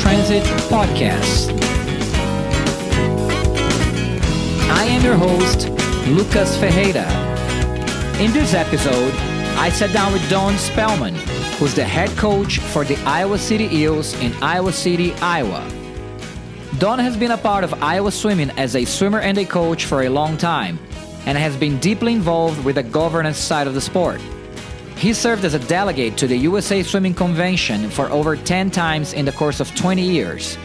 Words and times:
Transit 0.00 0.42
podcast. 0.70 1.50
I 4.70 4.84
am 4.84 5.04
your 5.04 5.14
host, 5.14 5.68
Lucas 6.08 6.56
Ferreira. 6.56 7.04
In 8.18 8.32
this 8.32 8.54
episode, 8.54 9.12
I 9.58 9.68
sat 9.68 9.92
down 9.92 10.14
with 10.14 10.26
Don 10.30 10.56
Spellman, 10.56 11.14
who's 11.58 11.74
the 11.74 11.84
head 11.84 12.08
coach 12.16 12.60
for 12.60 12.82
the 12.82 12.96
Iowa 13.04 13.38
City 13.38 13.64
Eels 13.76 14.14
in 14.20 14.32
Iowa 14.42 14.72
City, 14.72 15.12
Iowa. 15.20 15.68
Don 16.78 16.98
has 16.98 17.14
been 17.14 17.32
a 17.32 17.38
part 17.38 17.62
of 17.62 17.74
Iowa 17.82 18.10
swimming 18.10 18.50
as 18.52 18.76
a 18.76 18.86
swimmer 18.86 19.20
and 19.20 19.36
a 19.36 19.44
coach 19.44 19.84
for 19.84 20.04
a 20.04 20.08
long 20.08 20.38
time 20.38 20.78
and 21.26 21.36
has 21.36 21.56
been 21.58 21.78
deeply 21.78 22.14
involved 22.14 22.64
with 22.64 22.76
the 22.76 22.82
governance 22.82 23.36
side 23.36 23.66
of 23.66 23.74
the 23.74 23.82
sport. 23.82 24.20
He 25.00 25.14
served 25.14 25.46
as 25.46 25.54
a 25.54 25.58
delegate 25.58 26.18
to 26.18 26.26
the 26.26 26.36
USA 26.36 26.82
Swimming 26.82 27.14
Convention 27.14 27.88
for 27.88 28.10
over 28.10 28.36
10 28.36 28.70
times 28.70 29.14
in 29.14 29.24
the 29.24 29.32
course 29.32 29.58
of 29.58 29.74
20 29.74 30.02
years. 30.02 30.58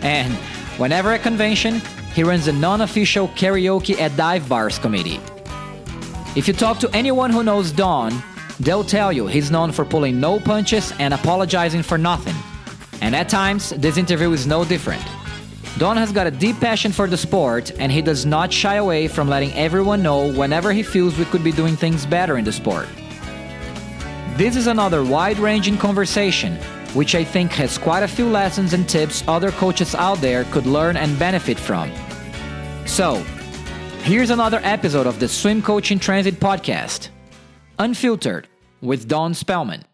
And 0.00 0.32
whenever 0.78 1.12
at 1.12 1.20
convention, 1.20 1.82
he 2.14 2.24
runs 2.24 2.46
the 2.46 2.54
non 2.54 2.80
official 2.80 3.28
karaoke 3.28 4.00
at 4.00 4.16
dive 4.16 4.48
bars 4.48 4.78
committee. 4.78 5.20
If 6.34 6.48
you 6.48 6.54
talk 6.54 6.78
to 6.78 6.88
anyone 6.96 7.30
who 7.30 7.42
knows 7.42 7.70
Don, 7.70 8.14
they'll 8.58 8.82
tell 8.82 9.12
you 9.12 9.26
he's 9.26 9.50
known 9.50 9.72
for 9.72 9.84
pulling 9.84 10.18
no 10.18 10.40
punches 10.40 10.94
and 10.98 11.12
apologizing 11.12 11.82
for 11.82 11.98
nothing. 11.98 12.36
And 13.02 13.14
at 13.14 13.28
times, 13.28 13.74
this 13.76 13.98
interview 13.98 14.32
is 14.32 14.46
no 14.46 14.64
different. 14.64 15.04
Don 15.76 15.98
has 15.98 16.12
got 16.12 16.26
a 16.26 16.30
deep 16.30 16.58
passion 16.60 16.92
for 16.92 17.06
the 17.06 17.18
sport, 17.18 17.70
and 17.78 17.92
he 17.92 18.00
does 18.00 18.24
not 18.24 18.54
shy 18.54 18.76
away 18.76 19.06
from 19.06 19.28
letting 19.28 19.52
everyone 19.52 20.02
know 20.02 20.32
whenever 20.32 20.72
he 20.72 20.82
feels 20.82 21.18
we 21.18 21.26
could 21.26 21.44
be 21.44 21.52
doing 21.52 21.76
things 21.76 22.06
better 22.06 22.38
in 22.38 22.44
the 22.46 22.52
sport. 22.52 22.88
This 24.36 24.56
is 24.56 24.66
another 24.66 25.04
wide 25.04 25.38
ranging 25.38 25.76
conversation, 25.76 26.56
which 26.94 27.14
I 27.14 27.22
think 27.22 27.52
has 27.52 27.76
quite 27.76 28.02
a 28.02 28.08
few 28.08 28.26
lessons 28.26 28.72
and 28.72 28.88
tips 28.88 29.22
other 29.28 29.50
coaches 29.52 29.94
out 29.94 30.22
there 30.22 30.44
could 30.44 30.64
learn 30.64 30.96
and 30.96 31.18
benefit 31.18 31.58
from. 31.58 31.92
So, 32.86 33.16
here's 34.04 34.30
another 34.30 34.58
episode 34.62 35.06
of 35.06 35.20
the 35.20 35.28
Swim 35.28 35.60
Coach 35.60 35.90
in 35.92 35.98
Transit 35.98 36.40
podcast 36.40 37.10
Unfiltered 37.78 38.48
with 38.80 39.06
Don 39.06 39.34
Spellman. 39.34 39.84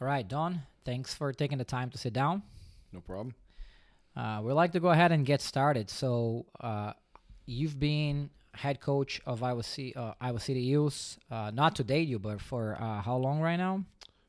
All 0.00 0.06
right, 0.06 0.26
Don, 0.26 0.62
thanks 0.84 1.12
for 1.14 1.32
taking 1.32 1.58
the 1.58 1.64
time 1.64 1.90
to 1.90 1.98
sit 1.98 2.12
down. 2.12 2.44
No 2.92 3.00
problem. 3.00 3.34
Uh, 4.16 4.40
we'd 4.44 4.52
like 4.52 4.70
to 4.72 4.80
go 4.80 4.90
ahead 4.90 5.10
and 5.10 5.26
get 5.26 5.40
started. 5.40 5.90
So, 5.90 6.46
uh, 6.60 6.92
you've 7.44 7.80
been 7.80 8.30
head 8.58 8.80
coach 8.80 9.20
of 9.24 9.42
Iowa 9.42 9.62
City, 9.62 9.94
uh, 9.94 10.12
Iowa 10.20 10.40
City 10.40 10.68
Eels. 10.70 11.18
Uh, 11.30 11.50
not 11.54 11.76
to 11.76 11.84
date 11.84 12.08
you, 12.08 12.18
but 12.18 12.40
for 12.40 12.76
uh, 12.80 13.00
how 13.00 13.16
long 13.16 13.40
right 13.40 13.56
now? 13.56 13.84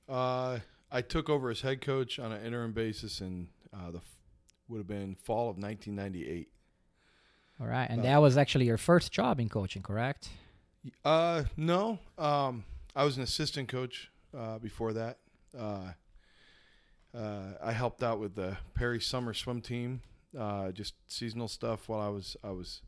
Uh, 0.07 0.59
I 0.91 1.01
took 1.01 1.29
over 1.29 1.49
as 1.49 1.61
head 1.61 1.81
coach 1.81 2.19
on 2.19 2.31
an 2.31 2.45
interim 2.45 2.71
basis 2.71 3.21
in 3.21 3.47
uh, 3.73 3.91
the 3.91 3.97
f- 3.97 4.03
would 4.67 4.77
have 4.77 4.87
been 4.87 5.15
fall 5.15 5.49
of 5.49 5.57
1998. 5.57 6.47
All 7.61 7.67
right, 7.67 7.89
and 7.89 8.03
that 8.03 8.17
was 8.21 8.37
actually 8.37 8.65
your 8.65 8.77
first 8.77 9.11
job 9.11 9.39
in 9.39 9.49
coaching, 9.49 9.81
correct? 9.81 10.29
Uh, 11.03 11.43
no. 11.57 11.99
Um, 12.17 12.63
I 12.95 13.03
was 13.03 13.17
an 13.17 13.23
assistant 13.23 13.67
coach 13.67 14.09
uh, 14.37 14.59
before 14.59 14.93
that. 14.93 15.17
Uh, 15.57 15.91
uh, 17.13 17.53
I 17.61 17.73
helped 17.73 18.01
out 18.01 18.19
with 18.19 18.35
the 18.35 18.57
Perry 18.75 19.01
Summer 19.01 19.33
Swim 19.33 19.61
Team, 19.61 20.01
uh, 20.37 20.71
just 20.71 20.93
seasonal 21.07 21.47
stuff 21.47 21.89
while 21.89 21.99
I 21.99 22.09
was 22.09 22.37
I 22.43 22.51
was 22.51 22.81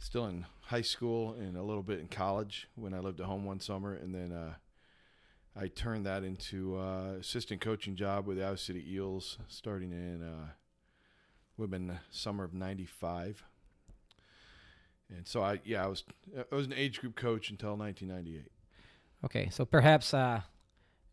still 0.00 0.26
in 0.26 0.46
high 0.62 0.80
school 0.80 1.36
and 1.38 1.56
a 1.56 1.62
little 1.62 1.82
bit 1.82 2.00
in 2.00 2.08
college 2.08 2.66
when 2.74 2.94
I 2.94 2.98
lived 2.98 3.20
at 3.20 3.26
home 3.26 3.44
one 3.44 3.60
summer, 3.60 3.94
and 3.94 4.14
then 4.14 4.32
uh, 4.32 4.54
I 5.54 5.68
turned 5.68 6.06
that 6.06 6.24
into 6.24 6.76
uh, 6.76 7.16
assistant 7.20 7.60
coaching 7.60 7.94
job 7.94 8.26
with 8.26 8.38
the 8.38 8.44
Iowa 8.44 8.56
City 8.56 8.84
Eels 8.92 9.38
starting 9.46 9.92
in 9.92 10.22
uh, 10.22 10.48
would 11.56 11.64
have 11.64 11.70
been 11.70 11.98
summer 12.10 12.44
of 12.44 12.54
'95. 12.54 13.44
And 15.14 15.26
so 15.26 15.42
I 15.42 15.60
yeah 15.64 15.84
I 15.84 15.86
was 15.86 16.04
I 16.50 16.54
was 16.54 16.66
an 16.66 16.72
age 16.74 17.00
group 17.00 17.14
coach 17.14 17.50
until 17.50 17.76
1998. 17.76 18.50
Okay, 19.24 19.50
so 19.50 19.64
perhaps 19.64 20.14
uh, 20.14 20.40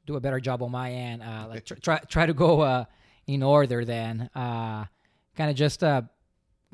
do 0.06 0.16
a 0.16 0.20
better 0.22 0.40
job 0.40 0.64
on 0.64 0.72
my 0.72 0.92
end. 0.92 1.22
Uh, 1.22 1.48
like 1.50 1.66
tr- 1.66 1.76
try 1.76 2.00
try 2.08 2.26
to 2.26 2.34
go 2.34 2.62
uh, 2.62 2.86
in 3.26 3.44
order. 3.44 3.84
Then 3.84 4.30
uh, 4.34 4.86
kind 5.36 5.50
of 5.50 5.56
just 5.56 5.84
uh, 5.84 6.04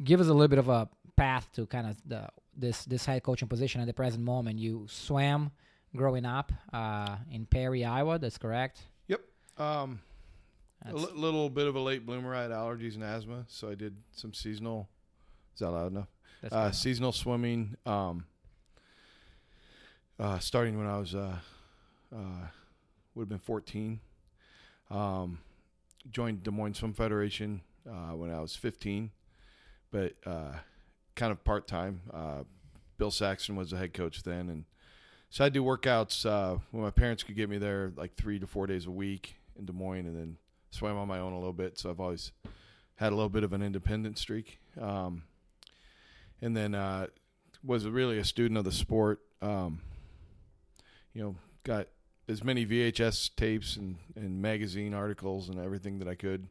give 0.03 0.19
us 0.19 0.27
a 0.27 0.33
little 0.33 0.47
bit 0.47 0.59
of 0.59 0.69
a 0.69 0.89
path 1.15 1.49
to 1.53 1.65
kind 1.65 1.87
of 1.87 1.97
the 2.05 2.27
this 2.55 2.85
this 2.85 3.05
head 3.05 3.23
coaching 3.23 3.47
position 3.47 3.81
at 3.81 3.87
the 3.87 3.93
present 3.93 4.23
moment. 4.23 4.59
You 4.59 4.85
swam 4.89 5.51
growing 5.95 6.25
up 6.25 6.51
uh, 6.71 7.17
in 7.31 7.45
Perry, 7.45 7.85
Iowa. 7.85 8.19
That's 8.19 8.37
correct. 8.37 8.81
Yep. 9.07 9.21
Um, 9.57 9.99
a 10.81 10.85
That's- 10.91 11.03
li- 11.13 11.19
little 11.19 11.49
bit 11.49 11.67
of 11.67 11.75
a 11.75 11.79
late 11.79 12.05
bloomer. 12.05 12.33
I 12.35 12.43
had 12.43 12.51
allergies 12.51 12.95
and 12.95 13.03
asthma, 13.03 13.45
so 13.47 13.69
I 13.69 13.75
did 13.75 13.95
some 14.11 14.33
seasonal. 14.33 14.89
Is 15.53 15.59
that 15.59 15.69
loud 15.71 15.91
enough? 15.91 16.07
that's 16.41 16.53
Uh, 16.53 16.71
seasonal 16.71 17.11
swimming. 17.11 17.75
Um, 17.85 18.25
uh, 20.19 20.39
starting 20.39 20.77
when 20.77 20.87
I 20.87 20.97
was 20.97 21.15
uh, 21.15 21.37
uh, 22.15 22.47
would 23.15 23.23
have 23.23 23.29
been 23.29 23.39
14. 23.39 23.99
Um, 24.89 25.39
joined 26.11 26.43
Des 26.43 26.51
Moines 26.51 26.75
Swim 26.75 26.93
Federation 26.93 27.61
uh, 27.89 28.15
when 28.15 28.29
I 28.31 28.39
was 28.39 28.55
15, 28.55 29.11
but 29.91 30.13
uh, 30.25 30.53
kind 31.15 31.31
of 31.31 31.43
part 31.43 31.67
time. 31.67 32.01
Uh, 32.13 32.43
Bill 32.97 33.11
Saxon 33.11 33.55
was 33.55 33.71
the 33.71 33.77
head 33.77 33.93
coach 33.93 34.23
then, 34.23 34.49
and 34.49 34.65
so 35.29 35.43
I'd 35.43 35.53
do 35.53 35.63
workouts 35.63 36.25
uh, 36.25 36.59
when 36.71 36.83
my 36.83 36.91
parents 36.91 37.23
could 37.23 37.35
get 37.35 37.49
me 37.49 37.57
there 37.57 37.91
like 37.95 38.15
three 38.15 38.39
to 38.39 38.47
four 38.47 38.67
days 38.67 38.85
a 38.85 38.91
week 38.91 39.35
in 39.57 39.65
Des 39.65 39.73
Moines, 39.73 40.05
and 40.05 40.15
then 40.15 40.37
swam 40.71 40.97
on 40.97 41.07
my 41.07 41.19
own 41.19 41.33
a 41.33 41.37
little 41.37 41.53
bit. 41.53 41.77
So 41.79 41.89
I've 41.89 41.99
always 41.99 42.31
had 42.95 43.11
a 43.11 43.15
little 43.15 43.29
bit 43.29 43.43
of 43.43 43.53
an 43.53 43.61
independent 43.61 44.17
streak. 44.17 44.59
Um, 44.79 45.23
and 46.41 46.55
then 46.55 46.75
uh, 46.75 47.07
was 47.63 47.87
really 47.87 48.19
a 48.19 48.25
student 48.25 48.57
of 48.57 48.65
the 48.65 48.71
sport. 48.71 49.21
Um, 49.41 49.81
you 51.13 51.23
know, 51.23 51.35
got 51.63 51.87
as 52.27 52.43
many 52.43 52.65
VHS 52.65 53.35
tapes 53.35 53.77
and, 53.77 53.97
and 54.15 54.41
magazine 54.41 54.93
articles 54.93 55.49
and 55.49 55.59
everything 55.59 55.99
that 55.99 56.07
I 56.07 56.15
could. 56.15 56.47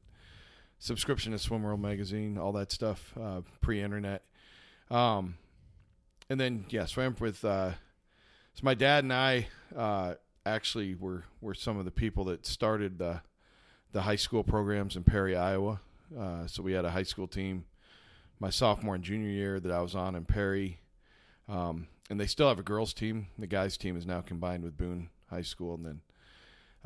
Subscription 0.79 1.33
to 1.33 1.39
Swim 1.39 1.63
World 1.63 1.81
magazine, 1.81 2.39
all 2.39 2.53
that 2.53 2.73
stuff, 2.73 3.15
uh, 3.21 3.43
pre-internet. 3.61 4.25
Um, 4.93 5.37
and 6.31 6.39
then 6.39 6.67
yeah, 6.69 6.85
swam 6.85 7.17
with. 7.19 7.45
Uh, 7.45 7.73
so 8.55 8.61
my 8.63 8.75
dad 8.75 9.05
and 9.05 9.13
I 9.13 9.49
uh, 9.77 10.15
actually 10.45 10.95
were 10.95 11.25
were 11.41 11.55
some 11.55 11.79
of 11.79 11.85
the 11.85 11.91
people 11.91 12.25
that 12.25 12.47
started 12.47 12.99
the 12.99 13.23
the 13.93 14.03
high 14.03 14.17
school 14.17 14.45
programs 14.45 14.97
in 14.97 15.05
Perry, 15.05 15.37
Iowa. 15.37 15.81
Uh, 16.19 16.47
so 16.47 16.63
we 16.63 16.73
had 16.73 16.85
a 16.85 16.91
high 16.91 17.03
school 17.03 17.27
team 17.27 17.65
my 18.43 18.51
sophomore 18.51 18.97
and 18.97 19.05
junior 19.05 19.31
year 19.31 19.61
that 19.61 19.71
I 19.71 19.81
was 19.81 19.95
on 19.95 20.17
in 20.17 20.25
Perry. 20.25 20.81
Um, 21.49 21.87
and 22.11 22.19
they 22.19 22.27
still 22.27 22.49
have 22.49 22.59
a 22.59 22.65
girls 22.65 22.93
team. 22.93 23.29
The 23.39 23.47
guys 23.47 23.77
team 23.77 23.97
is 23.97 24.05
now 24.05 24.21
combined 24.21 24.65
with 24.65 24.77
Boone 24.77 25.11
High 25.31 25.43
School. 25.43 25.77
And 25.77 25.87
then 25.87 26.01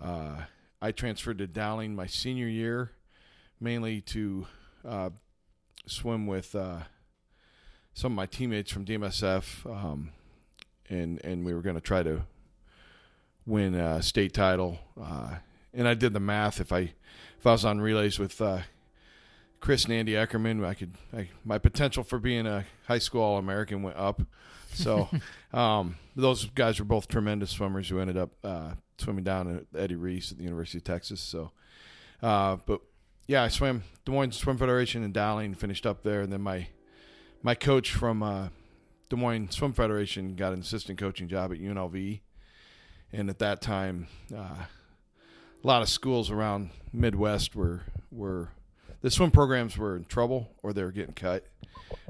uh, 0.01 0.43
I 0.83 0.93
transferred 0.93 1.39
to 1.39 1.47
Dowling 1.47 1.97
my 1.97 2.07
senior 2.07 2.47
year, 2.47 2.93
mainly 3.59 4.03
to 4.03 4.47
uh, 4.87 5.11
swim 5.87 6.27
with 6.27 6.55
uh, 6.55 6.81
some 7.97 8.13
of 8.13 8.17
my 8.17 8.27
teammates 8.27 8.71
from 8.71 8.85
DMSF. 8.85 9.65
Um, 9.65 10.11
and, 10.91 11.19
and 11.25 11.47
we 11.47 11.55
were 11.55 11.63
going 11.63 11.77
to 11.77 11.81
try 11.81 12.03
to 12.03 12.25
win 13.47 13.75
a 13.75 14.03
state 14.03 14.35
title. 14.35 14.79
Uh, 15.03 15.37
and 15.73 15.89
I 15.89 15.95
did 15.95 16.13
the 16.13 16.21
math. 16.21 16.61
If 16.61 16.73
I, 16.73 16.93
if 17.39 17.47
I 17.47 17.53
was 17.53 17.65
on 17.65 17.81
relays 17.81 18.19
with 18.19 18.39
uh, 18.43 18.61
Chris 19.61 19.85
and 19.85 19.95
Andy 19.95 20.13
Eckerman, 20.13 20.63
I 20.63 20.75
could 20.75 20.93
I, 21.17 21.31
my 21.43 21.57
potential 21.57 22.05
for 22.05 22.19
being 22.19 22.47
a 22.47 22.67
high 22.87 22.99
school 22.99 23.23
All 23.23 23.39
American 23.39 23.83
went 23.83 23.97
up. 23.97 24.21
So 24.75 25.09
um, 25.55 25.97
those 26.15 26.45
guys 26.45 26.79
were 26.79 26.85
both 26.85 27.09
tremendous 27.09 27.51
swimmers 27.51 27.89
who 27.89 27.99
ended 27.99 28.19
up 28.19 28.31
uh, 28.45 28.73
swimming 28.99 29.25
down 29.25 29.57
at 29.57 29.81
Eddie 29.81 29.97
Reese 29.97 30.33
at 30.33 30.37
the 30.37 30.45
University 30.45 30.79
of 30.79 30.85
Texas. 30.85 31.23
So, 31.23 31.51
uh, 32.23 32.59
but 32.67 32.83
yeah, 33.27 33.43
I 33.43 33.49
swam 33.49 33.85
Des 34.05 34.13
Moines 34.13 34.33
Swim 34.33 34.59
Federation 34.59 35.03
in 35.03 35.13
Dowling, 35.13 35.55
finished 35.55 35.87
up 35.87 36.03
there, 36.03 36.21
and 36.21 36.31
then 36.31 36.43
my 36.43 36.69
my 37.47 37.55
coach 37.55 37.93
from 37.93 38.25
uh, 38.25 38.49
Des 39.09 39.15
Moines 39.15 39.53
Swim 39.53 39.73
Federation 39.73 40.35
got 40.35 40.53
an 40.53 40.59
assistant 40.59 40.99
coaching 40.99 41.29
job 41.29 41.53
at 41.53 41.59
UNLV, 41.59 42.19
and 43.13 43.31
at 43.31 43.39
that 43.39 43.63
time, 43.63 44.09
uh, 44.35 44.65
a 44.65 44.67
lot 45.63 45.81
of 45.81 45.89
schools 45.89 46.29
around 46.29 46.71
Midwest 46.93 47.55
were 47.55 47.83
were 48.11 48.49
the 49.01 49.13
swim 49.13 49.31
programs 49.31 49.79
were 49.79 49.95
in 49.95 50.05
trouble 50.07 50.51
or 50.65 50.73
they 50.73 50.83
were 50.83 50.91
getting 50.91 51.15
cut. 51.15 51.47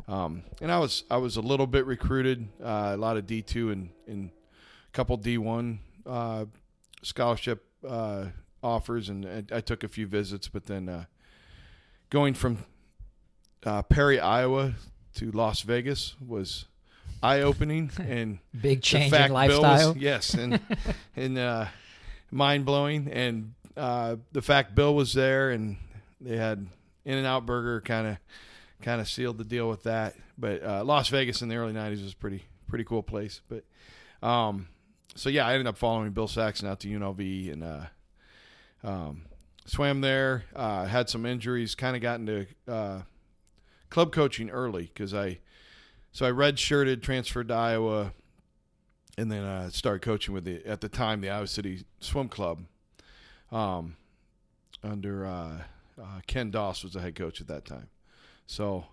Um, 0.09 0.43
and 0.63 0.73
I 0.73 0.79
was 0.79 1.05
I 1.11 1.19
was 1.19 1.37
a 1.37 1.43
little 1.43 1.67
bit 1.67 1.85
recruited, 1.85 2.49
uh, 2.65 2.93
a 2.95 2.97
lot 2.97 3.19
of 3.19 3.27
D 3.27 3.43
two 3.43 3.71
and, 3.71 3.91
and 4.07 4.31
a 4.89 4.93
couple 4.93 5.19
D 5.19 5.37
one 5.37 5.81
uh, 6.07 6.47
scholarship 7.03 7.63
uh, 7.87 8.29
offers, 8.63 9.11
and 9.11 9.27
I, 9.27 9.57
I 9.57 9.61
took 9.61 9.85
a 9.85 9.89
few 9.89 10.07
visits. 10.07 10.49
But 10.49 10.65
then 10.65 10.89
uh, 10.89 11.05
going 12.09 12.33
from 12.33 12.65
uh, 13.67 13.83
Perry, 13.83 14.19
Iowa, 14.19 14.77
to 15.17 15.31
Las 15.33 15.63
Vegas 15.63 16.15
was 16.25 16.67
eye 17.23 17.41
opening 17.41 17.91
and 17.99 18.39
Big 18.59 18.83
change 18.83 19.13
in 19.13 19.19
Bill 19.19 19.23
was- 19.23 19.31
lifestyle. 19.63 19.97
yes, 19.97 20.35
and 20.35 20.61
and 21.17 21.39
uh, 21.39 21.67
mind 22.31 22.65
blowing, 22.65 23.09
and 23.13 23.55
uh, 23.77 24.17
the 24.33 24.43
fact 24.43 24.75
Bill 24.75 24.95
was 24.95 25.13
there, 25.13 25.51
and 25.51 25.77
they 26.21 26.37
had 26.37 26.67
In-N-Out 27.05 27.45
Burger 27.47 27.81
kind 27.83 28.07
of 28.07 28.17
kind 28.83 29.01
of 29.01 29.09
sealed 29.09 29.39
the 29.39 29.45
deal 29.45 29.69
with 29.69 29.83
that. 29.85 30.15
But 30.39 30.63
uh, 30.63 30.85
Las 30.85 31.09
Vegas 31.09 31.41
in 31.43 31.49
the 31.49 31.57
early 31.57 31.73
'90s 31.73 32.03
was 32.03 32.15
pretty 32.15 32.45
pretty 32.69 32.85
cool 32.85 33.03
place. 33.03 33.41
But 33.49 33.65
um, 34.27 34.69
so 35.15 35.29
yeah, 35.31 35.47
I 35.47 35.53
ended 35.53 35.67
up 35.67 35.79
following 35.79 36.11
Bill 36.13 36.29
Saxon 36.29 36.69
out 36.69 36.81
to 36.81 36.89
UNLV 36.89 37.53
and 37.53 37.65
uh, 37.65 37.81
um, 38.85 39.23
swam 39.65 40.01
there. 40.01 40.45
Uh, 40.55 40.85
had 40.85 41.09
some 41.09 41.25
injuries, 41.27 41.75
kind 41.75 41.97
of 41.97 42.03
got 42.03 42.21
into 42.21 42.47
uh, 42.69 43.01
club 43.91 44.13
coaching 44.13 44.51
early 44.51 44.91
because 44.93 45.15
I 45.15 45.39
so 46.13 46.27
I 46.27 46.31
redshirted, 46.31 47.03
transferred 47.03 47.49
to 47.49 47.55
Iowa, 47.55 48.13
and 49.19 49.31
then 49.31 49.45
uh, 49.45 49.69
started 49.71 50.01
coaching 50.01 50.33
with 50.33 50.45
the 50.45 50.65
at 50.67 50.81
the 50.81 50.89
time 50.89 51.21
the 51.21 51.31
Iowa 51.31 51.47
City 51.47 51.85
Swim 52.01 52.29
Club, 52.29 52.63
um, 53.53 53.97
under 54.83 55.27
uh, 55.27 55.59
uh, 56.01 56.21
Ken 56.27 56.51
Doss 56.51 56.83
was 56.85 56.95
the 56.95 57.01
head 57.01 57.15
coach 57.15 57.41
at 57.41 57.49
that 57.49 57.65
time. 57.65 57.89
So, 58.47 58.87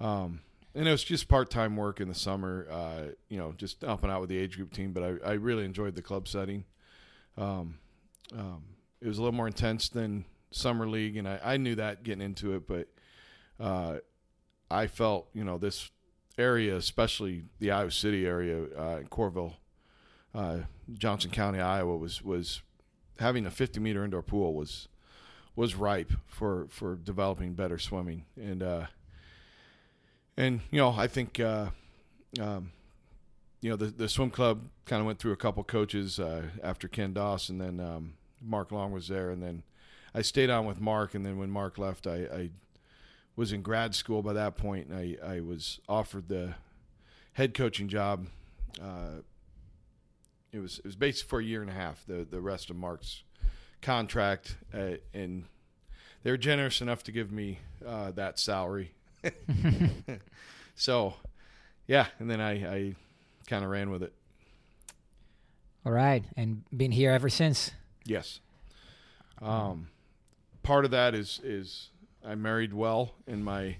um, 0.00 0.40
and 0.74 0.86
it 0.86 0.90
was 0.90 1.04
just 1.04 1.28
part 1.28 1.50
time 1.50 1.76
work 1.76 2.00
in 2.00 2.08
the 2.08 2.14
summer, 2.14 2.66
uh, 2.70 3.02
you 3.28 3.38
know, 3.38 3.52
just 3.56 3.82
helping 3.82 4.10
out 4.10 4.20
with 4.20 4.30
the 4.30 4.38
age 4.38 4.56
group 4.56 4.72
team. 4.72 4.92
But 4.92 5.02
I, 5.02 5.30
I 5.30 5.32
really 5.32 5.64
enjoyed 5.64 5.94
the 5.94 6.02
club 6.02 6.28
setting. 6.28 6.64
Um, 7.36 7.78
um, 8.36 8.64
it 9.00 9.08
was 9.08 9.18
a 9.18 9.22
little 9.22 9.34
more 9.34 9.46
intense 9.46 9.88
than 9.88 10.24
summer 10.50 10.86
league, 10.86 11.16
and 11.16 11.28
I, 11.28 11.40
I 11.42 11.56
knew 11.56 11.74
that 11.76 12.02
getting 12.02 12.22
into 12.22 12.54
it, 12.54 12.66
but 12.66 12.88
uh, 13.58 13.98
I 14.70 14.86
felt 14.86 15.28
you 15.34 15.44
know 15.44 15.58
this 15.58 15.90
area, 16.38 16.76
especially 16.76 17.44
the 17.58 17.70
Iowa 17.70 17.90
City 17.90 18.26
area, 18.26 18.64
uh, 18.78 18.98
in 18.98 19.08
Coralville, 19.08 19.54
uh, 20.34 20.58
Johnson 20.92 21.30
County, 21.30 21.60
Iowa, 21.60 21.96
was 21.96 22.22
was 22.22 22.62
having 23.18 23.44
a 23.46 23.50
50 23.50 23.80
meter 23.80 24.04
indoor 24.04 24.22
pool 24.22 24.54
was 24.54 24.88
was 25.56 25.74
ripe 25.74 26.12
for 26.26 26.66
for 26.70 26.96
developing 26.96 27.54
better 27.54 27.78
swimming, 27.78 28.24
and 28.36 28.62
uh, 28.62 28.86
and 30.36 30.60
you 30.70 30.78
know 30.78 30.94
I 30.96 31.06
think 31.06 31.40
uh, 31.40 31.70
um, 32.40 32.72
you 33.60 33.70
know 33.70 33.76
the 33.76 33.86
the 33.86 34.08
swim 34.08 34.30
club 34.30 34.62
kind 34.86 35.00
of 35.00 35.06
went 35.06 35.18
through 35.18 35.32
a 35.32 35.36
couple 35.36 35.62
coaches 35.64 36.18
uh, 36.18 36.44
after 36.62 36.88
Ken 36.88 37.12
Doss, 37.12 37.48
and 37.48 37.60
then 37.60 37.80
um, 37.80 38.14
Mark 38.40 38.72
Long 38.72 38.92
was 38.92 39.08
there, 39.08 39.30
and 39.30 39.42
then 39.42 39.62
I 40.14 40.22
stayed 40.22 40.50
on 40.50 40.66
with 40.66 40.80
Mark, 40.80 41.14
and 41.14 41.24
then 41.24 41.38
when 41.38 41.50
Mark 41.50 41.78
left, 41.78 42.06
I, 42.06 42.16
I 42.32 42.50
was 43.40 43.54
in 43.54 43.62
grad 43.62 43.94
school 43.94 44.20
by 44.20 44.34
that 44.34 44.58
point, 44.58 44.88
and 44.88 45.16
I, 45.22 45.36
I 45.36 45.40
was 45.40 45.80
offered 45.88 46.28
the 46.28 46.56
head 47.32 47.54
coaching 47.54 47.88
job. 47.88 48.26
Uh, 48.78 49.22
it 50.52 50.58
was 50.58 50.78
it 50.80 50.84
was 50.84 50.94
basically 50.94 51.28
for 51.30 51.40
a 51.40 51.44
year 51.44 51.62
and 51.62 51.70
a 51.70 51.74
half. 51.74 52.04
The 52.06 52.26
the 52.30 52.42
rest 52.42 52.68
of 52.68 52.76
Mark's 52.76 53.22
contract, 53.80 54.58
uh, 54.74 54.96
and 55.14 55.46
they 56.22 56.30
were 56.30 56.36
generous 56.36 56.82
enough 56.82 57.02
to 57.04 57.12
give 57.12 57.32
me 57.32 57.60
uh, 57.84 58.10
that 58.10 58.38
salary. 58.38 58.92
so, 60.74 61.14
yeah, 61.86 62.08
and 62.18 62.30
then 62.30 62.42
I, 62.42 62.52
I 62.52 62.94
kind 63.46 63.64
of 63.64 63.70
ran 63.70 63.88
with 63.88 64.02
it. 64.02 64.12
All 65.86 65.92
right, 65.92 66.24
and 66.36 66.62
been 66.76 66.92
here 66.92 67.10
ever 67.10 67.30
since. 67.30 67.70
Yes. 68.04 68.40
Um, 69.40 69.88
part 70.62 70.84
of 70.84 70.90
that 70.90 71.14
is 71.14 71.40
is 71.42 71.89
I 72.24 72.34
married 72.34 72.72
well, 72.72 73.14
and 73.26 73.44
my 73.44 73.76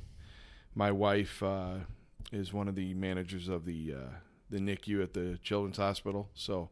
my 0.75 0.91
wife 0.93 1.43
uh, 1.43 1.77
is 2.33 2.53
one 2.53 2.69
of 2.69 2.75
the 2.75 2.95
managers 2.95 3.49
of 3.49 3.65
the 3.65 3.95
uh, 3.95 4.11
the 4.51 4.59
NICU 4.59 5.03
at 5.03 5.15
the 5.15 5.39
Children's 5.43 5.77
Hospital. 5.77 6.29
So 6.35 6.71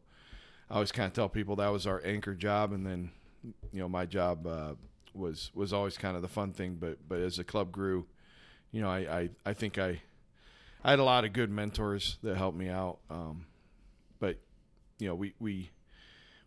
I 0.69 0.75
always 0.75 0.91
kind 0.91 1.07
of 1.07 1.13
tell 1.13 1.29
people 1.29 1.55
that 1.57 1.69
was 1.69 1.85
our 1.87 2.01
anchor 2.05 2.35
job, 2.35 2.71
and 2.71 2.85
then 2.85 3.11
you 3.71 3.79
know 3.79 3.89
my 3.89 4.05
job 4.05 4.47
uh, 4.47 4.73
was 5.13 5.51
was 5.53 5.73
always 5.73 5.97
kind 5.97 6.15
of 6.15 6.21
the 6.21 6.27
fun 6.27 6.53
thing. 6.53 6.77
But 6.79 6.97
but 7.07 7.19
as 7.19 7.37
the 7.37 7.43
club 7.43 7.71
grew, 7.71 8.07
you 8.71 8.81
know 8.81 8.89
I 8.89 8.99
I, 8.99 9.29
I 9.45 9.53
think 9.53 9.77
I 9.77 10.01
I 10.83 10.91
had 10.91 10.99
a 10.99 11.03
lot 11.03 11.25
of 11.25 11.33
good 11.33 11.49
mentors 11.49 12.17
that 12.23 12.37
helped 12.37 12.57
me 12.57 12.69
out. 12.69 12.99
Um, 13.09 13.45
but 14.19 14.37
you 14.97 15.07
know 15.07 15.15
we 15.15 15.33
we 15.39 15.71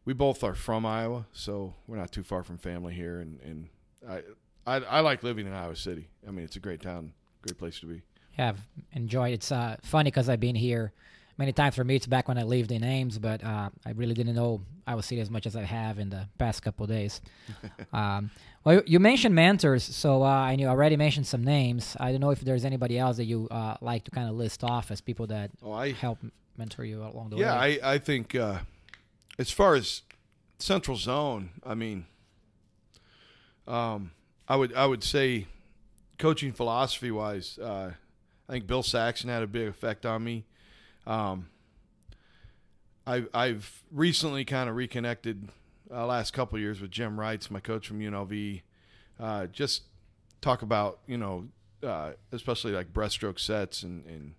we 0.05 0.13
both 0.13 0.43
are 0.43 0.55
from 0.55 0.85
Iowa, 0.85 1.27
so 1.33 1.75
we're 1.87 1.97
not 1.97 2.13
too 2.13 2.23
far 2.23 2.43
from 2.43 2.59
family 2.59 2.95
here, 2.95 3.21
and 3.21 3.41
and 3.41 3.69
I 4.09 4.23
I, 4.67 4.77
I 4.77 5.01
like 5.01 5.23
living 5.23 5.47
in 5.47 5.53
Iowa 5.53 5.77
City. 5.77 6.09
I 6.27 6.31
mean, 6.31 6.45
it's 6.45 6.57
a 6.57 6.61
great 6.61 6.81
town, 6.83 7.13
great 7.43 7.59
place 7.59 7.81
to 7.81 7.87
be. 7.87 8.03
Yeah, 8.39 8.51
I've 8.51 8.61
enjoyed. 8.93 9.33
It's 9.35 9.53
uh, 9.53 9.77
funny 9.83 10.11
because 10.11 10.29
I've 10.29 10.41
been 10.41 10.55
here 10.55 10.93
many 11.37 11.53
times. 11.53 11.75
For 11.75 11.85
me, 11.85 11.97
it's 11.97 12.07
back 12.07 12.29
when 12.29 12.39
I 12.39 12.45
lived 12.45 12.73
in 12.73 12.83
Ames, 12.85 13.19
but 13.19 13.45
uh, 13.45 13.71
I 13.85 13.91
really 13.93 14.15
didn't 14.15 14.35
know 14.35 14.63
Iowa 14.87 15.03
City 15.03 15.21
as 15.21 15.31
much 15.31 15.47
as 15.47 15.57
I 15.57 15.63
have 15.63 15.99
in 15.99 16.11
the 16.11 16.29
past 16.39 16.63
couple 16.63 16.85
of 16.85 16.91
days. 16.91 17.21
um, 17.93 18.31
well, 18.65 18.81
you 18.87 19.01
mentioned 19.01 19.35
mentors, 19.35 19.83
so 19.83 20.23
uh, 20.23 20.47
and 20.47 20.61
you 20.61 20.69
already 20.69 20.97
mentioned 20.97 21.27
some 21.27 21.45
names. 21.45 21.97
I 21.99 22.13
don't 22.13 22.21
know 22.21 22.31
if 22.31 22.41
there's 22.41 22.65
anybody 22.65 22.99
else 22.99 23.17
that 23.17 23.25
you 23.25 23.49
uh, 23.51 23.77
like 23.81 24.05
to 24.05 24.11
kind 24.11 24.29
of 24.29 24.37
list 24.37 24.63
off 24.65 24.91
as 24.91 25.01
people 25.01 25.27
that 25.27 25.51
Oh, 25.63 25.73
I 25.73 25.93
help 25.93 26.19
mentor 26.57 26.85
you 26.85 27.03
along 27.03 27.31
the 27.31 27.37
yeah, 27.39 27.61
way. 27.61 27.81
I 27.83 27.95
I 27.95 27.99
think 27.99 28.35
uh, 28.35 28.61
as 29.39 29.51
far 29.51 29.75
as 29.75 30.03
Central 30.59 30.97
Zone, 30.97 31.51
I 31.67 31.75
mean, 31.75 32.07
um, 33.67 34.13
I 34.49 34.57
would 34.57 34.75
I 34.75 34.87
would 34.87 35.05
say 35.05 35.47
coaching 36.19 36.53
philosophy 36.53 37.11
wise, 37.11 37.59
uh, 37.59 37.93
I 38.49 38.53
think 38.53 38.67
Bill 38.67 38.83
Saxon 38.83 39.29
had 39.29 39.43
a 39.43 39.47
big 39.47 39.69
effect 39.69 40.05
on 40.07 40.23
me. 40.25 40.45
Um, 41.07 41.49
I, 43.07 43.25
I've 43.35 43.83
recently 43.91 44.45
kind 44.45 44.69
of 44.69 44.77
reconnected 44.77 45.49
uh, 45.93 46.07
last 46.07 46.33
couple 46.33 46.59
years 46.59 46.81
with 46.81 46.91
Jim 46.91 47.17
Reitz, 47.17 47.51
my 47.51 47.61
coach 47.61 47.89
from 47.89 47.99
UNLV. 47.99 48.63
Uh, 49.19 49.47
just 49.47 49.83
talk 50.41 50.63
about 50.63 51.01
you 51.07 51.19
know, 51.19 51.49
uh, 51.83 52.13
especially 52.31 52.73
like 52.73 52.93
breaststroke 52.93 53.39
sets 53.39 53.83
and, 53.83 54.05
and 54.07 54.35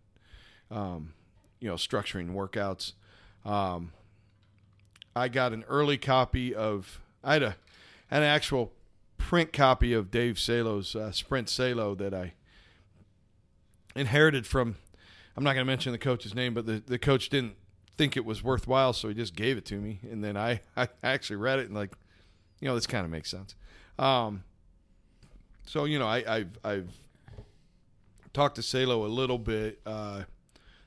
um, 0.71 1.13
you 1.59 1.67
know 1.67 1.75
structuring 1.75 2.33
workouts. 2.33 2.93
Um, 3.45 3.91
I 5.15 5.27
got 5.27 5.53
an 5.53 5.63
early 5.67 5.97
copy 5.97 6.55
of 6.55 7.01
I 7.23 7.33
had 7.33 7.43
a 7.43 7.55
an 8.09 8.23
actual 8.23 8.71
print 9.17 9.53
copy 9.53 9.93
of 9.93 10.11
Dave 10.11 10.39
Salo's 10.39 10.95
uh, 10.95 11.11
Sprint 11.11 11.49
Salo 11.49 11.95
that 11.95 12.13
I 12.13 12.33
inherited 13.95 14.45
from. 14.45 14.75
I'm 15.35 15.43
not 15.43 15.53
going 15.53 15.65
to 15.65 15.71
mention 15.71 15.91
the 15.91 15.97
coach's 15.97 16.35
name, 16.35 16.53
but 16.53 16.65
the, 16.65 16.83
the 16.85 16.99
coach 16.99 17.29
didn't 17.29 17.55
think 17.95 18.15
it 18.17 18.25
was 18.25 18.43
worthwhile, 18.43 18.93
so 18.93 19.07
he 19.07 19.13
just 19.13 19.35
gave 19.35 19.57
it 19.57 19.65
to 19.65 19.75
me, 19.75 19.99
and 20.09 20.23
then 20.23 20.37
I, 20.37 20.61
I 20.77 20.87
actually 21.03 21.37
read 21.37 21.59
it 21.59 21.67
and 21.67 21.75
like, 21.75 21.93
you 22.59 22.67
know, 22.67 22.75
this 22.75 22.87
kind 22.87 23.05
of 23.05 23.11
makes 23.11 23.29
sense. 23.29 23.55
Um, 23.99 24.43
so 25.65 25.85
you 25.85 25.99
know, 25.99 26.07
I, 26.07 26.23
I've 26.27 26.59
I've 26.63 26.89
talked 28.33 28.55
to 28.55 28.63
Salo 28.63 29.05
a 29.05 29.07
little 29.07 29.37
bit 29.37 29.79
uh, 29.85 30.23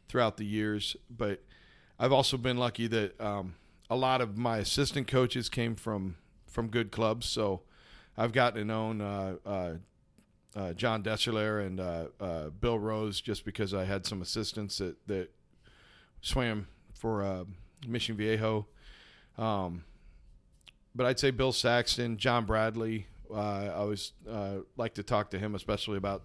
throughout 0.09 0.37
the 0.37 0.45
years, 0.45 0.97
but 1.11 1.43
I've 1.99 2.13
also 2.13 2.37
been 2.37 2.57
lucky 2.57 2.87
that 2.89 3.21
um, 3.21 3.55
a 3.89 3.97
lot 3.97 4.21
of 4.21 4.37
my 4.37 4.59
assistant 4.59 5.07
coaches 5.07 5.49
came 5.49 5.77
from 5.77 6.17
from 6.47 6.69
good 6.69 6.91
clubs, 6.91 7.27
so 7.27 7.63
I've 8.19 8.33
gotten 8.33 8.61
to 8.61 8.65
know 8.65 9.39
uh, 9.47 9.49
uh, 9.49 9.75
uh, 10.55 10.73
John 10.73 11.03
Dessler 11.03 11.67
and 11.67 11.81
uh, 11.81 12.51
Bill 12.61 12.79
Rose 12.79 13.21
just 13.21 13.45
because 13.45 13.75
I 13.75 13.85
had 13.85 14.07
some 14.07 14.23
assistants 14.23 14.79
that, 14.79 14.97
that 15.07 15.31
swam 16.23 16.69
for 16.95 17.47
Mission 17.87 18.17
Viejo. 18.17 18.67
Um, 19.39 19.85
but 20.95 21.07
I'd 21.07 21.21
say 21.21 21.31
Bill 21.31 21.53
Saxon, 21.53 22.17
John 22.17 22.47
Bradley. 22.47 23.07
Uh, 23.31 23.35
I 23.37 23.69
always 23.75 24.13
uh, 24.29 24.59
like 24.77 24.95
to 24.95 25.03
talk 25.03 25.31
to 25.31 25.39
him, 25.39 25.55
especially 25.55 25.99
about 25.99 26.23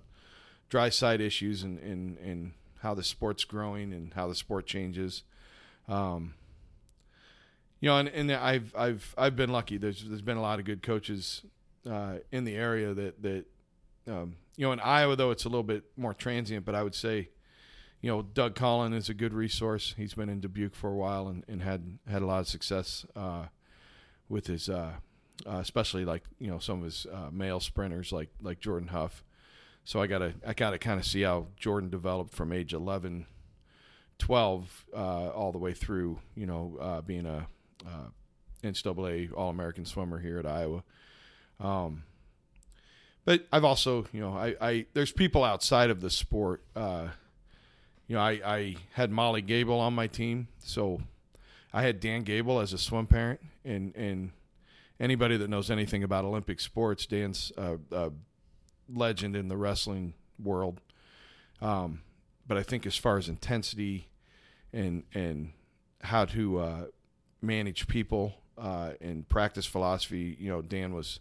dry 0.69 0.89
side 0.89 1.19
issues 1.19 1.63
and, 1.63 1.77
and, 1.79 2.17
and 2.19 2.53
how 2.79 2.93
the 2.93 3.03
sport's 3.03 3.43
growing 3.43 3.91
and 3.91 4.13
how 4.13 4.27
the 4.27 4.35
sport 4.35 4.65
changes. 4.65 5.23
Um, 5.89 6.35
you 7.81 7.89
know, 7.89 7.97
and, 7.97 8.07
and 8.09 8.31
I've 8.31 8.73
I've 8.75 9.15
I've 9.17 9.35
been 9.35 9.51
lucky. 9.51 9.77
There's 9.77 10.03
there's 10.03 10.21
been 10.21 10.37
a 10.37 10.41
lot 10.41 10.59
of 10.59 10.65
good 10.65 10.83
coaches 10.83 11.41
uh, 11.89 12.15
in 12.31 12.43
the 12.43 12.55
area 12.55 12.93
that 12.93 13.21
that 13.21 13.45
um, 14.07 14.35
you 14.55 14.65
know 14.65 14.71
in 14.71 14.79
Iowa 14.79 15.15
though 15.15 15.31
it's 15.31 15.45
a 15.45 15.49
little 15.49 15.63
bit 15.63 15.83
more 15.95 16.13
transient, 16.13 16.65
but 16.65 16.75
I 16.75 16.83
would 16.83 16.95
say 16.95 17.29
you 18.01 18.09
know 18.09 18.21
Doug 18.21 18.55
Collin 18.55 18.93
is 18.93 19.09
a 19.09 19.13
good 19.13 19.33
resource. 19.33 19.93
He's 19.97 20.13
been 20.13 20.29
in 20.29 20.41
Dubuque 20.41 20.75
for 20.75 20.89
a 20.89 20.95
while 20.95 21.27
and, 21.27 21.43
and 21.47 21.61
had 21.61 21.99
had 22.09 22.21
a 22.21 22.25
lot 22.25 22.39
of 22.39 22.47
success 22.47 23.05
uh, 23.15 23.45
with 24.29 24.47
his 24.47 24.69
uh, 24.69 24.93
uh, 25.47 25.57
especially 25.57 26.05
like 26.05 26.23
you 26.39 26.49
know 26.49 26.59
some 26.59 26.79
of 26.79 26.85
his 26.85 27.07
uh, 27.11 27.29
male 27.31 27.59
sprinters 27.59 28.11
like 28.11 28.29
like 28.41 28.59
Jordan 28.59 28.89
Huff. 28.89 29.23
So 29.83 30.01
I 30.01 30.07
gotta 30.07 30.33
I 30.45 30.53
gotta 30.53 30.77
kind 30.77 30.99
of 30.99 31.05
see 31.05 31.21
how 31.21 31.47
Jordan 31.57 31.89
developed 31.89 32.33
from 32.33 32.51
age 32.51 32.73
11, 32.73 33.25
12 34.19 34.85
uh, 34.93 34.97
all 35.29 35.51
the 35.51 35.57
way 35.57 35.73
through 35.73 36.19
you 36.35 36.45
know 36.45 37.03
being 37.05 37.25
a 37.25 37.47
NCAA 38.63 39.31
All 39.35 39.49
American 39.49 39.85
swimmer 39.85 40.19
here 40.19 40.37
at 40.37 40.45
Iowa. 40.45 40.83
Um, 41.61 42.03
but 43.23 43.45
I've 43.51 43.63
also, 43.63 44.05
you 44.11 44.19
know, 44.19 44.33
I, 44.33 44.55
I 44.59 44.85
there's 44.93 45.11
people 45.11 45.43
outside 45.43 45.89
of 45.89 46.01
the 46.01 46.09
sport, 46.09 46.63
uh, 46.75 47.09
you 48.07 48.15
know, 48.15 48.21
I, 48.21 48.41
I 48.43 48.75
had 48.93 49.11
Molly 49.11 49.41
Gable 49.41 49.79
on 49.79 49.93
my 49.93 50.07
team, 50.07 50.47
so 50.59 51.01
I 51.71 51.83
had 51.83 51.99
Dan 51.99 52.23
Gable 52.23 52.59
as 52.59 52.73
a 52.73 52.77
swim 52.77 53.07
parent, 53.07 53.39
and 53.63 53.95
and 53.95 54.31
anybody 54.99 55.37
that 55.37 55.49
knows 55.49 55.69
anything 55.69 56.03
about 56.03 56.25
Olympic 56.25 56.59
sports, 56.59 57.05
Dan's 57.05 57.51
a, 57.57 57.77
a 57.91 58.11
legend 58.93 59.35
in 59.35 59.47
the 59.47 59.57
wrestling 59.57 60.13
world. 60.41 60.81
Um, 61.61 62.01
but 62.47 62.57
I 62.57 62.63
think 62.63 62.85
as 62.85 62.97
far 62.97 63.17
as 63.17 63.29
intensity 63.29 64.09
and 64.73 65.03
and 65.13 65.53
how 66.01 66.25
to 66.25 66.59
uh, 66.59 66.85
manage 67.41 67.87
people 67.87 68.41
uh, 68.57 68.93
and 68.99 69.29
practice 69.29 69.67
philosophy, 69.67 70.35
you 70.39 70.49
know, 70.49 70.61
Dan 70.63 70.93
was 70.93 71.19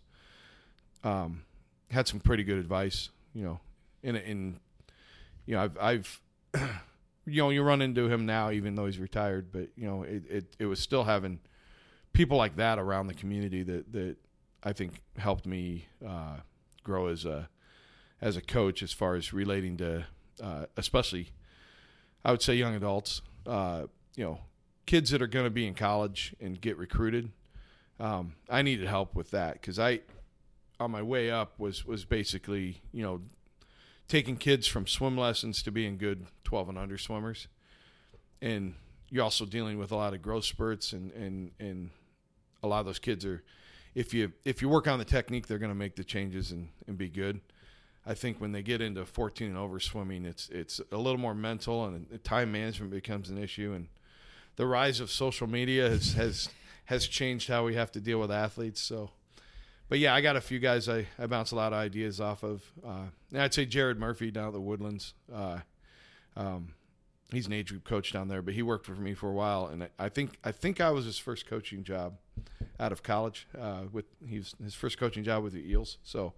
um, 1.04 1.44
had 1.90 2.08
some 2.08 2.20
pretty 2.20 2.44
good 2.44 2.58
advice. 2.58 3.10
You 3.34 3.44
know, 3.44 3.60
in 4.02 4.16
in 4.16 4.60
you 5.46 5.54
know, 5.54 5.62
I've 5.62 5.78
I've 5.78 6.20
you 7.26 7.42
know 7.42 7.50
you 7.50 7.62
run 7.62 7.82
into 7.82 8.08
him 8.08 8.26
now, 8.26 8.50
even 8.50 8.74
though 8.74 8.86
he's 8.86 8.98
retired, 8.98 9.52
but 9.52 9.68
you 9.76 9.86
know, 9.86 10.02
it 10.02 10.24
it, 10.28 10.56
it 10.58 10.66
was 10.66 10.80
still 10.80 11.04
having 11.04 11.40
people 12.12 12.36
like 12.36 12.56
that 12.56 12.78
around 12.78 13.06
the 13.06 13.14
community 13.14 13.62
that 13.62 13.92
that 13.92 14.16
I 14.62 14.72
think 14.72 15.02
helped 15.16 15.46
me 15.46 15.86
uh, 16.06 16.38
grow 16.82 17.06
as 17.06 17.24
a 17.24 17.48
as 18.20 18.36
a 18.36 18.42
coach 18.42 18.82
as 18.82 18.92
far 18.92 19.14
as 19.14 19.32
relating 19.32 19.76
to 19.78 20.04
uh, 20.42 20.66
especially 20.76 21.32
I 22.24 22.30
would 22.32 22.42
say 22.42 22.54
young 22.54 22.74
adults, 22.74 23.22
uh, 23.46 23.84
you 24.14 24.24
know, 24.24 24.40
kids 24.86 25.10
that 25.10 25.22
are 25.22 25.26
going 25.26 25.46
to 25.46 25.50
be 25.50 25.66
in 25.66 25.74
college 25.74 26.34
and 26.40 26.60
get 26.60 26.76
recruited. 26.76 27.30
Um, 27.98 28.34
I 28.48 28.62
needed 28.62 28.86
help 28.86 29.14
with 29.14 29.30
that 29.30 29.54
because 29.54 29.78
I, 29.78 30.00
on 30.80 30.90
my 30.90 31.02
way 31.02 31.30
up, 31.30 31.58
was 31.58 31.84
was 31.84 32.04
basically 32.04 32.82
you 32.92 33.02
know 33.02 33.20
taking 34.08 34.36
kids 34.36 34.66
from 34.66 34.86
swim 34.86 35.16
lessons 35.16 35.62
to 35.62 35.70
being 35.70 35.96
good 35.96 36.26
12 36.44 36.70
and 36.70 36.78
under 36.78 36.98
swimmers, 36.98 37.46
and 38.42 38.74
you're 39.10 39.24
also 39.24 39.44
dealing 39.44 39.78
with 39.78 39.92
a 39.92 39.96
lot 39.96 40.14
of 40.14 40.22
growth 40.22 40.44
spurts 40.44 40.92
and 40.92 41.12
and 41.12 41.50
and 41.60 41.90
a 42.62 42.66
lot 42.66 42.80
of 42.80 42.86
those 42.86 42.98
kids 42.98 43.24
are 43.24 43.42
if 43.94 44.14
you 44.14 44.32
if 44.44 44.62
you 44.62 44.68
work 44.68 44.86
on 44.86 44.98
the 44.98 45.04
technique 45.04 45.46
they're 45.46 45.58
going 45.58 45.70
to 45.70 45.74
make 45.74 45.96
the 45.96 46.04
changes 46.04 46.50
and, 46.50 46.68
and 46.86 46.96
be 46.96 47.08
good. 47.08 47.40
I 48.06 48.14
think 48.14 48.40
when 48.40 48.52
they 48.52 48.62
get 48.62 48.80
into 48.80 49.04
14 49.04 49.48
and 49.48 49.58
over 49.58 49.78
swimming 49.78 50.24
it's 50.24 50.48
it's 50.48 50.80
a 50.90 50.96
little 50.96 51.20
more 51.20 51.34
mental 51.34 51.84
and 51.84 52.22
time 52.24 52.52
management 52.52 52.92
becomes 52.92 53.28
an 53.30 53.38
issue. 53.38 53.72
And 53.74 53.88
the 54.56 54.66
rise 54.66 55.00
of 55.00 55.10
social 55.10 55.46
media 55.46 55.88
has 55.90 56.14
has 56.14 56.48
has 56.86 57.06
changed 57.06 57.48
how 57.48 57.64
we 57.64 57.74
have 57.74 57.92
to 57.92 58.00
deal 58.00 58.18
with 58.18 58.30
athletes. 58.30 58.80
So 58.80 59.10
but 59.90 59.98
yeah 59.98 60.14
i 60.14 60.22
got 60.22 60.36
a 60.36 60.40
few 60.40 60.58
guys 60.58 60.88
i, 60.88 61.06
I 61.18 61.26
bounce 61.26 61.50
a 61.50 61.56
lot 61.56 61.74
of 61.74 61.78
ideas 61.78 62.18
off 62.18 62.42
of 62.42 62.62
uh, 62.82 63.08
and 63.30 63.42
i'd 63.42 63.52
say 63.52 63.66
jared 63.66 64.00
murphy 64.00 64.30
down 64.30 64.46
at 64.46 64.52
the 64.54 64.60
woodlands 64.60 65.12
uh, 65.34 65.58
um, 66.36 66.72
he's 67.32 67.46
an 67.46 67.52
age 67.52 67.68
group 67.68 67.84
coach 67.84 68.12
down 68.12 68.28
there, 68.28 68.42
but 68.42 68.54
he 68.54 68.62
worked 68.62 68.86
for 68.86 68.92
me 68.92 69.14
for 69.14 69.28
a 69.28 69.32
while, 69.32 69.66
and 69.66 69.88
I 69.98 70.08
think 70.08 70.38
I 70.44 70.52
think 70.52 70.80
I 70.80 70.90
was 70.90 71.04
his 71.04 71.18
first 71.18 71.46
coaching 71.46 71.84
job 71.84 72.16
out 72.78 72.92
of 72.92 73.02
college. 73.02 73.46
Uh, 73.58 73.82
with 73.92 74.06
he 74.26 74.38
was 74.38 74.54
his 74.62 74.74
first 74.74 74.98
coaching 74.98 75.24
job 75.24 75.42
with 75.42 75.52
the 75.52 75.70
Eels. 75.70 75.98
So, 76.02 76.34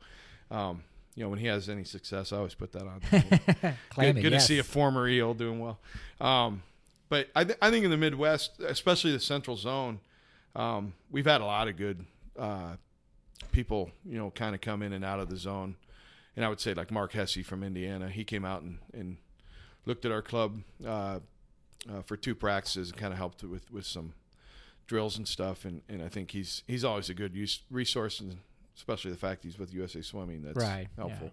um, 0.50 0.82
you 1.14 1.22
know, 1.22 1.28
when 1.28 1.38
he 1.38 1.46
has 1.46 1.68
any 1.68 1.84
success, 1.84 2.32
I 2.32 2.38
always 2.38 2.54
put 2.54 2.72
that 2.72 2.82
on. 2.82 3.00
good, 3.96 4.16
good 4.16 4.32
yes. 4.32 4.42
to 4.42 4.48
see 4.48 4.58
a 4.58 4.64
former 4.64 5.08
Eel 5.08 5.34
doing 5.34 5.60
well. 5.60 5.78
Um, 6.20 6.62
but 7.08 7.28
I, 7.36 7.44
th- 7.44 7.58
I 7.60 7.70
think 7.70 7.84
in 7.84 7.90
the 7.90 7.98
Midwest, 7.98 8.58
especially 8.60 9.12
the 9.12 9.20
Central 9.20 9.56
Zone, 9.56 10.00
um, 10.56 10.94
we've 11.10 11.26
had 11.26 11.42
a 11.42 11.44
lot 11.44 11.68
of 11.68 11.76
good 11.76 12.06
uh, 12.38 12.76
people, 13.50 13.90
you 14.04 14.18
know, 14.18 14.30
kind 14.30 14.54
of 14.54 14.60
come 14.60 14.82
in 14.82 14.92
and 14.92 15.04
out 15.04 15.20
of 15.20 15.28
the 15.28 15.36
zone. 15.36 15.76
And 16.36 16.44
I 16.44 16.48
would 16.48 16.60
say 16.60 16.74
like 16.74 16.90
Mark 16.90 17.12
Hesse 17.12 17.44
from 17.44 17.62
Indiana, 17.62 18.08
he 18.08 18.24
came 18.24 18.44
out 18.44 18.62
and, 18.62 18.78
and 18.94 19.16
looked 19.84 20.04
at 20.04 20.12
our 20.12 20.22
club 20.22 20.62
uh, 20.86 21.18
uh, 21.90 22.02
for 22.04 22.16
two 22.16 22.34
practices 22.34 22.90
and 22.90 22.98
kind 22.98 23.12
of 23.12 23.18
helped 23.18 23.42
with 23.42 23.70
with 23.70 23.84
some 23.86 24.14
drills 24.86 25.16
and 25.16 25.26
stuff. 25.26 25.64
And, 25.64 25.82
and 25.88 26.02
I 26.02 26.08
think 26.08 26.30
he's 26.30 26.62
he's 26.66 26.84
always 26.84 27.10
a 27.10 27.14
good 27.14 27.34
use, 27.34 27.60
resource, 27.70 28.20
and 28.20 28.38
especially 28.76 29.10
the 29.10 29.16
fact 29.16 29.44
he's 29.44 29.58
with 29.58 29.72
USA 29.72 30.02
Swimming. 30.02 30.42
That's 30.42 30.56
right, 30.56 30.88
helpful. 30.96 31.30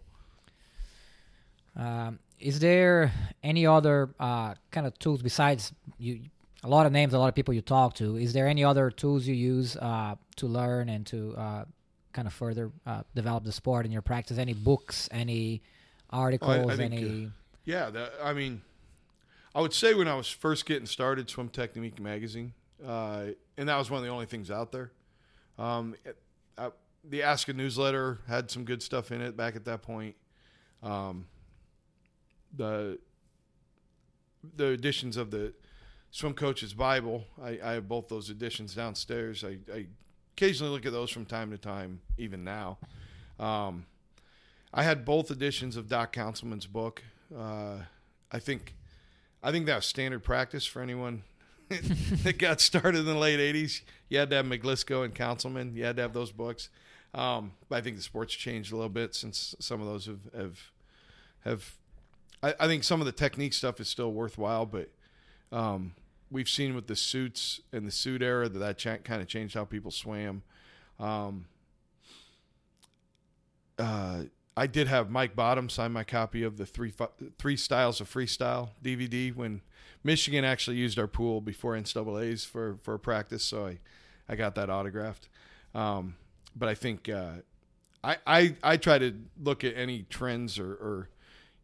Yeah. 1.78 2.08
Um, 2.08 2.20
is 2.40 2.60
there 2.60 3.12
any 3.44 3.66
other 3.66 4.10
uh, 4.20 4.56
kind 4.72 4.88
of 4.88 4.98
tools 5.00 5.22
besides 5.22 5.72
you? 5.98 6.22
A 6.62 6.68
lot 6.68 6.86
of 6.86 6.92
names, 6.92 7.14
a 7.14 7.20
lot 7.20 7.30
of 7.30 7.36
people 7.36 7.54
you 7.54 7.62
talk 7.62 7.94
to. 7.96 8.18
Is 8.18 8.34
there 8.34 8.46
any 8.46 8.66
other 8.66 8.92
tools 8.92 9.26
you 9.26 9.34
use 9.34 9.78
uh, 9.78 10.16
to 10.36 10.46
learn 10.46 10.90
and 10.90 11.06
to 11.08 11.34
uh, 11.38 11.66
kind 12.14 12.28
of 12.28 12.34
further 12.34 12.72
uh, 12.86 13.04
develop 13.16 13.44
the 13.44 13.52
sport 13.52 13.86
in 13.86 13.92
your 13.92 14.02
practice? 14.02 14.38
Any 14.38 14.54
books? 14.54 15.08
Any 15.12 15.62
articles? 16.10 16.70
I, 16.70 16.74
I 16.74 16.76
think, 16.76 16.94
any 16.94 17.32
yeah, 17.66 17.90
that, 17.92 18.14
I 18.24 18.34
mean, 18.34 18.62
I 19.54 19.62
would 19.62 19.74
say 19.74 19.94
when 19.94 20.08
I 20.08 20.16
was 20.16 20.28
first 20.28 20.66
getting 20.66 20.88
started, 20.88 21.30
Swim 21.30 21.50
Technique 21.50 22.00
magazine, 22.00 22.54
uh, 22.86 23.26
and 23.58 23.70
that 23.70 23.78
was 23.78 23.92
one 23.92 24.00
of 24.00 24.06
the 24.06 24.10
only 24.10 24.26
things 24.26 24.50
out 24.50 24.72
there. 24.72 24.92
Um, 25.58 25.96
it, 26.06 26.18
I, 26.58 26.72
the 27.04 27.22
ASCA 27.22 27.56
newsletter 27.56 28.20
had 28.28 28.50
some 28.50 28.64
good 28.64 28.82
stuff 28.82 29.12
in 29.12 29.22
it 29.22 29.38
back 29.38 29.56
at 29.56 29.66
that 29.66 29.82
point. 29.82 30.16
Um, 30.82 31.28
the 32.56 33.00
the 34.56 34.68
editions 34.68 35.18
of 35.18 35.32
the 35.32 35.54
Swim 36.12 36.34
Coach's 36.34 36.74
Bible, 36.74 37.26
I, 37.42 37.60
I 37.64 37.72
have 37.74 37.88
both 37.88 38.08
those 38.08 38.30
editions 38.30 38.74
downstairs. 38.74 39.44
I, 39.44 39.58
I, 39.72 39.86
occasionally 40.40 40.72
look 40.72 40.86
at 40.86 40.94
those 40.94 41.12
from 41.12 41.26
time 41.26 41.52
to 41.52 41.58
time, 41.58 42.00
even 42.18 42.46
now. 42.46 42.78
Um, 43.40 43.86
I 44.74 44.84
had 44.84 45.04
both 45.04 45.32
editions 45.32 45.76
of 45.76 45.90
Doc 45.90 46.14
Counsilman's 46.14 46.66
book. 46.66 47.04
Uh, 47.36 47.80
I 48.32 48.40
think 48.40 48.74
I 49.44 49.52
think 49.52 49.66
that 49.66 49.76
was 49.76 49.86
standard 49.86 50.24
practice 50.24 50.66
for 50.66 50.82
anyone 50.82 51.24
that 51.70 52.38
got 52.38 52.62
started 52.62 53.00
in 53.00 53.06
the 53.06 53.16
late 53.16 53.40
'80s. 53.40 53.82
You 54.08 54.20
had 54.20 54.30
to 54.30 54.38
have 54.38 54.46
Maglischo 54.46 55.04
and 55.04 55.14
Counsilman. 55.14 55.76
You 55.76 55.84
had 55.84 55.98
to 55.98 56.04
have 56.04 56.14
those 56.14 56.32
books. 56.32 56.70
Um, 57.14 57.52
but 57.68 57.78
I 57.78 57.82
think 57.82 57.98
the 57.98 58.04
sport's 58.04 58.34
changed 58.34 58.72
a 58.72 58.76
little 58.76 58.88
bit 58.88 59.16
since 59.16 59.56
some 59.60 59.82
of 59.82 59.88
those 59.88 60.06
have 60.06 60.22
have 60.34 60.60
have. 61.44 61.76
I, 62.42 62.56
I 62.62 62.68
think 62.68 62.86
some 62.86 63.02
of 63.02 63.06
the 63.06 63.12
technique 63.12 63.52
stuff 63.52 63.82
is 63.82 63.90
still 63.90 64.14
worthwhile, 64.14 64.66
but 64.66 64.90
um, 65.52 65.96
we've 66.32 66.50
seen 66.50 66.76
with 66.76 66.88
the 66.88 66.96
suits 66.96 67.62
and 67.72 67.88
the 67.88 67.92
suit 67.92 68.22
era 68.22 68.50
that 68.50 68.60
that 68.60 68.78
ch- 68.78 69.04
kind 69.04 69.22
of 69.22 69.28
changed 69.28 69.56
how 69.56 69.66
people 69.66 69.92
swam. 69.92 70.44
Um, 71.00 71.46
uh, 73.78 74.24
I 74.58 74.68
did 74.68 74.88
have 74.88 75.10
Mike 75.10 75.36
Bottom 75.36 75.70
sign 75.70 75.94
my 75.94 76.04
copy 76.04 76.44
of 76.44 76.58
the 76.58 76.66
three 76.66 76.94
three 77.38 77.56
styles 77.56 78.02
of 78.02 78.12
freestyle 78.12 78.70
DVD 78.84 79.34
when 79.34 79.62
Michigan 80.04 80.44
actually 80.44 80.78
used 80.78 81.00
our 81.00 81.08
pool 81.08 81.40
before 81.40 81.76
NCAA's 81.76 82.44
for 82.44 82.78
for 82.82 82.98
practice, 82.98 83.44
so 83.44 83.66
I 83.66 83.80
I 84.28 84.36
got 84.36 84.56
that 84.56 84.70
autographed. 84.70 85.30
Um, 85.74 86.16
but 86.56 86.68
I 86.68 86.76
think 86.76 87.08
uh, 87.08 87.36
I, 88.04 88.18
I 88.28 88.56
I 88.62 88.78
try 88.78 88.98
to 89.00 89.14
look 89.42 89.64
at 89.64 89.76
any 89.78 90.04
trends 90.04 90.60
or, 90.60 90.72
or 90.72 91.10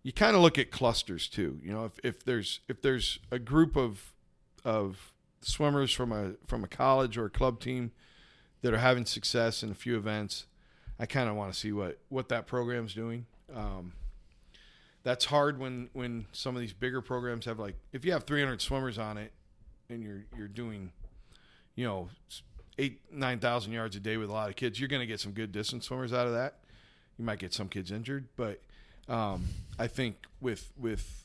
you 0.03 0.13
kind 0.13 0.35
of 0.35 0.41
look 0.41 0.57
at 0.57 0.71
clusters 0.71 1.27
too. 1.27 1.59
You 1.63 1.73
know, 1.73 1.85
if, 1.85 1.99
if 2.03 2.23
there's 2.23 2.61
if 2.69 2.81
there's 2.81 3.19
a 3.31 3.39
group 3.39 3.75
of 3.75 4.13
of 4.65 5.13
swimmers 5.41 5.93
from 5.93 6.11
a 6.11 6.33
from 6.45 6.63
a 6.63 6.67
college 6.67 7.17
or 7.17 7.25
a 7.25 7.29
club 7.29 7.61
team 7.61 7.91
that 8.61 8.73
are 8.73 8.79
having 8.79 9.05
success 9.05 9.63
in 9.63 9.71
a 9.71 9.75
few 9.75 9.95
events 9.95 10.47
I 10.99 11.05
kind 11.05 11.29
of 11.29 11.35
want 11.35 11.53
to 11.53 11.59
see 11.59 11.71
what 11.71 11.99
what 12.09 12.29
that 12.29 12.47
program's 12.47 12.93
doing. 12.93 13.25
Um, 13.53 13.93
that's 15.03 15.25
hard 15.25 15.59
when 15.59 15.89
when 15.93 16.25
some 16.31 16.55
of 16.55 16.61
these 16.61 16.73
bigger 16.73 17.01
programs 17.01 17.45
have 17.45 17.59
like 17.59 17.75
if 17.91 18.05
you 18.05 18.11
have 18.13 18.23
300 18.23 18.61
swimmers 18.61 18.97
on 18.97 19.17
it 19.17 19.31
and 19.89 20.01
you're 20.01 20.25
you're 20.37 20.47
doing 20.47 20.91
you 21.75 21.85
know 21.85 22.09
eight 22.77 23.01
nine 23.11 23.39
thousand 23.39 23.73
yards 23.73 23.95
a 23.95 23.99
day 23.99 24.17
with 24.17 24.29
a 24.29 24.33
lot 24.33 24.49
of 24.49 24.55
kids 24.55 24.79
you're 24.79 24.89
going 24.89 25.01
to 25.01 25.05
get 25.05 25.19
some 25.19 25.31
good 25.31 25.51
distance 25.51 25.85
swimmers 25.85 26.11
out 26.11 26.27
of 26.27 26.33
that 26.33 26.55
you 27.17 27.25
might 27.25 27.39
get 27.39 27.53
some 27.53 27.69
kids 27.69 27.91
injured 27.91 28.27
but 28.35 28.61
um, 29.07 29.45
i 29.77 29.85
think 29.85 30.17
with 30.41 30.71
with 30.77 31.24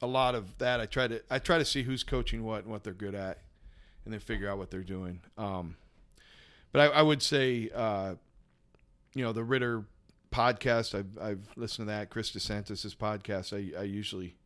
a 0.00 0.06
lot 0.06 0.34
of 0.34 0.58
that 0.58 0.80
i 0.80 0.86
try 0.86 1.06
to 1.08 1.20
i 1.30 1.38
try 1.38 1.58
to 1.58 1.64
see 1.64 1.82
who's 1.82 2.02
coaching 2.02 2.44
what 2.44 2.62
and 2.62 2.70
what 2.70 2.84
they're 2.84 2.92
good 2.92 3.14
at 3.14 3.38
and 4.04 4.12
then 4.12 4.20
figure 4.20 4.48
out 4.48 4.58
what 4.58 4.70
they're 4.70 4.82
doing 4.82 5.20
um, 5.36 5.76
but 6.72 6.80
I, 6.80 6.98
I, 6.98 7.02
would 7.02 7.22
say 7.22 7.70
uh, 7.74 8.14
you 9.14 9.24
know 9.24 9.32
the 9.32 9.44
Ritter 9.44 9.84
podcast. 10.30 10.94
I've 10.94 11.18
I've 11.20 11.48
listened 11.56 11.88
to 11.88 11.92
that. 11.92 12.10
Chris 12.10 12.30
DeSantis' 12.30 12.96
podcast. 12.96 13.52
I 13.52 13.78
I 13.78 13.84
usually 13.84 14.36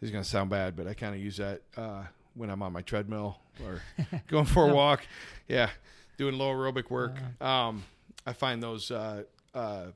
this 0.00 0.08
is 0.08 0.10
gonna 0.10 0.24
sound 0.24 0.50
bad, 0.50 0.76
but 0.76 0.86
I 0.86 0.94
kind 0.94 1.14
of 1.14 1.20
use 1.20 1.36
that 1.38 1.62
uh, 1.76 2.04
when 2.34 2.50
I'm 2.50 2.62
on 2.62 2.72
my 2.72 2.82
treadmill 2.82 3.38
or 3.64 3.82
going 4.28 4.46
for 4.46 4.68
a 4.68 4.74
walk. 4.74 5.06
Yeah, 5.48 5.70
doing 6.16 6.38
low 6.38 6.52
aerobic 6.54 6.90
work. 6.90 7.16
Uh-huh. 7.40 7.48
Um, 7.68 7.84
I 8.26 8.32
find 8.32 8.62
those 8.62 8.90
uh, 8.90 9.24
uh, 9.54 9.86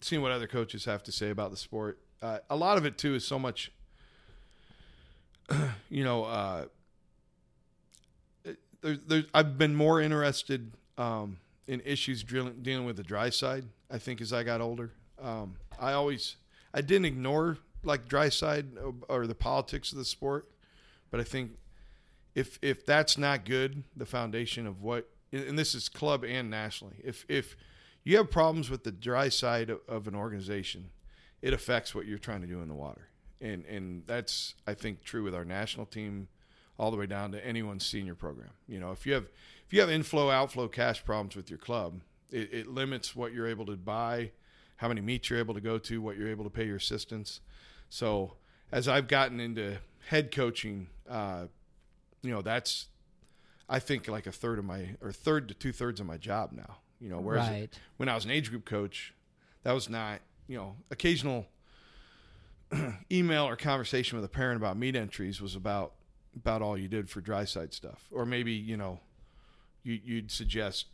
seeing 0.00 0.22
what 0.22 0.32
other 0.32 0.46
coaches 0.46 0.84
have 0.84 1.02
to 1.04 1.12
say 1.12 1.30
about 1.30 1.50
the 1.50 1.56
sport. 1.56 1.98
Uh, 2.20 2.38
a 2.50 2.56
lot 2.56 2.78
of 2.78 2.84
it 2.84 2.98
too 2.98 3.14
is 3.14 3.24
so 3.24 3.38
much. 3.38 3.72
you 5.90 6.04
know, 6.04 6.24
uh, 6.24 6.64
there, 8.80 8.96
there, 9.06 9.24
I've 9.34 9.58
been 9.58 9.74
more 9.74 10.00
interested. 10.00 10.72
Um, 10.96 11.38
in 11.68 11.82
issues 11.84 12.24
dealing, 12.24 12.54
dealing 12.62 12.86
with 12.86 12.96
the 12.96 13.02
dry 13.02 13.30
side. 13.30 13.64
I 13.90 13.98
think 13.98 14.20
as 14.20 14.32
I 14.32 14.42
got 14.42 14.60
older, 14.60 14.90
um, 15.22 15.56
I 15.78 15.92
always 15.92 16.36
I 16.74 16.80
didn't 16.80 17.04
ignore 17.04 17.58
like 17.84 18.08
dry 18.08 18.30
side 18.30 18.66
or 19.08 19.26
the 19.26 19.34
politics 19.34 19.92
of 19.92 19.98
the 19.98 20.04
sport, 20.04 20.50
but 21.10 21.20
I 21.20 21.24
think 21.24 21.52
if 22.34 22.58
if 22.62 22.84
that's 22.84 23.16
not 23.16 23.44
good, 23.44 23.84
the 23.94 24.06
foundation 24.06 24.66
of 24.66 24.82
what 24.82 25.08
and 25.30 25.58
this 25.58 25.74
is 25.74 25.88
club 25.88 26.24
and 26.24 26.50
nationally. 26.50 26.96
If 27.04 27.24
if 27.28 27.54
you 28.02 28.16
have 28.16 28.30
problems 28.30 28.70
with 28.70 28.84
the 28.84 28.92
dry 28.92 29.28
side 29.28 29.68
of, 29.68 29.80
of 29.86 30.08
an 30.08 30.14
organization, 30.14 30.88
it 31.42 31.52
affects 31.52 31.94
what 31.94 32.06
you're 32.06 32.18
trying 32.18 32.40
to 32.40 32.46
do 32.46 32.62
in 32.62 32.68
the 32.68 32.74
water. 32.74 33.08
And 33.40 33.64
and 33.66 34.02
that's 34.06 34.54
I 34.66 34.74
think 34.74 35.02
true 35.04 35.22
with 35.22 35.34
our 35.34 35.44
national 35.44 35.86
team 35.86 36.28
all 36.78 36.90
the 36.90 36.96
way 36.96 37.06
down 37.06 37.32
to 37.32 37.44
anyone's 37.46 37.84
senior 37.86 38.14
program. 38.14 38.50
You 38.66 38.80
know, 38.80 38.92
if 38.92 39.06
you 39.06 39.14
have 39.14 39.24
if 39.66 39.72
you 39.72 39.80
have 39.80 39.90
inflow 39.90 40.30
outflow 40.30 40.68
cash 40.68 41.04
problems 41.04 41.36
with 41.36 41.50
your 41.50 41.58
club, 41.58 42.00
it, 42.30 42.52
it 42.52 42.66
limits 42.68 43.14
what 43.14 43.32
you're 43.32 43.46
able 43.46 43.66
to 43.66 43.76
buy, 43.76 44.32
how 44.76 44.88
many 44.88 45.00
meets 45.00 45.28
you're 45.30 45.38
able 45.38 45.54
to 45.54 45.60
go 45.60 45.78
to, 45.78 46.00
what 46.00 46.16
you're 46.16 46.28
able 46.30 46.44
to 46.44 46.50
pay 46.50 46.66
your 46.66 46.76
assistants. 46.76 47.40
So 47.88 48.34
as 48.72 48.88
I've 48.88 49.08
gotten 49.08 49.40
into 49.40 49.78
head 50.08 50.30
coaching, 50.32 50.88
uh, 51.08 51.46
you 52.22 52.30
know, 52.30 52.42
that's 52.42 52.86
I 53.68 53.78
think 53.78 54.08
like 54.08 54.26
a 54.26 54.32
third 54.32 54.58
of 54.58 54.64
my 54.64 54.96
or 55.00 55.12
third 55.12 55.48
to 55.48 55.54
two 55.54 55.72
thirds 55.72 56.00
of 56.00 56.06
my 56.06 56.16
job 56.16 56.52
now. 56.52 56.78
You 57.00 57.10
know, 57.10 57.18
whereas 57.20 57.48
Right. 57.48 57.78
when 57.98 58.08
I 58.08 58.14
was 58.14 58.24
an 58.24 58.30
age 58.32 58.50
group 58.50 58.64
coach, 58.64 59.14
that 59.62 59.72
was 59.72 59.88
not 59.88 60.20
you 60.48 60.56
know 60.56 60.76
occasional 60.90 61.46
email 63.12 63.44
or 63.44 63.56
conversation 63.56 64.18
with 64.18 64.24
a 64.24 64.28
parent 64.28 64.56
about 64.56 64.76
meet 64.76 64.96
entries 64.96 65.40
was 65.40 65.54
about 65.54 65.92
about 66.36 66.62
all 66.62 66.78
you 66.78 66.88
did 66.88 67.10
for 67.10 67.20
dry 67.20 67.44
side 67.44 67.72
stuff, 67.72 68.06
or 68.12 68.24
maybe 68.24 68.52
you 68.52 68.76
know 68.76 69.00
you, 69.82 69.98
you'd 70.04 70.30
suggest 70.30 70.86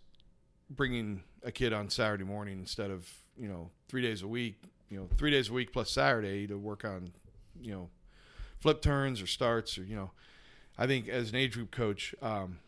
bringing 0.70 1.22
a 1.42 1.52
kid 1.52 1.72
on 1.72 1.90
Saturday 1.90 2.24
morning 2.24 2.58
instead 2.58 2.90
of 2.90 3.10
you 3.36 3.48
know 3.48 3.70
three 3.88 4.02
days 4.02 4.22
a 4.22 4.28
week, 4.28 4.62
you 4.88 4.98
know 4.98 5.08
three 5.16 5.30
days 5.30 5.48
a 5.48 5.52
week 5.52 5.72
plus 5.72 5.90
Saturday 5.90 6.46
to 6.46 6.56
work 6.56 6.84
on 6.84 7.12
you 7.60 7.72
know 7.72 7.90
flip 8.58 8.80
turns 8.80 9.20
or 9.20 9.26
starts 9.26 9.76
or 9.76 9.84
you 9.84 9.96
know 9.96 10.10
I 10.76 10.86
think 10.86 11.08
as 11.08 11.30
an 11.30 11.36
age 11.36 11.52
group 11.54 11.70
coach, 11.70 12.14
um, 12.20 12.58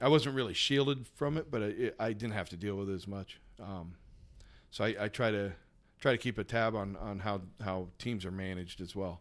I 0.00 0.08
wasn't 0.08 0.36
really 0.36 0.54
shielded 0.54 1.06
from 1.14 1.36
it, 1.36 1.50
but 1.50 1.62
I, 1.62 1.90
I 1.98 2.12
didn't 2.12 2.34
have 2.34 2.48
to 2.50 2.56
deal 2.56 2.76
with 2.76 2.90
it 2.90 2.94
as 2.94 3.08
much. 3.08 3.40
Um, 3.60 3.94
so 4.70 4.84
I, 4.84 4.94
I 5.00 5.08
try 5.08 5.30
to 5.30 5.52
try 6.06 6.12
to 6.12 6.18
keep 6.18 6.38
a 6.38 6.44
tab 6.44 6.76
on, 6.76 6.94
on 6.98 7.18
how, 7.18 7.40
how 7.60 7.88
teams 7.98 8.24
are 8.24 8.30
managed 8.30 8.80
as 8.80 8.94
well. 8.94 9.20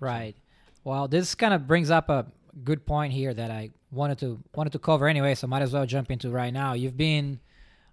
Right. 0.00 0.34
Well, 0.82 1.06
this 1.06 1.36
kind 1.36 1.54
of 1.54 1.68
brings 1.68 1.92
up 1.92 2.08
a 2.10 2.26
good 2.64 2.84
point 2.84 3.12
here 3.12 3.32
that 3.32 3.52
I 3.52 3.70
wanted 3.92 4.18
to 4.18 4.40
wanted 4.52 4.72
to 4.72 4.80
cover 4.80 5.06
anyway, 5.06 5.36
so 5.36 5.46
might 5.46 5.62
as 5.62 5.72
well 5.72 5.86
jump 5.86 6.10
into 6.10 6.30
right 6.30 6.52
now. 6.52 6.72
You've 6.72 6.96
been 6.96 7.38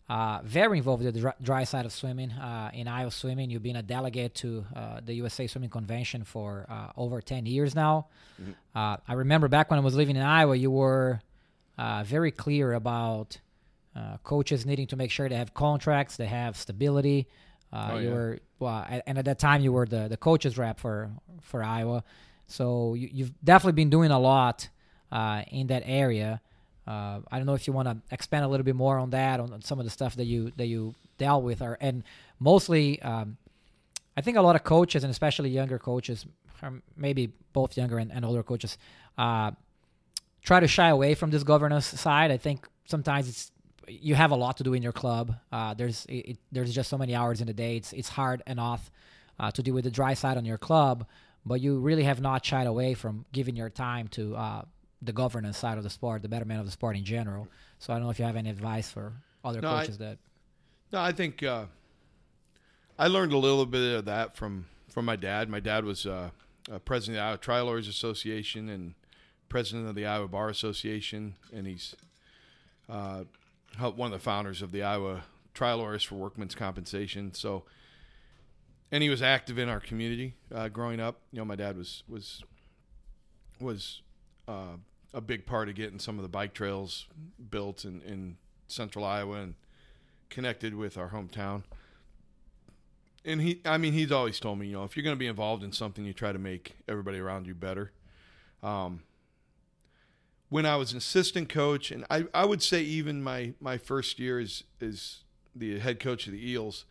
uh, 0.09 0.39
very 0.43 0.79
involved 0.79 1.03
with 1.03 1.13
the 1.13 1.33
dry, 1.39 1.65
side 1.65 1.85
of 1.85 1.93
swimming 1.93 2.31
uh, 2.31 2.71
in 2.73 2.87
Iowa 2.87 3.11
swimming. 3.11 3.51
You've 3.51 3.61
been 3.61 3.75
a 3.75 3.83
delegate 3.83 4.33
to 4.35 4.65
uh, 4.75 5.01
the 5.05 5.13
USA 5.13 5.45
Swimming 5.45 5.69
Convention 5.69 6.23
for 6.23 6.65
uh, 6.67 6.87
over 6.97 7.21
ten 7.21 7.45
years 7.45 7.75
now. 7.75 8.07
Uh, 8.75 8.97
I 9.07 9.13
remember 9.13 9.49
back 9.49 9.69
when 9.69 9.77
I 9.79 9.83
was 9.83 9.93
living 9.93 10.15
in 10.15 10.23
Iowa, 10.23 10.55
you 10.55 10.71
were 10.71 11.21
uh, 11.77 12.03
very 12.03 12.31
clear 12.31 12.73
about 12.73 13.37
uh, 13.95 14.17
coaches 14.23 14.65
needing 14.65 14.87
to 14.87 14.95
make 14.95 15.11
sure 15.11 15.29
they 15.29 15.35
have 15.35 15.53
contracts, 15.53 16.17
they 16.17 16.25
have 16.25 16.57
stability. 16.57 17.27
Uh, 17.73 17.89
Oh, 17.91 17.97
you 17.97 18.07
yeah. 18.09 18.13
were 18.13 18.39
well, 18.59 18.85
and 19.07 19.17
at 19.17 19.25
that 19.25 19.39
time 19.39 19.61
you 19.61 19.71
were 19.71 19.85
the 19.85 20.07
the 20.09 20.17
coaches 20.17 20.57
rep 20.57 20.79
for 20.79 21.09
for 21.41 21.63
Iowa, 21.63 22.03
so 22.47 22.93
you, 22.95 23.09
you've 23.11 23.33
definitely 23.43 23.73
been 23.81 23.89
doing 23.89 24.11
a 24.11 24.19
lot 24.19 24.67
uh, 25.11 25.43
in 25.49 25.67
that 25.67 25.83
area. 25.85 26.41
Uh, 26.85 27.19
I 27.31 27.37
don't 27.37 27.45
know 27.45 27.53
if 27.53 27.67
you 27.67 27.73
want 27.73 27.87
to 27.87 27.97
expand 28.11 28.43
a 28.43 28.47
little 28.47 28.63
bit 28.65 28.75
more 28.75 28.97
on 28.97 29.11
that, 29.11 29.39
on, 29.39 29.53
on 29.53 29.61
some 29.61 29.79
of 29.79 29.85
the 29.85 29.91
stuff 29.91 30.15
that 30.17 30.25
you 30.25 30.51
that 30.57 30.65
you 30.65 30.93
dealt 31.17 31.43
with, 31.43 31.61
or 31.61 31.77
and 31.79 32.03
mostly, 32.39 33.01
um, 33.03 33.37
I 34.17 34.21
think 34.21 34.35
a 34.37 34.41
lot 34.41 34.55
of 34.55 34.63
coaches 34.63 35.03
and 35.03 35.11
especially 35.11 35.49
younger 35.49 35.79
coaches, 35.79 36.25
or 36.61 36.81
maybe 36.97 37.31
both 37.53 37.77
younger 37.77 37.97
and, 37.99 38.11
and 38.11 38.25
older 38.25 38.43
coaches, 38.43 38.77
uh, 39.17 39.51
try 40.43 40.59
to 40.59 40.67
shy 40.67 40.89
away 40.89 41.15
from 41.15 41.29
this 41.31 41.43
governance 41.43 41.85
side. 41.85 42.31
I 42.31 42.37
think 42.37 42.67
sometimes 42.85 43.29
it's 43.29 43.51
you 43.87 44.15
have 44.15 44.31
a 44.31 44.35
lot 44.35 44.57
to 44.57 44.63
do 44.63 44.73
in 44.73 44.81
your 44.83 44.91
club. 44.91 45.35
Uh, 45.51 45.73
there's 45.73 46.05
it, 46.05 46.13
it- 46.31 46.37
there's 46.51 46.73
just 46.73 46.89
so 46.89 46.97
many 46.97 47.15
hours 47.15 47.41
in 47.41 47.47
the 47.47 47.53
day. 47.53 47.77
It's 47.77 47.93
it's 47.93 48.09
hard 48.09 48.41
enough 48.47 48.91
uh, 49.39 49.51
to 49.51 49.63
deal 49.63 49.73
with 49.73 49.83
the 49.85 49.91
dry 49.91 50.13
side 50.13 50.37
on 50.37 50.45
your 50.45 50.57
club, 50.57 51.05
but 51.45 51.61
you 51.61 51.79
really 51.79 52.03
have 52.03 52.21
not 52.21 52.45
shied 52.45 52.67
away 52.67 52.93
from 52.93 53.25
giving 53.31 53.55
your 53.55 53.69
time 53.69 54.07
to 54.09 54.35
uh, 54.35 54.61
the 55.01 55.11
governance 55.13 55.57
side 55.57 55.77
of 55.77 55.83
the 55.83 55.89
sport, 55.89 56.21
the 56.21 56.29
betterment 56.29 56.59
of 56.59 56.65
the 56.65 56.71
sport 56.71 56.95
in 56.95 57.03
general. 57.03 57.47
So 57.79 57.91
I 57.91 57.95
don't 57.95 58.03
know 58.03 58.11
if 58.11 58.19
you 58.19 58.25
have 58.25 58.35
any 58.35 58.49
advice 58.49 58.91
for 58.91 59.13
other 59.43 59.61
No, 59.61 59.71
I- 59.71 59.79
coaches 59.81 59.97
that. 59.97 60.17
No, 60.93 60.99
I 61.01 61.11
think 61.11 61.41
uh, 61.41 61.65
I 62.99 63.07
learned 63.07 63.33
a 63.33 63.37
little 63.37 63.65
bit 63.65 63.95
of 63.97 64.05
that 64.05 64.35
from 64.35 64.65
from 64.89 65.05
my 65.05 65.15
dad. 65.15 65.49
My 65.49 65.59
dad 65.61 65.85
was 65.85 66.05
uh, 66.05 66.29
president 66.85 67.17
of 67.17 67.21
the 67.23 67.27
Iowa 67.27 67.37
Trial 67.37 67.65
Lawyers 67.65 67.87
Association 67.87 68.69
and 68.69 68.93
president 69.49 69.87
of 69.87 69.95
the 69.95 70.05
Iowa 70.05 70.27
Bar 70.27 70.49
Association, 70.49 71.35
and 71.53 71.65
he's 71.65 71.95
uh, 72.89 73.23
one 73.79 74.07
of 74.07 74.11
the 74.11 74.23
founders 74.23 74.61
of 74.61 74.71
the 74.71 74.83
Iowa 74.83 75.23
Trial 75.53 75.77
Lawyers 75.77 76.03
for 76.03 76.15
Workmen's 76.15 76.55
Compensation. 76.55 77.33
So, 77.33 77.63
and 78.91 79.01
he 79.01 79.09
was 79.09 79.21
active 79.21 79.57
in 79.57 79.69
our 79.69 79.79
community 79.79 80.35
uh, 80.53 80.69
growing 80.69 80.99
up. 80.99 81.21
You 81.31 81.39
know, 81.39 81.45
my 81.45 81.55
dad 81.55 81.77
was 81.77 82.03
was 82.07 82.43
was 83.59 84.01
uh, 84.47 84.77
a 85.13 85.21
big 85.21 85.45
part 85.45 85.69
of 85.69 85.75
getting 85.75 85.99
some 85.99 86.17
of 86.17 86.23
the 86.23 86.29
bike 86.29 86.53
trails 86.53 87.07
built 87.49 87.85
in, 87.85 88.01
in 88.01 88.37
central 88.67 89.05
Iowa 89.05 89.41
and 89.41 89.55
connected 90.29 90.75
with 90.75 90.97
our 90.97 91.09
hometown. 91.09 91.63
And 93.23 93.41
he, 93.41 93.61
I 93.65 93.77
mean, 93.77 93.93
he's 93.93 94.11
always 94.11 94.39
told 94.39 94.57
me, 94.57 94.67
you 94.67 94.73
know, 94.73 94.83
if 94.83 94.95
you're 94.95 95.03
going 95.03 95.15
to 95.15 95.19
be 95.19 95.27
involved 95.27 95.63
in 95.63 95.71
something, 95.71 96.03
you 96.05 96.13
try 96.13 96.31
to 96.31 96.39
make 96.39 96.75
everybody 96.87 97.19
around 97.19 97.45
you 97.45 97.53
better. 97.53 97.91
Um, 98.63 99.03
when 100.51 100.65
I 100.65 100.75
was 100.75 100.91
an 100.91 100.97
assistant 100.97 101.47
coach, 101.47 101.91
and 101.91 102.05
I, 102.09 102.25
I 102.33 102.43
would 102.43 102.61
say 102.61 102.81
even 102.81 103.23
my, 103.23 103.53
my 103.61 103.77
first 103.77 104.19
year 104.19 104.37
as, 104.37 104.65
as 104.81 105.19
the 105.55 105.79
head 105.79 106.01
coach 106.01 106.27
of 106.27 106.33
the 106.33 106.51
Eels, 106.51 106.83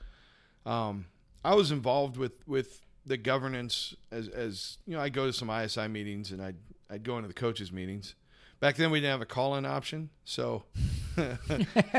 um, 0.64 1.04
I 1.44 1.54
was 1.54 1.70
involved 1.70 2.16
with, 2.16 2.32
with 2.48 2.80
the 3.04 3.18
governance 3.18 3.94
as, 4.10 4.28
as, 4.28 4.78
you 4.86 4.96
know, 4.96 5.02
I 5.02 5.10
go 5.10 5.26
to 5.26 5.32
some 5.34 5.50
ISI 5.50 5.88
meetings 5.88 6.30
and 6.30 6.40
I'd, 6.40 6.56
I'd 6.88 7.04
go 7.04 7.16
into 7.16 7.28
the 7.28 7.34
coaches 7.34 7.70
meetings. 7.70 8.14
Back 8.60 8.76
then 8.76 8.90
we 8.90 9.00
didn't 9.00 9.12
have 9.12 9.20
a 9.20 9.26
call-in 9.26 9.66
option, 9.66 10.08
so 10.24 10.64
you 11.18 11.36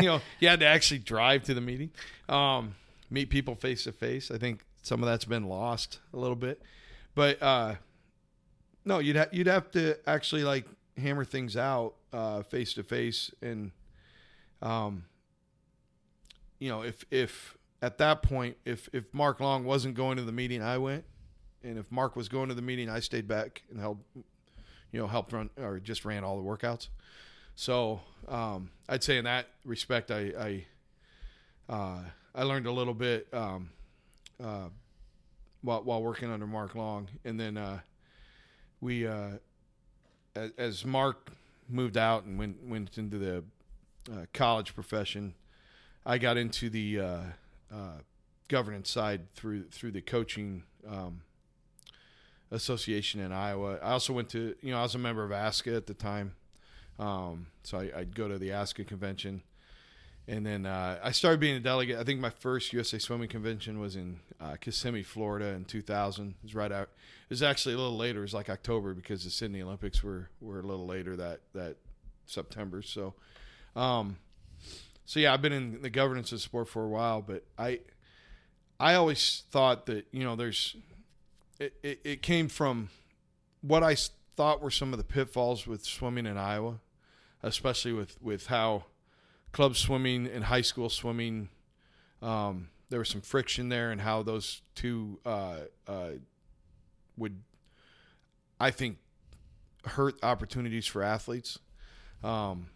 know 0.02 0.20
you 0.40 0.48
had 0.48 0.60
to 0.62 0.68
actually 0.68 1.00
drive 1.00 1.44
to 1.44 1.54
the 1.54 1.62
meeting, 1.62 1.92
um, 2.28 2.74
meet 3.12 3.30
people 3.30 3.54
face 3.54 3.84
to 3.84 3.92
face. 3.92 4.32
I 4.32 4.38
think 4.40 4.66
some 4.82 5.02
of 5.02 5.10
that's 5.10 5.26
been 5.26 5.48
lost 5.48 6.00
a 6.14 6.18
little 6.18 6.36
bit, 6.36 6.62
but 7.16 7.42
uh, 7.42 7.76
no, 8.86 9.00
you'd 9.00 9.16
ha- 9.16 9.30
you'd 9.32 9.48
have 9.48 9.72
to 9.72 9.98
actually 10.08 10.44
like 10.44 10.66
hammer 11.02 11.26
things 11.26 11.58
out 11.58 11.96
face 12.50 12.74
to 12.74 12.84
face, 12.84 13.32
and 13.42 13.72
um, 14.62 15.06
you 16.60 16.70
know 16.70 16.82
if 16.84 17.04
if 17.12 17.58
at 17.82 17.98
that 17.98 18.22
point 18.22 18.58
if 18.66 18.90
if 18.94 19.14
Mark 19.14 19.40
Long 19.40 19.64
wasn't 19.64 19.96
going 19.96 20.18
to 20.18 20.24
the 20.24 20.32
meeting, 20.32 20.62
I 20.62 20.78
went, 20.78 21.04
and 21.64 21.78
if 21.78 21.92
Mark 21.92 22.16
was 22.16 22.30
going 22.30 22.50
to 22.50 22.56
the 22.56 22.62
meeting, 22.62 22.90
I 22.90 23.00
stayed 23.00 23.28
back 23.28 23.64
and 23.70 23.80
held 23.80 24.00
you 24.92 25.00
know, 25.00 25.08
helped 25.08 25.34
run 25.34 25.50
or 25.58 25.80
just 25.80 26.06
ran 26.06 26.24
all 26.24 26.38
the 26.38 26.44
workouts. 26.44 26.90
So 27.56 28.02
um, 28.28 28.72
I'd 28.90 29.04
say 29.04 29.18
in 29.18 29.26
that 29.26 29.48
respect, 29.66 30.12
I 30.12 30.66
I, 31.70 31.74
uh, 31.74 32.00
I 32.36 32.44
learned 32.44 32.66
a 32.66 32.72
little 32.72 32.94
bit 32.94 33.28
um, 33.34 33.70
uh, 34.44 34.70
while 35.62 35.84
while 35.84 36.02
working 36.02 36.32
under 36.32 36.48
Mark 36.48 36.76
Long, 36.76 37.08
and 37.24 37.40
then 37.40 37.58
uh, 37.58 37.80
we 38.80 39.08
uh, 39.08 39.32
as, 40.36 40.52
as 40.58 40.86
Mark 40.86 41.32
moved 41.70 41.98
out 41.98 42.24
and 42.24 42.38
went 42.38 42.64
went 42.64 42.98
into 42.98 43.18
the 43.18 43.44
uh, 44.12 44.26
college 44.34 44.74
profession, 44.74 45.34
I 46.06 46.18
got 46.18 46.38
into 46.38 46.70
the 46.70 47.00
uh, 47.00 47.20
uh, 47.74 48.00
governance 48.48 48.90
side 48.90 49.32
through 49.34 49.66
through 49.66 49.92
the 49.92 50.02
coaching. 50.02 50.64
Um, 50.88 51.22
association 52.52 53.22
in 53.22 53.32
Iowa. 53.32 53.80
I 53.82 53.92
also 53.92 54.14
went 54.14 54.30
to, 54.30 54.56
you 54.62 54.72
know, 54.72 54.80
I 54.80 54.84
was 54.84 54.94
a 54.94 55.00
member 55.00 55.24
of 55.24 55.32
ASCA 55.32 55.76
at 55.76 55.88
the 55.88 55.94
time. 55.94 56.36
Um, 57.00 57.48
so 57.64 57.80
I, 57.80 58.00
I'd 58.00 58.16
go 58.16 58.28
to 58.28 58.38
the 58.38 58.50
ASCA 58.50 58.86
convention. 58.86 59.42
And 60.28 60.46
then 60.46 60.66
uh, 60.66 61.00
I 61.04 61.12
started 61.12 61.40
being 61.40 61.58
a 61.58 61.60
delegate. 61.60 62.00
I 62.00 62.04
think 62.04 62.20
my 62.20 62.30
first 62.30 62.74
USA 62.74 63.00
Swimming 63.00 63.28
Convention 63.28 63.80
was 63.80 63.96
in 63.96 64.20
uh, 64.40 64.56
Kissimmee, 64.60 65.04
Florida 65.04 65.48
in 65.48 65.66
2000. 65.66 66.30
It 66.30 66.36
was 66.44 66.56
right 66.56 66.72
out. 66.72 66.90
It 67.24 67.30
was 67.30 67.44
actually 67.44 67.76
a 67.76 67.78
little 67.78 67.98
later. 67.98 68.20
It 68.20 68.24
was 68.24 68.34
like 68.34 68.50
October 68.50 68.94
because 68.94 69.24
the 69.24 69.32
Sydney 69.32 69.62
Olympics 69.62 70.04
were, 70.04 70.30
were 70.40 70.60
a 70.60 70.64
little 70.64 70.86
later 70.86 71.16
that, 71.16 71.42
that 71.54 71.78
September. 72.28 72.82
So, 72.82 73.16
um, 73.76 74.18
so 75.06 75.20
yeah, 75.20 75.34
I've 75.34 75.42
been 75.42 75.54
in 75.54 75.82
the 75.82 75.90
governance 75.90 76.32
of 76.32 76.42
sport 76.42 76.70
for 76.70 76.84
a 76.84 76.88
while, 76.88 77.22
but 77.22 77.44
I, 77.58 77.80
I 78.80 78.94
always 78.94 79.44
thought 79.50 79.88
that, 79.88 80.06
you 80.12 80.24
know, 80.24 80.36
there's, 80.36 80.76
it, 81.60 81.74
it, 81.84 82.00
it 82.04 82.22
came 82.22 82.48
from 82.48 82.90
what 83.62 83.84
I 83.84 83.96
thought 84.36 84.62
were 84.62 84.72
some 84.72 84.94
of 84.94 84.98
the 84.98 85.04
pitfalls 85.04 85.68
with 85.68 85.84
swimming 85.84 86.26
in 86.26 86.38
Iowa, 86.38 86.80
especially 87.44 87.94
with, 87.94 88.22
with 88.22 88.48
how 88.48 88.86
club 89.52 89.76
swimming 89.76 90.28
and 90.28 90.46
high 90.46 90.62
school 90.62 90.90
swimming, 90.90 91.50
um, 92.22 92.70
there 92.90 93.00
was 93.00 93.10
some 93.10 93.22
friction 93.22 93.70
there 93.70 93.92
and 93.92 94.02
how 94.02 94.24
those 94.24 94.62
two 94.76 95.20
uh, 95.26 95.62
uh, 95.88 96.12
would 97.18 97.42
I 98.60 98.72
think 98.72 98.98
hurt 99.86 100.16
opportunities 100.24 100.86
for 100.86 101.02
athletes. 101.02 101.60
Um, 102.24 102.68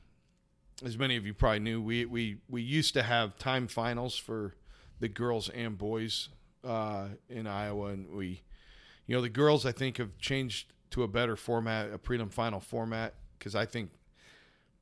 as 0.84 0.98
many 0.98 1.16
of 1.16 1.26
you 1.26 1.34
probably 1.34 1.60
knew, 1.60 1.82
we 1.82 2.06
we 2.06 2.38
we 2.50 2.62
used 2.62 2.94
to 2.96 3.04
have 3.04 3.38
time 3.38 3.68
finals 3.68 4.18
for 4.18 4.56
the 5.00 5.08
girls 5.08 5.50
and 5.50 5.78
boys 5.78 6.30
uh, 6.64 7.10
in 7.30 7.48
Iowa, 7.48 7.88
and 7.88 8.10
we, 8.10 8.42
you 9.06 9.16
know, 9.16 9.22
the 9.22 9.30
girls 9.30 9.66
I 9.66 9.72
think 9.72 9.98
have 9.98 10.18
changed 10.18 10.74
to 10.92 11.04
a 11.04 11.08
better 11.08 11.36
format, 11.36 11.94
a 11.94 11.98
prelim 11.98 12.32
final 12.32 12.60
format, 12.60 13.14
because 13.38 13.56
I 13.56 13.66
think, 13.66 13.92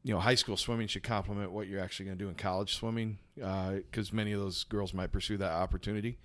you 0.04 0.14
know, 0.14 0.20
high 0.20 0.36
school 0.36 0.58
swimming 0.58 0.88
should 0.88 1.04
complement 1.04 1.52
what 1.52 1.68
you're 1.68 1.80
actually 1.80 2.06
going 2.06 2.18
to 2.18 2.24
do 2.24 2.30
in 2.30 2.36
college 2.36 2.76
swimming, 2.76 3.20
because 3.36 4.12
uh, 4.12 4.16
many 4.16 4.34
of 4.34 4.40
those 4.40 4.64
girls 4.66 4.94
might 4.94 5.12
pursue 5.12 5.38
that 5.38 5.52
opportunity. 5.52 6.18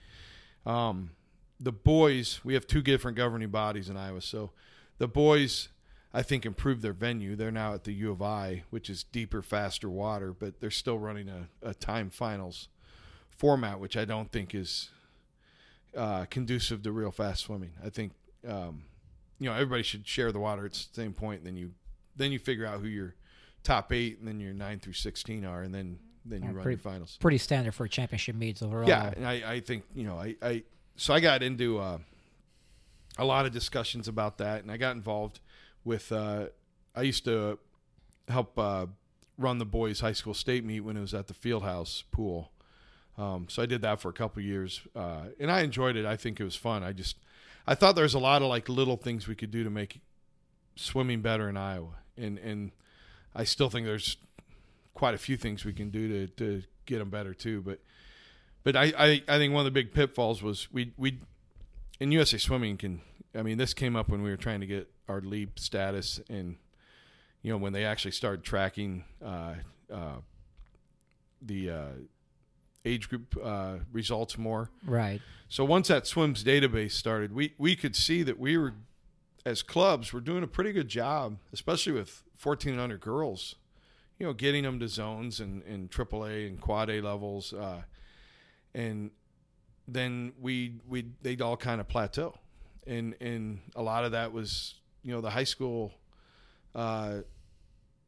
Um, 0.66 1.10
the 1.60 1.72
boys, 1.72 2.40
we 2.44 2.54
have 2.54 2.66
two 2.66 2.82
different 2.82 3.16
governing 3.16 3.50
bodies 3.50 3.88
in 3.88 3.96
Iowa, 3.96 4.20
so 4.20 4.50
the 4.98 5.08
boys 5.08 5.68
I 6.12 6.22
think 6.22 6.46
improved 6.46 6.82
their 6.82 6.92
venue. 6.92 7.36
They're 7.36 7.50
now 7.50 7.74
at 7.74 7.84
the 7.84 7.92
U 7.92 8.10
of 8.10 8.22
I, 8.22 8.64
which 8.70 8.88
is 8.90 9.04
deeper, 9.04 9.42
faster 9.42 9.88
water, 9.88 10.32
but 10.32 10.60
they're 10.60 10.70
still 10.70 10.98
running 10.98 11.28
a, 11.28 11.48
a 11.62 11.74
time 11.74 12.10
finals 12.10 12.68
format, 13.36 13.78
which 13.78 13.96
I 13.96 14.04
don't 14.04 14.32
think 14.32 14.54
is 14.54 14.90
uh, 15.96 16.24
conducive 16.26 16.82
to 16.82 16.92
real 16.92 17.10
fast 17.10 17.44
swimming. 17.44 17.72
I 17.84 17.90
think 17.90 18.12
um, 18.46 18.84
you 19.38 19.48
know 19.48 19.54
everybody 19.54 19.82
should 19.82 20.06
share 20.06 20.32
the 20.32 20.40
water 20.40 20.66
at 20.66 20.72
the 20.72 20.84
same 20.92 21.12
point. 21.12 21.44
Then 21.44 21.56
you 21.56 21.72
then 22.16 22.32
you 22.32 22.38
figure 22.38 22.66
out 22.66 22.80
who 22.80 22.88
your 22.88 23.14
top 23.62 23.92
eight, 23.92 24.18
and 24.18 24.26
then 24.26 24.40
your 24.40 24.52
nine 24.52 24.78
through 24.78 24.94
sixteen 24.94 25.44
are, 25.44 25.62
and 25.62 25.74
then 25.74 25.98
then 26.24 26.42
you 26.42 26.48
yeah, 26.48 26.54
run 26.54 26.62
pretty, 26.62 26.82
your 26.82 26.92
finals. 26.92 27.16
Pretty 27.20 27.38
standard 27.38 27.74
for 27.74 27.86
championship 27.88 28.34
meets 28.36 28.62
overall. 28.62 28.88
Yeah, 28.88 29.12
and 29.16 29.26
I, 29.26 29.42
I 29.54 29.60
think 29.60 29.84
you 29.94 30.04
know 30.04 30.16
I, 30.16 30.36
I 30.42 30.62
so 30.96 31.14
I 31.14 31.20
got 31.20 31.42
into 31.42 31.78
uh, 31.78 31.98
a 33.18 33.24
lot 33.24 33.46
of 33.46 33.52
discussions 33.52 34.08
about 34.08 34.38
that, 34.38 34.62
and 34.62 34.70
I 34.70 34.76
got 34.76 34.96
involved 34.96 35.40
with. 35.84 36.12
Uh, 36.12 36.46
I 36.94 37.02
used 37.02 37.24
to 37.26 37.58
help 38.28 38.58
uh, 38.58 38.86
run 39.36 39.58
the 39.58 39.64
boys' 39.64 40.00
high 40.00 40.12
school 40.12 40.34
state 40.34 40.64
meet 40.64 40.80
when 40.80 40.96
it 40.96 41.00
was 41.00 41.14
at 41.14 41.28
the 41.28 41.34
Fieldhouse 41.34 42.02
pool. 42.10 42.50
Um, 43.16 43.46
so 43.48 43.62
I 43.62 43.66
did 43.66 43.82
that 43.82 44.00
for 44.00 44.08
a 44.08 44.12
couple 44.12 44.42
years, 44.42 44.80
uh, 44.94 45.22
and 45.40 45.50
I 45.50 45.60
enjoyed 45.60 45.96
it. 45.96 46.06
I 46.06 46.16
think 46.16 46.38
it 46.40 46.44
was 46.44 46.56
fun. 46.56 46.82
I 46.82 46.92
just 46.92 47.16
I 47.66 47.74
thought 47.74 47.94
there 47.94 48.04
was 48.04 48.14
a 48.14 48.18
lot 48.18 48.42
of 48.42 48.48
like 48.48 48.68
little 48.68 48.96
things 48.96 49.26
we 49.26 49.34
could 49.34 49.50
do 49.50 49.64
to 49.64 49.70
make 49.70 50.00
swimming 50.76 51.20
better 51.20 51.48
in 51.48 51.56
Iowa, 51.56 51.94
and 52.16 52.38
and 52.38 52.72
I 53.38 53.44
still 53.44 53.70
think 53.70 53.86
there's 53.86 54.16
quite 54.94 55.14
a 55.14 55.18
few 55.18 55.36
things 55.36 55.64
we 55.64 55.72
can 55.72 55.90
do 55.90 56.08
to 56.08 56.26
to 56.34 56.62
get 56.86 56.98
them 56.98 57.08
better 57.08 57.32
too. 57.32 57.62
But 57.62 57.78
but 58.64 58.76
I 58.76 58.92
I, 58.98 59.22
I 59.28 59.38
think 59.38 59.54
one 59.54 59.60
of 59.60 59.64
the 59.64 59.70
big 59.70 59.94
pitfalls 59.94 60.42
was 60.42 60.70
we 60.72 60.92
we 60.96 61.20
in 62.00 62.10
USA 62.10 62.36
Swimming 62.36 62.76
can 62.76 63.00
I 63.34 63.42
mean 63.42 63.56
this 63.56 63.72
came 63.74 63.94
up 63.94 64.08
when 64.08 64.22
we 64.22 64.30
were 64.30 64.36
trying 64.36 64.60
to 64.60 64.66
get 64.66 64.90
our 65.08 65.20
LEAP 65.20 65.60
status 65.60 66.20
and 66.28 66.56
you 67.42 67.52
know 67.52 67.58
when 67.58 67.72
they 67.72 67.84
actually 67.84 68.10
started 68.10 68.42
tracking 68.44 69.04
uh, 69.24 69.54
uh, 69.92 70.16
the 71.40 71.70
uh, 71.70 71.86
age 72.84 73.08
group 73.08 73.36
uh, 73.40 73.76
results 73.92 74.36
more. 74.36 74.70
Right. 74.84 75.20
So 75.48 75.64
once 75.64 75.86
that 75.88 76.08
swims 76.08 76.42
database 76.42 76.92
started, 76.92 77.32
we 77.32 77.54
we 77.56 77.76
could 77.76 77.94
see 77.94 78.24
that 78.24 78.40
we 78.40 78.58
were 78.58 78.74
as 79.44 79.62
clubs 79.62 80.12
we're 80.12 80.20
doing 80.20 80.42
a 80.42 80.48
pretty 80.48 80.72
good 80.72 80.88
job, 80.88 81.38
especially 81.52 81.92
with 81.92 82.22
14 82.36 82.72
and 82.72 82.80
under 82.80 82.96
girls. 82.96 83.56
You 84.18 84.26
know, 84.26 84.32
getting 84.32 84.64
them 84.64 84.80
to 84.80 84.88
zones 84.88 85.38
and, 85.38 85.62
and 85.62 85.90
AAA 85.90 86.48
and 86.48 86.60
quad 86.60 86.90
A 86.90 87.00
levels, 87.00 87.52
uh, 87.52 87.82
and 88.74 89.12
then 89.86 90.32
we 90.40 90.74
we 90.88 91.06
they'd 91.22 91.40
all 91.40 91.56
kind 91.56 91.80
of 91.80 91.86
plateau, 91.86 92.36
and 92.84 93.14
and 93.20 93.60
a 93.76 93.82
lot 93.82 94.04
of 94.04 94.12
that 94.12 94.32
was 94.32 94.74
you 95.04 95.12
know 95.12 95.20
the 95.20 95.30
high 95.30 95.44
school 95.44 95.92
uh, 96.74 97.18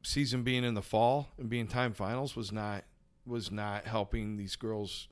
season 0.02 0.42
being 0.42 0.64
in 0.64 0.74
the 0.74 0.82
fall 0.82 1.28
and 1.38 1.48
being 1.48 1.66
time 1.66 1.92
finals 1.92 2.34
was 2.34 2.50
not 2.50 2.84
was 3.26 3.50
not 3.50 3.86
helping 3.86 4.36
these 4.36 4.56
girls 4.56 5.08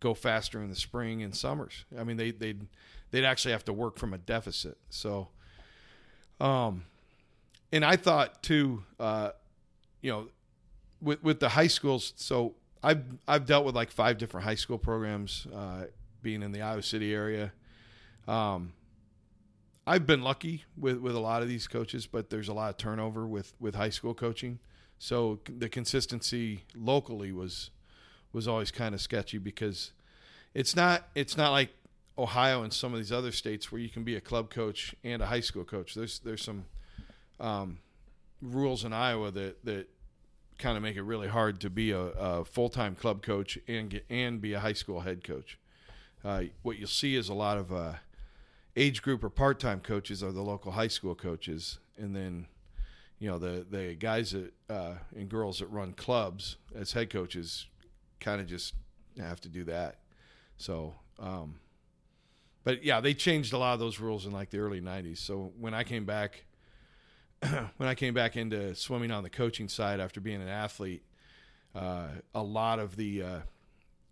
go 0.00 0.14
faster 0.14 0.62
in 0.62 0.68
the 0.68 0.76
spring 0.76 1.22
and 1.22 1.34
summers. 1.34 1.84
I 1.98 2.04
mean 2.04 2.16
they 2.16 2.30
they'd 2.30 2.66
they'd 3.12 3.24
actually 3.24 3.52
have 3.52 3.64
to 3.66 3.72
work 3.72 3.96
from 3.98 4.12
a 4.12 4.18
deficit. 4.18 4.76
So 4.90 5.28
um 6.40 6.84
and 7.70 7.84
I 7.84 7.94
thought 7.94 8.42
too 8.42 8.82
uh 8.98 9.30
you 10.00 10.10
know 10.10 10.28
with 11.00 11.22
with 11.22 11.38
the 11.38 11.50
high 11.50 11.68
schools 11.68 12.12
so 12.16 12.56
I've 12.82 13.04
I've 13.28 13.46
dealt 13.46 13.64
with 13.64 13.76
like 13.76 13.92
five 13.92 14.18
different 14.18 14.44
high 14.44 14.56
school 14.56 14.78
programs 14.78 15.46
uh 15.54 15.86
being 16.20 16.42
in 16.42 16.50
the 16.50 16.62
Iowa 16.62 16.82
City 16.82 17.14
area. 17.14 17.52
Um 18.26 18.72
I've 19.86 20.06
been 20.06 20.22
lucky 20.22 20.64
with, 20.76 20.98
with 20.98 21.16
a 21.16 21.20
lot 21.20 21.42
of 21.42 21.48
these 21.48 21.66
coaches, 21.66 22.06
but 22.06 22.30
there's 22.30 22.48
a 22.48 22.54
lot 22.54 22.70
of 22.70 22.76
turnover 22.76 23.26
with, 23.26 23.52
with 23.58 23.74
high 23.74 23.90
school 23.90 24.14
coaching. 24.14 24.60
So 24.98 25.40
the 25.58 25.68
consistency 25.68 26.62
locally 26.76 27.32
was 27.32 27.70
was 28.32 28.46
always 28.46 28.70
kind 28.70 28.94
of 28.94 29.00
sketchy 29.00 29.38
because 29.38 29.90
it's 30.54 30.76
not 30.76 31.08
it's 31.16 31.36
not 31.36 31.50
like 31.50 31.70
Ohio 32.18 32.62
and 32.62 32.72
some 32.72 32.92
of 32.92 32.98
these 32.98 33.12
other 33.12 33.32
states 33.32 33.72
where 33.72 33.80
you 33.80 33.88
can 33.88 34.04
be 34.04 34.16
a 34.16 34.20
club 34.20 34.50
coach 34.50 34.94
and 35.02 35.22
a 35.22 35.26
high 35.26 35.40
school 35.40 35.64
coach. 35.64 35.94
There's 35.94 36.18
there's 36.18 36.42
some 36.42 36.66
um, 37.40 37.78
rules 38.40 38.84
in 38.84 38.92
Iowa 38.92 39.30
that 39.30 39.64
that 39.64 39.88
kind 40.58 40.76
of 40.76 40.82
make 40.82 40.96
it 40.96 41.02
really 41.02 41.28
hard 41.28 41.60
to 41.60 41.70
be 41.70 41.90
a, 41.90 42.00
a 42.00 42.44
full 42.44 42.68
time 42.68 42.94
club 42.94 43.22
coach 43.22 43.58
and 43.66 43.90
get, 43.90 44.04
and 44.10 44.40
be 44.40 44.52
a 44.52 44.60
high 44.60 44.72
school 44.72 45.00
head 45.00 45.24
coach. 45.24 45.58
Uh, 46.24 46.44
what 46.62 46.78
you'll 46.78 46.86
see 46.86 47.16
is 47.16 47.28
a 47.28 47.34
lot 47.34 47.58
of 47.58 47.72
uh, 47.72 47.94
age 48.76 49.02
group 49.02 49.24
or 49.24 49.30
part 49.30 49.58
time 49.58 49.80
coaches 49.80 50.22
are 50.22 50.32
the 50.32 50.42
local 50.42 50.72
high 50.72 50.88
school 50.88 51.14
coaches, 51.14 51.78
and 51.96 52.14
then 52.14 52.46
you 53.18 53.28
know 53.28 53.38
the 53.38 53.66
the 53.68 53.94
guys 53.94 54.32
that 54.32 54.52
uh, 54.68 54.94
and 55.16 55.28
girls 55.28 55.58
that 55.58 55.66
run 55.66 55.92
clubs 55.92 56.56
as 56.74 56.92
head 56.92 57.10
coaches 57.10 57.66
kind 58.20 58.40
of 58.40 58.46
just 58.46 58.74
have 59.18 59.40
to 59.40 59.48
do 59.48 59.64
that. 59.64 59.98
So, 60.56 60.94
um, 61.18 61.56
but 62.64 62.84
yeah, 62.84 63.00
they 63.00 63.14
changed 63.14 63.52
a 63.52 63.58
lot 63.58 63.74
of 63.74 63.80
those 63.80 63.98
rules 63.98 64.26
in 64.26 64.32
like 64.32 64.50
the 64.50 64.58
early 64.58 64.80
'90s. 64.80 65.18
So 65.18 65.52
when 65.58 65.74
I 65.74 65.84
came 65.84 66.04
back, 66.04 66.44
when 67.40 67.88
I 67.88 67.94
came 67.94 68.14
back 68.14 68.36
into 68.36 68.74
swimming 68.74 69.10
on 69.10 69.22
the 69.22 69.30
coaching 69.30 69.68
side 69.68 70.00
after 70.00 70.20
being 70.20 70.40
an 70.40 70.48
athlete, 70.48 71.02
uh, 71.74 72.08
a 72.34 72.42
lot 72.42 72.78
of 72.78 72.96
the 72.96 73.22
uh, 73.22 73.38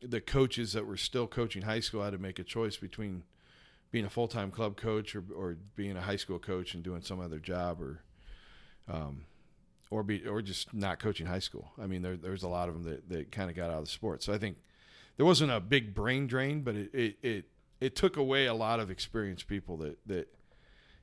the 0.03 0.21
coaches 0.21 0.73
that 0.73 0.87
were 0.87 0.97
still 0.97 1.27
coaching 1.27 1.63
high 1.63 1.81
school 1.81 2.03
had 2.03 2.13
to 2.13 2.19
make 2.19 2.39
a 2.39 2.45
choice 2.45 2.77
between 2.77 3.23
being 3.91 4.05
a 4.05 4.11
full 4.11 4.29
time 4.29 4.51
club 4.51 4.77
coach 4.77 5.15
or 5.15 5.25
or 5.35 5.57
being 5.77 5.97
a 5.97 6.03
high 6.03 6.17
school 6.17 6.39
coach 6.39 6.75
and 6.75 6.83
doing 6.83 7.03
some 7.03 7.21
other 7.21 7.39
job 7.39 7.81
or 7.81 8.03
um, 8.89 9.25
or 9.91 10.03
be 10.03 10.27
or 10.27 10.41
just 10.41 10.73
not 10.73 10.99
coaching 10.99 11.27
high 11.27 11.41
school. 11.41 11.71
I 11.81 11.87
mean, 11.87 12.03
there, 12.03 12.17
there's 12.17 12.43
a 12.43 12.49
lot 12.49 12.69
of 12.69 12.75
them 12.75 12.85
that, 12.85 13.09
that 13.09 13.33
kind 13.33 13.51
of 13.51 13.57
got 13.57 13.71
out 13.71 13.79
of 13.79 13.85
the 13.85 13.91
sport. 13.91 14.23
So 14.23 14.33
I 14.33 14.39
think 14.39 14.57
there 15.17 15.27
wasn't 15.27 15.51
a 15.51 15.61
big 15.61 15.95
brain 15.95 16.27
drain, 16.27 16.63
but 16.63 16.77
it, 16.77 16.95
it, 16.95 17.17
it, 17.23 17.45
it 17.81 17.97
took 17.97 18.17
away 18.17 18.47
a 18.47 18.55
lot 18.55 18.81
of 18.81 18.91
experienced 18.91 19.47
people 19.47 19.77
that, 19.79 19.99
that, 20.07 20.29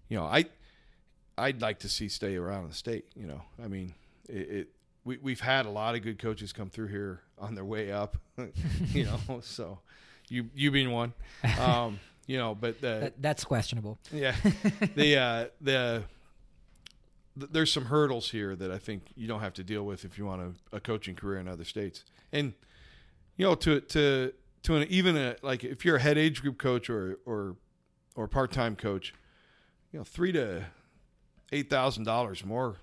you 0.09 0.17
know, 0.17 0.25
I, 0.25 0.45
I'd 1.37 1.61
like 1.61 1.79
to 1.79 1.89
see 1.89 2.09
stay 2.09 2.35
around 2.35 2.69
the 2.69 2.75
state, 2.75 3.05
you 3.15 3.27
know, 3.27 3.41
I 3.63 3.67
mean, 3.67 3.93
it, 4.27 4.49
it 4.49 4.67
we, 5.03 5.17
we've 5.21 5.39
had 5.39 5.65
a 5.65 5.69
lot 5.69 5.95
of 5.95 6.01
good 6.01 6.19
coaches 6.19 6.51
come 6.51 6.69
through 6.69 6.87
here 6.87 7.21
on 7.39 7.55
their 7.55 7.65
way 7.65 7.91
up, 7.91 8.17
you 8.93 9.05
know, 9.05 9.19
so 9.41 9.79
you, 10.29 10.49
you 10.53 10.71
being 10.71 10.91
one, 10.91 11.13
um, 11.59 11.99
you 12.27 12.37
know, 12.37 12.53
but 12.53 12.81
the, 12.81 12.99
that, 12.99 13.21
that's 13.21 13.43
questionable. 13.43 13.97
Yeah. 14.11 14.35
the 14.95 15.17
uh, 15.17 15.45
the 15.61 16.03
th- 17.39 17.51
there's 17.51 17.71
some 17.71 17.85
hurdles 17.85 18.29
here 18.29 18.55
that 18.55 18.69
I 18.69 18.77
think 18.77 19.03
you 19.15 19.27
don't 19.27 19.39
have 19.39 19.53
to 19.53 19.63
deal 19.63 19.83
with 19.85 20.03
if 20.03 20.17
you 20.17 20.25
want 20.25 20.55
a, 20.71 20.75
a 20.75 20.79
coaching 20.79 21.15
career 21.15 21.39
in 21.39 21.47
other 21.47 21.63
states. 21.63 22.03
And 22.31 22.53
you 23.37 23.45
know, 23.45 23.55
to 23.55 23.79
to 23.79 24.33
to 24.67 24.75
an, 24.75 24.86
even 24.89 25.15
a 25.15 25.38
like 25.41 25.63
if 25.63 25.86
you're 25.86 25.95
a 25.95 26.01
head 26.01 26.17
age 26.17 26.41
group 26.41 26.58
coach 26.58 26.89
or 26.89 27.19
or 27.25 27.56
or 28.15 28.27
part 28.27 28.51
time 28.51 28.75
coach, 28.75 29.13
you 29.93 29.99
know, 29.99 30.03
three 30.03 30.34
to 30.34 30.65
eight 31.53 31.69
thousand 31.69 32.03
dollars 32.03 32.43
more 32.45 32.75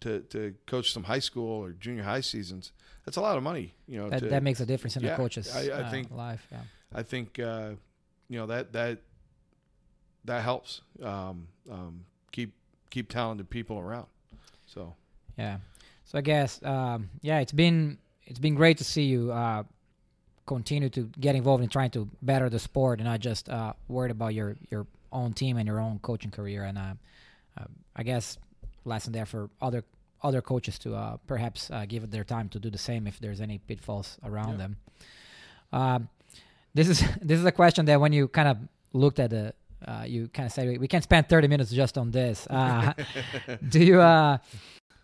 to 0.00 0.20
to 0.20 0.54
coach 0.66 0.92
some 0.92 1.04
high 1.04 1.18
school 1.18 1.64
or 1.64 1.72
junior 1.72 2.04
high 2.04 2.20
seasons. 2.20 2.70
That's 3.04 3.16
a 3.16 3.20
lot 3.20 3.36
of 3.36 3.42
money. 3.42 3.74
You 3.88 3.98
know, 3.98 4.10
that, 4.10 4.20
to, 4.20 4.28
that 4.28 4.42
makes 4.44 4.60
a 4.60 4.66
difference 4.66 4.96
in 4.96 5.02
yeah, 5.02 5.10
the 5.10 5.16
coaches' 5.16 5.54
I, 5.54 5.68
I 5.68 5.80
uh, 5.80 5.90
think, 5.90 6.12
life. 6.12 6.46
Yeah. 6.52 6.60
I 6.94 7.02
think 7.02 7.40
uh, 7.40 7.70
you 8.28 8.38
know 8.38 8.46
that 8.46 8.72
that 8.72 9.00
that 10.26 10.42
helps 10.42 10.82
um, 11.02 11.48
um, 11.68 12.04
keep 12.30 12.54
keep 12.90 13.08
talented 13.08 13.50
people 13.50 13.80
around. 13.80 14.06
So 14.66 14.94
yeah, 15.36 15.56
so 16.04 16.18
I 16.18 16.20
guess 16.20 16.62
um, 16.62 17.10
yeah, 17.20 17.40
it's 17.40 17.52
been 17.52 17.98
it's 18.26 18.38
been 18.38 18.54
great 18.54 18.78
to 18.78 18.84
see 18.84 19.04
you 19.04 19.32
uh, 19.32 19.64
continue 20.48 20.88
to 20.88 21.10
get 21.20 21.36
involved 21.36 21.62
in 21.62 21.68
trying 21.68 21.90
to 21.90 22.08
better 22.22 22.48
the 22.48 22.58
sport 22.58 22.98
and 22.98 23.06
not 23.06 23.20
just 23.20 23.48
uh, 23.48 23.72
worried 23.86 24.10
about 24.10 24.34
your 24.34 24.56
your 24.70 24.86
own 25.12 25.32
team 25.32 25.56
and 25.58 25.66
your 25.68 25.78
own 25.78 25.98
coaching 26.00 26.32
career. 26.32 26.64
And 26.64 26.78
uh, 26.78 26.94
uh 27.58 27.64
I 27.94 28.02
guess 28.02 28.38
lesson 28.84 29.12
there 29.12 29.26
for 29.26 29.50
other 29.60 29.84
other 30.22 30.42
coaches 30.42 30.78
to 30.80 30.96
uh, 30.96 31.16
perhaps 31.26 31.70
uh, 31.70 31.84
give 31.86 32.02
it 32.02 32.10
their 32.10 32.24
time 32.24 32.48
to 32.48 32.58
do 32.58 32.70
the 32.70 32.78
same 32.78 33.06
if 33.06 33.20
there's 33.20 33.40
any 33.40 33.58
pitfalls 33.58 34.18
around 34.24 34.52
yeah. 34.52 34.62
them. 34.62 34.76
Um, 35.72 36.08
this 36.74 36.88
is 36.88 36.98
this 37.22 37.38
is 37.38 37.44
a 37.44 37.52
question 37.52 37.86
that 37.86 38.00
when 38.00 38.12
you 38.12 38.26
kind 38.28 38.48
of 38.48 38.56
looked 38.92 39.20
at 39.20 39.30
the 39.30 39.52
uh, 39.86 40.04
you 40.06 40.28
kind 40.28 40.46
of 40.46 40.52
say 40.52 40.78
we 40.78 40.88
can't 40.88 41.04
spend 41.04 41.28
30 41.28 41.48
minutes 41.48 41.70
just 41.70 41.96
on 41.98 42.10
this. 42.10 42.46
Uh, 42.48 42.92
do 43.68 43.84
you 43.84 44.00
uh, 44.00 44.38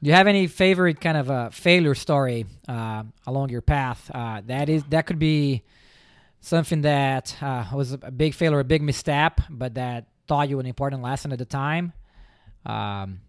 do 0.05 0.11
you 0.11 0.15
have 0.15 0.27
any 0.27 0.47
favorite 0.49 1.01
kind 1.01 1.17
of 1.17 1.31
a 1.31 1.51
failure 1.51 1.95
story 1.95 2.45
uh, 2.69 3.05
along 3.27 3.49
your 3.49 3.63
path? 3.63 4.11
Uh, 4.13 4.43
that 4.45 4.69
is 4.69 4.85
that 4.91 5.07
could 5.07 5.19
be 5.19 5.63
something 6.43 6.83
that 6.83 7.35
uh, 7.43 7.65
was 7.73 7.93
a 7.93 8.11
big 8.11 8.35
failure, 8.35 8.61
a 8.61 8.65
big 8.65 8.83
misstep, 8.83 9.41
but 9.49 9.77
that 9.77 10.09
taught 10.29 10.51
you 10.51 10.61
an 10.61 10.67
important 10.67 11.01
lesson 11.01 11.33
at 11.33 11.39
the 11.39 11.47
time, 11.47 11.95
um, 12.67 13.23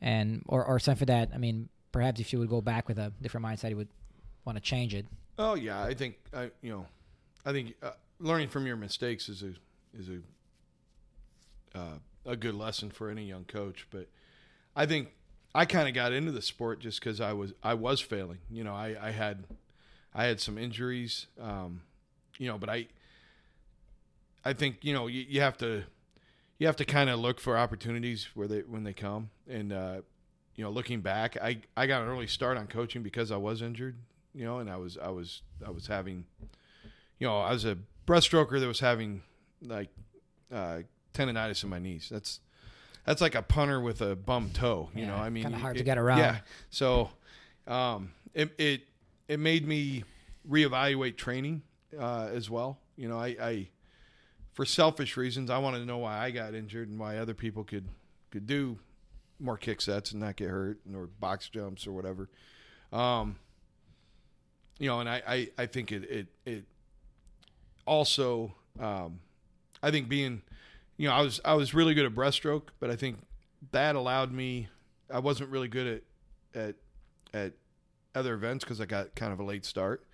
and 0.00 0.44
or 0.46 0.64
or 0.64 0.78
something 0.78 1.06
that 1.06 1.30
I 1.34 1.38
mean, 1.38 1.68
perhaps 1.90 2.20
if 2.20 2.32
you 2.32 2.38
would 2.38 2.50
go 2.50 2.60
back 2.60 2.86
with 2.86 2.98
a 3.00 3.12
different 3.20 3.44
mindset, 3.44 3.70
you 3.70 3.76
would 3.76 3.88
want 4.44 4.56
to 4.56 4.62
change 4.62 4.94
it. 4.94 5.06
Oh 5.40 5.54
yeah, 5.54 5.82
I 5.82 5.94
think 5.94 6.18
I 6.32 6.52
you 6.62 6.70
know, 6.70 6.86
I 7.44 7.50
think 7.50 7.74
uh, 7.82 7.90
learning 8.20 8.50
from 8.50 8.64
your 8.64 8.76
mistakes 8.76 9.28
is 9.28 9.42
a 9.42 9.54
is 9.98 10.08
a 10.08 11.76
uh, 11.76 11.98
a 12.24 12.36
good 12.36 12.54
lesson 12.54 12.92
for 12.92 13.10
any 13.10 13.24
young 13.24 13.42
coach. 13.42 13.88
But 13.90 14.08
I 14.76 14.86
think 14.86 15.08
I 15.56 15.64
kind 15.64 15.88
of 15.88 15.94
got 15.94 16.12
into 16.12 16.32
the 16.32 16.42
sport 16.42 16.80
just 16.80 17.00
because 17.00 17.18
I 17.18 17.32
was 17.32 17.54
I 17.62 17.72
was 17.72 18.00
failing. 18.00 18.38
You 18.50 18.62
know, 18.62 18.74
I, 18.74 18.94
I 19.00 19.10
had 19.10 19.44
I 20.14 20.26
had 20.26 20.38
some 20.38 20.58
injuries. 20.58 21.28
Um, 21.40 21.80
you 22.38 22.46
know, 22.46 22.58
but 22.58 22.68
I 22.68 22.88
I 24.44 24.52
think 24.52 24.84
you 24.84 24.92
know 24.92 25.06
you, 25.06 25.24
you 25.26 25.40
have 25.40 25.56
to 25.58 25.84
you 26.58 26.66
have 26.66 26.76
to 26.76 26.84
kind 26.84 27.08
of 27.08 27.20
look 27.20 27.40
for 27.40 27.56
opportunities 27.56 28.28
where 28.34 28.46
they 28.46 28.60
when 28.60 28.84
they 28.84 28.92
come 28.92 29.30
and 29.48 29.72
uh, 29.72 30.02
you 30.56 30.62
know 30.62 30.70
looking 30.70 31.00
back 31.00 31.38
I 31.42 31.62
I 31.74 31.86
got 31.86 32.02
an 32.02 32.08
early 32.08 32.26
start 32.26 32.58
on 32.58 32.66
coaching 32.66 33.02
because 33.02 33.30
I 33.30 33.38
was 33.38 33.62
injured 33.62 33.96
you 34.34 34.44
know 34.44 34.58
and 34.58 34.70
I 34.70 34.76
was 34.76 34.98
I 34.98 35.08
was 35.08 35.40
I 35.66 35.70
was 35.70 35.86
having 35.86 36.26
you 37.18 37.26
know 37.26 37.40
I 37.40 37.52
was 37.52 37.64
a 37.64 37.78
breaststroker 38.06 38.60
that 38.60 38.66
was 38.66 38.80
having 38.80 39.22
like 39.62 39.88
uh, 40.52 40.80
tendonitis 41.14 41.64
in 41.64 41.70
my 41.70 41.78
knees 41.78 42.08
that's 42.10 42.40
that's 43.06 43.20
like 43.22 43.34
a 43.34 43.42
punter 43.42 43.80
with 43.80 44.02
a 44.02 44.14
bum 44.16 44.50
toe 44.52 44.90
you 44.94 45.02
Yeah, 45.02 45.08
know 45.08 45.16
I 45.16 45.30
mean 45.30 45.44
kinda 45.44 45.58
hard 45.58 45.76
it- 45.76 45.78
to 45.78 45.84
get 45.84 45.96
around. 45.98 46.18
yeah 46.18 46.38
so 46.70 47.10
um, 47.66 48.12
it 48.34 48.52
it 48.58 48.82
it 49.28 49.40
made 49.40 49.66
me 49.66 50.04
reevaluate 50.48 51.16
training 51.16 51.62
uh, 51.98 52.28
as 52.32 52.48
well. 52.48 52.78
You 52.96 53.08
know, 53.08 53.18
I, 53.18 53.36
I 53.40 53.68
for 54.52 54.64
selfish 54.64 55.16
reasons, 55.16 55.50
I 55.50 55.58
wanted 55.58 55.80
to 55.80 55.84
know 55.84 55.98
why 55.98 56.16
I 56.18 56.30
got 56.30 56.54
injured 56.54 56.88
and 56.88 56.98
why 56.98 57.18
other 57.18 57.34
people 57.34 57.64
could 57.64 57.88
could 58.30 58.46
do 58.46 58.78
more 59.40 59.56
kick 59.58 59.80
sets 59.80 60.12
and 60.12 60.20
not 60.20 60.36
get 60.36 60.48
hurt 60.48 60.78
or 60.94 61.08
box 61.08 61.48
jumps 61.48 61.86
or 61.88 61.92
whatever. 61.92 62.28
Um, 62.92 63.36
you 64.78 64.86
know, 64.88 65.00
and 65.00 65.08
I, 65.08 65.22
I, 65.26 65.48
I 65.58 65.66
think 65.66 65.90
it 65.90 66.04
it 66.08 66.26
it 66.44 66.64
also 67.86 68.54
um, 68.78 69.20
I 69.82 69.90
think 69.90 70.08
being 70.08 70.42
you 70.96 71.08
know 71.08 71.14
I 71.14 71.20
was 71.20 71.40
I 71.44 71.54
was 71.54 71.74
really 71.74 71.94
good 71.94 72.06
at 72.06 72.14
breaststroke, 72.14 72.68
but 72.80 72.90
I 72.90 72.96
think 72.96 73.18
that 73.72 73.96
allowed 73.96 74.32
me 74.32 74.68
I 75.12 75.18
wasn't 75.18 75.50
really 75.50 75.68
good 75.68 76.02
at 76.54 76.60
at 76.60 76.74
at 77.34 77.52
other 78.14 78.34
events 78.34 78.64
because 78.64 78.80
I 78.80 78.86
got 78.86 79.14
kind 79.14 79.32
of 79.32 79.40
a 79.40 79.44
late 79.44 79.64
start. 79.64 80.06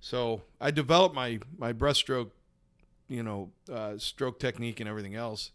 So 0.00 0.42
I 0.60 0.70
developed 0.70 1.14
my 1.14 1.40
my 1.56 1.72
breaststroke, 1.72 2.30
you 3.08 3.22
know, 3.22 3.50
uh, 3.70 3.98
stroke 3.98 4.38
technique 4.38 4.80
and 4.80 4.88
everything 4.88 5.14
else. 5.14 5.50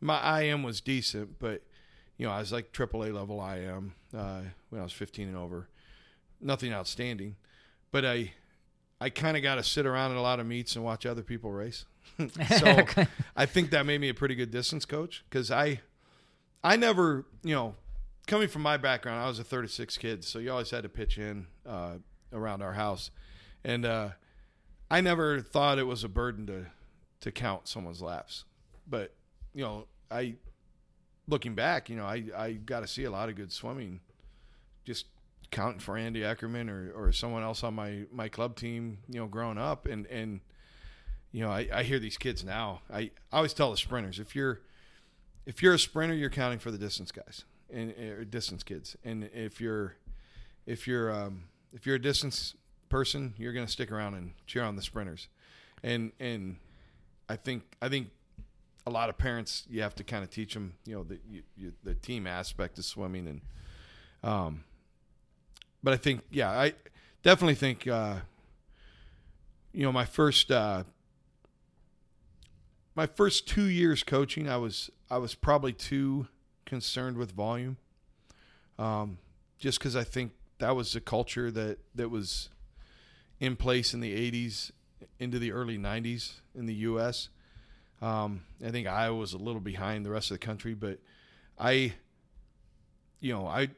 My 0.00 0.42
IM 0.42 0.62
was 0.62 0.80
decent, 0.80 1.38
but 1.38 1.62
you 2.16 2.26
know 2.26 2.32
I 2.32 2.40
was 2.40 2.52
like 2.52 2.72
AAA 2.72 3.14
level 3.14 3.46
IM 3.46 3.94
uh, 4.16 4.42
when 4.70 4.80
I 4.80 4.84
was 4.84 4.92
15 4.92 5.28
and 5.28 5.36
over. 5.36 5.68
Nothing 6.40 6.72
outstanding, 6.72 7.36
but 7.90 8.04
I 8.04 8.32
I 9.00 9.10
kind 9.10 9.36
of 9.36 9.42
got 9.42 9.56
to 9.56 9.62
sit 9.62 9.86
around 9.86 10.12
at 10.12 10.16
a 10.16 10.20
lot 10.22 10.40
of 10.40 10.46
meets 10.46 10.74
and 10.74 10.84
watch 10.84 11.04
other 11.04 11.22
people 11.22 11.52
race. 11.52 11.84
so 12.58 12.84
I 13.36 13.46
think 13.46 13.70
that 13.70 13.84
made 13.84 14.00
me 14.00 14.08
a 14.08 14.14
pretty 14.14 14.34
good 14.34 14.50
distance 14.50 14.84
coach 14.84 15.24
because 15.28 15.50
I 15.50 15.80
I 16.64 16.76
never 16.76 17.26
you 17.42 17.54
know 17.54 17.74
coming 18.26 18.48
from 18.48 18.62
my 18.62 18.76
background 18.76 19.22
I 19.22 19.28
was 19.28 19.38
a 19.38 19.44
third 19.44 19.70
kid, 19.98 20.24
so 20.24 20.38
you 20.38 20.50
always 20.50 20.70
had 20.70 20.82
to 20.84 20.88
pitch 20.88 21.18
in 21.18 21.46
uh, 21.66 21.94
around 22.32 22.62
our 22.62 22.72
house, 22.72 23.10
and 23.64 23.84
uh, 23.84 24.10
I 24.90 25.00
never 25.00 25.40
thought 25.40 25.78
it 25.78 25.86
was 25.86 26.04
a 26.04 26.08
burden 26.08 26.46
to 26.46 26.66
to 27.20 27.32
count 27.32 27.68
someone's 27.68 28.00
laps, 28.00 28.44
but 28.88 29.14
you 29.52 29.62
know 29.62 29.86
I 30.10 30.36
looking 31.28 31.54
back, 31.54 31.90
you 31.90 31.96
know 31.96 32.06
I 32.06 32.24
I 32.36 32.52
got 32.52 32.80
to 32.80 32.86
see 32.86 33.04
a 33.04 33.10
lot 33.10 33.28
of 33.28 33.36
good 33.36 33.52
swimming, 33.52 34.00
just 34.84 35.06
counting 35.56 35.80
for 35.80 35.96
Andy 35.96 36.20
Eckerman 36.20 36.68
or, 36.68 36.92
or 36.94 37.12
someone 37.12 37.42
else 37.42 37.64
on 37.64 37.72
my, 37.72 38.02
my 38.12 38.28
club 38.28 38.56
team, 38.56 38.98
you 39.08 39.18
know, 39.18 39.26
growing 39.26 39.56
up. 39.56 39.86
And, 39.86 40.06
and 40.08 40.40
you 41.32 41.40
know, 41.40 41.50
I, 41.50 41.66
I 41.72 41.82
hear 41.82 41.98
these 41.98 42.18
kids 42.18 42.44
now. 42.44 42.82
I, 42.92 43.10
I 43.32 43.38
always 43.38 43.54
tell 43.54 43.70
the 43.70 43.78
sprinters, 43.78 44.18
if 44.18 44.36
you're 44.36 44.60
if 45.46 45.62
you're 45.62 45.74
a 45.74 45.78
sprinter, 45.78 46.14
you're 46.14 46.28
counting 46.28 46.58
for 46.58 46.70
the 46.70 46.76
distance 46.76 47.10
guys 47.10 47.44
and 47.72 47.90
or 47.92 48.24
distance 48.24 48.62
kids. 48.62 48.96
And 49.02 49.30
if 49.32 49.58
you're 49.58 49.96
if 50.66 50.86
you're 50.86 51.10
um, 51.10 51.44
if 51.72 51.86
you're 51.86 51.96
a 51.96 52.02
distance 52.02 52.54
person, 52.90 53.32
you're 53.38 53.54
going 53.54 53.64
to 53.64 53.72
stick 53.72 53.90
around 53.90 54.14
and 54.14 54.32
cheer 54.46 54.62
on 54.62 54.76
the 54.76 54.82
sprinters. 54.82 55.28
And 55.82 56.12
and 56.20 56.56
I 57.30 57.36
think 57.36 57.62
I 57.80 57.88
think 57.88 58.08
a 58.86 58.90
lot 58.90 59.08
of 59.08 59.16
parents 59.16 59.64
you 59.70 59.80
have 59.80 59.94
to 59.94 60.04
kind 60.04 60.22
of 60.22 60.28
teach 60.28 60.52
them, 60.52 60.74
you 60.84 60.96
know, 60.96 61.02
the 61.02 61.18
you, 61.26 61.42
you, 61.56 61.72
the 61.82 61.94
team 61.94 62.26
aspect 62.26 62.78
of 62.78 62.84
swimming 62.84 63.26
and 63.26 63.40
um 64.22 64.64
but 65.86 65.94
I 65.94 65.98
think 65.98 66.22
yeah, 66.32 66.50
I 66.50 66.72
definitely 67.22 67.54
think 67.54 67.86
uh 67.86 68.16
you 69.72 69.84
know, 69.84 69.92
my 69.92 70.04
first 70.04 70.50
uh 70.50 70.82
my 72.96 73.06
first 73.06 73.46
2 73.46 73.62
years 73.66 74.02
coaching, 74.02 74.48
I 74.48 74.56
was 74.56 74.90
I 75.08 75.18
was 75.18 75.36
probably 75.36 75.72
too 75.72 76.26
concerned 76.64 77.16
with 77.16 77.30
volume. 77.30 77.76
Um 78.80 79.18
just 79.60 79.78
cuz 79.78 79.94
I 79.94 80.02
think 80.02 80.32
that 80.58 80.74
was 80.74 80.92
the 80.92 81.00
culture 81.00 81.52
that 81.52 81.78
that 81.94 82.08
was 82.08 82.48
in 83.38 83.54
place 83.54 83.94
in 83.94 84.00
the 84.00 84.12
80s 84.12 84.72
into 85.20 85.38
the 85.38 85.52
early 85.52 85.78
90s 85.78 86.40
in 86.52 86.66
the 86.66 86.74
US. 86.90 87.28
Um, 88.02 88.42
I 88.60 88.72
think 88.72 88.88
Iowa 88.88 89.16
was 89.16 89.34
a 89.34 89.38
little 89.38 89.60
behind 89.60 90.04
the 90.04 90.10
rest 90.10 90.32
of 90.32 90.34
the 90.34 90.44
country, 90.44 90.74
but 90.74 90.98
I, 91.56 91.94
you 93.20 93.32
know, 93.32 93.46
I, 93.46 93.68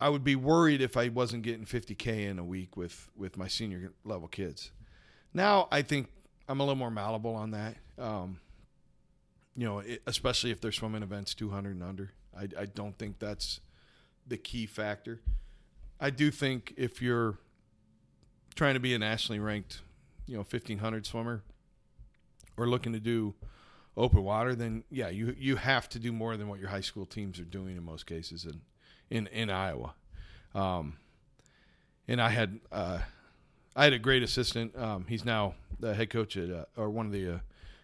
I 0.00 0.08
would 0.08 0.24
be 0.24 0.36
worried 0.36 0.80
if 0.80 0.96
I 0.96 1.08
wasn't 1.08 1.42
getting 1.42 1.64
50k 1.64 2.28
in 2.28 2.38
a 2.38 2.44
week 2.44 2.76
with 2.76 3.08
with 3.16 3.36
my 3.36 3.48
senior 3.48 3.92
level 4.04 4.28
kids. 4.28 4.70
Now 5.32 5.68
I 5.70 5.82
think 5.82 6.08
I'm 6.48 6.60
a 6.60 6.62
little 6.62 6.76
more 6.76 6.90
malleable 6.90 7.34
on 7.34 7.52
that. 7.52 7.76
Um, 7.98 8.40
you 9.56 9.64
know, 9.64 9.78
it, 9.78 10.02
especially 10.06 10.50
if 10.50 10.60
they're 10.60 10.72
swimming 10.72 11.02
events 11.02 11.34
200 11.34 11.70
and 11.70 11.82
under. 11.82 12.12
I, 12.36 12.48
I 12.58 12.66
don't 12.66 12.96
think 12.98 13.18
that's 13.18 13.60
the 14.26 14.36
key 14.36 14.66
factor. 14.66 15.20
I 15.98 16.10
do 16.10 16.30
think 16.30 16.74
if 16.76 17.00
you're 17.00 17.38
trying 18.54 18.74
to 18.74 18.80
be 18.80 18.94
a 18.94 18.98
nationally 18.98 19.40
ranked, 19.40 19.80
you 20.26 20.34
know, 20.34 20.40
1500 20.40 21.06
swimmer 21.06 21.42
or 22.58 22.68
looking 22.68 22.92
to 22.92 23.00
do 23.00 23.34
open 23.96 24.22
water, 24.22 24.54
then 24.54 24.84
yeah, 24.90 25.08
you 25.08 25.34
you 25.38 25.56
have 25.56 25.88
to 25.90 25.98
do 25.98 26.12
more 26.12 26.36
than 26.36 26.48
what 26.48 26.60
your 26.60 26.68
high 26.68 26.80
school 26.82 27.06
teams 27.06 27.40
are 27.40 27.44
doing 27.44 27.76
in 27.76 27.82
most 27.82 28.06
cases 28.06 28.44
in 28.44 28.60
in, 29.10 29.26
in 29.28 29.50
Iowa. 29.50 29.94
Um, 30.54 30.96
and 32.08 32.20
I 32.20 32.30
had 32.30 32.60
uh, 32.72 33.00
I 33.74 33.84
had 33.84 33.92
a 33.92 33.98
great 33.98 34.22
assistant. 34.22 34.76
Um, 34.76 35.06
he's 35.08 35.24
now 35.24 35.54
the 35.78 35.94
head 35.94 36.10
coach 36.10 36.36
at 36.36 36.50
uh, 36.50 36.64
or 36.76 36.88
one 36.88 37.06
of 37.06 37.12
the 37.12 37.34
uh, 37.34 37.38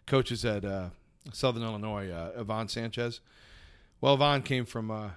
coaches 0.07 0.45
at 0.45 0.65
uh, 0.65 0.91
Southern 1.33 1.63
Illinois, 1.63 2.11
uh, 2.11 2.33
Yvonne 2.37 2.69
Sanchez. 2.69 3.21
Well, 4.01 4.15
Yvonne 4.15 4.43
came 4.43 4.65
from 4.65 4.91
uh, 4.91 5.11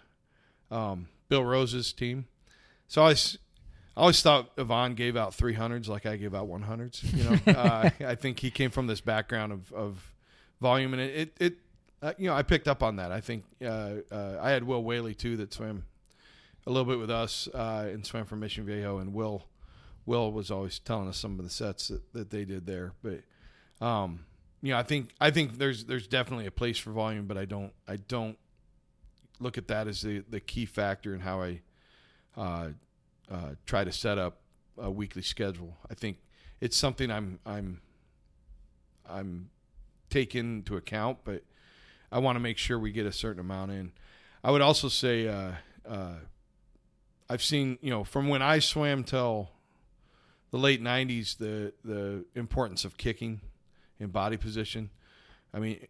um, 0.69 1.07
Bill 1.29 1.43
Rose's 1.43 1.93
team, 1.93 2.27
so 2.87 3.01
I 3.01 3.05
always, 3.05 3.37
I 3.95 4.01
always 4.01 4.21
thought 4.21 4.51
Yvonne 4.57 4.93
gave 4.93 5.15
out 5.15 5.31
300s 5.31 5.87
like 5.87 6.05
I 6.05 6.17
gave 6.17 6.35
out 6.35 6.47
100s. 6.47 7.13
You 7.13 7.23
know, 7.23 7.59
uh, 7.59 7.89
I 8.01 8.15
think 8.15 8.39
he 8.39 8.51
came 8.51 8.69
from 8.69 8.87
this 8.87 9.01
background 9.01 9.53
of, 9.53 9.71
of 9.73 10.13
volume, 10.61 10.93
and 10.93 11.01
it, 11.01 11.15
it, 11.15 11.37
it 11.39 11.53
uh, 12.01 12.13
you 12.17 12.27
know, 12.27 12.35
I 12.35 12.43
picked 12.43 12.67
up 12.67 12.83
on 12.83 12.97
that. 12.97 13.11
I 13.11 13.21
think 13.21 13.45
uh, 13.63 13.95
uh, 14.11 14.37
I 14.41 14.51
had 14.51 14.63
Will 14.63 14.83
Whaley 14.83 15.15
too 15.15 15.37
that 15.37 15.53
swam 15.53 15.85
a 16.67 16.71
little 16.71 16.85
bit 16.85 16.99
with 16.99 17.11
us 17.11 17.47
uh, 17.53 17.87
and 17.91 18.05
swam 18.05 18.25
for 18.25 18.35
Mission 18.35 18.65
Viejo, 18.65 18.97
and 18.97 19.13
Will, 19.13 19.47
Will 20.05 20.31
was 20.31 20.51
always 20.51 20.79
telling 20.79 21.07
us 21.07 21.17
some 21.17 21.37
of 21.39 21.45
the 21.45 21.51
sets 21.51 21.89
that, 21.89 22.13
that 22.13 22.29
they 22.29 22.45
did 22.45 22.65
there. 22.65 22.93
But, 23.03 23.85
um, 23.85 24.25
you 24.61 24.71
know, 24.71 24.79
I 24.79 24.83
think 24.83 25.11
I 25.21 25.31
think 25.31 25.57
there's 25.57 25.85
there's 25.85 26.07
definitely 26.07 26.47
a 26.47 26.51
place 26.51 26.77
for 26.77 26.91
volume, 26.91 27.27
but 27.27 27.37
I 27.37 27.45
don't 27.45 27.71
I 27.87 27.97
don't 27.97 28.37
look 29.39 29.57
at 29.57 29.67
that 29.67 29.87
as 29.87 30.01
the 30.01 30.23
the 30.27 30.39
key 30.39 30.65
factor 30.65 31.13
in 31.13 31.19
how 31.19 31.41
I 31.41 31.61
uh, 32.35 32.69
uh, 33.29 33.51
try 33.65 33.83
to 33.83 33.91
set 33.91 34.17
up 34.17 34.39
a 34.77 34.89
weekly 34.89 35.21
schedule. 35.21 35.77
I 35.89 35.93
think 35.93 36.17
it's 36.61 36.77
something 36.77 37.11
I'm 37.11 37.39
I'm 37.45 37.81
I'm 39.07 39.49
taking 40.09 40.57
into 40.57 40.77
account, 40.77 41.19
but 41.23 41.43
I 42.11 42.19
want 42.19 42.37
to 42.37 42.39
make 42.39 42.57
sure 42.57 42.79
we 42.79 42.91
get 42.91 43.05
a 43.05 43.11
certain 43.11 43.39
amount 43.39 43.71
in. 43.71 43.91
I 44.43 44.51
would 44.51 44.61
also 44.61 44.87
say 44.87 45.27
uh, 45.27 45.51
uh, 45.87 46.15
I've 47.29 47.43
seen 47.43 47.77
you 47.81 47.89
know 47.89 48.03
from 48.03 48.27
when 48.27 48.41
I 48.41 48.59
swam 48.59 49.03
till 49.03 49.49
the 50.51 50.57
late 50.57 50.81
'90s 50.81 51.37
the 51.37 51.73
the 51.83 52.25
importance 52.35 52.85
of 52.85 52.97
kicking 52.97 53.41
in 53.99 54.09
body 54.09 54.37
position. 54.37 54.89
I 55.53 55.59
mean, 55.59 55.87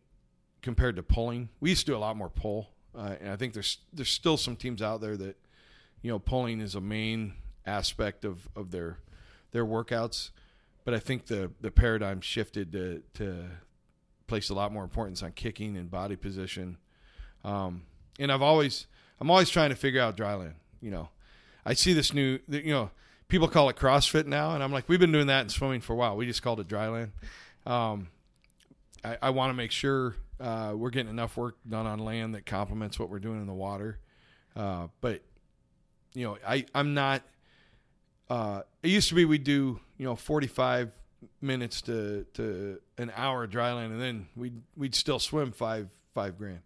compared 0.61 0.95
to 0.95 1.03
pulling. 1.03 1.49
We 1.59 1.69
used 1.69 1.85
to 1.85 1.91
do 1.91 1.95
a 1.95 1.99
lot 1.99 2.15
more 2.17 2.29
pull, 2.29 2.69
uh, 2.97 3.15
and 3.19 3.29
I 3.29 3.35
think 3.35 3.53
there's 3.53 3.79
there's 3.93 4.09
still 4.09 4.37
some 4.37 4.55
teams 4.55 4.81
out 4.81 5.01
there 5.01 5.17
that 5.17 5.37
you 6.01 6.11
know 6.11 6.19
pulling 6.19 6.61
is 6.61 6.75
a 6.75 6.81
main 6.81 7.33
aspect 7.65 8.25
of 8.25 8.47
of 8.55 8.71
their 8.71 8.99
their 9.51 9.65
workouts. 9.65 10.31
But 10.83 10.93
I 10.93 10.99
think 10.99 11.25
the 11.25 11.51
the 11.61 11.71
paradigm 11.71 12.21
shifted 12.21 12.71
to 12.73 13.01
to 13.15 13.45
place 14.27 14.49
a 14.49 14.53
lot 14.53 14.71
more 14.71 14.83
importance 14.83 15.21
on 15.21 15.31
kicking 15.31 15.77
and 15.77 15.89
body 15.89 16.15
position. 16.15 16.77
Um, 17.43 17.83
and 18.19 18.31
I've 18.31 18.41
always 18.41 18.87
I'm 19.19 19.29
always 19.29 19.49
trying 19.49 19.69
to 19.69 19.75
figure 19.75 20.01
out 20.01 20.17
dryland. 20.17 20.53
You 20.81 20.91
know, 20.91 21.09
I 21.65 21.73
see 21.73 21.93
this 21.93 22.13
new 22.13 22.39
you 22.47 22.71
know 22.71 22.91
people 23.27 23.47
call 23.47 23.69
it 23.69 23.75
CrossFit 23.75 24.25
now, 24.25 24.51
and 24.51 24.63
I'm 24.63 24.71
like 24.71 24.87
we've 24.87 24.99
been 24.99 25.11
doing 25.11 25.27
that 25.27 25.41
in 25.41 25.49
swimming 25.49 25.81
for 25.81 25.93
a 25.93 25.95
while. 25.95 26.15
We 26.15 26.25
just 26.25 26.41
called 26.41 26.59
it 26.59 26.67
dryland. 26.67 27.11
Um, 27.65 28.09
I, 29.03 29.17
I 29.23 29.29
want 29.31 29.49
to 29.49 29.53
make 29.53 29.71
sure 29.71 30.15
uh, 30.39 30.73
we're 30.75 30.89
getting 30.89 31.09
enough 31.09 31.37
work 31.37 31.55
done 31.67 31.85
on 31.85 31.99
land 31.99 32.35
that 32.35 32.45
complements 32.45 32.99
what 32.99 33.09
we're 33.09 33.19
doing 33.19 33.39
in 33.39 33.47
the 33.47 33.53
water. 33.53 33.99
Uh, 34.55 34.87
but 35.01 35.21
you 36.13 36.25
know, 36.25 36.37
I 36.47 36.65
I'm 36.73 36.93
not. 36.93 37.23
Uh, 38.29 38.61
it 38.81 38.89
used 38.89 39.09
to 39.09 39.15
be 39.15 39.25
we'd 39.25 39.43
do 39.43 39.79
you 39.97 40.05
know 40.05 40.15
45 40.15 40.91
minutes 41.41 41.81
to 41.83 42.25
to 42.33 42.79
an 42.97 43.11
hour 43.15 43.47
dryland, 43.47 43.87
and 43.87 44.01
then 44.01 44.27
we'd 44.35 44.61
we'd 44.75 44.95
still 44.95 45.19
swim 45.19 45.51
five 45.51 45.89
five 46.13 46.37
grand. 46.37 46.61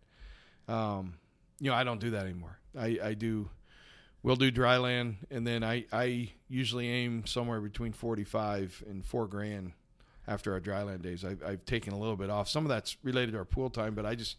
Um, 0.68 1.16
you 1.60 1.70
know, 1.70 1.76
I 1.76 1.84
don't 1.84 2.00
do 2.00 2.12
that 2.12 2.26
anymore. 2.26 2.60
I 2.78 3.00
I 3.04 3.14
do. 3.14 3.50
We'll 4.22 4.36
do 4.36 4.52
dryland, 4.52 5.16
and 5.32 5.48
then 5.48 5.64
I 5.64 5.86
I 5.92 6.32
usually 6.50 6.90
aim 6.90 7.26
somewhere 7.26 7.62
between 7.62 7.94
45 7.94 8.84
and 8.90 9.06
four 9.06 9.28
grand 9.28 9.72
after 10.28 10.54
our 10.54 10.60
dryland 10.60 11.02
days. 11.02 11.24
I've, 11.24 11.42
I've 11.44 11.66
taken 11.66 11.94
a 11.94 11.98
little 11.98 12.18
bit 12.18 12.30
off. 12.30 12.50
Some 12.50 12.66
of 12.66 12.70
that's 12.70 12.98
related 13.04 13.32
to 13.32 13.38
our 13.38 13.46
pool 13.46 13.70
time, 13.70 13.96
but 13.96 14.06
I 14.06 14.16
just 14.16 14.38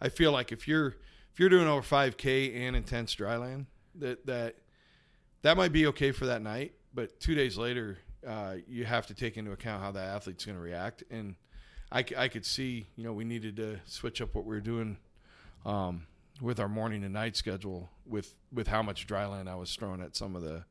I 0.00 0.08
feel 0.08 0.32
like 0.32 0.50
if 0.50 0.66
you're 0.66 0.96
if 1.32 1.38
you're 1.38 1.48
doing 1.48 1.68
over 1.68 1.82
5K 1.82 2.56
and 2.56 2.74
intense 2.74 3.14
dryland, 3.14 3.66
that 3.96 4.24
that 4.26 4.56
that 5.42 5.56
might 5.56 5.72
be 5.72 5.86
okay 5.88 6.10
for 6.10 6.26
that 6.26 6.42
night, 6.42 6.72
but 6.94 7.20
two 7.20 7.34
days 7.34 7.56
later, 7.56 7.98
uh, 8.26 8.56
you 8.66 8.84
have 8.84 9.06
to 9.06 9.14
take 9.14 9.36
into 9.36 9.52
account 9.52 9.82
how 9.82 9.92
that 9.92 10.08
athlete's 10.08 10.44
going 10.44 10.56
to 10.56 10.62
react. 10.62 11.04
And 11.10 11.36
I, 11.92 12.04
I 12.16 12.28
could 12.28 12.44
see, 12.44 12.88
you 12.96 13.04
know, 13.04 13.12
we 13.12 13.24
needed 13.24 13.56
to 13.56 13.78
switch 13.84 14.20
up 14.20 14.34
what 14.34 14.44
we 14.44 14.54
were 14.54 14.60
doing 14.60 14.96
um, 15.64 16.07
with 16.40 16.60
our 16.60 16.68
morning 16.68 17.04
and 17.04 17.12
night 17.12 17.36
schedule 17.36 17.90
with 18.06 18.34
with 18.52 18.68
how 18.68 18.82
much 18.82 19.06
dryland 19.06 19.48
I 19.48 19.56
was 19.56 19.74
throwing 19.74 20.00
at 20.00 20.16
some 20.16 20.36
of 20.36 20.42
the, 20.42 20.64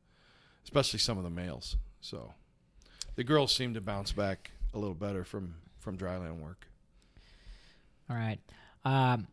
especially 0.64 1.00
some 1.00 1.18
of 1.18 1.24
the 1.24 1.30
males. 1.30 1.78
So 2.02 2.34
the 3.16 3.24
girls 3.24 3.54
seemed 3.54 3.76
to 3.76 3.82
bounce 3.82 4.12
back 4.12 4.52
a 4.74 4.80
little 4.80 4.96
better 4.96 5.24
from 5.24 5.56
from 5.80 5.98
dryland 5.98 6.42
work. 6.42 6.68
All 8.10 8.16
right. 8.16 8.40
Um, 8.86 9.28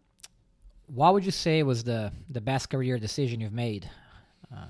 what 0.86 1.14
would 1.14 1.24
you 1.24 1.30
say 1.30 1.62
was 1.62 1.84
the 1.84 2.12
the 2.28 2.40
best 2.40 2.70
career 2.70 2.98
decision 2.98 3.40
you've 3.40 3.52
made? 3.52 3.88
Uh, 4.54 4.66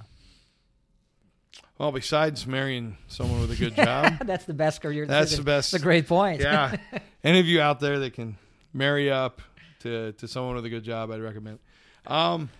well, 1.78 1.90
besides 1.90 2.46
marrying 2.46 2.96
someone 3.08 3.40
with 3.40 3.50
a 3.50 3.56
good 3.56 3.74
job, 3.74 4.18
that's 4.24 4.44
the 4.44 4.54
best 4.54 4.80
career. 4.80 5.06
That's 5.06 5.30
decision. 5.30 5.44
the 5.44 5.50
best. 5.50 5.72
That's 5.72 5.82
a 5.82 5.84
great 5.84 6.06
point. 6.06 6.40
yeah. 6.40 6.76
Any 7.24 7.40
of 7.40 7.46
you 7.46 7.60
out 7.60 7.80
there 7.80 7.98
that 8.00 8.12
can 8.12 8.36
marry 8.72 9.10
up 9.10 9.40
to 9.84 10.12
to 10.12 10.28
someone 10.28 10.56
with 10.56 10.64
a 10.64 10.70
good 10.70 10.84
job, 10.84 11.10
I'd 11.10 11.20
recommend. 11.20 11.60
Um, 12.06 12.50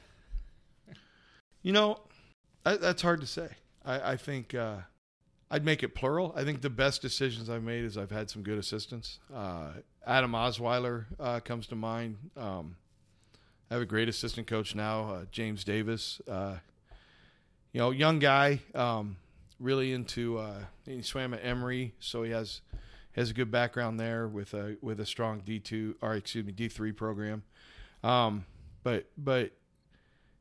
you 1.62 1.72
know, 1.72 1.98
I, 2.64 2.76
that's 2.76 3.02
hard 3.02 3.20
to 3.20 3.26
say. 3.26 3.48
I, 3.84 4.12
I 4.12 4.16
think 4.16 4.54
uh, 4.54 4.76
I'd 5.50 5.64
make 5.64 5.82
it 5.82 5.94
plural. 5.94 6.32
I 6.36 6.44
think 6.44 6.62
the 6.62 6.70
best 6.70 7.02
decisions 7.02 7.50
I've 7.50 7.62
made 7.62 7.84
is 7.84 7.98
I've 7.98 8.10
had 8.10 8.30
some 8.30 8.42
good 8.42 8.58
assistants. 8.58 9.18
Uh, 9.34 9.72
Adam 10.06 10.32
Osweiler 10.32 11.06
uh, 11.18 11.40
comes 11.40 11.66
to 11.68 11.74
mind. 11.74 12.16
Um, 12.36 12.76
I 13.70 13.74
have 13.74 13.82
a 13.82 13.86
great 13.86 14.08
assistant 14.08 14.46
coach 14.46 14.74
now, 14.74 15.10
uh, 15.10 15.24
James 15.32 15.64
Davis. 15.64 16.20
Uh, 16.28 16.56
you 17.72 17.80
know, 17.80 17.90
young 17.90 18.18
guy, 18.18 18.60
um, 18.74 19.16
really 19.58 19.92
into. 19.92 20.38
Uh, 20.38 20.60
he 20.86 21.02
swam 21.02 21.34
at 21.34 21.44
Emory, 21.44 21.94
so 21.98 22.22
he 22.22 22.30
has 22.30 22.60
has 23.14 23.30
a 23.30 23.34
good 23.34 23.50
background 23.50 23.98
there 23.98 24.28
with 24.28 24.54
a 24.54 24.76
with 24.80 25.00
a 25.00 25.06
strong 25.06 25.40
D 25.40 25.58
two 25.58 25.96
or 26.00 26.14
excuse 26.14 26.44
me 26.44 26.52
D 26.52 26.68
three 26.68 26.92
program. 26.92 27.42
Um, 28.02 28.44
but 28.82 29.06
but 29.16 29.52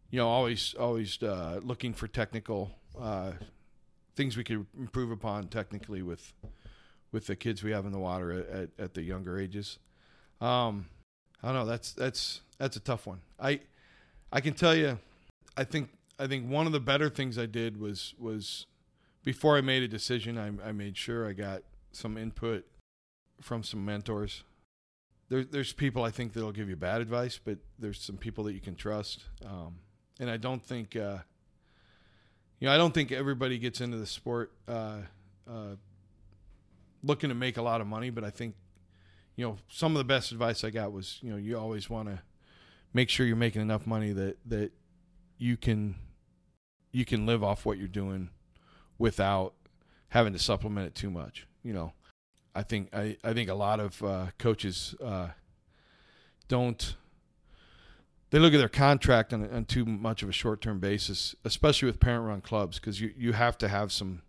you 0.09 0.19
know, 0.19 0.27
always 0.27 0.73
always 0.75 1.21
uh, 1.23 1.59
looking 1.63 1.93
for 1.93 2.07
technical 2.07 2.71
uh, 2.99 3.31
things 4.15 4.37
we 4.37 4.43
could 4.43 4.65
improve 4.77 5.11
upon 5.11 5.47
technically 5.47 6.01
with 6.01 6.33
with 7.11 7.27
the 7.27 7.35
kids 7.35 7.63
we 7.63 7.71
have 7.71 7.85
in 7.85 7.91
the 7.91 7.99
water 7.99 8.31
at, 8.31 8.49
at, 8.49 8.69
at 8.79 8.93
the 8.95 9.03
younger 9.03 9.39
ages. 9.39 9.77
Um, 10.41 10.87
I 11.41 11.47
don't 11.47 11.55
know. 11.55 11.65
That's 11.65 11.93
that's 11.93 12.41
that's 12.57 12.75
a 12.75 12.79
tough 12.79 13.05
one. 13.07 13.21
I 13.39 13.61
I 14.31 14.41
can 14.41 14.53
tell 14.53 14.75
you, 14.75 14.99
I 15.55 15.63
think 15.63 15.89
I 16.19 16.27
think 16.27 16.49
one 16.49 16.65
of 16.65 16.73
the 16.73 16.79
better 16.79 17.09
things 17.09 17.37
I 17.37 17.45
did 17.45 17.79
was 17.79 18.13
was 18.17 18.65
before 19.23 19.57
I 19.57 19.61
made 19.61 19.83
a 19.83 19.87
decision, 19.87 20.37
I, 20.37 20.67
I 20.67 20.71
made 20.73 20.97
sure 20.97 21.27
I 21.27 21.33
got 21.33 21.63
some 21.95 22.17
input 22.17 22.65
from 23.41 23.63
some 23.63 23.83
mentors. 23.85 24.43
There, 25.29 25.43
there's 25.43 25.73
people 25.73 26.03
I 26.03 26.11
think 26.11 26.33
that'll 26.33 26.51
give 26.51 26.69
you 26.69 26.75
bad 26.75 27.01
advice, 27.01 27.39
but 27.43 27.57
there's 27.79 28.01
some 28.01 28.17
people 28.17 28.43
that 28.45 28.53
you 28.53 28.59
can 28.59 28.75
trust. 28.75 29.23
Um, 29.45 29.79
and 30.19 30.29
I 30.29 30.37
don't 30.37 30.63
think, 30.63 30.95
uh, 30.95 31.19
you 32.59 32.67
know, 32.67 32.73
I 32.73 32.77
don't 32.77 32.93
think 32.93 33.11
everybody 33.11 33.57
gets 33.57 33.81
into 33.81 33.97
the 33.97 34.05
sport 34.05 34.51
uh, 34.67 34.99
uh, 35.49 35.75
looking 37.03 37.29
to 37.29 37.35
make 37.35 37.57
a 37.57 37.61
lot 37.61 37.81
of 37.81 37.87
money. 37.87 38.09
But 38.09 38.23
I 38.23 38.29
think, 38.29 38.55
you 39.35 39.45
know, 39.45 39.57
some 39.69 39.93
of 39.93 39.97
the 39.97 40.03
best 40.03 40.31
advice 40.31 40.63
I 40.63 40.69
got 40.69 40.91
was, 40.91 41.19
you 41.21 41.31
know, 41.31 41.37
you 41.37 41.57
always 41.57 41.89
want 41.89 42.09
to 42.09 42.21
make 42.93 43.09
sure 43.09 43.25
you're 43.25 43.35
making 43.35 43.61
enough 43.61 43.87
money 43.87 44.13
that 44.13 44.37
that 44.45 44.71
you 45.37 45.57
can 45.57 45.95
you 46.91 47.05
can 47.05 47.25
live 47.25 47.43
off 47.43 47.65
what 47.65 47.77
you're 47.77 47.87
doing 47.87 48.29
without 48.97 49.53
having 50.09 50.31
to 50.31 50.39
supplement 50.39 50.87
it 50.87 50.95
too 50.95 51.09
much. 51.09 51.47
You 51.63 51.73
know, 51.73 51.93
I 52.53 52.63
think 52.63 52.93
I, 52.93 53.17
I 53.23 53.33
think 53.33 53.49
a 53.49 53.55
lot 53.55 53.79
of 53.79 54.03
uh, 54.03 54.27
coaches 54.37 54.95
uh, 55.03 55.29
don't 56.47 56.95
they 58.33 58.39
look 58.39 58.55
at 58.55 58.57
their 58.57 58.67
contract 58.67 59.31
on, 59.31 59.47
on 59.47 59.63
too 59.65 59.85
much 59.85 60.23
of 60.23 60.29
a 60.29 60.31
short 60.31 60.59
term 60.59 60.79
basis, 60.79 61.35
especially 61.45 61.85
with 61.85 61.99
parent 61.99 62.25
run 62.25 62.41
clubs, 62.41 62.79
because 62.79 62.99
you, 62.99 63.13
you 63.15 63.33
have 63.33 63.59
to 63.59 63.67
have 63.67 63.91
some 63.91 64.23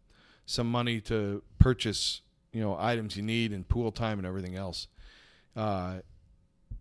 some 0.45 0.71
money 0.71 1.01
to 1.01 1.43
purchase 1.59 2.21
you 2.53 2.61
know 2.61 2.77
items 2.79 3.17
you 3.17 3.23
need 3.23 3.51
and 3.51 3.67
pool 3.67 3.91
time 3.91 4.19
and 4.19 4.27
everything 4.27 4.57
else. 4.57 4.89
Uh, 5.57 6.01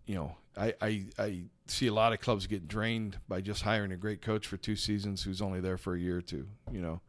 you 0.04 0.14
know, 0.14 0.36
I, 0.54 0.74
I 0.82 1.04
I 1.18 1.42
see 1.66 1.86
a 1.86 1.94
lot 1.94 2.12
of 2.12 2.20
clubs 2.20 2.46
get 2.46 2.68
drained 2.68 3.16
by 3.26 3.40
just 3.40 3.62
hiring 3.62 3.90
a 3.92 3.96
great 3.96 4.20
coach 4.20 4.46
for 4.46 4.58
two 4.58 4.76
seasons 4.76 5.22
who's 5.22 5.40
only 5.40 5.60
there 5.60 5.78
for 5.78 5.94
a 5.94 5.98
year 5.98 6.18
or 6.18 6.22
two. 6.22 6.46
You 6.70 6.82
know, 6.82 7.00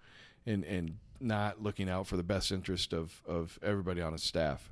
and 0.45 0.63
and 0.63 0.97
not 1.19 1.62
looking 1.62 1.89
out 1.89 2.08
for 2.08 2.17
the 2.17 2.23
best 2.23 2.51
interest 2.51 2.93
of 2.93 3.21
of 3.28 3.60
everybody 3.63 4.01
on 4.01 4.13
his 4.13 4.23
staff. 4.23 4.69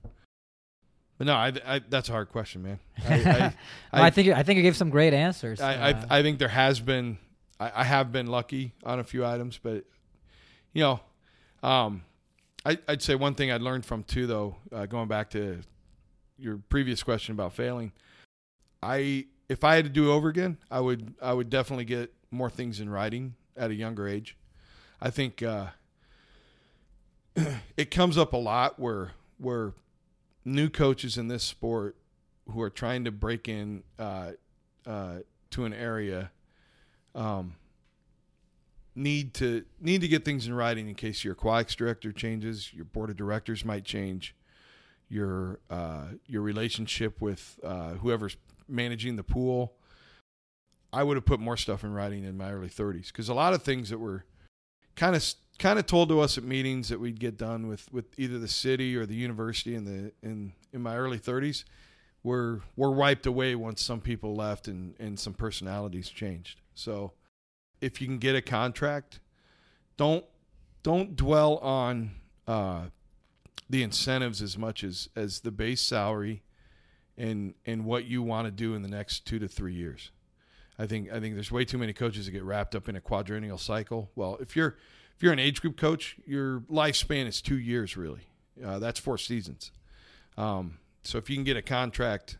But 1.18 1.28
no, 1.28 1.34
I, 1.34 1.54
I 1.66 1.80
that's 1.88 2.10
a 2.10 2.12
hard 2.12 2.30
question, 2.30 2.64
man. 2.64 2.80
I, 3.08 3.14
I, 3.14 3.54
I, 3.92 4.08
I 4.08 4.10
think 4.10 4.30
I 4.30 4.44
think 4.44 4.58
you 4.58 4.64
gave 4.64 4.78
some 4.78 4.90
great 4.90 5.14
answers. 5.14 5.62
I, 5.62 5.76
uh, 5.76 6.06
I, 6.10 6.20
I 6.20 6.22
think 6.22 6.40
there 6.40 6.48
has 6.48 6.80
been 6.80 7.18
I, 7.60 7.72
I 7.76 7.84
have 7.84 8.12
been 8.12 8.28
lucky 8.28 8.74
on 8.84 9.00
a 9.00 9.04
few 9.04 9.26
items, 9.26 9.60
but 9.62 9.86
you 10.74 10.82
know, 10.82 11.00
um, 11.62 12.04
I, 12.66 12.78
I'd 12.88 13.02
say 13.02 13.16
one 13.16 13.36
thing 13.36 13.52
I'd 13.52 13.62
learned 13.62 13.86
from 13.86 14.04
too, 14.04 14.28
though, 14.28 14.56
uh, 14.72 14.86
going 14.86 15.08
back 15.08 15.30
to 15.32 15.62
your 16.38 16.58
previous 16.70 17.04
question 17.04 17.34
about 17.34 17.54
failing, 17.54 17.92
I 18.82 19.28
if 19.50 19.64
I 19.64 19.76
had 19.76 19.86
to 19.86 19.90
do 19.90 20.12
over 20.12 20.30
again, 20.30 20.58
I 20.72 20.80
would 20.80 21.14
I 21.22 21.34
would 21.34 21.50
definitely 21.50 21.86
get 21.86 22.14
more 22.32 22.50
things 22.50 22.80
in 22.80 22.90
writing 22.90 23.36
at 23.56 23.70
a 23.70 23.76
younger 23.76 24.08
age. 24.08 24.36
I 25.02 25.10
think 25.10 25.44
uh, 25.44 25.68
it 27.78 27.92
comes 27.92 28.18
up 28.18 28.34
a 28.34 28.38
lot 28.38 28.80
where 28.80 29.12
where 29.38 29.74
new 30.46 30.70
coaches 30.70 31.18
in 31.18 31.28
this 31.28 31.44
sport 31.44 31.96
who 32.52 32.62
are 32.62 32.70
trying 32.70 33.06
to 33.06 33.12
break 33.12 33.48
in 33.48 33.84
uh, 33.98 34.32
uh, 34.86 35.16
to 35.50 35.66
an 35.66 35.74
area 35.74 36.32
um, 37.16 37.56
need 38.96 39.34
to 39.36 39.64
need 39.80 40.02
to 40.02 40.08
get 40.08 40.26
things 40.26 40.48
in 40.48 40.54
writing 40.54 40.88
in 40.88 40.96
case 40.96 41.24
your 41.24 41.34
aquatics 41.34 41.76
director 41.76 42.12
changes, 42.12 42.74
your 42.74 42.86
board 42.86 43.10
of 43.10 43.18
directors 43.18 43.64
might 43.66 43.86
change, 43.86 44.36
your 45.10 45.60
uh, 45.70 46.06
your 46.28 46.42
relationship 46.42 47.22
with 47.22 47.60
uh, 47.64 47.92
whoever's 47.94 48.38
managing 48.68 49.16
the 49.16 49.24
pool. 49.24 49.74
I 50.92 51.04
would 51.04 51.18
have 51.18 51.26
put 51.26 51.40
more 51.40 51.58
stuff 51.58 51.84
in 51.84 51.92
writing 51.92 52.24
in 52.24 52.38
my 52.38 52.52
early 52.52 52.70
30s 52.70 53.08
because 53.08 53.28
a 53.28 53.34
lot 53.34 53.54
of 53.54 53.64
things 53.64 53.90
that 53.90 53.98
were 53.98 54.26
kind 54.96 55.16
of 55.16 55.24
kind 55.60 55.80
of 55.80 55.86
told 55.86 56.10
to 56.10 56.20
us 56.20 56.38
at 56.38 56.44
meetings 56.44 56.90
that 56.90 57.00
we'd 57.00 57.20
get 57.20 57.38
done 57.38 57.68
with 57.68 57.92
with 57.92 58.06
either 58.18 58.40
the 58.40 58.48
city 58.48 58.96
or 58.96 59.06
the 59.06 59.16
university 59.16 59.76
in 59.76 59.86
the 59.86 60.12
in 60.28 60.54
in 60.72 60.82
my 60.82 60.96
early 60.96 61.20
30s 61.20 61.64
were 62.24 62.62
were 62.76 62.92
wiped 62.92 63.26
away 63.26 63.56
once 63.56 63.82
some 63.82 64.02
people 64.02 64.36
left 64.36 64.68
and 64.68 64.96
and 65.00 65.20
some 65.20 65.34
personalities 65.34 66.10
changed. 66.10 66.62
So 66.74 67.14
if 67.82 68.02
you 68.02 68.08
can 68.08 68.18
get 68.18 68.36
a 68.36 68.42
contract, 68.42 69.20
don't 69.98 70.26
don't 70.82 71.16
dwell 71.16 71.58
on 71.58 72.12
uh, 72.48 72.86
the 73.70 73.84
incentives 73.84 74.42
as 74.42 74.58
much 74.58 74.84
as 74.84 75.10
as 75.16 75.42
the 75.42 75.52
base 75.52 75.82
salary 75.82 76.44
and 77.18 77.54
and 77.66 77.86
what 77.86 78.06
you 78.06 78.24
want 78.24 78.48
to 78.48 78.52
do 78.52 78.74
in 78.74 78.82
the 78.82 78.90
next 78.90 79.26
two 79.26 79.40
to 79.40 79.48
three 79.48 79.74
years. 79.74 80.12
I 80.80 80.88
think 80.88 81.12
I 81.12 81.20
think 81.20 81.36
there's 81.36 81.52
way 81.52 81.66
too 81.66 81.78
many 81.78 81.94
coaches 81.94 82.26
that 82.26 82.32
get 82.32 82.44
wrapped 82.44 82.74
up 82.74 82.90
in 82.90 82.96
a 82.96 83.02
quadrennial 83.02 83.58
cycle. 83.58 84.10
Well, 84.16 84.38
if 84.40 84.56
you're 84.56 84.78
if 85.16 85.24
you're 85.24 85.34
an 85.34 85.40
age 85.40 85.62
group 85.62 85.78
coach, 85.78 86.18
your 86.26 86.62
lifespan 86.62 87.28
is 87.28 87.42
two 87.42 87.58
years 87.58 87.96
really. 87.98 88.28
Uh, 88.64 88.80
that's 88.80 89.00
four 89.00 89.18
seasons. 89.18 89.72
Um, 90.38 90.80
so 91.04 91.18
if 91.18 91.30
you 91.30 91.36
can 91.36 91.44
get 91.44 91.58
a 91.58 91.62
contract 91.62 92.38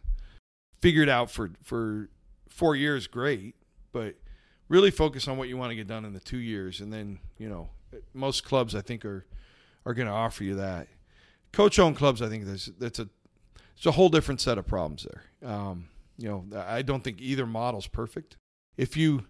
figured 0.82 1.10
out 1.10 1.32
for 1.32 1.52
for 1.64 2.10
four 2.50 2.76
years, 2.76 3.08
great. 3.08 3.56
But 3.92 4.16
really 4.70 4.92
focus 4.92 5.28
on 5.28 5.38
what 5.38 5.48
you 5.50 5.58
want 5.58 5.72
to 5.72 5.76
get 5.76 5.88
done 5.88 6.06
in 6.06 6.14
the 6.14 6.20
two 6.20 6.38
years, 6.38 6.82
and 6.82 6.92
then 6.92 7.20
you 7.38 7.50
know 7.50 7.70
most 8.14 8.44
clubs 8.44 8.76
I 8.76 8.82
think 8.82 9.06
are 9.06 9.26
are 9.86 9.94
going 9.94 10.08
to 10.08 10.14
offer 10.14 10.44
you 10.44 10.56
that. 10.56 10.88
Coach 11.52 11.78
owned 11.78 11.96
clubs, 11.98 12.22
I 12.22 12.30
think 12.30 12.46
there's 12.46 12.70
that's 12.80 13.00
a 13.00 13.08
it's 13.76 13.86
a 13.86 13.92
whole 13.92 14.10
different 14.10 14.42
set 14.42 14.58
of 14.58 14.68
problems 14.68 15.06
there. 15.10 15.50
Um, 15.50 15.90
you 16.18 16.30
know, 16.30 16.46
I 16.68 16.82
don't 16.82 17.04
think 17.04 17.20
either 17.20 17.46
model's 17.46 17.88
perfect. 17.88 18.38
If 18.78 18.96
you 18.98 19.26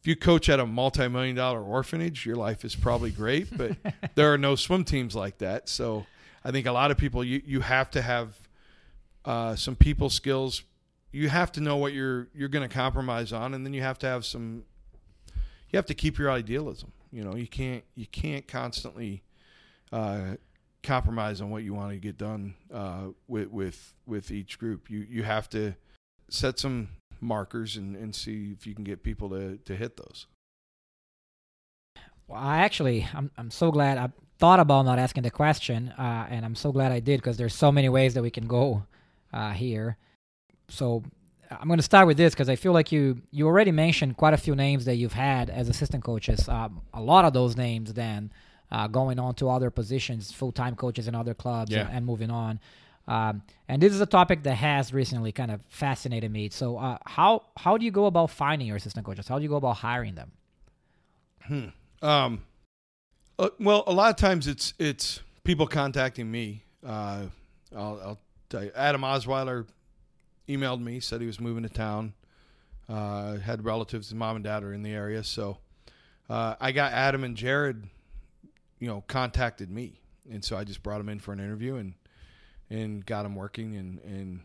if 0.00 0.06
you 0.06 0.16
coach 0.16 0.48
at 0.48 0.60
a 0.60 0.66
multi-million 0.66 1.36
dollar 1.36 1.62
orphanage, 1.62 2.24
your 2.24 2.36
life 2.36 2.64
is 2.64 2.76
probably 2.76 3.10
great, 3.10 3.56
but 3.56 3.76
there 4.14 4.32
are 4.32 4.38
no 4.38 4.54
swim 4.54 4.84
teams 4.84 5.14
like 5.14 5.38
that. 5.38 5.68
So 5.68 6.06
I 6.44 6.50
think 6.50 6.66
a 6.66 6.72
lot 6.72 6.90
of 6.90 6.96
people 6.96 7.24
you 7.24 7.42
you 7.44 7.60
have 7.60 7.90
to 7.90 8.02
have 8.02 8.36
uh, 9.24 9.56
some 9.56 9.76
people 9.76 10.08
skills. 10.08 10.62
You 11.10 11.28
have 11.28 11.50
to 11.52 11.60
know 11.60 11.76
what 11.76 11.92
you're 11.92 12.28
you're 12.34 12.48
going 12.48 12.68
to 12.68 12.72
compromise 12.72 13.32
on, 13.32 13.54
and 13.54 13.66
then 13.66 13.74
you 13.74 13.82
have 13.82 13.98
to 14.00 14.06
have 14.06 14.24
some. 14.24 14.64
You 15.70 15.76
have 15.76 15.86
to 15.86 15.94
keep 15.94 16.18
your 16.18 16.30
idealism. 16.30 16.92
You 17.10 17.24
know, 17.24 17.34
you 17.34 17.48
can't 17.48 17.82
you 17.94 18.06
can't 18.06 18.46
constantly 18.46 19.22
uh, 19.92 20.36
compromise 20.82 21.40
on 21.40 21.50
what 21.50 21.64
you 21.64 21.74
want 21.74 21.90
to 21.90 21.98
get 21.98 22.16
done 22.16 22.54
uh, 22.72 23.08
with 23.26 23.50
with 23.50 23.94
with 24.06 24.30
each 24.30 24.58
group. 24.58 24.88
You 24.88 25.06
you 25.08 25.22
have 25.24 25.48
to 25.50 25.74
set 26.28 26.58
some 26.58 26.88
markers 27.26 27.76
and, 27.76 27.94
and 27.96 28.14
see 28.14 28.52
if 28.56 28.66
you 28.66 28.74
can 28.74 28.84
get 28.84 29.02
people 29.02 29.28
to, 29.30 29.58
to 29.64 29.76
hit 29.76 29.96
those. 29.96 30.26
Well, 32.28 32.40
I 32.40 32.58
actually, 32.58 33.06
I'm 33.14 33.30
I'm 33.36 33.50
so 33.50 33.70
glad 33.70 33.98
I 33.98 34.10
thought 34.38 34.60
about 34.60 34.84
not 34.84 34.98
asking 34.98 35.22
the 35.22 35.30
question, 35.30 35.88
uh, 35.90 36.26
and 36.28 36.44
I'm 36.44 36.54
so 36.54 36.72
glad 36.72 36.92
I 36.92 37.00
did 37.00 37.20
because 37.20 37.36
there's 37.36 37.54
so 37.54 37.70
many 37.70 37.88
ways 37.88 38.14
that 38.14 38.22
we 38.22 38.30
can 38.30 38.46
go 38.46 38.84
uh, 39.32 39.52
here. 39.52 39.96
So 40.68 41.04
I'm 41.50 41.68
going 41.68 41.78
to 41.78 41.82
start 41.84 42.06
with 42.08 42.16
this 42.16 42.34
because 42.34 42.48
I 42.48 42.56
feel 42.56 42.72
like 42.72 42.90
you 42.90 43.22
you 43.30 43.46
already 43.46 43.70
mentioned 43.70 44.16
quite 44.16 44.34
a 44.34 44.38
few 44.38 44.56
names 44.56 44.84
that 44.86 44.96
you've 44.96 45.12
had 45.12 45.50
as 45.50 45.68
assistant 45.68 46.02
coaches. 46.02 46.48
Um, 46.48 46.82
a 46.92 47.00
lot 47.00 47.24
of 47.24 47.32
those 47.32 47.56
names 47.56 47.92
then 47.94 48.32
uh, 48.72 48.88
going 48.88 49.20
on 49.20 49.34
to 49.36 49.48
other 49.48 49.70
positions, 49.70 50.32
full 50.32 50.50
time 50.52 50.74
coaches 50.74 51.06
in 51.06 51.14
other 51.14 51.34
clubs, 51.34 51.70
Yeah. 51.70 51.86
and, 51.86 51.98
and 51.98 52.06
moving 52.06 52.30
on. 52.32 52.58
Um, 53.08 53.42
and 53.68 53.80
this 53.80 53.92
is 53.92 54.00
a 54.00 54.06
topic 54.06 54.42
that 54.44 54.54
has 54.54 54.92
recently 54.92 55.32
kind 55.32 55.50
of 55.50 55.62
fascinated 55.68 56.30
me. 56.30 56.48
So 56.48 56.76
uh, 56.78 56.98
how 57.06 57.44
how 57.56 57.78
do 57.78 57.84
you 57.84 57.90
go 57.90 58.06
about 58.06 58.30
finding 58.30 58.66
your 58.66 58.76
assistant 58.76 59.06
coaches? 59.06 59.28
How 59.28 59.38
do 59.38 59.44
you 59.44 59.48
go 59.48 59.56
about 59.56 59.76
hiring 59.76 60.14
them? 60.14 60.32
Um, 62.02 62.42
uh, 63.38 63.50
well, 63.60 63.84
a 63.86 63.92
lot 63.92 64.10
of 64.10 64.16
times 64.16 64.46
it's 64.46 64.74
it's 64.78 65.20
people 65.44 65.66
contacting 65.66 66.30
me. 66.30 66.62
Uh, 66.84 67.26
I'll, 67.74 68.00
I'll 68.04 68.20
tell 68.48 68.64
you, 68.64 68.72
Adam 68.74 69.02
Osweiler 69.02 69.66
emailed 70.48 70.80
me, 70.80 71.00
said 71.00 71.20
he 71.20 71.26
was 71.26 71.40
moving 71.40 71.62
to 71.62 71.68
town. 71.68 72.14
Uh, 72.88 73.38
had 73.38 73.64
relatives, 73.64 74.14
mom 74.14 74.36
and 74.36 74.44
dad 74.44 74.62
are 74.62 74.72
in 74.72 74.82
the 74.82 74.92
area, 74.92 75.24
so 75.24 75.58
uh, 76.30 76.54
I 76.60 76.70
got 76.70 76.92
Adam 76.92 77.24
and 77.24 77.36
Jared, 77.36 77.88
you 78.78 78.86
know, 78.86 79.02
contacted 79.08 79.72
me, 79.72 80.00
and 80.30 80.44
so 80.44 80.56
I 80.56 80.62
just 80.62 80.84
brought 80.84 80.98
them 80.98 81.08
in 81.08 81.18
for 81.18 81.32
an 81.32 81.40
interview 81.40 81.76
and 81.76 81.94
and 82.70 83.04
got 83.04 83.22
them 83.22 83.34
working, 83.34 83.76
and 83.76 84.00
and 84.00 84.40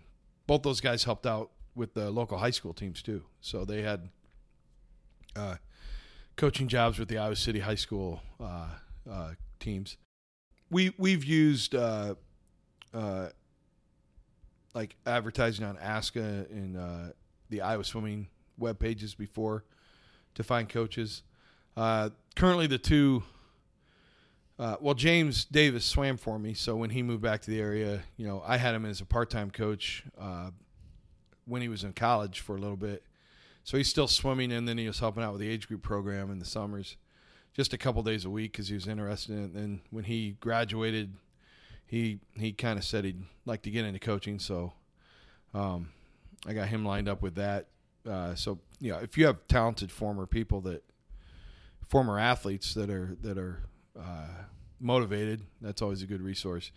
both 0.48 0.64
those 0.64 0.82
guys 0.82 1.04
helped 1.04 1.26
out 1.26 1.52
with 1.76 1.94
the 1.94 2.12
local 2.12 2.38
high 2.38 2.52
school 2.52 2.74
teams 2.74 3.02
too, 3.02 3.24
so 3.40 3.66
they 3.66 3.82
had. 3.82 4.10
Uh, 5.36 5.56
coaching 6.42 6.68
jobs 6.68 6.98
with 6.98 7.08
the 7.08 7.20
Iowa 7.20 7.36
City 7.36 7.60
High 7.60 7.76
School 7.76 8.20
uh, 8.40 8.70
uh, 9.10 9.32
teams. 9.60 9.98
We 10.72 10.92
we've 10.98 11.24
used 11.24 11.76
uh, 11.76 12.16
uh, 12.94 13.30
like 14.74 14.96
advertising 15.06 15.66
on 15.66 15.78
ASCA 15.78 16.50
and 16.50 16.78
uh, 16.78 17.14
the 17.50 17.62
Iowa 17.62 17.84
Swimming 17.84 18.28
web 18.58 18.80
pages 18.80 19.14
before 19.14 19.66
to 20.36 20.44
find 20.44 20.68
coaches. 20.68 21.22
Currently, 21.76 22.68
the 22.68 22.80
two. 22.80 23.24
Uh, 24.62 24.76
well, 24.80 24.94
James 24.94 25.44
Davis 25.46 25.84
swam 25.84 26.18
for 26.18 26.38
me, 26.38 26.54
so 26.54 26.76
when 26.76 26.92
he 26.92 27.02
moved 27.02 27.24
back 27.24 27.42
to 27.42 27.50
the 27.50 27.60
area, 27.60 28.04
you 28.16 28.28
know, 28.28 28.44
I 28.46 28.58
had 28.58 28.76
him 28.76 28.86
as 28.86 29.02
a 29.02 29.06
part-time 29.06 29.50
coach 29.50 30.04
uh, 30.20 30.52
when 31.46 31.64
he 31.64 31.68
was 31.68 31.84
in 31.84 31.94
college 31.94 32.42
for 32.42 32.56
a 32.56 32.60
little 32.60 32.78
bit. 32.78 33.04
So 33.64 33.78
he's 33.78 33.90
still 33.90 34.08
swimming, 34.08 34.52
and 34.52 34.68
then 34.68 34.78
he 34.78 34.86
was 34.86 35.00
helping 35.00 35.24
out 35.24 35.32
with 35.32 35.42
the 35.42 35.50
age 35.50 35.68
group 35.68 35.82
program 35.82 36.30
in 36.30 36.38
the 36.38 36.46
summers, 36.46 36.96
just 37.56 37.74
a 37.74 37.78
couple 37.80 38.04
days 38.04 38.24
a 38.24 38.30
week 38.30 38.52
because 38.52 38.68
he 38.68 38.76
was 38.76 38.88
interested 38.88 39.32
in 39.32 39.40
it. 39.40 39.44
And 39.46 39.56
then 39.56 39.82
when 39.90 40.04
he 40.04 40.38
graduated, 40.40 41.16
he 41.88 42.20
he 42.36 42.54
kind 42.54 42.78
of 42.78 42.86
said 42.86 43.04
he'd 43.04 43.24
like 43.48 43.64
to 43.64 43.72
get 43.72 43.86
into 43.86 44.00
coaching. 44.00 44.38
So 44.38 44.74
um, 45.56 45.90
I 46.46 46.54
got 46.54 46.68
him 46.68 46.86
lined 46.86 47.10
up 47.10 47.24
with 47.24 47.34
that. 47.34 47.70
Uh, 48.08 48.36
so 48.36 48.60
you 48.80 48.92
know, 48.92 49.00
if 49.00 49.18
you 49.18 49.26
have 49.26 49.48
talented 49.48 49.92
former 49.92 50.28
people 50.28 50.62
that 50.62 50.84
former 51.88 52.20
athletes 52.20 52.76
that 52.76 52.92
are 52.92 53.18
that 53.24 53.40
are 53.40 53.64
uh, 54.00 54.28
motivated, 54.80 55.42
that's 55.62 55.82
always 55.82 56.02
a 56.02 56.06
good 56.06 56.22
resource. 56.22 56.72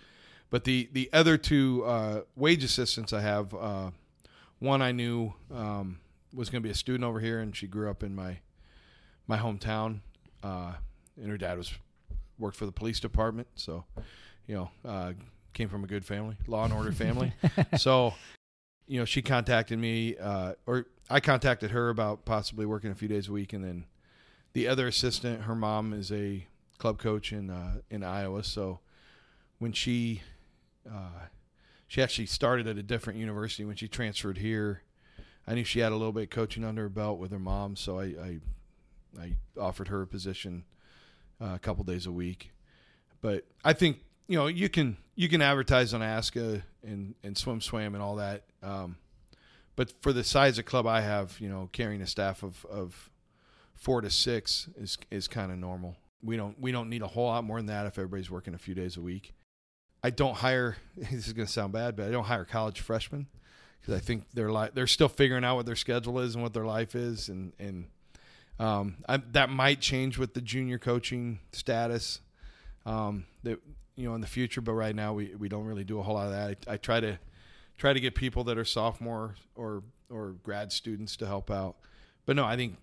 But 0.51 0.65
the 0.65 0.89
the 0.93 1.11
other 1.13 1.37
two 1.37 1.85
uh, 1.85 2.21
wage 2.37 2.63
assistants 2.65 3.13
I 3.13 3.21
have, 3.21 3.55
uh, 3.55 3.91
one 4.59 4.83
I 4.83 4.93
knew. 4.93 5.35
Um, 5.53 5.99
was 6.35 6.51
going 6.51 6.63
to 6.63 6.67
be 6.67 6.71
a 6.71 6.75
student 6.75 7.05
over 7.05 7.21
here, 7.21 7.39
and 7.41 7.55
she 7.55 7.67
grew 7.67 7.89
up 7.91 8.03
in 8.03 8.15
my 8.15 8.39
my 9.27 9.39
hometown. 9.39 10.01
Uh, 10.43 10.73
and 11.17 11.31
her 11.31 11.39
dad 11.39 11.57
was 11.57 11.73
worked 12.39 12.57
for 12.57 12.67
the 12.67 12.73
police 12.73 13.01
department, 13.01 13.49
so 13.55 13.85
you 14.47 14.55
know, 14.55 14.71
uh, 14.85 15.13
came 15.53 15.69
from 15.69 15.85
a 15.85 15.87
good 15.87 16.05
family, 16.05 16.37
law 16.47 16.65
and 16.65 16.73
order 16.75 16.93
family. 16.93 17.33
so, 17.79 18.13
you 18.87 18.99
know, 18.99 19.05
she 19.05 19.23
contacted 19.23 19.79
me, 19.79 20.17
uh, 20.19 20.55
or 20.67 20.87
I 21.09 21.21
contacted 21.21 21.71
her 21.71 21.89
about 21.89 22.25
possibly 22.25 22.67
working 22.67 22.91
a 22.91 22.95
few 22.95 23.09
days 23.09 23.29
a 23.29 23.33
week, 23.33 23.53
and 23.53 23.65
then 23.65 23.87
the 24.53 24.69
other 24.69 24.87
assistant, 24.87 25.43
her 25.43 25.55
mom 25.55 25.93
is 25.93 26.13
a 26.13 26.47
club 26.79 26.99
coach 26.99 27.33
in 27.33 27.51
uh, 27.51 27.77
in 27.91 28.03
Iowa, 28.03 28.45
so 28.45 28.81
when 29.59 29.73
she 29.73 30.23
uh, 30.91 31.27
she 31.87 32.03
actually 32.03 32.27
started 32.27 32.67
at 32.67 32.77
a 32.77 32.83
different 32.83 33.19
university 33.19 33.65
when 33.65 33.77
she 33.77 33.89
transferred 33.89 34.39
here. 34.39 34.83
I 35.47 35.55
knew 35.55 35.65
she 35.65 35.81
had 35.81 35.93
a 35.93 35.97
little 35.97 36.13
bit 36.13 36.25
of 36.25 36.31
coaching 36.31 36.65
under 36.65 36.83
her 36.83 36.89
belt 36.89 37.19
with 37.19 37.31
her 37.31 37.39
mom, 37.39 37.77
so 37.77 37.99
I 38.01 38.05
I, 38.05 38.41
I 39.21 39.33
offered 39.59 39.89
her 39.89 40.03
a 40.03 40.07
position 40.07 40.65
uh, 41.41 41.53
a 41.55 41.59
couple 41.59 41.85
days 41.85 42.07
a 42.07 42.13
week. 42.13 42.51
But 43.21 43.45
I 43.65 43.73
think 43.73 43.99
you 44.27 44.37
know 44.39 44.47
you 44.47 44.69
can 44.69 44.97
you 45.15 45.29
can 45.29 45.43
advertise 45.43 45.95
on 45.95 46.01
ASCA 46.01 46.63
and 46.83 47.15
and 47.23 47.37
SwimSwam 47.37 47.89
and 47.89 48.03
all 48.03 48.17
that. 48.17 48.45
Um, 48.63 48.97
but 49.77 49.93
for 50.03 50.13
the 50.13 50.25
size 50.25 50.59
of 50.59 50.65
club 50.65 50.87
I 50.87 51.01
have, 51.01 51.39
you 51.41 51.49
know, 51.49 51.69
carrying 51.73 52.01
a 52.01 52.07
staff 52.07 52.43
of, 52.43 52.65
of 52.67 53.11
four 53.75 54.01
to 54.01 54.11
six 54.11 54.69
is 54.77 54.99
is 55.11 55.29
kind 55.29 55.53
of 55.53 55.59
normal. 55.59 55.97
We 56.25 56.37
don't 56.37 56.59
we 56.61 56.73
don't 56.73 56.89
need 56.89 57.03
a 57.03 57.07
whole 57.07 57.27
lot 57.27 57.45
more 57.45 57.59
than 57.59 57.67
that 57.67 57.87
if 57.87 57.99
everybody's 57.99 58.31
working 58.31 58.55
a 58.55 58.59
few 58.59 58.75
days 58.75 58.97
a 58.97 59.01
week. 59.01 59.35
I 60.03 60.11
don't 60.11 60.35
hire. 60.35 60.77
This 60.97 61.27
is 61.27 61.33
going 61.33 61.47
to 61.47 61.53
sound 61.53 61.73
bad, 61.73 61.97
but 61.97 62.07
I 62.07 62.11
don't 62.11 62.25
hire 62.25 62.45
college 62.45 62.81
freshmen 62.81 63.27
because 63.81 63.95
I 63.95 64.01
think 64.01 64.25
they're 64.33 64.53
li- 64.53 64.71
they're 64.73 64.87
still 64.87 65.09
figuring 65.09 65.45
out 65.45 65.57
what 65.57 65.67
their 65.67 65.77
schedule 65.77 66.21
is 66.21 66.35
and 66.35 66.43
what 66.43 66.55
their 66.55 66.67
life 66.67 66.95
is, 66.95 67.29
and 67.29 67.53
and 67.59 67.87
um, 68.59 68.97
I, 69.09 69.19
that 69.33 69.51
might 69.51 69.81
change 69.81 70.17
with 70.19 70.35
the 70.35 70.41
junior 70.41 70.79
coaching 70.79 71.41
status. 71.53 72.21
Um, 72.87 73.27
that 73.43 73.61
you 73.97 74.09
know 74.09 74.15
in 74.15 74.21
the 74.21 74.27
future, 74.27 74.61
but 74.61 74.73
right 74.73 74.95
now 74.95 75.15
we, 75.15 75.35
we 75.35 75.49
don't 75.49 75.65
really 75.65 75.85
do 75.85 75.99
a 75.99 76.03
whole 76.03 76.15
lot 76.15 76.27
of 76.27 76.33
that. 76.33 76.59
I, 76.69 76.75
I 76.75 76.77
try 76.77 77.01
to 77.01 77.19
try 77.77 77.93
to 77.93 78.01
get 78.01 78.15
people 78.15 78.45
that 78.45 78.59
are 78.59 78.65
sophomore 78.65 79.35
or 79.55 79.83
or 80.11 80.37
grad 80.43 80.73
students 80.73 81.17
to 81.17 81.27
help 81.27 81.51
out. 81.51 81.77
But 82.27 82.37
no, 82.37 82.45
I 82.45 82.57
think 82.57 82.77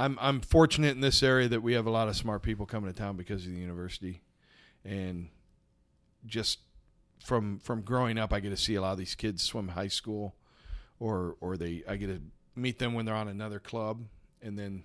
I'm 0.00 0.18
I'm 0.20 0.40
fortunate 0.40 0.92
in 0.92 1.00
this 1.00 1.22
area 1.22 1.48
that 1.48 1.62
we 1.62 1.74
have 1.74 1.86
a 1.86 1.90
lot 1.90 2.08
of 2.08 2.16
smart 2.16 2.42
people 2.42 2.64
coming 2.64 2.90
to 2.90 2.98
town 2.98 3.16
because 3.16 3.44
of 3.44 3.52
the 3.52 3.58
university, 3.58 4.22
and 4.84 5.28
just 6.24 6.60
from 7.22 7.58
from 7.58 7.82
growing 7.82 8.18
up, 8.18 8.32
I 8.32 8.40
get 8.40 8.48
to 8.48 8.56
see 8.56 8.76
a 8.76 8.80
lot 8.80 8.92
of 8.92 8.98
these 8.98 9.14
kids 9.14 9.42
swim 9.42 9.68
high 9.68 9.88
school, 9.88 10.34
or 10.98 11.36
or 11.40 11.58
they 11.58 11.82
I 11.86 11.96
get 11.96 12.06
to 12.06 12.20
meet 12.56 12.78
them 12.78 12.94
when 12.94 13.04
they're 13.04 13.14
on 13.14 13.28
another 13.28 13.60
club, 13.60 14.02
and 14.40 14.58
then 14.58 14.84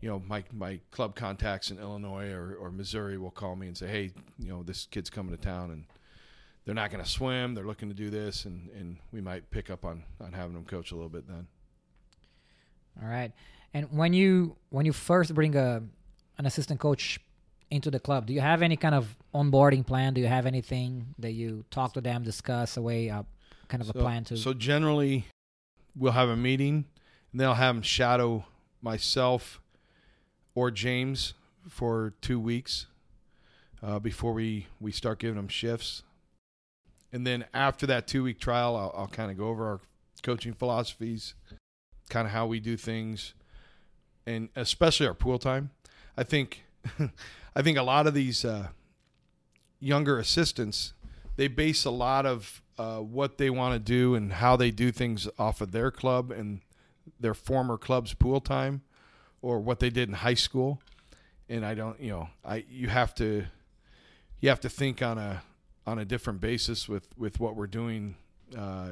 you 0.00 0.08
know 0.08 0.20
my 0.26 0.42
my 0.52 0.80
club 0.90 1.14
contacts 1.14 1.70
in 1.70 1.78
Illinois 1.78 2.32
or, 2.32 2.56
or 2.56 2.72
Missouri 2.72 3.16
will 3.16 3.30
call 3.30 3.54
me 3.54 3.68
and 3.68 3.76
say, 3.76 3.86
hey, 3.86 4.12
you 4.38 4.48
know 4.48 4.64
this 4.64 4.86
kid's 4.90 5.10
coming 5.10 5.34
to 5.36 5.40
town 5.40 5.70
and 5.70 5.84
they're 6.64 6.74
not 6.74 6.90
going 6.90 7.04
to 7.04 7.08
swim, 7.08 7.54
they're 7.54 7.66
looking 7.66 7.88
to 7.88 7.94
do 7.94 8.10
this, 8.10 8.46
and 8.46 8.68
and 8.70 8.96
we 9.12 9.20
might 9.20 9.48
pick 9.52 9.70
up 9.70 9.84
on 9.84 10.02
on 10.20 10.32
having 10.32 10.54
them 10.54 10.64
coach 10.64 10.90
a 10.90 10.96
little 10.96 11.08
bit 11.08 11.28
then. 11.28 11.46
All 13.00 13.08
right. 13.08 13.32
And 13.74 13.88
when 13.90 14.12
you 14.12 14.56
when 14.70 14.86
you 14.86 14.92
first 14.92 15.34
bring 15.34 15.56
a 15.56 15.82
an 16.38 16.46
assistant 16.46 16.80
coach 16.80 17.20
into 17.70 17.90
the 17.90 17.98
club, 17.98 18.26
do 18.26 18.32
you 18.32 18.40
have 18.40 18.62
any 18.62 18.76
kind 18.76 18.94
of 18.94 19.16
onboarding 19.34 19.84
plan? 19.84 20.14
Do 20.14 20.20
you 20.20 20.28
have 20.28 20.46
anything 20.46 21.14
that 21.18 21.32
you 21.32 21.64
talk 21.70 21.92
to 21.94 22.00
them, 22.00 22.22
discuss 22.22 22.76
a 22.76 22.82
way, 22.82 23.10
uh, 23.10 23.24
kind 23.68 23.80
of 23.80 23.88
so, 23.88 23.92
a 23.96 24.00
plan 24.00 24.24
to? 24.24 24.36
So 24.36 24.54
generally, 24.54 25.26
we'll 25.96 26.12
have 26.12 26.28
a 26.28 26.36
meeting, 26.36 26.84
and 27.32 27.40
they'll 27.40 27.54
have 27.54 27.74
them 27.74 27.82
shadow 27.82 28.44
myself 28.80 29.60
or 30.54 30.70
James 30.70 31.34
for 31.68 32.14
two 32.20 32.38
weeks 32.38 32.86
uh, 33.82 33.98
before 33.98 34.32
we 34.32 34.68
we 34.80 34.92
start 34.92 35.18
giving 35.18 35.36
them 35.36 35.48
shifts. 35.48 36.04
And 37.12 37.26
then 37.26 37.44
after 37.52 37.86
that 37.86 38.06
two 38.06 38.22
week 38.22 38.38
trial, 38.38 38.76
I'll, 38.76 38.94
I'll 38.96 39.08
kind 39.08 39.30
of 39.32 39.36
go 39.36 39.48
over 39.48 39.66
our 39.66 39.80
coaching 40.22 40.52
philosophies, 40.52 41.34
kind 42.08 42.26
of 42.26 42.32
how 42.32 42.46
we 42.46 42.60
do 42.60 42.76
things, 42.76 43.34
and 44.26 44.48
especially 44.56 45.06
our 45.06 45.14
pool 45.14 45.38
time. 45.38 45.70
I 46.16 46.22
think 46.22 46.64
I 47.56 47.62
think 47.62 47.78
a 47.78 47.82
lot 47.82 48.06
of 48.06 48.14
these 48.14 48.44
uh, 48.44 48.68
younger 49.80 50.18
assistants 50.18 50.92
they 51.36 51.48
base 51.48 51.84
a 51.84 51.90
lot 51.90 52.26
of 52.26 52.62
uh, 52.78 52.98
what 52.98 53.38
they 53.38 53.50
want 53.50 53.74
to 53.74 53.78
do 53.78 54.14
and 54.14 54.34
how 54.34 54.56
they 54.56 54.70
do 54.70 54.90
things 54.92 55.28
off 55.38 55.60
of 55.60 55.72
their 55.72 55.90
club 55.90 56.30
and 56.30 56.60
their 57.18 57.34
former 57.34 57.76
club's 57.76 58.14
pool 58.14 58.40
time 58.40 58.82
or 59.42 59.58
what 59.58 59.80
they 59.80 59.90
did 59.90 60.08
in 60.08 60.14
high 60.14 60.34
school 60.34 60.80
and 61.48 61.64
I 61.64 61.74
don't 61.74 62.00
you 62.00 62.10
know 62.10 62.28
I 62.44 62.64
you 62.68 62.88
have 62.88 63.14
to 63.16 63.44
you 64.40 64.48
have 64.48 64.60
to 64.60 64.68
think 64.68 65.02
on 65.02 65.18
a 65.18 65.42
on 65.86 65.98
a 65.98 66.04
different 66.04 66.40
basis 66.40 66.88
with 66.88 67.08
with 67.16 67.40
what 67.40 67.56
we're 67.56 67.66
doing 67.66 68.16
uh, 68.56 68.90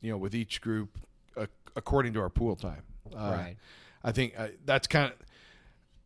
you 0.00 0.10
know 0.10 0.18
with 0.18 0.34
each 0.34 0.60
group 0.60 0.98
uh, 1.36 1.46
according 1.76 2.12
to 2.14 2.20
our 2.20 2.30
pool 2.30 2.56
time 2.56 2.82
uh, 3.14 3.36
right. 3.36 3.56
I 4.02 4.12
think 4.12 4.34
uh, 4.38 4.48
that's 4.64 4.86
kind 4.86 5.12
of 5.12 5.18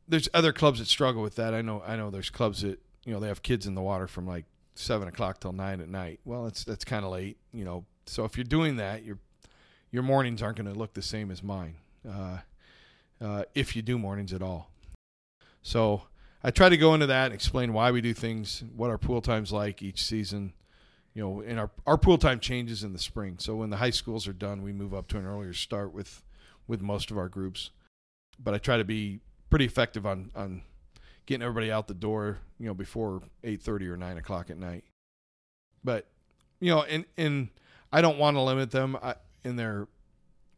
there's 0.06 0.28
other 0.34 0.52
clubs 0.52 0.78
that 0.78 0.88
struggle 0.88 1.22
with 1.22 1.36
that 1.36 1.54
I 1.54 1.62
know 1.62 1.82
I 1.86 1.96
know 1.96 2.10
there's 2.10 2.30
clubs 2.30 2.62
that 2.62 2.80
you 3.04 3.12
know 3.12 3.20
they 3.20 3.28
have 3.28 3.42
kids 3.42 3.66
in 3.66 3.74
the 3.74 3.82
water 3.82 4.06
from 4.06 4.26
like 4.26 4.44
seven 4.74 5.08
o'clock 5.08 5.40
till 5.40 5.52
nine 5.52 5.80
at 5.80 5.88
night 5.88 6.20
well 6.24 6.44
that's 6.44 6.64
that's 6.64 6.84
kind 6.84 7.04
of 7.04 7.12
late 7.12 7.38
you 7.52 7.64
know 7.64 7.84
so 8.06 8.24
if 8.24 8.36
you're 8.36 8.44
doing 8.44 8.76
that 8.76 9.04
your 9.04 9.18
your 9.90 10.02
mornings 10.02 10.42
aren't 10.42 10.56
going 10.56 10.72
to 10.72 10.78
look 10.78 10.94
the 10.94 11.02
same 11.02 11.30
as 11.30 11.42
mine 11.42 11.76
uh, 12.08 12.38
uh, 13.20 13.44
if 13.54 13.76
you 13.76 13.82
do 13.82 13.96
mornings 13.98 14.32
at 14.32 14.42
all 14.42 14.70
so 15.62 16.02
I 16.46 16.50
try 16.50 16.68
to 16.68 16.76
go 16.76 16.92
into 16.92 17.06
that 17.06 17.24
and 17.24 17.34
explain 17.34 17.72
why 17.72 17.90
we 17.90 18.02
do 18.02 18.12
things, 18.12 18.62
what 18.76 18.90
our 18.90 18.98
pool 18.98 19.22
time's 19.22 19.50
like 19.50 19.82
each 19.82 20.04
season. 20.04 20.52
You 21.14 21.22
know, 21.22 21.40
and 21.40 21.58
our 21.58 21.70
our 21.86 21.96
pool 21.96 22.18
time 22.18 22.38
changes 22.38 22.84
in 22.84 22.92
the 22.92 22.98
spring. 22.98 23.36
So 23.38 23.56
when 23.56 23.70
the 23.70 23.78
high 23.78 23.90
schools 23.90 24.28
are 24.28 24.34
done, 24.34 24.62
we 24.62 24.72
move 24.72 24.92
up 24.92 25.08
to 25.08 25.18
an 25.18 25.24
earlier 25.26 25.54
start 25.54 25.94
with 25.94 26.22
with 26.66 26.82
most 26.82 27.10
of 27.10 27.16
our 27.16 27.30
groups. 27.30 27.70
But 28.42 28.54
I 28.54 28.58
try 28.58 28.76
to 28.78 28.84
be 28.84 29.20
pretty 29.50 29.64
effective 29.64 30.06
on 30.06 30.30
on 30.34 30.62
getting 31.26 31.42
everybody 31.42 31.70
out 31.70 31.88
the 31.88 31.94
door, 31.94 32.38
you 32.58 32.66
know, 32.66 32.74
before 32.74 33.22
eight 33.42 33.62
thirty 33.62 33.88
or 33.88 33.96
nine 33.96 34.18
o'clock 34.18 34.50
at 34.50 34.58
night. 34.58 34.84
But 35.82 36.06
you 36.60 36.70
know, 36.70 36.82
and 36.82 37.04
and 37.16 37.48
I 37.92 38.00
don't 38.00 38.18
want 38.18 38.36
to 38.36 38.40
limit 38.40 38.70
them 38.70 38.96
uh, 39.00 39.14
in 39.44 39.56
their 39.56 39.88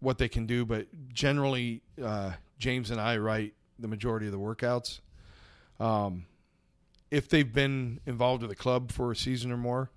what 0.01 0.18
they 0.18 0.29
can 0.29 0.47
do, 0.47 0.64
but 0.64 0.87
generally, 1.12 1.83
uh, 2.03 2.33
James 2.59 2.91
and 2.91 3.01
I 3.01 3.16
write 3.16 3.55
the 3.79 3.89
majority 3.89 4.27
of 4.27 4.33
the 4.33 4.39
workouts. 4.39 5.01
Um, 5.81 6.27
if 7.11 7.29
they've 7.29 7.53
been 7.53 8.01
involved 8.07 8.43
with 8.43 8.51
the 8.51 8.57
club 8.57 8.93
for 8.93 9.12
a 9.12 9.16
season 9.16 9.53
or 9.53 9.57
more, 9.57 9.91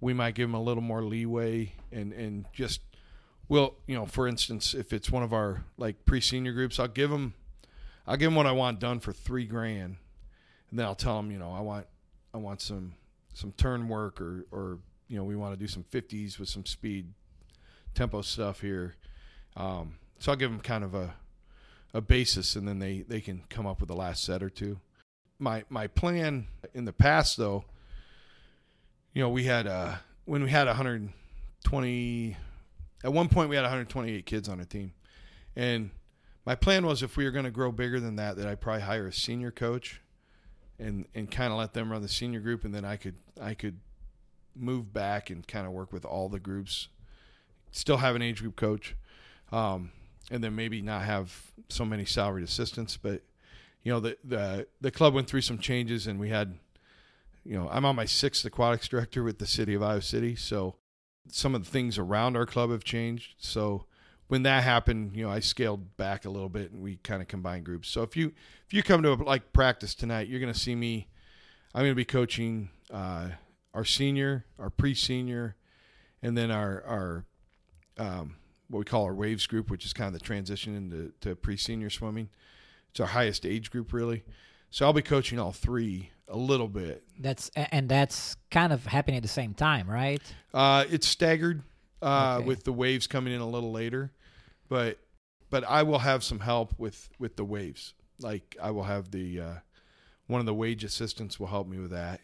we 0.00 0.12
might 0.14 0.34
give 0.34 0.48
them 0.48 0.54
a 0.54 0.62
little 0.62 0.82
more 0.82 1.02
leeway 1.02 1.72
and 1.92 2.12
and 2.12 2.46
just 2.52 2.80
well, 3.48 3.74
you 3.86 3.94
know, 3.94 4.06
for 4.06 4.26
instance, 4.26 4.74
if 4.74 4.92
it's 4.92 5.10
one 5.10 5.22
of 5.22 5.32
our 5.32 5.64
like 5.76 6.04
pre-senior 6.04 6.52
groups, 6.52 6.78
I'll 6.78 6.88
give 6.88 7.10
them 7.10 7.34
I'll 8.06 8.16
give 8.16 8.26
them 8.28 8.36
what 8.36 8.46
I 8.46 8.52
want 8.52 8.78
done 8.78 9.00
for 9.00 9.12
3 9.12 9.46
grand. 9.46 9.96
And 10.70 10.78
then 10.78 10.86
I'll 10.86 10.94
tell 10.94 11.16
them, 11.16 11.30
you 11.30 11.38
know, 11.38 11.52
I 11.52 11.60
want 11.60 11.86
I 12.34 12.38
want 12.38 12.60
some 12.60 12.94
some 13.34 13.52
turn 13.52 13.88
work 13.88 14.20
or 14.20 14.46
or 14.50 14.78
you 15.08 15.16
know, 15.16 15.24
we 15.24 15.36
want 15.36 15.54
to 15.54 15.58
do 15.58 15.68
some 15.68 15.84
50s 15.84 16.38
with 16.38 16.48
some 16.48 16.66
speed 16.66 17.12
tempo 17.94 18.22
stuff 18.22 18.60
here. 18.60 18.96
Um, 19.56 19.96
so 20.18 20.32
I'll 20.32 20.38
give 20.38 20.50
them 20.50 20.60
kind 20.60 20.84
of 20.84 20.94
a 20.94 21.14
a 21.94 22.00
basis, 22.00 22.56
and 22.56 22.68
then 22.68 22.78
they 22.78 23.02
they 23.08 23.20
can 23.20 23.44
come 23.48 23.66
up 23.66 23.80
with 23.80 23.88
the 23.88 23.96
last 23.96 24.22
set 24.22 24.42
or 24.42 24.50
two. 24.50 24.78
My 25.38 25.64
my 25.68 25.86
plan 25.86 26.46
in 26.74 26.84
the 26.84 26.92
past, 26.92 27.36
though, 27.36 27.64
you 29.14 29.22
know, 29.22 29.30
we 29.30 29.44
had 29.44 29.66
uh 29.66 29.96
when 30.24 30.42
we 30.42 30.50
had 30.50 30.66
120. 30.66 32.36
At 33.06 33.12
one 33.12 33.28
point, 33.28 33.48
we 33.48 33.54
had 33.54 33.62
128 33.62 34.26
kids 34.26 34.48
on 34.48 34.58
a 34.58 34.64
team, 34.64 34.92
and 35.54 35.90
my 36.44 36.56
plan 36.56 36.84
was 36.84 37.04
if 37.04 37.16
we 37.16 37.24
were 37.24 37.30
going 37.30 37.44
to 37.44 37.52
grow 37.52 37.70
bigger 37.70 38.00
than 38.00 38.16
that, 38.16 38.36
that 38.36 38.48
I'd 38.48 38.60
probably 38.60 38.82
hire 38.82 39.06
a 39.06 39.12
senior 39.12 39.52
coach, 39.52 40.00
and 40.80 41.06
and 41.14 41.30
kind 41.30 41.52
of 41.52 41.58
let 41.60 41.72
them 41.72 41.92
run 41.92 42.02
the 42.02 42.08
senior 42.08 42.40
group, 42.40 42.64
and 42.64 42.74
then 42.74 42.84
I 42.84 42.96
could 42.96 43.14
I 43.40 43.54
could 43.54 43.78
move 44.56 44.92
back 44.92 45.30
and 45.30 45.46
kind 45.46 45.68
of 45.68 45.72
work 45.72 45.92
with 45.92 46.04
all 46.04 46.28
the 46.28 46.40
groups, 46.40 46.88
still 47.70 47.98
have 47.98 48.16
an 48.16 48.22
age 48.22 48.40
group 48.40 48.56
coach. 48.56 48.96
Um, 49.52 49.92
and 50.28 50.42
then 50.42 50.56
maybe 50.56 50.82
not 50.82 51.02
have 51.02 51.52
so 51.68 51.84
many 51.84 52.04
salaried 52.04 52.42
assistants. 52.42 52.96
But 52.96 53.22
you 53.84 53.92
know, 53.92 54.00
the 54.00 54.18
the 54.24 54.66
the 54.80 54.90
club 54.90 55.14
went 55.14 55.28
through 55.28 55.42
some 55.42 55.58
changes, 55.58 56.08
and 56.08 56.18
we 56.18 56.30
had, 56.30 56.58
you 57.44 57.56
know, 57.56 57.68
I'm 57.70 57.84
on 57.84 57.94
my 57.94 58.04
sixth 58.04 58.44
aquatics 58.44 58.88
director 58.88 59.22
with 59.22 59.38
the 59.38 59.46
city 59.46 59.74
of 59.74 59.82
Iowa 59.84 60.02
City, 60.02 60.34
so 60.34 60.74
some 61.30 61.54
of 61.54 61.64
the 61.64 61.70
things 61.70 61.98
around 61.98 62.36
our 62.36 62.46
club 62.46 62.70
have 62.70 62.84
changed. 62.84 63.34
So 63.38 63.86
when 64.28 64.42
that 64.42 64.64
happened, 64.64 65.16
you 65.16 65.24
know, 65.24 65.30
I 65.30 65.40
scaled 65.40 65.96
back 65.96 66.24
a 66.24 66.30
little 66.30 66.48
bit, 66.48 66.72
and 66.72 66.82
we 66.82 66.96
kind 66.96 67.22
of 67.22 67.28
combined 67.28 67.64
groups. 67.64 67.88
So 67.88 68.02
if 68.02 68.16
you 68.16 68.32
if 68.66 68.74
you 68.74 68.82
come 68.82 69.02
to 69.02 69.12
a, 69.12 69.14
like 69.14 69.52
practice 69.52 69.94
tonight, 69.94 70.28
you're 70.28 70.40
going 70.40 70.52
to 70.52 70.58
see 70.58 70.74
me. 70.74 71.08
I'm 71.74 71.82
going 71.82 71.92
to 71.92 71.96
be 71.96 72.04
coaching 72.04 72.70
uh, 72.90 73.30
our 73.74 73.84
senior, 73.84 74.46
our 74.58 74.70
pre-senior, 74.70 75.56
and 76.22 76.36
then 76.36 76.50
our 76.50 76.82
our 76.86 77.24
um, 77.98 78.36
what 78.68 78.80
we 78.80 78.84
call 78.84 79.04
our 79.04 79.14
waves 79.14 79.46
group, 79.46 79.70
which 79.70 79.84
is 79.84 79.92
kind 79.92 80.08
of 80.08 80.14
the 80.14 80.24
transition 80.24 80.74
into 80.74 81.12
to 81.20 81.36
pre-senior 81.36 81.90
swimming. 81.90 82.30
It's 82.90 83.00
our 83.00 83.06
highest 83.06 83.44
age 83.46 83.70
group, 83.70 83.92
really. 83.92 84.24
So 84.70 84.86
I'll 84.86 84.92
be 84.92 85.02
coaching 85.02 85.38
all 85.38 85.52
three 85.52 86.10
a 86.28 86.36
little 86.36 86.68
bit. 86.68 87.02
That's 87.18 87.50
and 87.54 87.88
that's 87.88 88.36
kind 88.50 88.72
of 88.72 88.84
happening 88.86 89.16
at 89.16 89.22
the 89.22 89.28
same 89.28 89.54
time, 89.54 89.88
right? 89.88 90.22
Uh, 90.52 90.84
it's 90.90 91.06
staggered 91.06 91.62
uh, 92.02 92.36
Okay. 92.38 92.46
with 92.46 92.64
the 92.64 92.72
waves 92.72 93.06
coming 93.06 93.32
in 93.32 93.40
a 93.40 93.48
little 93.48 93.72
later, 93.72 94.12
but 94.68 94.98
but 95.50 95.64
I 95.64 95.82
will 95.84 96.00
have 96.00 96.22
some 96.24 96.40
help 96.40 96.74
with 96.78 97.08
with 97.18 97.36
the 97.36 97.44
waves. 97.44 97.94
Like 98.20 98.56
I 98.60 98.70
will 98.70 98.84
have 98.84 99.10
the 99.10 99.40
uh, 99.40 99.54
one 100.26 100.40
of 100.40 100.46
the 100.46 100.54
wage 100.54 100.82
assistants 100.84 101.38
will 101.38 101.46
help 101.48 101.68
me 101.68 101.78
with 101.78 101.90
that, 101.92 102.20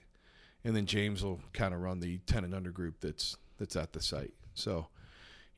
and 0.64 0.74
then 0.74 0.86
James 0.86 1.22
will 1.22 1.40
kind 1.52 1.72
of 1.74 1.80
run 1.80 2.00
the 2.00 2.18
ten 2.26 2.44
and 2.44 2.54
under 2.54 2.70
group 2.70 3.00
that's 3.00 3.36
that's 3.58 3.76
at 3.76 3.92
the 3.92 4.00
site. 4.02 4.34
So 4.54 4.88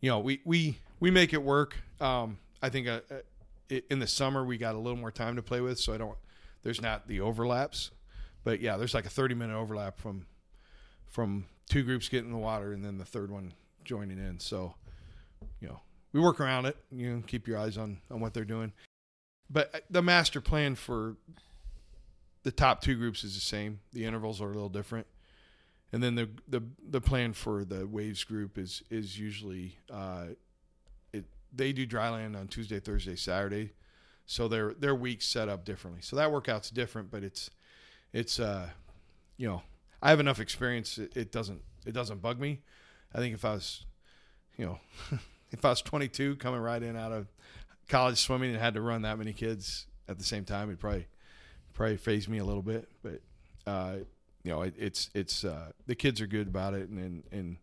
you 0.00 0.10
know, 0.10 0.18
we 0.18 0.40
we 0.44 0.78
we 1.00 1.10
make 1.10 1.32
it 1.32 1.42
work. 1.42 1.76
Um, 2.00 2.38
I 2.62 2.68
think 2.68 2.88
uh, 2.88 3.00
uh, 3.10 3.14
i- 3.70 3.82
in 3.90 3.98
the 3.98 4.06
summer 4.06 4.44
we 4.44 4.58
got 4.58 4.74
a 4.74 4.78
little 4.78 4.98
more 4.98 5.10
time 5.12 5.36
to 5.36 5.42
play 5.42 5.60
with, 5.60 5.78
so 5.78 5.94
I 5.94 5.96
don't. 5.98 6.18
There's 6.62 6.80
not 6.80 7.08
the 7.08 7.20
overlaps, 7.20 7.90
but 8.44 8.60
yeah, 8.60 8.76
there's 8.76 8.94
like 8.94 9.06
a 9.06 9.10
30 9.10 9.34
minute 9.34 9.56
overlap 9.56 9.98
from 9.98 10.26
from 11.06 11.46
two 11.68 11.82
groups 11.82 12.08
getting 12.08 12.26
in 12.26 12.32
the 12.32 12.38
water 12.38 12.72
and 12.72 12.84
then 12.84 12.98
the 12.98 13.04
third 13.04 13.30
one 13.30 13.52
joining 13.84 14.18
in. 14.18 14.38
So, 14.38 14.74
you 15.60 15.68
know, 15.68 15.80
we 16.12 16.20
work 16.20 16.40
around 16.40 16.66
it. 16.66 16.76
You 16.90 17.14
know, 17.14 17.22
keep 17.26 17.48
your 17.48 17.58
eyes 17.58 17.78
on 17.78 17.98
on 18.10 18.20
what 18.20 18.34
they're 18.34 18.44
doing. 18.44 18.72
But 19.50 19.74
uh, 19.74 19.78
the 19.90 20.02
master 20.02 20.40
plan 20.40 20.74
for 20.74 21.16
the 22.42 22.52
top 22.52 22.80
two 22.80 22.96
groups 22.96 23.24
is 23.24 23.34
the 23.34 23.40
same. 23.40 23.80
The 23.92 24.04
intervals 24.04 24.40
are 24.40 24.50
a 24.50 24.54
little 24.54 24.68
different 24.68 25.06
and 25.94 26.02
then 26.02 26.16
the 26.16 26.28
the 26.48 26.60
the 26.90 27.00
plan 27.00 27.32
for 27.32 27.64
the 27.64 27.86
waves 27.86 28.24
group 28.24 28.58
is 28.58 28.82
is 28.90 29.16
usually 29.16 29.78
uh, 29.92 30.26
it 31.12 31.24
they 31.54 31.72
do 31.72 31.86
dry 31.86 32.10
land 32.10 32.34
on 32.34 32.48
Tuesday, 32.48 32.80
Thursday, 32.80 33.14
Saturday, 33.14 33.70
so 34.26 34.48
their 34.48 34.74
their 34.74 34.96
weeks 34.96 35.24
set 35.24 35.48
up 35.48 35.64
differently. 35.64 36.02
So 36.02 36.16
that 36.16 36.32
workout's 36.32 36.70
different, 36.70 37.12
but 37.12 37.22
it's 37.22 37.48
it's 38.14 38.40
uh 38.40 38.70
you 39.36 39.46
know 39.46 39.60
I 40.00 40.08
have 40.08 40.20
enough 40.20 40.40
experience. 40.40 40.96
It, 40.96 41.14
it 41.14 41.32
doesn't 41.32 41.60
it 41.84 41.92
doesn't 41.92 42.22
bug 42.22 42.40
me. 42.40 42.60
I 43.14 43.18
think 43.18 43.34
if 43.34 43.44
I 43.44 43.52
was 43.52 43.84
you 44.56 44.64
know 44.64 44.78
if 45.50 45.62
I 45.62 45.68
was 45.68 45.82
22 45.82 46.36
coming 46.36 46.60
right 46.60 46.82
in 46.82 46.96
out 46.96 47.12
of 47.12 47.26
college 47.90 48.16
swimming 48.18 48.50
and 48.50 48.58
had 48.58 48.74
to 48.74 48.80
run 48.80 49.02
that 49.02 49.18
many 49.18 49.34
kids 49.34 49.86
at 50.08 50.16
the 50.16 50.24
same 50.24 50.46
time, 50.46 50.68
it'd 50.68 50.80
probably 50.80 51.06
probably 51.74 51.98
faze 51.98 52.26
me 52.26 52.38
a 52.38 52.44
little 52.44 52.62
bit, 52.62 52.88
but. 53.02 53.20
Uh, 53.66 53.96
you 54.44 54.50
know, 54.50 54.62
it, 54.62 54.74
it's 54.78 55.10
it's 55.14 55.42
uh, 55.42 55.72
the 55.86 55.94
kids 55.94 56.20
are 56.20 56.26
good 56.26 56.46
about 56.46 56.74
it, 56.74 56.88
and, 56.90 56.98
and 56.98 57.22
and 57.32 57.56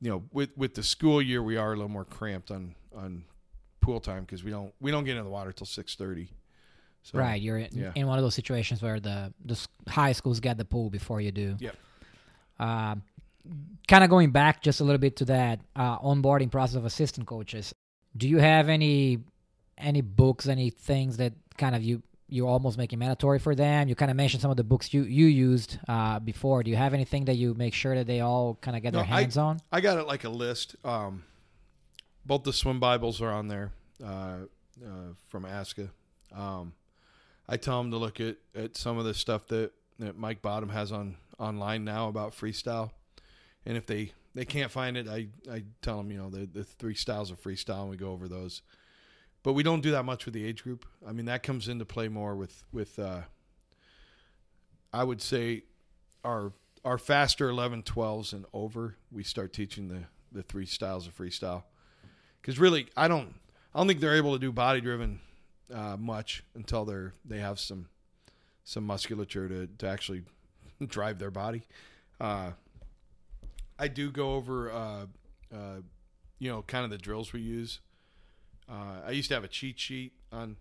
you 0.00 0.10
know, 0.10 0.22
with 0.32 0.56
with 0.56 0.74
the 0.74 0.82
school 0.82 1.20
year, 1.20 1.42
we 1.42 1.56
are 1.56 1.72
a 1.72 1.76
little 1.76 1.88
more 1.88 2.04
cramped 2.04 2.50
on 2.50 2.74
on 2.94 3.24
pool 3.80 3.98
time 3.98 4.24
because 4.24 4.44
we 4.44 4.50
don't 4.50 4.74
we 4.78 4.90
don't 4.90 5.04
get 5.04 5.16
in 5.16 5.24
the 5.24 5.30
water 5.30 5.52
till 5.52 5.66
six 5.66 5.96
thirty. 5.96 6.30
So, 7.02 7.18
right, 7.18 7.40
you're 7.40 7.58
in, 7.58 7.68
yeah. 7.72 7.92
in 7.94 8.06
one 8.06 8.18
of 8.18 8.24
those 8.24 8.34
situations 8.34 8.82
where 8.82 9.00
the 9.00 9.32
the 9.44 9.58
high 9.88 10.12
schools 10.12 10.40
get 10.40 10.58
the 10.58 10.64
pool 10.64 10.90
before 10.90 11.20
you 11.20 11.32
do. 11.32 11.56
Yep. 11.58 11.76
Um, 12.58 13.02
kind 13.88 14.04
of 14.04 14.10
going 14.10 14.32
back 14.32 14.62
just 14.62 14.80
a 14.80 14.84
little 14.84 14.98
bit 14.98 15.16
to 15.16 15.24
that 15.26 15.60
uh, 15.74 15.98
onboarding 15.98 16.50
process 16.50 16.76
of 16.76 16.84
assistant 16.84 17.26
coaches. 17.26 17.74
Do 18.16 18.28
you 18.28 18.38
have 18.38 18.68
any 18.68 19.20
any 19.78 20.02
books, 20.02 20.46
any 20.46 20.70
things 20.70 21.16
that 21.16 21.32
kind 21.56 21.74
of 21.74 21.82
you 21.82 22.02
you 22.30 22.46
almost 22.46 22.78
making 22.78 22.98
mandatory 22.98 23.38
for 23.38 23.54
them. 23.54 23.88
You 23.88 23.94
kind 23.94 24.10
of 24.10 24.16
mentioned 24.16 24.40
some 24.40 24.50
of 24.50 24.56
the 24.56 24.64
books 24.64 24.94
you 24.94 25.02
you 25.02 25.26
used 25.26 25.78
uh, 25.88 26.20
before. 26.20 26.62
Do 26.62 26.70
you 26.70 26.76
have 26.76 26.94
anything 26.94 27.24
that 27.26 27.36
you 27.36 27.54
make 27.54 27.74
sure 27.74 27.94
that 27.96 28.06
they 28.06 28.20
all 28.20 28.54
kind 28.60 28.76
of 28.76 28.82
get 28.82 28.92
No, 28.92 29.00
their 29.00 29.06
hands 29.06 29.36
on? 29.36 29.58
I 29.72 29.80
got 29.80 29.98
it 29.98 30.06
like 30.06 30.24
a 30.24 30.28
list. 30.28 30.76
Um, 30.84 31.24
both 32.24 32.44
the 32.44 32.52
swim 32.52 32.78
Bibles 32.78 33.20
are 33.20 33.30
on 33.30 33.48
there 33.48 33.72
uh, 34.02 34.38
uh, 34.84 35.12
from 35.28 35.44
ASCA. 35.44 35.90
Um, 36.34 36.72
I 37.50 37.56
tell 37.56 37.82
them 37.82 37.90
to 37.90 37.96
look 37.96 38.20
at, 38.20 38.36
at 38.54 38.76
some 38.76 38.96
of 38.96 39.04
the 39.04 39.12
stuff 39.12 39.48
that, 39.48 39.72
that 39.98 40.16
Mike 40.16 40.40
Bottom 40.40 40.68
has 40.68 40.92
on 40.92 41.16
online 41.36 41.84
now 41.84 42.08
about 42.08 42.32
freestyle, 42.32 42.92
and 43.66 43.76
if 43.76 43.86
they, 43.86 44.12
they 44.36 44.44
can't 44.44 44.70
find 44.70 44.96
it, 44.96 45.08
I, 45.08 45.26
I 45.50 45.64
tell 45.82 45.96
them 45.96 46.12
you 46.12 46.18
know 46.18 46.30
the 46.30 46.46
the 46.46 46.62
three 46.62 46.94
styles 46.94 47.32
of 47.32 47.42
freestyle, 47.42 47.82
and 47.82 47.90
we 47.90 47.96
go 47.96 48.12
over 48.12 48.28
those. 48.28 48.62
But 49.42 49.54
we 49.54 49.64
don't 49.64 49.80
do 49.80 49.90
that 49.90 50.04
much 50.04 50.26
with 50.26 50.34
the 50.34 50.44
age 50.44 50.62
group. 50.62 50.86
I 51.06 51.12
mean, 51.12 51.26
that 51.26 51.42
comes 51.42 51.68
into 51.68 51.84
play 51.84 52.08
more 52.08 52.36
with 52.36 52.62
with. 52.72 52.98
Uh, 52.98 53.22
I 54.92 55.02
would 55.02 55.20
say 55.20 55.64
our 56.24 56.52
our 56.84 56.98
faster 56.98 57.48
11 57.48 57.82
12s 57.82 58.32
and 58.32 58.44
over 58.52 58.96
we 59.12 59.22
start 59.22 59.52
teaching 59.52 59.88
the 59.88 60.04
the 60.32 60.42
three 60.42 60.66
styles 60.66 61.06
of 61.06 61.16
freestyle 61.16 61.64
because 62.40 62.58
really 62.58 62.88
i 62.96 63.06
don't 63.06 63.34
i 63.74 63.78
don't 63.78 63.86
think 63.86 64.00
they're 64.00 64.16
able 64.16 64.32
to 64.32 64.38
do 64.38 64.52
body 64.52 64.80
driven 64.80 65.20
uh, 65.72 65.96
much 65.98 66.44
until 66.54 66.84
they're 66.84 67.14
they 67.24 67.38
have 67.38 67.58
some 67.58 67.88
some 68.64 68.84
musculature 68.84 69.48
to, 69.48 69.66
to 69.78 69.88
actually 69.88 70.22
drive 70.86 71.18
their 71.18 71.30
body. 71.30 71.62
Uh, 72.20 72.52
i 73.78 73.88
do 73.88 74.10
go 74.10 74.34
over 74.34 74.70
uh, 74.70 75.06
uh, 75.54 75.80
you 76.38 76.50
know 76.50 76.62
kind 76.62 76.84
of 76.84 76.90
the 76.90 76.98
drills 76.98 77.32
we 77.32 77.40
use. 77.40 77.80
Uh, 78.68 79.00
i 79.06 79.10
used 79.10 79.28
to 79.28 79.34
have 79.34 79.44
a 79.44 79.48
cheat 79.48 79.78
sheet 79.78 80.12
on 80.30 80.56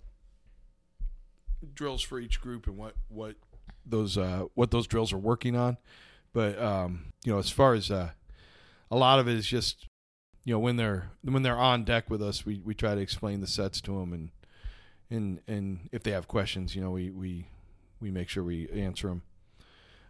drills 1.74 2.02
for 2.02 2.20
each 2.20 2.42
group 2.42 2.68
and 2.68 2.78
what 2.78 2.96
what 3.10 3.36
those 3.86 4.18
uh, 4.18 4.46
what 4.56 4.72
those 4.72 4.88
drills 4.88 5.12
are 5.14 5.18
working 5.18 5.56
on. 5.56 5.78
But 6.34 6.62
um, 6.62 7.14
you 7.24 7.34
know, 7.34 7.40
as 7.40 7.50
far 7.50 7.74
as 7.74 7.90
uh, 7.92 8.12
a 8.92 8.96
lot 8.96 9.20
of 9.20 9.28
it 9.28 9.36
is 9.36 9.48
just 9.48 9.88
you 10.46 10.54
know 10.54 10.60
when 10.60 10.78
they're 10.78 11.12
when 11.24 11.44
they're 11.44 11.58
on 11.58 11.84
deck 11.84 12.10
with 12.10 12.22
us, 12.22 12.46
we, 12.46 12.62
we 12.64 12.74
try 12.74 12.96
to 12.96 13.02
explain 13.02 13.42
the 13.42 13.48
sets 13.48 13.82
to 13.82 14.00
them, 14.00 14.14
and 14.14 14.30
and 15.10 15.42
and 15.48 15.90
if 15.92 16.04
they 16.04 16.12
have 16.12 16.28
questions, 16.28 16.76
you 16.76 16.82
know, 16.82 16.92
we 16.92 17.10
we 17.10 17.46
we 18.00 18.12
make 18.12 18.30
sure 18.30 18.44
we 18.44 18.70
answer 18.70 19.08
them. 19.08 19.22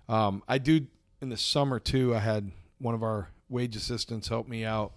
Um, 0.08 0.43
I 0.47 0.58
do 0.58 0.88
in 1.22 1.30
the 1.30 1.38
summer 1.38 1.80
too. 1.80 2.16
I 2.16 2.20
had 2.20 2.52
one 2.80 2.95
of 2.95 3.04
our 3.04 3.30
wage 3.50 3.76
assistants 3.76 4.28
help 4.28 4.47
me 4.47 4.66
out 4.66 4.93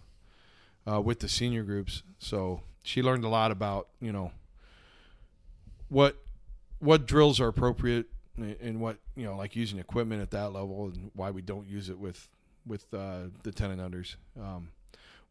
uh, 0.90 1.00
with 1.00 1.20
the 1.20 1.28
senior 1.28 1.62
groups, 1.62 2.02
so 2.18 2.62
she 2.82 3.02
learned 3.02 3.24
a 3.24 3.28
lot 3.28 3.50
about 3.50 3.88
you 4.00 4.12
know 4.12 4.32
what 5.88 6.16
what 6.78 7.06
drills 7.06 7.40
are 7.40 7.48
appropriate 7.48 8.06
and 8.36 8.80
what 8.80 8.96
you 9.14 9.24
know 9.24 9.36
like 9.36 9.54
using 9.54 9.78
equipment 9.78 10.22
at 10.22 10.30
that 10.30 10.52
level 10.52 10.86
and 10.86 11.10
why 11.14 11.30
we 11.30 11.42
don't 11.42 11.68
use 11.68 11.88
it 11.88 11.98
with 11.98 12.28
with 12.66 12.86
uh, 12.94 13.28
the 13.42 13.52
ten 13.52 13.70
and 13.70 13.80
unders. 13.80 14.16
Um, 14.40 14.70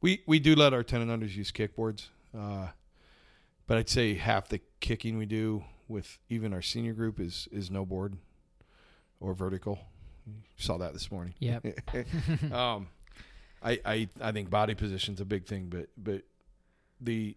we 0.01 0.21
we 0.25 0.39
do 0.39 0.55
let 0.55 0.73
our 0.73 0.83
ten 0.83 1.01
and 1.01 1.11
unders 1.11 1.35
use 1.35 1.51
kickboards, 1.51 2.07
uh, 2.37 2.67
but 3.67 3.77
I'd 3.77 3.89
say 3.89 4.15
half 4.15 4.47
the 4.47 4.61
kicking 4.79 5.17
we 5.17 5.25
do 5.25 5.63
with 5.87 6.17
even 6.29 6.53
our 6.53 6.61
senior 6.61 6.93
group 6.93 7.19
is 7.19 7.47
is 7.51 7.69
no 7.69 7.85
board 7.85 8.17
or 9.19 9.33
vertical. 9.33 9.79
You 10.25 10.33
saw 10.57 10.77
that 10.77 10.93
this 10.93 11.11
morning. 11.11 11.33
Yep. 11.39 11.65
um, 12.51 12.87
I, 13.63 13.79
I 13.85 14.09
I 14.19 14.31
think 14.31 14.49
body 14.49 14.75
position's 14.75 15.21
a 15.21 15.25
big 15.25 15.45
thing, 15.45 15.67
but 15.69 15.89
but 15.97 16.23
the 16.99 17.35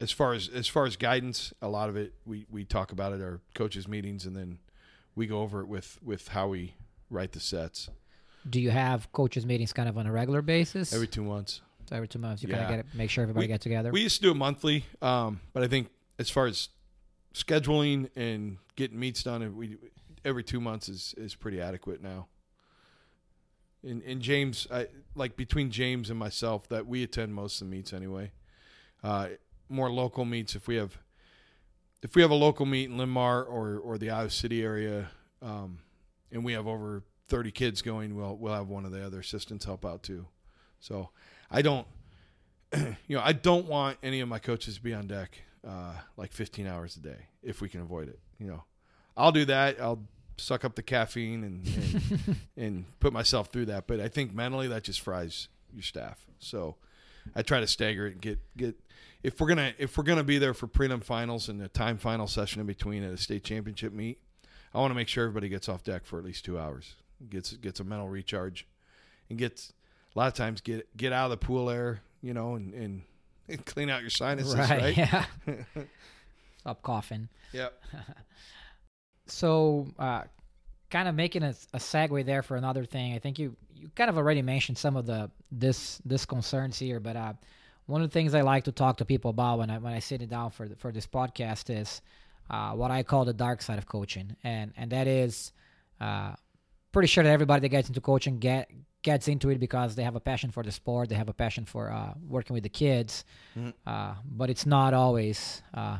as 0.00 0.10
far 0.10 0.32
as 0.32 0.48
as 0.48 0.66
far 0.68 0.86
as 0.86 0.96
guidance, 0.96 1.52
a 1.62 1.68
lot 1.68 1.88
of 1.88 1.96
it 1.96 2.14
we 2.24 2.46
we 2.50 2.64
talk 2.64 2.92
about 2.92 3.12
at 3.12 3.20
our 3.20 3.40
coaches 3.54 3.86
meetings, 3.86 4.26
and 4.26 4.36
then 4.36 4.58
we 5.14 5.26
go 5.26 5.40
over 5.40 5.60
it 5.60 5.68
with 5.68 5.98
with 6.02 6.28
how 6.28 6.48
we 6.48 6.74
write 7.10 7.32
the 7.32 7.40
sets 7.40 7.90
Do 8.48 8.60
you 8.60 8.70
have 8.70 9.10
coaches 9.12 9.44
meetings 9.44 9.72
kind 9.72 9.88
of 9.88 9.98
on 9.98 10.06
a 10.06 10.12
regular 10.12 10.42
basis? 10.42 10.92
every 10.92 11.08
two 11.08 11.24
months. 11.24 11.60
Every 11.90 12.08
two 12.08 12.18
months, 12.18 12.42
you 12.42 12.48
kind 12.48 12.60
Yeah. 12.60 12.64
of 12.64 12.70
get 12.70 12.78
it, 12.80 12.86
make 12.94 13.10
sure 13.10 13.22
everybody 13.22 13.44
We- 13.44 13.48
get 13.48 13.60
together. 13.60 13.90
We 13.90 14.02
used 14.02 14.16
to 14.16 14.22
do 14.22 14.30
it 14.30 14.36
monthly, 14.36 14.84
um, 15.02 15.40
but 15.52 15.62
I 15.62 15.68
think 15.68 15.90
as 16.18 16.30
far 16.30 16.46
as 16.46 16.68
scheduling 17.34 18.10
and 18.16 18.58
getting 18.76 18.98
meets 18.98 19.22
done, 19.22 19.56
we 19.56 19.76
every 20.24 20.44
two 20.44 20.60
months 20.60 20.88
is 20.88 21.14
is 21.16 21.34
pretty 21.34 21.60
adequate 21.60 22.02
now. 22.02 22.28
And, 23.82 24.02
and 24.02 24.20
James, 24.20 24.66
I, 24.70 24.88
like 25.14 25.36
between 25.36 25.70
James 25.70 26.10
and 26.10 26.18
myself, 26.18 26.68
that 26.68 26.86
we 26.86 27.02
attend 27.02 27.34
most 27.34 27.60
of 27.62 27.68
the 27.68 27.74
meets 27.76 27.92
anyway. 27.94 28.30
Uh, 29.02 29.30
more 29.70 29.90
local 29.90 30.24
meets 30.26 30.54
if 30.54 30.68
we 30.68 30.76
have 30.76 30.98
if 32.02 32.14
we 32.14 32.22
have 32.22 32.30
a 32.30 32.34
local 32.34 32.66
meet 32.66 32.90
in 32.90 32.98
Le 32.98 33.06
Mars 33.06 33.46
or 33.48 33.78
or 33.78 33.98
the 33.98 34.10
Iowa 34.10 34.30
City 34.30 34.62
area, 34.62 35.10
um, 35.42 35.78
and 36.30 36.44
we 36.44 36.52
have 36.52 36.66
over 36.66 37.02
thirty 37.28 37.50
kids 37.50 37.80
going, 37.82 38.14
we'll 38.14 38.36
we'll 38.36 38.54
have 38.54 38.68
one 38.68 38.84
of 38.84 38.92
the 38.92 39.04
other 39.04 39.20
assistants 39.20 39.64
help 39.64 39.84
out 39.86 40.02
too. 40.02 40.26
So 40.80 41.10
I 41.50 41.62
don't, 41.62 41.86
you 42.76 43.16
know, 43.16 43.22
I 43.22 43.32
don't 43.32 43.66
want 43.66 43.98
any 44.02 44.20
of 44.20 44.28
my 44.28 44.38
coaches 44.38 44.76
to 44.76 44.82
be 44.82 44.94
on 44.94 45.06
deck 45.06 45.42
uh, 45.66 45.94
like 46.16 46.32
15 46.32 46.66
hours 46.66 46.96
a 46.96 47.00
day 47.00 47.26
if 47.42 47.60
we 47.60 47.68
can 47.68 47.80
avoid 47.80 48.08
it. 48.08 48.18
You 48.38 48.46
know, 48.48 48.64
I'll 49.16 49.32
do 49.32 49.44
that. 49.46 49.80
I'll 49.80 50.02
suck 50.36 50.64
up 50.64 50.74
the 50.74 50.82
caffeine 50.82 51.44
and 51.44 51.66
and, 51.66 52.36
and 52.56 53.00
put 53.00 53.12
myself 53.12 53.48
through 53.48 53.66
that. 53.66 53.86
But 53.86 54.00
I 54.00 54.08
think 54.08 54.34
mentally 54.34 54.68
that 54.68 54.84
just 54.84 55.00
fries 55.00 55.48
your 55.72 55.82
staff. 55.82 56.24
So 56.38 56.76
I 57.34 57.42
try 57.42 57.60
to 57.60 57.66
stagger 57.66 58.06
it 58.06 58.12
and 58.12 58.20
get 58.20 58.38
get 58.56 58.76
if 59.22 59.40
we're 59.40 59.48
gonna 59.48 59.74
if 59.78 59.98
we're 59.98 60.04
gonna 60.04 60.24
be 60.24 60.38
there 60.38 60.54
for 60.54 60.66
prelim 60.66 61.02
finals 61.02 61.48
and 61.48 61.60
a 61.62 61.68
time 61.68 61.98
final 61.98 62.26
session 62.26 62.60
in 62.60 62.66
between 62.66 63.02
at 63.02 63.12
a 63.12 63.18
state 63.18 63.44
championship 63.44 63.92
meet, 63.92 64.18
I 64.72 64.78
want 64.78 64.90
to 64.90 64.94
make 64.94 65.08
sure 65.08 65.24
everybody 65.24 65.48
gets 65.48 65.68
off 65.68 65.84
deck 65.84 66.04
for 66.04 66.18
at 66.18 66.24
least 66.24 66.44
two 66.44 66.58
hours, 66.58 66.94
gets 67.28 67.52
gets 67.52 67.80
a 67.80 67.84
mental 67.84 68.08
recharge, 68.08 68.66
and 69.28 69.38
gets 69.38 69.72
a 70.14 70.18
lot 70.18 70.28
of 70.28 70.34
times 70.34 70.60
get 70.60 70.94
get 70.96 71.12
out 71.12 71.24
of 71.24 71.30
the 71.30 71.44
pool 71.46 71.70
air, 71.70 72.00
you 72.22 72.34
know, 72.34 72.54
and 72.54 72.74
and, 72.74 73.02
and 73.48 73.64
clean 73.66 73.90
out 73.90 74.00
your 74.02 74.10
sinuses, 74.10 74.56
right? 74.56 74.96
Yeah. 74.96 75.24
Stop 76.58 76.82
coughing. 76.82 77.28
Yep. 77.52 77.82
So, 79.26 79.86
uh, 79.96 80.22
kind 80.90 81.06
of 81.06 81.14
making 81.14 81.44
a, 81.44 81.54
a 81.72 81.78
segue 81.78 82.26
there 82.26 82.42
for 82.42 82.56
another 82.56 82.84
thing. 82.84 83.14
I 83.14 83.20
think 83.20 83.38
you 83.38 83.56
you 83.74 83.88
kind 83.94 84.10
of 84.10 84.18
already 84.18 84.42
mentioned 84.42 84.76
some 84.76 84.96
of 84.96 85.06
the 85.06 85.30
this 85.50 86.00
this 86.04 86.26
concerns 86.26 86.78
here, 86.78 87.00
but 87.00 87.16
uh, 87.16 87.32
one 87.86 88.02
of 88.02 88.08
the 88.10 88.12
things 88.12 88.34
I 88.34 88.42
like 88.42 88.64
to 88.64 88.72
talk 88.72 88.98
to 88.98 89.04
people 89.04 89.30
about 89.30 89.58
when 89.58 89.70
I 89.70 89.78
when 89.78 89.92
I 89.92 90.00
sit 90.00 90.28
down 90.28 90.50
for 90.50 90.68
the, 90.68 90.76
for 90.76 90.92
this 90.92 91.06
podcast 91.06 91.70
is 91.70 92.02
uh, 92.50 92.72
what 92.72 92.90
I 92.90 93.02
call 93.02 93.24
the 93.24 93.32
dark 93.32 93.62
side 93.62 93.78
of 93.78 93.86
coaching, 93.86 94.36
and 94.42 94.72
and 94.76 94.90
that 94.90 95.06
is 95.06 95.52
uh, 96.00 96.34
pretty 96.92 97.06
sure 97.06 97.24
that 97.24 97.30
everybody 97.30 97.60
that 97.60 97.68
gets 97.68 97.88
into 97.88 98.00
coaching 98.00 98.38
get 98.38 98.70
gets 99.02 99.28
into 99.28 99.48
it 99.50 99.58
because 99.58 99.94
they 99.94 100.02
have 100.04 100.16
a 100.16 100.20
passion 100.20 100.50
for 100.50 100.62
the 100.62 100.70
sport, 100.72 101.08
they 101.08 101.14
have 101.14 101.28
a 101.28 101.32
passion 101.34 101.64
for 101.64 101.90
uh, 101.90 102.12
working 102.28 102.54
with 102.54 102.62
the 102.62 102.68
kids, 102.68 103.24
Mhm. 103.56 103.72
uh, 103.86 104.14
but 104.24 104.50
it's 104.50 104.66
not 104.66 104.92
always 104.94 105.62
uh, 105.74 105.98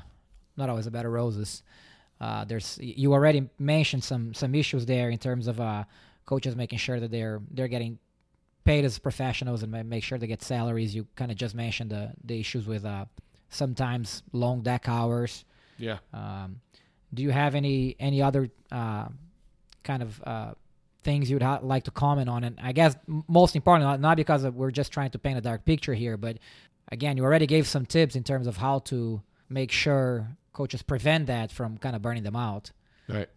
not 0.56 0.68
always 0.68 0.86
a 0.86 0.90
bed 0.90 1.06
of 1.06 1.12
roses. 1.12 1.62
Uh, 2.20 2.44
there's 2.44 2.78
you 2.82 3.12
already 3.14 3.48
mentioned 3.58 4.04
some 4.04 4.34
some 4.34 4.54
issues 4.54 4.84
there 4.86 5.08
in 5.10 5.18
terms 5.18 5.46
of 5.46 5.58
uh, 5.60 5.84
coaches 6.26 6.54
making 6.54 6.78
sure 6.78 7.00
that 7.00 7.10
they're 7.10 7.40
they're 7.50 7.68
getting 7.68 7.98
paid 8.64 8.84
as 8.84 8.98
professionals 8.98 9.62
and 9.62 9.72
make 9.88 10.04
sure 10.04 10.18
they 10.18 10.26
get 10.26 10.42
salaries. 10.42 10.94
You 10.94 11.06
kind 11.16 11.30
of 11.30 11.38
just 11.38 11.54
mentioned 11.54 11.90
the 11.90 12.12
the 12.22 12.38
issues 12.38 12.66
with 12.66 12.84
uh, 12.84 13.06
sometimes 13.48 14.22
long 14.32 14.60
deck 14.62 14.88
hours. 14.88 15.44
Yeah. 15.78 15.98
Um, 16.12 16.60
do 17.14 17.22
you 17.22 17.30
have 17.30 17.54
any 17.54 17.96
any 17.98 18.20
other 18.22 18.50
uh, 18.70 19.08
kind 19.82 20.02
of 20.02 20.20
things 21.02 21.30
you'd 21.30 21.42
ha- 21.42 21.60
like 21.62 21.84
to 21.84 21.90
comment 21.90 22.28
on? 22.28 22.44
And 22.44 22.58
I 22.62 22.72
guess 22.72 22.96
most 23.28 23.56
importantly, 23.56 23.90
not, 23.90 24.00
not 24.00 24.16
because 24.16 24.44
of, 24.44 24.54
we're 24.56 24.70
just 24.70 24.92
trying 24.92 25.10
to 25.10 25.18
paint 25.18 25.38
a 25.38 25.40
dark 25.40 25.64
picture 25.64 25.94
here, 25.94 26.16
but 26.16 26.38
again, 26.92 27.16
you 27.16 27.24
already 27.24 27.46
gave 27.46 27.66
some 27.66 27.86
tips 27.86 28.16
in 28.16 28.24
terms 28.24 28.46
of 28.46 28.56
how 28.56 28.80
to 28.80 29.22
make 29.48 29.72
sure 29.72 30.28
coaches 30.52 30.82
prevent 30.82 31.26
that 31.26 31.50
from 31.52 31.78
kind 31.78 31.94
of 31.96 32.02
burning 32.02 32.22
them 32.22 32.36
out. 32.36 32.70
Right. 33.08 33.28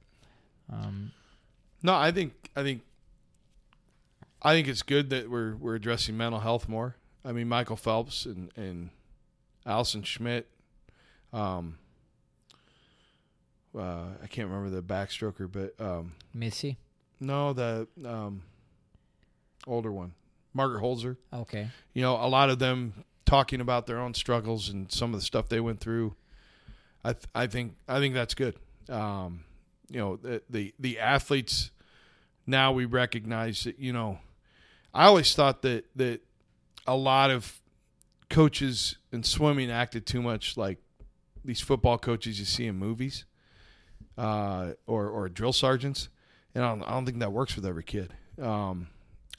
Um, 0.71 1.11
No, 1.81 1.93
I 1.95 2.11
think 2.11 2.33
I 2.55 2.63
think 2.63 2.81
I 4.41 4.53
think 4.53 4.67
it's 4.67 4.81
good 4.81 5.09
that 5.09 5.29
we're 5.29 5.55
we're 5.55 5.75
addressing 5.75 6.17
mental 6.17 6.39
health 6.39 6.67
more. 6.69 6.95
I 7.25 7.31
mean, 7.31 7.47
Michael 7.47 7.75
Phelps 7.75 8.25
and 8.25 8.51
and 8.55 8.89
Allison 9.65 10.03
Schmitt. 10.03 10.47
Um, 11.31 11.77
uh, 13.77 14.05
I 14.21 14.27
can't 14.27 14.47
remember 14.49 14.69
the 14.69 14.83
backstroker, 14.83 15.49
but 15.51 15.73
um, 15.83 16.13
Missy, 16.33 16.77
no, 17.23 17.53
the 17.53 17.87
um, 18.05 18.43
older 19.65 19.91
one, 19.91 20.13
Margaret 20.53 20.81
Hoelzer. 20.81 21.17
okay, 21.33 21.69
you 21.93 22.01
know, 22.01 22.15
a 22.15 22.27
lot 22.27 22.49
of 22.49 22.59
them 22.59 23.05
talking 23.25 23.61
about 23.61 23.87
their 23.87 23.99
own 23.99 24.13
struggles 24.13 24.69
and 24.69 24.91
some 24.91 25.13
of 25.13 25.19
the 25.19 25.25
stuff 25.25 25.49
they 25.49 25.59
went 25.59 25.79
through. 25.79 26.15
I 27.03 27.13
th- 27.13 27.25
I 27.33 27.47
think 27.47 27.75
I 27.87 27.99
think 27.99 28.13
that's 28.13 28.33
good. 28.33 28.55
Um, 28.89 29.43
you 29.89 29.99
know, 29.99 30.15
the, 30.17 30.41
the 30.49 30.73
the 30.79 30.99
athletes 30.99 31.71
now 32.45 32.71
we 32.71 32.85
recognize 32.85 33.63
that. 33.63 33.79
You 33.79 33.93
know, 33.93 34.19
I 34.93 35.05
always 35.05 35.33
thought 35.35 35.61
that 35.63 35.85
that 35.95 36.21
a 36.85 36.95
lot 36.95 37.31
of 37.31 37.61
coaches 38.29 38.97
in 39.11 39.23
swimming 39.23 39.69
acted 39.71 40.05
too 40.05 40.21
much 40.21 40.57
like 40.57 40.79
these 41.45 41.61
football 41.61 41.97
coaches 41.97 42.39
you 42.39 42.45
see 42.45 42.65
in 42.67 42.75
movies. 42.77 43.25
uh, 44.17 44.73
or 44.85 45.09
or 45.09 45.27
drill 45.29 45.53
sergeants, 45.53 46.07
and 46.55 46.63
I 46.63 46.69
don't, 46.69 46.83
I 46.83 46.91
don't 46.91 47.05
think 47.05 47.19
that 47.19 47.31
works 47.31 47.55
with 47.55 47.65
every 47.65 47.83
kid. 47.83 48.13
Um, 48.41 48.87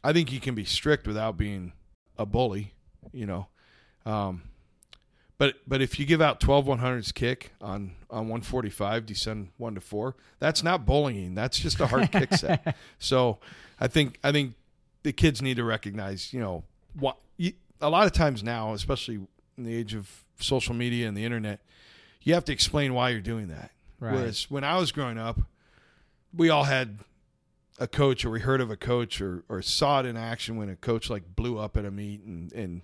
I 0.02 0.12
think 0.12 0.32
you 0.32 0.40
can 0.40 0.54
be 0.54 0.64
strict 0.64 1.06
without 1.06 1.36
being 1.36 1.72
a 2.18 2.26
bully, 2.26 2.74
you 3.12 3.26
know. 3.26 3.48
Um, 4.06 4.42
but 5.38 5.56
but 5.66 5.82
if 5.82 5.98
you 5.98 6.06
give 6.06 6.20
out 6.20 6.40
12 6.40 6.66
100s 6.66 7.12
kick 7.12 7.52
on 7.60 7.92
on 8.10 8.28
145, 8.28 9.06
descend 9.06 9.48
one 9.56 9.74
to 9.74 9.80
four, 9.80 10.14
that's 10.38 10.62
not 10.62 10.86
bullying. 10.86 11.34
That's 11.34 11.58
just 11.58 11.80
a 11.80 11.86
hard 11.86 12.12
kick 12.12 12.34
set. 12.34 12.76
So 12.98 13.38
I 13.80 13.88
think 13.88 14.18
I 14.22 14.30
think 14.30 14.54
the 15.02 15.12
kids 15.12 15.42
need 15.42 15.56
to 15.56 15.64
recognize, 15.64 16.32
you 16.32 16.40
know, 16.40 16.64
what 16.98 17.18
you, 17.36 17.52
a 17.80 17.90
lot 17.90 18.06
of 18.06 18.12
times 18.12 18.42
now, 18.42 18.74
especially 18.74 19.20
in 19.56 19.64
the 19.64 19.74
age 19.74 19.94
of 19.94 20.08
social 20.38 20.74
media 20.74 21.08
and 21.08 21.16
the 21.16 21.24
internet, 21.24 21.60
you 22.22 22.34
have 22.34 22.44
to 22.44 22.52
explain 22.52 22.94
why 22.94 23.10
you're 23.10 23.20
doing 23.20 23.48
that. 23.48 23.70
Right. 24.00 24.14
Whereas 24.14 24.50
when 24.50 24.64
I 24.64 24.78
was 24.78 24.92
growing 24.92 25.18
up, 25.18 25.40
we 26.34 26.50
all 26.50 26.64
had 26.64 26.98
a 27.78 27.86
coach 27.86 28.24
or 28.24 28.30
we 28.30 28.40
heard 28.40 28.60
of 28.60 28.70
a 28.70 28.76
coach 28.76 29.20
or, 29.20 29.44
or 29.48 29.60
saw 29.62 30.00
it 30.00 30.06
in 30.06 30.16
action 30.16 30.56
when 30.56 30.68
a 30.68 30.76
coach 30.76 31.10
like 31.10 31.34
blew 31.34 31.58
up 31.58 31.76
at 31.76 31.84
a 31.84 31.90
meet 31.90 32.22
and, 32.22 32.52
and 32.52 32.82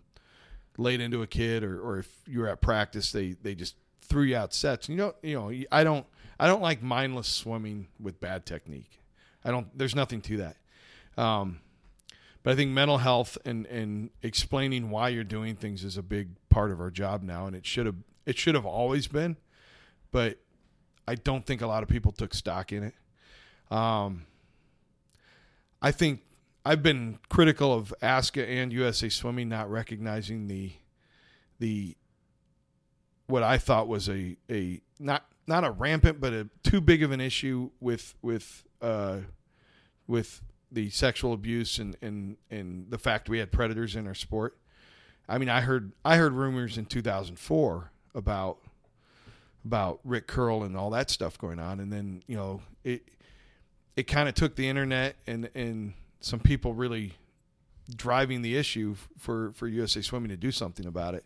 laid 0.76 1.00
into 1.00 1.22
a 1.22 1.26
kid 1.26 1.62
or, 1.62 1.80
or 1.80 1.98
if 1.98 2.08
you 2.26 2.40
were 2.40 2.48
at 2.48 2.60
practice 2.60 3.12
they, 3.12 3.32
they 3.42 3.54
just 3.54 3.76
threw 4.00 4.24
you 4.24 4.36
out 4.36 4.52
sets. 4.52 4.88
You 4.88 4.96
know, 4.96 5.14
you 5.22 5.34
know, 5.34 5.52
I 5.70 5.84
don't 5.84 6.06
I 6.38 6.46
don't 6.46 6.62
like 6.62 6.82
mindless 6.82 7.28
swimming 7.28 7.88
with 7.98 8.20
bad 8.20 8.44
technique. 8.44 8.98
I 9.44 9.50
don't 9.50 9.66
there's 9.76 9.94
nothing 9.94 10.20
to 10.22 10.36
that. 10.38 10.56
Um, 11.22 11.60
but 12.42 12.52
I 12.52 12.56
think 12.56 12.70
mental 12.70 12.98
health 12.98 13.36
and, 13.44 13.66
and 13.66 14.10
explaining 14.22 14.90
why 14.90 15.10
you're 15.10 15.24
doing 15.24 15.56
things 15.56 15.84
is 15.84 15.96
a 15.96 16.02
big 16.02 16.30
part 16.48 16.70
of 16.70 16.80
our 16.80 16.90
job 16.90 17.22
now 17.22 17.46
and 17.46 17.54
it 17.54 17.66
should 17.66 17.86
have 17.86 17.96
it 18.26 18.36
should 18.36 18.54
have 18.54 18.66
always 18.66 19.06
been. 19.06 19.36
But 20.10 20.38
I 21.06 21.14
don't 21.14 21.46
think 21.46 21.62
a 21.62 21.66
lot 21.66 21.82
of 21.82 21.88
people 21.88 22.12
took 22.12 22.34
stock 22.34 22.72
in 22.72 22.82
it. 22.82 22.94
Um, 23.70 24.26
I 25.80 25.92
think 25.92 26.20
I've 26.64 26.82
been 26.82 27.18
critical 27.28 27.72
of 27.72 27.94
ASCA 28.02 28.46
and 28.46 28.72
USA 28.72 29.08
Swimming 29.08 29.48
not 29.48 29.70
recognizing 29.70 30.48
the 30.48 30.72
the 31.58 31.96
what 33.26 33.42
I 33.42 33.58
thought 33.58 33.88
was 33.88 34.08
a 34.08 34.36
a 34.50 34.80
not 34.98 35.24
not 35.46 35.64
a 35.64 35.70
rampant 35.70 36.20
but 36.20 36.32
a 36.32 36.48
too 36.62 36.80
big 36.80 37.02
of 37.02 37.12
an 37.12 37.20
issue 37.20 37.70
with 37.80 38.14
with 38.22 38.64
uh, 38.82 39.18
with 40.06 40.42
the 40.72 40.90
sexual 40.90 41.32
abuse 41.32 41.78
and, 41.78 41.96
and 42.02 42.36
and 42.50 42.90
the 42.90 42.98
fact 42.98 43.28
we 43.28 43.38
had 43.38 43.50
predators 43.52 43.96
in 43.96 44.06
our 44.06 44.14
sport. 44.14 44.58
I 45.28 45.38
mean, 45.38 45.48
I 45.48 45.60
heard 45.60 45.92
I 46.04 46.16
heard 46.16 46.32
rumors 46.32 46.76
in 46.76 46.86
2004 46.86 47.92
about 48.14 48.58
about 49.64 50.00
Rick 50.04 50.26
Curl 50.26 50.62
and 50.62 50.76
all 50.76 50.90
that 50.90 51.10
stuff 51.10 51.38
going 51.38 51.58
on, 51.58 51.80
and 51.80 51.92
then 51.92 52.22
you 52.26 52.36
know 52.36 52.62
it 52.84 53.02
it 54.00 54.06
kind 54.06 54.30
of 54.30 54.34
took 54.34 54.56
the 54.56 54.66
internet 54.66 55.16
and 55.26 55.50
and 55.54 55.92
some 56.20 56.40
people 56.40 56.72
really 56.72 57.12
driving 57.94 58.40
the 58.40 58.56
issue 58.56 58.96
for 59.18 59.52
for 59.52 59.68
USA 59.68 60.00
Swimming 60.00 60.30
to 60.30 60.38
do 60.38 60.50
something 60.50 60.86
about 60.86 61.14
it. 61.14 61.24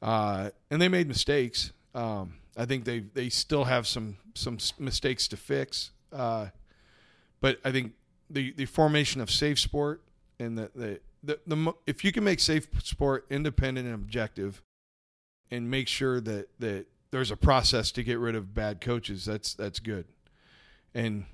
Uh, 0.00 0.50
and 0.70 0.80
they 0.80 0.88
made 0.88 1.06
mistakes. 1.06 1.72
Um, 1.94 2.36
I 2.56 2.64
think 2.64 2.84
they 2.84 3.00
they 3.00 3.28
still 3.28 3.64
have 3.64 3.86
some 3.86 4.16
some 4.34 4.56
mistakes 4.78 5.28
to 5.28 5.36
fix. 5.36 5.90
Uh, 6.10 6.46
but 7.42 7.58
I 7.62 7.72
think 7.72 7.92
the 8.30 8.52
the 8.52 8.64
formation 8.64 9.20
of 9.20 9.30
safe 9.30 9.58
sport 9.58 10.00
and 10.40 10.56
the 10.56 10.70
the, 10.74 11.00
the 11.22 11.40
the 11.46 11.74
if 11.86 12.04
you 12.04 12.12
can 12.12 12.24
make 12.24 12.40
safe 12.40 12.68
sport 12.82 13.26
independent 13.28 13.84
and 13.84 13.94
objective, 13.94 14.62
and 15.50 15.70
make 15.70 15.88
sure 15.88 16.22
that 16.22 16.48
that 16.58 16.86
there's 17.10 17.30
a 17.30 17.36
process 17.36 17.90
to 17.92 18.02
get 18.02 18.18
rid 18.18 18.34
of 18.34 18.54
bad 18.54 18.80
coaches, 18.80 19.26
that's 19.26 19.52
that's 19.52 19.78
good. 19.78 20.06
And 20.94 21.26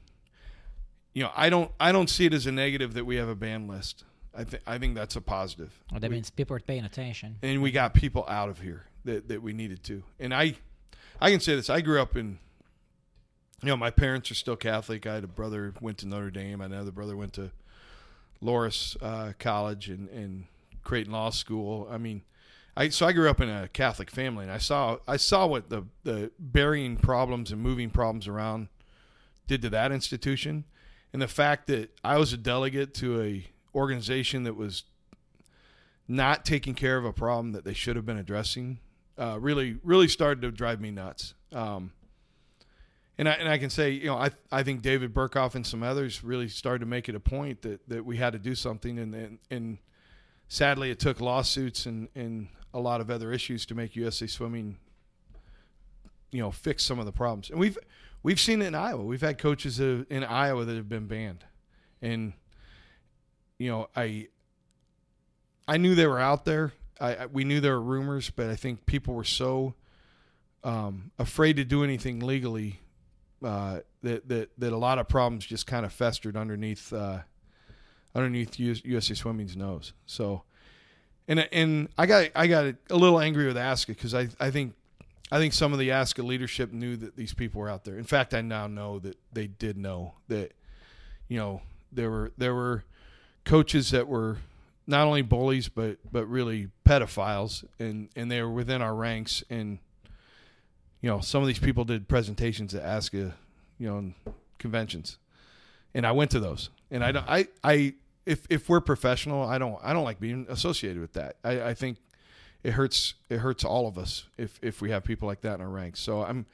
you 1.14 1.22
know, 1.22 1.30
I 1.36 1.50
don't 1.50 1.70
I 1.80 1.92
don't 1.92 2.08
see 2.08 2.26
it 2.26 2.32
as 2.34 2.46
a 2.46 2.52
negative 2.52 2.94
that 2.94 3.04
we 3.04 3.16
have 3.16 3.28
a 3.28 3.34
ban 3.34 3.66
list. 3.68 4.04
I 4.34 4.44
think 4.44 4.62
I 4.66 4.78
think 4.78 4.94
that's 4.94 5.14
a 5.16 5.20
positive. 5.20 5.72
Well, 5.90 6.00
that 6.00 6.08
We- 6.10 6.16
means 6.16 6.30
people 6.30 6.56
are 6.56 6.60
paying 6.60 6.84
attention. 6.84 7.36
and 7.42 7.62
we 7.62 7.70
got 7.70 7.92
people 7.94 8.24
out 8.28 8.48
of 8.48 8.60
here 8.60 8.86
that, 9.04 9.28
that 9.28 9.42
we 9.42 9.52
needed 9.52 9.82
to. 9.84 10.02
And 10.18 10.32
I, 10.32 10.54
I 11.20 11.30
can 11.30 11.40
say 11.40 11.54
this: 11.54 11.68
I 11.68 11.80
grew 11.82 12.00
up 12.00 12.16
in, 12.16 12.38
you 13.62 13.68
know, 13.68 13.76
my 13.76 13.90
parents 13.90 14.30
are 14.30 14.34
still 14.34 14.56
Catholic. 14.56 15.06
I 15.06 15.14
had 15.14 15.24
a 15.24 15.28
brother 15.28 15.74
went 15.80 15.98
to 15.98 16.06
Notre 16.08 16.30
Dame. 16.30 16.60
I 16.60 16.64
had 16.64 16.72
another 16.72 16.92
brother 16.92 17.16
went 17.16 17.34
to 17.34 17.50
Loras 18.42 18.96
uh, 19.02 19.32
College 19.38 19.88
and 19.88 20.08
and 20.08 20.44
Creighton 20.82 21.12
Law 21.12 21.30
School. 21.30 21.86
I 21.90 21.98
mean, 21.98 22.22
I 22.76 22.88
so 22.88 23.06
I 23.06 23.12
grew 23.12 23.28
up 23.28 23.40
in 23.40 23.48
a 23.50 23.68
Catholic 23.68 24.10
family, 24.10 24.44
and 24.44 24.52
I 24.52 24.58
saw 24.58 24.96
I 25.06 25.16
saw 25.18 25.46
what 25.46 25.68
the 25.68 25.84
the 26.04 26.30
burying 26.38 26.96
problems 26.96 27.52
and 27.52 27.60
moving 27.60 27.90
problems 27.90 28.26
around 28.26 28.68
did 29.46 29.60
to 29.62 29.70
that 29.70 29.92
institution, 29.92 30.64
and 31.12 31.20
the 31.20 31.28
fact 31.28 31.66
that 31.66 31.90
I 32.02 32.18
was 32.18 32.32
a 32.32 32.36
delegate 32.36 32.94
to 32.94 33.20
a 33.20 33.46
organization 33.74 34.44
that 34.44 34.56
was 34.56 34.84
not 36.08 36.44
taking 36.44 36.74
care 36.74 36.98
of 36.98 37.04
a 37.04 37.12
problem 37.12 37.52
that 37.52 37.64
they 37.64 37.74
should 37.74 37.96
have 37.96 38.04
been 38.04 38.18
addressing 38.18 38.78
uh, 39.18 39.38
really 39.40 39.78
really 39.82 40.08
started 40.08 40.42
to 40.42 40.50
drive 40.50 40.80
me 40.80 40.90
nuts. 40.90 41.34
Um, 41.52 41.92
and 43.18 43.28
I 43.28 43.32
and 43.32 43.48
I 43.48 43.58
can 43.58 43.70
say 43.70 43.90
you 43.90 44.06
know 44.06 44.16
I 44.16 44.30
I 44.50 44.62
think 44.62 44.82
David 44.82 45.14
Berkoff 45.14 45.54
and 45.54 45.66
some 45.66 45.82
others 45.82 46.24
really 46.24 46.48
started 46.48 46.80
to 46.80 46.86
make 46.86 47.08
it 47.08 47.14
a 47.14 47.20
point 47.20 47.62
that, 47.62 47.86
that 47.88 48.04
we 48.04 48.16
had 48.16 48.32
to 48.32 48.38
do 48.38 48.54
something 48.54 48.98
and, 48.98 49.14
and 49.14 49.38
and 49.50 49.78
sadly 50.48 50.90
it 50.90 50.98
took 50.98 51.20
lawsuits 51.20 51.86
and, 51.86 52.08
and 52.14 52.48
a 52.74 52.80
lot 52.80 53.00
of 53.00 53.10
other 53.10 53.32
issues 53.32 53.66
to 53.66 53.74
make 53.74 53.94
USA 53.96 54.26
Swimming 54.26 54.78
you 56.30 56.40
know 56.40 56.50
fix 56.50 56.84
some 56.84 56.98
of 56.98 57.06
the 57.06 57.12
problems 57.12 57.50
and 57.50 57.60
we've 57.60 57.78
we've 58.22 58.40
seen 58.40 58.62
it 58.62 58.66
in 58.66 58.74
Iowa 58.74 59.02
we've 59.02 59.20
had 59.20 59.38
coaches 59.38 59.80
in 59.80 60.24
Iowa 60.24 60.64
that 60.64 60.76
have 60.76 60.88
been 60.88 61.06
banned 61.06 61.44
and 62.00 62.32
you 63.58 63.70
know 63.70 63.88
I 63.94 64.28
I 65.66 65.76
knew 65.76 65.94
they 65.94 66.06
were 66.06 66.18
out 66.18 66.44
there. 66.44 66.72
I, 67.00 67.14
I 67.14 67.26
we 67.26 67.44
knew 67.44 67.60
there 67.60 67.72
were 67.72 67.82
rumors, 67.82 68.30
but 68.30 68.50
I 68.50 68.56
think 68.56 68.84
people 68.86 69.14
were 69.14 69.24
so 69.24 69.74
um, 70.64 71.12
afraid 71.18 71.56
to 71.56 71.64
do 71.64 71.84
anything 71.84 72.20
legally 72.20 72.80
uh, 73.44 73.80
that 74.02 74.28
that 74.28 74.50
that 74.58 74.72
a 74.72 74.76
lot 74.76 74.98
of 74.98 75.08
problems 75.08 75.46
just 75.46 75.66
kind 75.66 75.86
of 75.86 75.92
festered 75.92 76.36
underneath 76.36 76.92
uh, 76.92 77.20
underneath 78.14 78.58
US, 78.58 78.84
USA 78.84 79.14
Swimming's 79.14 79.56
nose. 79.56 79.92
So, 80.06 80.42
and 81.28 81.48
and 81.52 81.88
I 81.96 82.06
got 82.06 82.30
I 82.34 82.46
got 82.48 82.74
a 82.90 82.96
little 82.96 83.20
angry 83.20 83.46
with 83.46 83.56
ASCA 83.56 83.88
because 83.88 84.14
I 84.14 84.28
I 84.40 84.50
think 84.50 84.74
I 85.32 85.38
think 85.38 85.54
some 85.54 85.72
of 85.72 85.78
the 85.78 85.88
ASCA 85.88 86.22
leadership 86.22 86.74
knew 86.74 86.94
that 86.96 87.16
these 87.16 87.32
people 87.32 87.62
were 87.62 87.70
out 87.70 87.84
there. 87.84 87.96
In 87.96 88.04
fact, 88.04 88.34
I 88.34 88.42
now 88.42 88.66
know 88.66 88.98
that 88.98 89.16
they 89.32 89.46
did 89.46 89.78
know 89.78 90.12
that 90.28 90.52
you 91.26 91.38
know 91.38 91.62
there 91.90 92.10
were 92.10 92.32
there 92.36 92.54
were 92.54 92.84
coaches 93.46 93.92
that 93.92 94.06
were 94.06 94.36
not 94.86 95.06
only 95.06 95.22
bullies 95.22 95.70
but 95.70 95.96
but 96.12 96.26
really 96.26 96.68
pedophiles 96.84 97.64
and 97.78 98.10
and 98.14 98.30
they 98.30 98.42
were 98.42 98.50
within 98.50 98.82
our 98.82 98.94
ranks. 98.94 99.42
And 99.48 99.78
you 101.00 101.08
know 101.08 101.20
some 101.20 101.40
of 101.40 101.48
these 101.48 101.58
people 101.58 101.86
did 101.86 102.08
presentations 102.08 102.74
at 102.74 102.84
ASCA 102.84 103.32
you 103.78 103.88
know 103.88 104.12
conventions. 104.58 105.16
And 105.94 106.06
I 106.06 106.12
went 106.12 106.30
to 106.32 106.40
those. 106.40 106.68
And 106.90 107.02
I 107.02 107.10
don't 107.10 107.26
I 107.26 107.48
I 107.64 107.94
if 108.26 108.46
if 108.50 108.68
we're 108.68 108.82
professional 108.82 109.44
I 109.44 109.56
don't 109.56 109.78
I 109.82 109.94
don't 109.94 110.04
like 110.04 110.20
being 110.20 110.44
associated 110.50 111.00
with 111.00 111.14
that. 111.14 111.36
I 111.42 111.62
I 111.70 111.74
think 111.74 111.96
it 112.64 112.72
hurts 112.72 113.14
it 113.28 113.38
hurts 113.38 113.64
all 113.64 113.86
of 113.86 113.98
us 113.98 114.26
if 114.38 114.58
if 114.62 114.80
we 114.80 114.90
have 114.90 115.04
people 115.04 115.26
like 115.26 115.40
that 115.40 115.56
in 115.56 115.60
our 115.60 115.68
ranks 115.68 116.00
so 116.00 116.22
I'm 116.22 116.46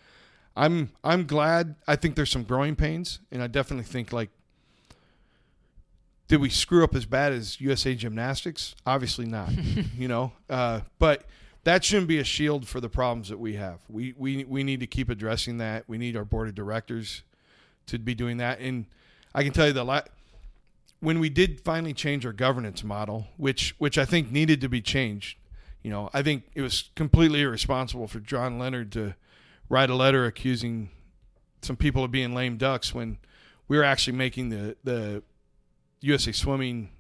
I'm 0.57 0.91
I'm 1.05 1.27
glad 1.27 1.77
I 1.87 1.97
think 1.97 2.17
there's 2.17 2.31
some 2.31 2.45
growing 2.45 2.77
pains 2.77 3.21
and 3.31 3.43
I 3.43 3.47
definitely 3.47 3.85
think 3.85 4.13
like 4.13 4.31
did 6.29 6.41
we 6.41 6.51
screw 6.51 6.85
up 6.85 6.95
as 6.95 7.07
bad 7.07 7.33
as 7.33 7.59
USA 7.59 7.95
Gymnastics? 7.95 8.75
Obviously 8.87 9.25
not. 9.25 9.51
you 9.97 10.09
know, 10.09 10.33
uh, 10.51 10.81
but 10.99 11.25
that 11.65 11.85
shouldn't 11.85 12.07
be 12.07 12.19
a 12.19 12.25
shield 12.25 12.69
for 12.69 12.81
the 12.81 12.89
problems 12.89 13.31
that 13.31 13.39
we 13.39 13.55
have. 13.55 13.81
We 13.89 14.15
we 14.17 14.45
we 14.45 14.63
need 14.63 14.81
to 14.81 14.87
keep 14.87 15.09
addressing 15.09 15.59
that. 15.59 15.85
We 15.89 15.99
need 15.99 16.17
our 16.17 16.25
board 16.25 16.49
of 16.49 16.55
directors 16.55 17.23
to 17.87 17.99
be 17.99 18.15
doing 18.15 18.37
that. 18.37 18.61
And 18.61 18.87
I 19.35 19.43
can 19.43 19.53
tell 19.53 19.67
you 19.67 19.73
that 19.73 19.85
la- 19.85 20.03
when 21.01 21.19
we 21.19 21.31
did 21.31 21.61
finally 21.61 21.95
change 21.95 22.27
our 22.27 22.33
governance 22.33 22.85
model, 22.85 23.29
which 23.37 23.75
which 23.79 23.97
I 23.97 24.05
think 24.05 24.31
needed 24.31 24.61
to 24.61 24.69
be 24.69 24.81
changed, 24.81 25.39
you 25.89 25.95
know, 25.95 26.11
I 26.13 26.21
think 26.21 26.45
it 26.55 26.61
was 26.61 26.91
completely 26.97 27.41
irresponsible 27.41 28.09
for 28.09 28.21
John 28.21 28.59
Leonard 28.59 28.93
to 28.93 29.15
write 29.71 29.89
a 29.89 29.95
letter 29.95 30.27
accusing 30.27 30.91
some 31.63 31.77
people 31.77 32.05
of 32.05 32.11
being 32.11 32.35
lame 32.35 32.59
ducks 32.59 32.93
when 32.93 33.17
we 33.69 33.79
were 33.79 33.85
actually 33.85 34.19
making 34.19 34.51
the 34.51 34.77
the 34.85 35.23
USA 36.03 36.31
Swimming 36.31 36.91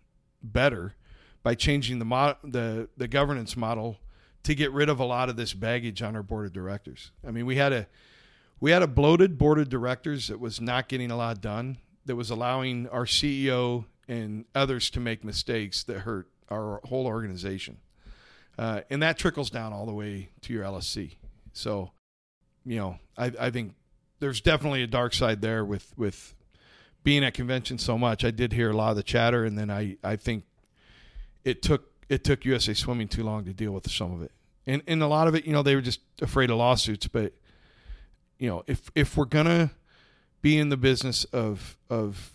better 0.42 0.94
by 1.42 1.54
changing 1.54 1.98
the 1.98 2.06
mo- 2.06 2.38
the 2.42 2.88
the 2.96 3.06
governance 3.06 3.58
model 3.58 3.98
to 4.44 4.54
get 4.54 4.72
rid 4.72 4.88
of 4.88 4.98
a 4.98 5.04
lot 5.04 5.28
of 5.28 5.36
this 5.36 5.52
baggage 5.52 6.00
on 6.00 6.16
our 6.16 6.22
board 6.22 6.46
of 6.46 6.54
directors. 6.54 7.10
I 7.26 7.30
mean, 7.30 7.44
we 7.44 7.56
had 7.56 7.74
a 7.74 7.88
we 8.58 8.70
had 8.70 8.82
a 8.82 8.86
bloated 8.86 9.36
board 9.36 9.58
of 9.58 9.68
directors 9.68 10.28
that 10.28 10.40
was 10.40 10.62
not 10.62 10.88
getting 10.88 11.10
a 11.10 11.16
lot 11.18 11.42
done, 11.42 11.76
that 12.06 12.16
was 12.16 12.30
allowing 12.30 12.88
our 12.88 13.04
CEO 13.04 13.84
and 14.08 14.46
others 14.54 14.88
to 14.88 14.98
make 14.98 15.24
mistakes 15.24 15.82
that 15.82 15.98
hurt 15.98 16.30
our 16.50 16.80
whole 16.84 17.06
organization. 17.06 17.80
Uh, 18.58 18.80
and 18.90 19.02
that 19.02 19.16
trickles 19.16 19.50
down 19.50 19.72
all 19.72 19.86
the 19.86 19.94
way 19.94 20.30
to 20.42 20.52
your 20.52 20.64
LSC. 20.64 21.12
So, 21.52 21.92
you 22.64 22.76
know, 22.76 22.98
I, 23.16 23.32
I 23.38 23.50
think 23.50 23.74
there's 24.18 24.40
definitely 24.40 24.82
a 24.82 24.86
dark 24.86 25.14
side 25.14 25.40
there 25.40 25.64
with 25.64 25.92
with 25.96 26.34
being 27.04 27.24
at 27.24 27.34
convention 27.34 27.78
so 27.78 27.96
much. 27.96 28.24
I 28.24 28.30
did 28.30 28.52
hear 28.52 28.70
a 28.70 28.76
lot 28.76 28.90
of 28.90 28.96
the 28.96 29.02
chatter, 29.02 29.44
and 29.44 29.56
then 29.56 29.70
I 29.70 29.96
I 30.02 30.16
think 30.16 30.44
it 31.44 31.62
took 31.62 31.90
it 32.08 32.24
took 32.24 32.44
USA 32.44 32.74
Swimming 32.74 33.08
too 33.08 33.22
long 33.22 33.44
to 33.44 33.52
deal 33.52 33.72
with 33.72 33.88
some 33.90 34.12
of 34.12 34.22
it, 34.22 34.32
and 34.66 34.82
and 34.86 35.02
a 35.02 35.06
lot 35.06 35.28
of 35.28 35.34
it, 35.34 35.46
you 35.46 35.52
know, 35.52 35.62
they 35.62 35.74
were 35.74 35.80
just 35.80 36.00
afraid 36.20 36.50
of 36.50 36.56
lawsuits. 36.58 37.06
But 37.06 37.34
you 38.38 38.48
know, 38.48 38.64
if 38.66 38.90
if 38.94 39.16
we're 39.16 39.24
gonna 39.24 39.70
be 40.42 40.58
in 40.58 40.68
the 40.68 40.76
business 40.76 41.24
of 41.26 41.76
of 41.88 42.32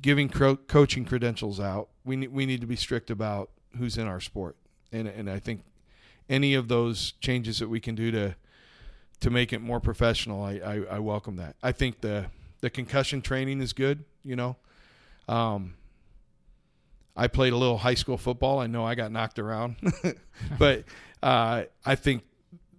giving 0.00 0.28
cro- 0.28 0.56
coaching 0.56 1.04
credentials 1.04 1.58
out, 1.58 1.88
we 2.04 2.26
we 2.26 2.44
need 2.44 2.60
to 2.60 2.66
be 2.66 2.76
strict 2.76 3.10
about 3.10 3.50
who's 3.78 3.96
in 3.96 4.06
our 4.06 4.20
sport, 4.20 4.56
and 4.92 5.08
and 5.08 5.30
I 5.30 5.38
think 5.38 5.64
any 6.28 6.54
of 6.54 6.68
those 6.68 7.12
changes 7.20 7.58
that 7.58 7.68
we 7.68 7.80
can 7.80 7.94
do 7.94 8.10
to 8.10 8.34
to 9.20 9.30
make 9.30 9.52
it 9.52 9.60
more 9.60 9.78
professional, 9.78 10.42
I, 10.42 10.54
I, 10.54 10.96
I 10.96 10.98
welcome 10.98 11.36
that. 11.36 11.56
I 11.62 11.72
think 11.72 12.00
the 12.00 12.26
the 12.60 12.70
concussion 12.70 13.22
training 13.22 13.60
is 13.60 13.72
good. 13.72 14.04
You 14.24 14.36
know, 14.36 14.56
um, 15.28 15.74
I 17.16 17.28
played 17.28 17.52
a 17.52 17.56
little 17.56 17.78
high 17.78 17.94
school 17.94 18.16
football. 18.16 18.58
I 18.58 18.66
know 18.66 18.84
I 18.84 18.94
got 18.94 19.12
knocked 19.12 19.38
around, 19.38 19.76
but 20.58 20.84
uh, 21.22 21.64
I 21.84 21.94
think 21.94 22.22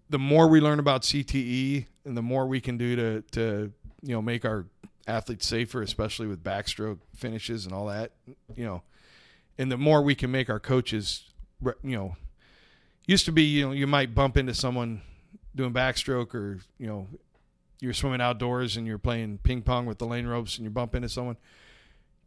the 0.09 0.19
more 0.19 0.47
we 0.47 0.59
learn 0.59 0.79
about 0.79 1.03
CTE 1.03 1.85
and 2.05 2.17
the 2.17 2.21
more 2.21 2.45
we 2.45 2.61
can 2.61 2.77
do 2.77 2.95
to 2.95 3.21
to 3.31 3.71
you 4.01 4.13
know 4.13 4.21
make 4.21 4.45
our 4.45 4.65
athletes 5.07 5.45
safer, 5.45 5.81
especially 5.81 6.27
with 6.27 6.43
backstroke 6.43 6.99
finishes 7.15 7.65
and 7.65 7.73
all 7.73 7.87
that, 7.87 8.11
you 8.55 8.65
know, 8.65 8.81
and 9.57 9.71
the 9.71 9.77
more 9.77 10.01
we 10.01 10.15
can 10.15 10.31
make 10.31 10.49
our 10.49 10.59
coaches, 10.59 11.32
you 11.83 11.95
know, 11.95 12.15
used 13.07 13.25
to 13.25 13.31
be 13.31 13.43
you 13.43 13.67
know 13.67 13.71
you 13.71 13.87
might 13.87 14.15
bump 14.15 14.37
into 14.37 14.53
someone 14.53 15.01
doing 15.55 15.73
backstroke 15.73 16.33
or 16.33 16.59
you 16.77 16.87
know 16.87 17.07
you're 17.79 17.93
swimming 17.93 18.21
outdoors 18.21 18.77
and 18.77 18.87
you're 18.87 18.97
playing 18.97 19.39
ping 19.43 19.61
pong 19.61 19.85
with 19.85 19.97
the 19.97 20.05
lane 20.05 20.25
ropes 20.25 20.57
and 20.57 20.63
you 20.63 20.69
bump 20.69 20.95
into 20.95 21.09
someone 21.09 21.37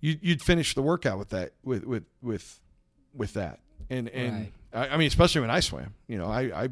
you, 0.01 0.19
you'd 0.21 0.43
finish 0.43 0.75
the 0.75 0.83
workout 0.83 1.19
with 1.19 1.31
that 1.31 1.53
with 1.65 1.85
with 1.85 2.05
with 2.23 2.61
with 3.15 3.33
that 3.35 3.61
and 3.89 4.09
and 4.11 4.53
right. 4.73 4.89
I, 4.91 4.95
I, 4.95 4.97
mean 4.97 5.07
especially 5.07 5.41
when 5.41 5.51
I 5.51 5.61
swam 5.61 5.95
you 6.07 6.19
know 6.19 6.27
I 6.27 6.65
I 6.65 6.69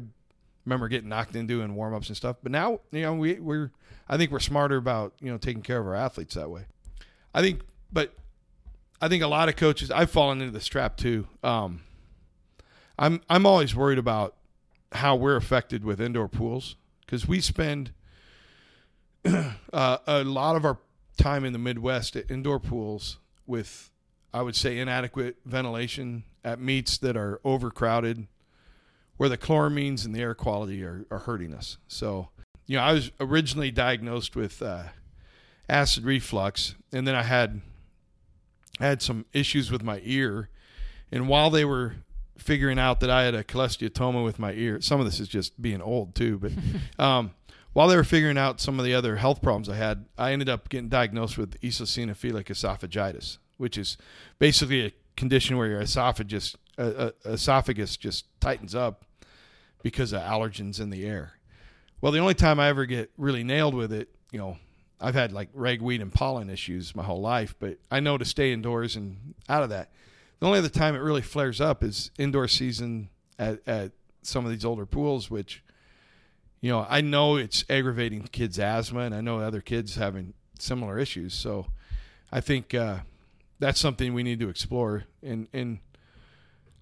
remember 0.65 0.87
getting 0.87 1.09
knocked 1.09 1.35
into 1.35 1.61
and 1.61 1.75
warm 1.75 1.93
ups 1.93 2.07
and 2.07 2.17
stuff 2.17 2.37
but 2.43 2.51
now 2.51 2.79
you 2.91 3.01
know 3.01 3.15
we 3.15 3.39
we're 3.39 3.71
I 4.07 4.17
think 4.17 4.31
we're 4.31 4.39
smarter 4.39 4.77
about 4.77 5.13
you 5.19 5.31
know 5.31 5.37
taking 5.37 5.63
care 5.63 5.79
of 5.79 5.87
our 5.87 5.95
athletes 5.95 6.35
that 6.35 6.49
way 6.49 6.65
I 7.33 7.41
think 7.41 7.61
but 7.91 8.13
I 9.01 9.07
think 9.07 9.23
a 9.23 9.27
lot 9.27 9.49
of 9.49 9.55
coaches 9.55 9.89
I've 9.89 10.11
fallen 10.11 10.41
into 10.41 10.53
this 10.53 10.67
trap 10.67 10.95
too 10.95 11.27
um 11.43 11.81
I'm 12.97 13.21
I'm 13.29 13.45
always 13.45 13.75
worried 13.75 13.97
about 13.97 14.35
how 14.91 15.15
we're 15.15 15.35
affected 15.35 15.83
with 15.83 15.99
indoor 15.99 16.27
pools 16.27 16.75
because 17.05 17.27
we 17.27 17.41
spend 17.41 17.91
uh, 19.25 19.97
a 20.07 20.23
lot 20.23 20.55
of 20.55 20.65
our 20.65 20.77
time 21.17 21.45
in 21.45 21.53
the 21.53 21.59
Midwest 21.59 22.15
at 22.15 22.29
indoor 22.29 22.59
pools 22.59 23.19
with, 23.45 23.91
I 24.33 24.41
would 24.41 24.55
say, 24.55 24.77
inadequate 24.77 25.37
ventilation 25.45 26.23
at 26.43 26.59
meets 26.59 26.97
that 26.99 27.17
are 27.17 27.39
overcrowded, 27.43 28.27
where 29.17 29.29
the 29.29 29.37
chloramines 29.37 30.05
and 30.05 30.13
the 30.13 30.21
air 30.21 30.35
quality 30.35 30.83
are, 30.83 31.05
are 31.09 31.19
hurting 31.19 31.53
us. 31.53 31.77
So, 31.87 32.29
you 32.67 32.77
know, 32.77 32.83
I 32.83 32.93
was 32.93 33.11
originally 33.19 33.71
diagnosed 33.71 34.35
with 34.35 34.61
uh, 34.61 34.83
acid 35.69 36.03
reflux, 36.03 36.75
and 36.91 37.07
then 37.07 37.15
I 37.15 37.23
had 37.23 37.61
I 38.79 38.85
had 38.87 39.01
some 39.01 39.25
issues 39.33 39.71
with 39.71 39.83
my 39.83 40.01
ear, 40.03 40.49
and 41.11 41.27
while 41.27 41.49
they 41.49 41.65
were 41.65 41.95
figuring 42.37 42.79
out 42.79 42.99
that 42.99 43.09
I 43.09 43.23
had 43.23 43.35
a 43.35 43.43
cholesteatoma 43.43 44.23
with 44.23 44.39
my 44.39 44.53
ear. 44.53 44.81
Some 44.81 44.99
of 44.99 45.05
this 45.05 45.19
is 45.19 45.27
just 45.27 45.61
being 45.61 45.81
old 45.81 46.15
too, 46.15 46.37
but 46.37 46.51
um, 47.03 47.31
while 47.73 47.87
they 47.87 47.95
were 47.95 48.03
figuring 48.03 48.37
out 48.37 48.61
some 48.61 48.79
of 48.79 48.85
the 48.85 48.93
other 48.93 49.17
health 49.17 49.41
problems 49.41 49.69
I 49.69 49.75
had, 49.75 50.05
I 50.17 50.31
ended 50.31 50.49
up 50.49 50.69
getting 50.69 50.89
diagnosed 50.89 51.37
with 51.37 51.59
eosinophilic 51.61 52.45
esophagitis, 52.45 53.37
which 53.57 53.77
is 53.77 53.97
basically 54.39 54.85
a 54.85 54.91
condition 55.15 55.57
where 55.57 55.67
your 55.67 55.81
esophagus 55.81 56.55
uh, 56.77 56.81
uh, 56.81 57.11
esophagus 57.25 57.95
just 57.95 58.25
tightens 58.41 58.75
up 58.75 59.05
because 59.81 60.13
of 60.13 60.21
allergens 60.21 60.79
in 60.79 60.89
the 60.89 61.05
air. 61.05 61.33
Well, 62.01 62.11
the 62.11 62.19
only 62.19 62.33
time 62.33 62.59
I 62.59 62.67
ever 62.69 62.85
get 62.85 63.11
really 63.17 63.43
nailed 63.43 63.73
with 63.73 63.93
it, 63.93 64.09
you 64.31 64.39
know, 64.39 64.57
I've 64.99 65.15
had 65.15 65.31
like 65.31 65.49
ragweed 65.53 66.01
and 66.01 66.13
pollen 66.13 66.49
issues 66.49 66.95
my 66.95 67.03
whole 67.03 67.21
life, 67.21 67.55
but 67.59 67.77
I 67.91 67.99
know 67.99 68.17
to 68.17 68.25
stay 68.25 68.53
indoors 68.53 68.95
and 68.95 69.35
out 69.49 69.63
of 69.63 69.69
that. 69.69 69.91
The 70.39 70.47
only 70.47 70.59
other 70.59 70.69
time 70.69 70.95
it 70.95 70.99
really 70.99 71.21
flares 71.21 71.61
up 71.61 71.83
is 71.83 72.11
indoor 72.17 72.47
season 72.47 73.09
at, 73.39 73.59
at 73.67 73.91
some 74.21 74.45
of 74.45 74.51
these 74.51 74.65
older 74.65 74.85
pools, 74.85 75.31
which, 75.31 75.63
you 76.61 76.69
know, 76.69 76.85
I 76.89 77.01
know 77.01 77.37
it's 77.37 77.63
aggravating 77.69 78.23
kids' 78.23 78.59
asthma, 78.59 79.01
and 79.01 79.15
I 79.15 79.21
know 79.21 79.39
other 79.39 79.61
kids 79.61 79.95
having 79.95 80.33
similar 80.59 80.97
issues. 80.99 81.33
So 81.33 81.67
I 82.31 82.41
think 82.41 82.73
uh, 82.73 82.99
that's 83.59 83.79
something 83.79 84.13
we 84.13 84.23
need 84.23 84.39
to 84.39 84.49
explore. 84.49 85.05
And 85.23 85.47
and 85.53 85.79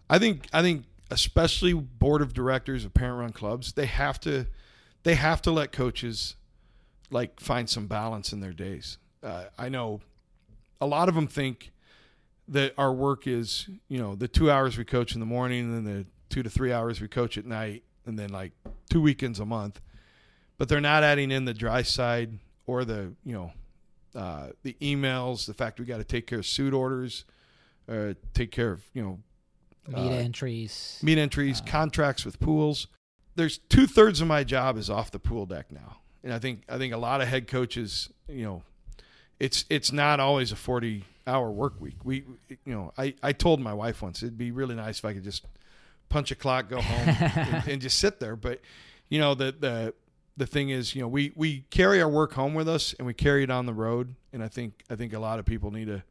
I 0.10 0.20
think 0.20 0.48
I 0.54 0.62
think 0.62 0.86
especially 1.12 1.74
board 1.74 2.22
of 2.22 2.34
directors 2.34 2.86
of 2.86 2.94
parent-run 2.94 3.34
clubs, 3.34 3.74
they 3.74 3.86
have 3.86 4.20
to 4.22 4.48
they 5.04 5.16
have 5.16 5.42
to 5.44 5.52
let 5.52 5.72
coaches 5.72 6.36
like 7.12 7.40
find 7.40 7.70
some 7.70 7.88
balance 7.88 8.34
in 8.34 8.40
their 8.40 8.54
days. 8.54 8.98
Uh, 9.22 9.46
I 9.58 9.70
know 9.70 10.02
a 10.82 10.88
lot 10.88 11.10
of 11.10 11.16
them 11.16 11.28
think 11.28 11.72
that 12.48 12.74
our 12.78 12.94
work 12.94 13.28
is, 13.28 13.70
you 13.88 14.00
know, 14.00 14.16
the 14.16 14.28
two 14.28 14.52
hours 14.52 14.78
we 14.78 14.86
coach 14.86 15.14
in 15.14 15.20
the 15.20 15.26
morning 15.26 15.66
and 15.66 15.88
then 15.88 15.98
the 15.98 16.06
two 16.30 16.44
to 16.44 16.50
three 16.50 16.74
hours 16.74 17.00
we 17.00 17.08
coach 17.08 17.38
at 17.38 17.46
night 17.46 17.84
and 18.06 18.18
then 18.18 18.30
like 18.30 18.52
two 18.90 19.02
weekends 19.02 19.40
a 19.40 19.46
month. 19.46 19.80
But 20.58 20.70
they're 20.70 20.82
not 20.82 21.04
adding 21.04 21.32
in 21.32 21.46
the 21.46 21.54
dry 21.54 21.82
side 21.82 22.40
or 22.66 22.86
the, 22.86 23.14
you 23.24 23.34
know, 23.34 23.52
uh, 24.16 24.50
the 24.62 24.76
emails, 24.82 25.46
the 25.46 25.54
fact 25.54 25.80
we 25.80 25.86
got 25.86 25.98
to 25.98 26.04
take 26.04 26.28
care 26.28 26.40
of 26.40 26.46
suit 26.46 26.74
orders, 26.74 27.26
uh, 27.90 28.14
take 28.34 28.52
care 28.52 28.72
of, 28.72 28.84
you 28.94 29.02
know, 29.02 29.20
meet 29.88 30.12
uh, 30.12 30.16
entries, 30.16 31.00
meet 31.02 31.18
entries, 31.18 31.62
uh, 31.62 31.66
contracts 31.66 32.24
with 32.26 32.40
pools. 32.40 32.88
There's 33.36 33.58
two 33.58 33.88
thirds 33.88 34.22
of 34.22 34.28
my 34.28 34.44
job 34.44 34.78
is 34.78 34.90
off 34.90 35.12
the 35.12 35.20
pool 35.20 35.46
deck 35.46 35.72
now. 35.72 35.98
And 36.24 36.32
I 36.32 36.40
think, 36.40 36.64
I 36.70 36.78
think 36.78 36.94
a 36.94 36.98
lot 36.98 37.22
of 37.22 37.28
head 37.28 37.48
coaches, 37.48 38.10
you 38.28 38.46
know, 38.46 38.64
it's, 39.40 39.66
it's 39.70 39.92
not 39.92 40.20
always 40.20 40.52
a 40.52 40.56
40, 40.56 41.04
hour 41.26 41.52
work 41.52 41.80
week. 41.80 41.98
We, 42.04 42.26
you 42.50 42.74
know, 42.74 42.94
I, 42.98 43.16
I 43.24 43.32
told 43.32 43.60
my 43.60 43.74
wife 43.74 44.02
once 44.02 44.22
it'd 44.24 44.38
be 44.38 44.52
really 44.52 44.76
nice 44.76 45.00
if 45.00 45.06
I 45.06 45.14
could 45.14 45.24
just 45.24 45.46
punch 46.10 46.32
a 46.32 46.36
clock, 46.36 46.70
go 46.70 46.82
home, 46.82 47.10
and, 47.36 47.68
and, 47.68 47.82
just 47.82 48.00
sit 48.00 48.20
there. 48.20 48.36
But 48.36 48.62
you 49.10 49.20
know, 49.20 49.34
the 49.34 49.56
the 49.58 49.94
the 50.38 50.46
thing 50.46 50.70
is, 50.70 50.96
you 50.96 51.02
know, 51.02 51.08
we 51.08 51.32
we 51.36 51.62
carry 51.70 52.02
our 52.02 52.10
work 52.10 52.34
home 52.34 52.54
with 52.54 52.68
us 52.68 52.94
and 52.98 53.06
we 53.06 53.14
carry 53.14 53.44
it 53.44 53.50
on 53.50 53.66
the 53.66 53.74
road. 53.74 54.16
And 54.32 54.44
I 54.44 54.48
think 54.48 54.84
I 54.90 54.96
think 54.96 55.14
a 55.14 55.20
lot 55.20 55.40
of 55.40 55.46
people 55.46 55.72
need 55.72 55.88
to 55.88 56.04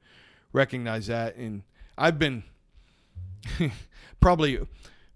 recognize 0.53 1.07
that. 1.09 1.37
And 1.37 1.63
I've 1.97 2.19
been 2.19 2.45
probably 4.21 4.61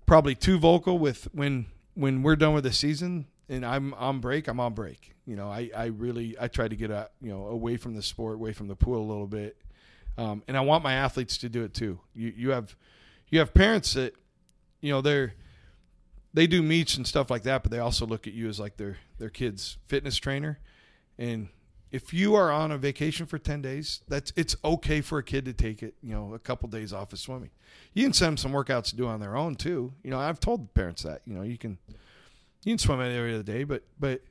probably 0.06 0.34
too 0.34 0.58
vocal 0.58 0.98
with 0.98 1.28
when 1.32 1.66
when 1.94 2.22
we're 2.22 2.36
done 2.36 2.54
with 2.54 2.64
the 2.64 2.72
season 2.72 3.26
and 3.48 3.64
I'm 3.64 3.94
on 3.94 4.20
break, 4.20 4.48
I'm 4.48 4.60
on 4.60 4.74
break. 4.74 5.14
You 5.24 5.36
know, 5.36 5.48
I, 5.48 5.70
I 5.76 5.86
really 5.86 6.36
I 6.40 6.48
try 6.48 6.68
to 6.68 6.76
get 6.76 6.90
a, 6.90 7.10
you 7.20 7.30
know 7.30 7.46
away 7.46 7.76
from 7.76 7.94
the 7.94 8.02
sport, 8.02 8.36
away 8.36 8.52
from 8.52 8.68
the 8.68 8.76
pool 8.76 8.98
a 8.98 9.08
little 9.08 9.26
bit, 9.26 9.56
um, 10.18 10.42
and 10.48 10.56
I 10.56 10.60
want 10.60 10.82
my 10.82 10.94
athletes 10.94 11.38
to 11.38 11.48
do 11.48 11.64
it 11.64 11.74
too. 11.74 12.00
You 12.14 12.32
you 12.36 12.50
have 12.50 12.76
you 13.28 13.38
have 13.38 13.52
parents 13.52 13.94
that 13.94 14.14
you 14.80 14.90
know 14.90 15.00
they're 15.00 15.34
they 16.32 16.46
do 16.46 16.62
meets 16.62 16.96
and 16.96 17.06
stuff 17.06 17.30
like 17.30 17.44
that, 17.44 17.62
but 17.62 17.72
they 17.72 17.78
also 17.78 18.06
look 18.06 18.26
at 18.26 18.34
you 18.34 18.48
as 18.48 18.60
like 18.60 18.76
their 18.76 18.98
their 19.18 19.30
kid's 19.30 19.78
fitness 19.86 20.16
trainer. 20.16 20.58
And 21.18 21.48
if 21.90 22.12
you 22.12 22.34
are 22.34 22.50
on 22.50 22.72
a 22.72 22.78
vacation 22.78 23.26
for 23.26 23.38
ten 23.38 23.62
days, 23.62 24.00
that's 24.08 24.32
it's 24.36 24.56
okay 24.64 25.00
for 25.00 25.18
a 25.18 25.22
kid 25.22 25.44
to 25.46 25.52
take 25.52 25.82
it, 25.82 25.94
you 26.02 26.12
know, 26.12 26.34
a 26.34 26.38
couple 26.38 26.68
days 26.68 26.92
off 26.92 27.12
of 27.12 27.18
swimming. 27.18 27.50
You 27.94 28.04
can 28.04 28.12
send 28.12 28.28
them 28.28 28.36
some 28.36 28.52
workouts 28.52 28.90
to 28.90 28.96
do 28.96 29.06
on 29.06 29.20
their 29.20 29.36
own 29.36 29.54
too. 29.54 29.92
You 30.02 30.10
know, 30.10 30.18
I've 30.18 30.40
told 30.40 30.72
parents 30.74 31.02
that. 31.02 31.22
You 31.24 31.34
know, 31.34 31.42
you 31.42 31.58
can 31.58 31.78
you 32.64 32.72
can 32.72 32.78
swim 32.78 33.00
any 33.00 33.16
other 33.16 33.42
day, 33.42 33.64
but 33.64 33.82
but 33.98 34.22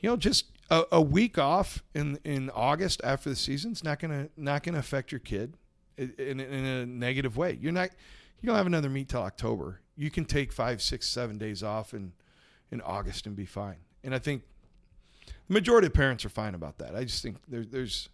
you 0.00 0.08
know, 0.08 0.16
just 0.16 0.46
a, 0.72 0.84
a, 0.92 1.02
week 1.02 1.38
off 1.38 1.82
in 1.94 2.18
in 2.24 2.50
August 2.50 3.00
after 3.04 3.28
the 3.28 3.36
season's 3.36 3.84
not 3.84 4.00
gonna 4.00 4.30
not 4.36 4.62
gonna 4.62 4.78
affect 4.78 5.12
your 5.12 5.18
kid 5.18 5.54
in, 5.98 6.12
in, 6.18 6.40
in, 6.40 6.64
a 6.64 6.86
negative 6.86 7.36
way. 7.36 7.58
You're 7.60 7.72
not 7.72 7.90
you 8.40 8.46
don't 8.46 8.56
have 8.56 8.66
another 8.66 8.88
meet 8.88 9.10
till 9.10 9.22
October. 9.22 9.80
You 9.96 10.10
can 10.10 10.24
take 10.24 10.50
five, 10.50 10.80
six, 10.80 11.06
seven 11.06 11.36
days 11.36 11.62
off 11.62 11.92
in 11.92 12.12
in 12.70 12.80
August 12.80 13.26
and 13.26 13.36
be 13.36 13.44
fine. 13.44 13.76
And 14.02 14.14
I 14.14 14.18
think 14.18 14.44
the 15.26 15.52
majority 15.52 15.88
of 15.88 15.92
parents 15.92 16.24
are 16.24 16.30
fine 16.30 16.54
about 16.54 16.78
that. 16.78 16.96
I 16.96 17.04
just 17.04 17.22
think 17.22 17.36
there, 17.46 17.64
there's 17.64 18.08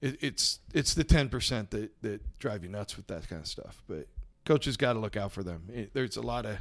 it, 0.00 0.16
it's 0.20 0.60
it's 0.72 0.94
the 0.94 1.04
ten 1.04 1.28
percent 1.28 1.72
that 1.72 1.90
that 2.02 2.38
drive 2.38 2.62
you 2.62 2.70
nuts 2.70 2.96
with 2.96 3.08
that 3.08 3.28
kind 3.28 3.40
of 3.40 3.48
stuff. 3.48 3.82
But 3.88 4.06
coaches 4.44 4.76
got 4.76 4.92
to 4.92 5.00
look 5.00 5.16
out 5.16 5.32
for 5.32 5.42
them. 5.42 5.64
It, 5.74 5.92
there's 5.94 6.16
a 6.16 6.22
lot 6.22 6.46
of 6.46 6.58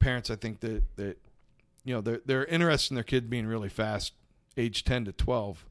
parents 0.00 0.30
I 0.30 0.36
think 0.36 0.58
that 0.60 0.82
that 0.96 1.18
you 1.86 1.94
know 1.94 2.00
they're 2.02 2.20
they're 2.26 2.44
interested 2.44 2.90
in 2.90 2.96
their 2.96 3.04
kid 3.04 3.30
being 3.30 3.46
really 3.46 3.68
fast, 3.70 4.12
age 4.56 4.82
ten 4.82 5.04
to 5.04 5.12
twelve, 5.12 5.64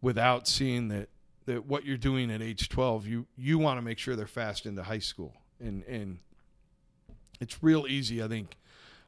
without 0.00 0.46
seeing 0.46 0.88
that 0.88 1.08
that 1.46 1.66
what 1.66 1.84
you're 1.84 1.96
doing 1.96 2.30
at 2.30 2.40
age 2.40 2.68
twelve, 2.68 3.08
you 3.08 3.26
you 3.36 3.58
want 3.58 3.76
to 3.76 3.82
make 3.82 3.98
sure 3.98 4.14
they're 4.14 4.26
fast 4.26 4.66
into 4.66 4.84
high 4.84 5.00
school, 5.00 5.34
and 5.58 5.82
and 5.84 6.18
it's 7.40 7.60
real 7.60 7.86
easy, 7.88 8.22
I 8.22 8.28
think, 8.28 8.56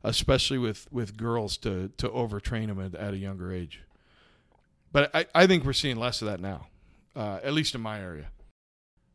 especially 0.03 0.59
with 0.59 0.89
with 0.91 1.17
girls 1.17 1.57
to 1.59 1.93
to 1.99 2.09
overtrain 2.09 2.67
them 2.67 2.81
at, 2.81 2.97
at 2.97 3.15
a 3.15 3.19
younger 3.19 3.53
age. 3.53 3.81
but 4.95 5.11
I, 5.15 5.27
I 5.35 5.47
think 5.47 5.65
we're 5.65 5.73
seeing 5.75 5.97
less 5.97 6.23
of 6.23 6.29
that 6.29 6.41
now, 6.41 6.69
uh, 7.17 7.41
at 7.43 7.53
least 7.53 7.75
in 7.75 7.81
my 7.81 8.01
area. 8.01 8.29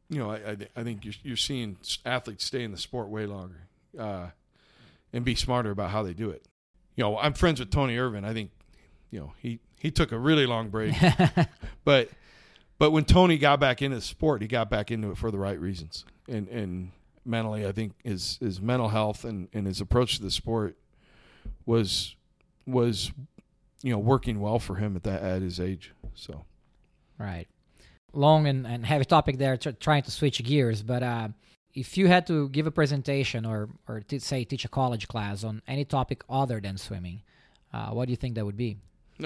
You 0.09 0.19
know, 0.19 0.29
I 0.29 0.35
I, 0.35 0.57
I 0.75 0.83
think 0.83 1.05
you're 1.05 1.13
you're 1.23 1.37
seeing 1.37 1.77
athletes 2.05 2.43
stay 2.43 2.63
in 2.63 2.71
the 2.71 2.77
sport 2.77 3.07
way 3.07 3.25
longer, 3.25 3.61
uh, 3.97 4.27
and 5.13 5.25
be 5.25 5.35
smarter 5.35 5.71
about 5.71 5.89
how 5.89 6.03
they 6.03 6.13
do 6.13 6.29
it. 6.29 6.45
You 6.99 7.05
know, 7.05 7.17
I'm 7.17 7.31
friends 7.31 7.61
with 7.61 7.71
Tony 7.71 7.97
Ervin. 7.97 8.25
I 8.25 8.33
think, 8.33 8.51
you 9.09 9.21
know, 9.21 9.31
he 9.41 9.61
he 9.79 9.89
took 9.89 10.11
a 10.11 10.19
really 10.19 10.45
long 10.45 10.67
break, 10.67 10.93
but 11.85 12.09
but 12.77 12.91
when 12.91 13.05
Tony 13.05 13.37
got 13.37 13.61
back 13.61 13.81
into 13.81 13.95
the 13.95 14.01
sport, 14.01 14.41
he 14.41 14.49
got 14.49 14.69
back 14.69 14.91
into 14.91 15.09
it 15.11 15.17
for 15.17 15.31
the 15.31 15.37
right 15.37 15.57
reasons, 15.57 16.03
and 16.27 16.49
and 16.49 16.91
mentally, 17.23 17.65
I 17.65 17.71
think 17.71 17.93
his 18.03 18.37
his 18.41 18.59
mental 18.59 18.89
health 18.89 19.23
and, 19.23 19.47
and 19.53 19.65
his 19.65 19.79
approach 19.79 20.17
to 20.17 20.23
the 20.23 20.29
sport 20.29 20.75
was 21.65 22.17
was 22.67 23.13
you 23.81 23.93
know 23.93 23.99
working 23.99 24.41
well 24.41 24.59
for 24.59 24.75
him 24.75 24.97
at 24.97 25.03
that 25.03 25.21
at 25.21 25.41
his 25.41 25.57
age. 25.57 25.93
So 26.15 26.43
right, 27.17 27.47
long 28.11 28.45
and, 28.45 28.67
and 28.67 28.85
heavy 28.85 29.05
topic 29.05 29.37
there. 29.37 29.55
Tr- 29.55 29.69
trying 29.69 30.03
to 30.03 30.11
switch 30.11 30.43
gears, 30.43 30.83
but 30.83 31.01
uh, 31.01 31.29
if 31.73 31.97
you 31.97 32.07
had 32.07 32.25
to 32.27 32.49
give 32.49 32.67
a 32.67 32.71
presentation 32.71 33.45
or 33.45 33.69
or 33.87 34.01
to 34.01 34.19
say 34.19 34.43
teach 34.43 34.65
a 34.65 34.69
college 34.69 35.07
class 35.07 35.43
on 35.43 35.61
any 35.67 35.85
topic 35.85 36.23
other 36.29 36.59
than 36.59 36.77
swimming, 36.77 37.21
uh, 37.73 37.89
what 37.89 38.05
do 38.05 38.11
you 38.11 38.17
think 38.17 38.35
that 38.35 38.45
would 38.45 38.57
be? 38.57 38.77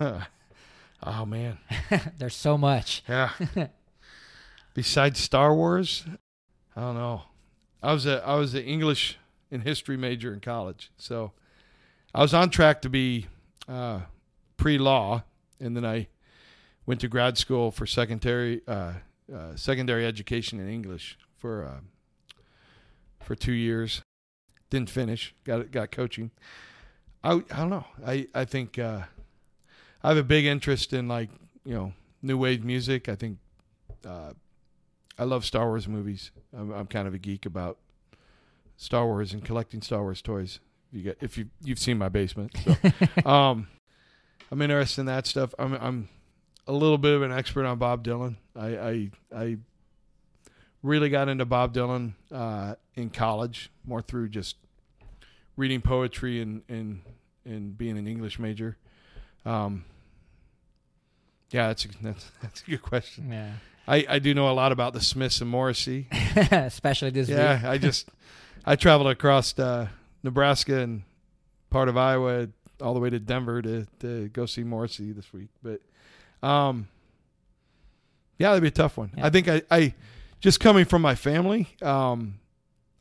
oh 0.00 1.26
man, 1.26 1.58
there's 2.18 2.36
so 2.36 2.56
much. 2.56 3.02
Yeah. 3.08 3.30
Besides 4.74 5.18
Star 5.18 5.54
Wars, 5.54 6.04
I 6.76 6.80
don't 6.80 6.94
know. 6.94 7.22
I 7.82 7.92
was 7.92 8.06
a 8.06 8.24
I 8.24 8.36
was 8.36 8.54
an 8.54 8.62
English 8.62 9.18
and 9.50 9.62
history 9.62 9.96
major 9.96 10.32
in 10.32 10.40
college, 10.40 10.90
so 10.96 11.32
I 12.14 12.22
was 12.22 12.32
on 12.32 12.50
track 12.50 12.82
to 12.82 12.88
be 12.88 13.26
uh, 13.68 14.00
pre-law, 14.56 15.24
and 15.60 15.76
then 15.76 15.84
I 15.84 16.08
went 16.86 17.00
to 17.00 17.08
grad 17.08 17.36
school 17.36 17.70
for 17.70 17.86
secondary 17.86 18.62
uh, 18.66 18.94
uh, 19.32 19.56
secondary 19.56 20.06
education 20.06 20.60
in 20.60 20.68
English 20.68 21.18
for 21.36 21.64
uh, 21.64 21.80
for 23.22 23.34
two 23.34 23.52
years. 23.52 24.02
Didn't 24.70 24.90
finish. 24.90 25.34
Got 25.44 25.70
got 25.70 25.90
coaching. 25.90 26.30
I 27.22 27.32
I 27.32 27.56
don't 27.56 27.70
know. 27.70 27.86
I 28.06 28.28
I 28.34 28.44
think 28.44 28.78
uh, 28.78 29.02
I 30.02 30.08
have 30.08 30.16
a 30.16 30.22
big 30.22 30.44
interest 30.44 30.92
in 30.92 31.08
like 31.08 31.30
you 31.64 31.74
know 31.74 31.92
new 32.22 32.38
wave 32.38 32.64
music. 32.64 33.08
I 33.08 33.14
think 33.14 33.38
uh, 34.06 34.32
I 35.18 35.24
love 35.24 35.44
Star 35.44 35.66
Wars 35.66 35.88
movies. 35.88 36.30
I'm, 36.56 36.72
I'm 36.72 36.86
kind 36.86 37.08
of 37.08 37.14
a 37.14 37.18
geek 37.18 37.46
about 37.46 37.78
Star 38.76 39.06
Wars 39.06 39.32
and 39.32 39.44
collecting 39.44 39.82
Star 39.82 40.02
Wars 40.02 40.22
toys. 40.22 40.60
If 40.90 40.96
you 40.96 41.02
get 41.02 41.18
if 41.20 41.36
you 41.36 41.46
you've 41.62 41.78
seen 41.78 41.98
my 41.98 42.08
basement, 42.08 42.56
so, 42.64 42.76
um, 43.28 43.68
I'm 44.50 44.62
interested 44.62 45.02
in 45.02 45.06
that 45.06 45.26
stuff. 45.26 45.54
I'm 45.58 45.74
I'm 45.74 46.08
a 46.68 46.72
little 46.72 46.98
bit 46.98 47.14
of 47.14 47.22
an 47.22 47.32
expert 47.32 47.64
on 47.64 47.78
Bob 47.78 48.04
Dylan. 48.04 48.36
I 48.54 48.66
I, 48.78 49.10
I 49.34 49.56
really 50.82 51.08
got 51.08 51.28
into 51.28 51.44
Bob 51.44 51.74
Dylan 51.74 52.12
uh, 52.30 52.74
in 52.94 53.10
college, 53.10 53.70
more 53.84 54.02
through 54.02 54.28
just 54.28 54.56
reading 55.56 55.80
poetry 55.80 56.40
and 56.40 56.62
and 56.68 57.00
and 57.44 57.76
being 57.76 57.98
an 57.98 58.06
English 58.06 58.38
major. 58.38 58.76
Um, 59.44 59.84
yeah, 61.50 61.68
that's 61.68 61.84
a, 61.86 61.88
that's 62.02 62.30
that's 62.42 62.62
a 62.62 62.70
good 62.70 62.82
question. 62.82 63.32
Yeah. 63.32 63.52
I, 63.86 64.04
I 64.06 64.18
do 64.18 64.34
know 64.34 64.50
a 64.50 64.52
lot 64.52 64.70
about 64.70 64.92
the 64.92 65.00
Smiths 65.00 65.40
and 65.40 65.48
Morrissey. 65.48 66.08
Especially 66.36 67.08
this 67.08 67.26
yeah, 67.26 67.54
week. 67.54 67.64
I 67.64 67.78
just 67.78 68.10
I 68.66 68.76
traveled 68.76 69.08
across 69.08 69.58
uh, 69.58 69.88
Nebraska 70.22 70.80
and 70.80 71.04
part 71.70 71.88
of 71.88 71.96
Iowa 71.96 72.48
all 72.82 72.92
the 72.92 73.00
way 73.00 73.08
to 73.08 73.18
Denver 73.18 73.62
to, 73.62 73.86
to 74.00 74.28
go 74.28 74.44
see 74.44 74.62
Morrissey 74.62 75.12
this 75.12 75.32
week. 75.32 75.48
But 75.62 75.80
um, 76.42 76.88
yeah, 78.38 78.48
that'd 78.48 78.62
be 78.62 78.68
a 78.68 78.70
tough 78.70 78.96
one. 78.96 79.12
Yeah. 79.16 79.26
I 79.26 79.30
think 79.30 79.48
I, 79.48 79.62
I 79.70 79.94
just 80.40 80.60
coming 80.60 80.84
from 80.84 81.02
my 81.02 81.14
family, 81.14 81.68
um, 81.82 82.38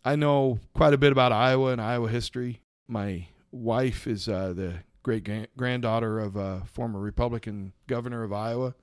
I 0.03 0.15
know 0.15 0.59
quite 0.73 0.93
a 0.93 0.97
bit 0.97 1.11
about 1.11 1.31
Iowa 1.31 1.71
and 1.71 1.81
Iowa 1.81 2.09
history. 2.09 2.61
My 2.87 3.27
wife 3.51 4.07
is 4.07 4.27
uh, 4.27 4.53
the 4.53 4.75
great 5.03 5.27
granddaughter 5.55 6.19
of 6.19 6.35
a 6.35 6.63
former 6.65 6.99
Republican 6.99 7.73
governor 7.87 8.23
of 8.23 8.33
Iowa, 8.33 8.75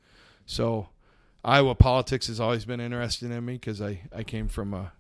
so 0.46 0.88
Iowa 1.44 1.74
politics 1.74 2.28
has 2.28 2.40
always 2.40 2.64
been 2.64 2.80
interesting 2.80 3.30
in 3.30 3.44
me 3.44 3.55
because 3.55 3.82
I, 3.82 4.00
I 4.14 4.22
came 4.22 4.48
from 4.48 4.72
a 4.72 4.92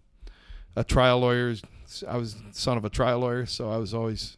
a 0.76 0.84
trial 0.84 1.20
lawyer. 1.20 1.54
I 2.06 2.16
was 2.16 2.36
son 2.52 2.76
of 2.76 2.84
a 2.84 2.90
trial 2.90 3.20
lawyer, 3.20 3.46
so 3.46 3.70
I 3.70 3.76
was 3.76 3.94
always, 3.94 4.36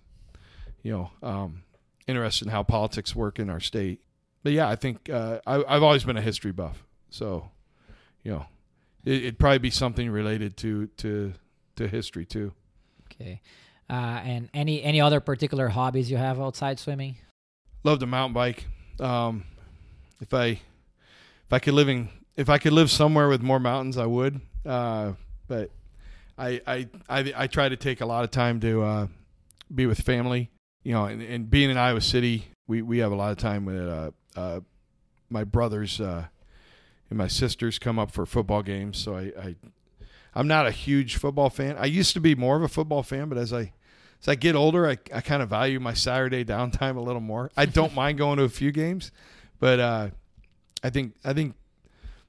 you 0.83 0.93
know, 0.93 1.11
um, 1.23 1.63
interested 2.07 2.47
in 2.47 2.53
how 2.53 2.63
politics 2.63 3.17
work 3.17 3.39
in 3.39 3.49
our 3.51 3.61
state. 3.61 4.01
But 4.43 4.53
yeah, 4.53 4.69
I 4.69 4.77
think 4.77 5.11
uh, 5.11 5.41
I, 5.47 5.75
have 5.75 5.83
always 5.83 6.05
been 6.05 6.17
a 6.17 6.23
history 6.23 6.53
buff, 6.53 6.85
so 7.11 7.51
you 8.23 8.33
know, 8.33 8.47
it, 9.05 9.25
would 9.25 9.39
probably 9.39 9.59
be 9.59 9.71
something 9.71 10.11
related 10.11 10.57
to 10.59 10.87
to 10.99 11.33
to 11.77 11.89
history 11.89 12.25
too. 12.25 12.53
Okay, 13.07 13.41
uh, 13.91 14.21
and 14.25 14.49
any 14.55 14.83
any 14.83 15.01
other 15.01 15.21
particular 15.21 15.69
hobbies 15.69 16.11
you 16.11 16.17
have 16.17 16.41
outside 16.41 16.79
swimming? 16.79 17.17
Love 17.85 17.99
to 18.01 18.07
mountain 18.07 18.35
bike. 18.35 18.67
Um, 19.01 19.45
if 20.21 20.33
I 20.33 20.47
if 20.47 21.53
I 21.53 21.59
could 21.59 21.75
live 21.75 21.89
in 21.89 22.09
if 22.37 22.49
I 22.49 22.59
could 22.59 22.73
live 22.73 22.91
somewhere 22.91 23.29
with 23.29 23.43
more 23.43 23.61
mountains, 23.61 23.97
I 23.97 24.07
would. 24.07 24.41
Uh, 24.65 25.13
but 25.49 25.71
I, 26.39 26.61
I 26.67 26.89
I 27.09 27.33
I 27.37 27.47
try 27.47 27.69
to 27.69 27.77
take 27.77 28.01
a 28.01 28.07
lot 28.07 28.25
of 28.25 28.31
time 28.31 28.61
to 28.61 28.83
uh, 28.83 29.07
be 29.75 29.87
with 29.87 30.01
family. 30.01 30.51
You 30.83 30.93
know, 30.93 31.07
and, 31.07 31.21
and, 31.21 31.51
being 31.51 31.69
in 31.69 31.77
Iowa 31.77 32.01
City, 32.01 32.47
we, 32.69 32.81
we 32.81 32.99
have 32.99 33.11
a 33.11 33.17
lot 33.17 33.33
of 33.33 33.39
time 33.39 33.65
with 33.65 33.89
uh, 34.37 34.61
my 35.31 35.45
brothers 35.45 36.01
uh, 36.01 36.27
and 37.11 37.19
my 37.19 37.29
sisters 37.29 37.79
come 37.79 37.99
up 37.99 38.11
for 38.11 38.27
football 38.27 38.63
games. 38.63 38.99
So 38.99 39.17
I, 39.17 39.33
I 39.39 39.57
I'm 40.35 40.47
not 40.47 40.67
a 40.67 40.71
huge 40.71 41.17
football 41.17 41.49
fan. 41.49 41.77
I 41.79 41.87
used 41.87 42.13
to 42.13 42.21
be 42.21 42.35
more 42.35 42.57
of 42.57 42.63
a 42.63 42.69
football 42.69 43.03
fan, 43.03 43.29
but 43.29 43.39
as 43.39 43.53
I 43.53 43.73
as 44.21 44.29
I 44.29 44.35
get 44.35 44.55
older, 44.55 44.87
I, 44.87 44.99
I 45.13 45.21
kind 45.21 45.43
of 45.43 45.49
value 45.49 45.81
my 45.81 45.95
Saturday 45.95 46.45
downtime 46.45 46.97
a 46.97 47.01
little 47.01 47.21
more. 47.21 47.51
I 47.57 47.67
don't 47.67 47.95
mind 47.97 48.19
going 48.19 48.39
to 48.39 48.45
a 48.45 48.49
few 48.49 48.73
games, 48.73 49.11
but 49.59 49.81
uh, 49.81 50.09
I 50.83 50.91
think 50.91 51.15
I 51.25 51.33
think 51.33 51.55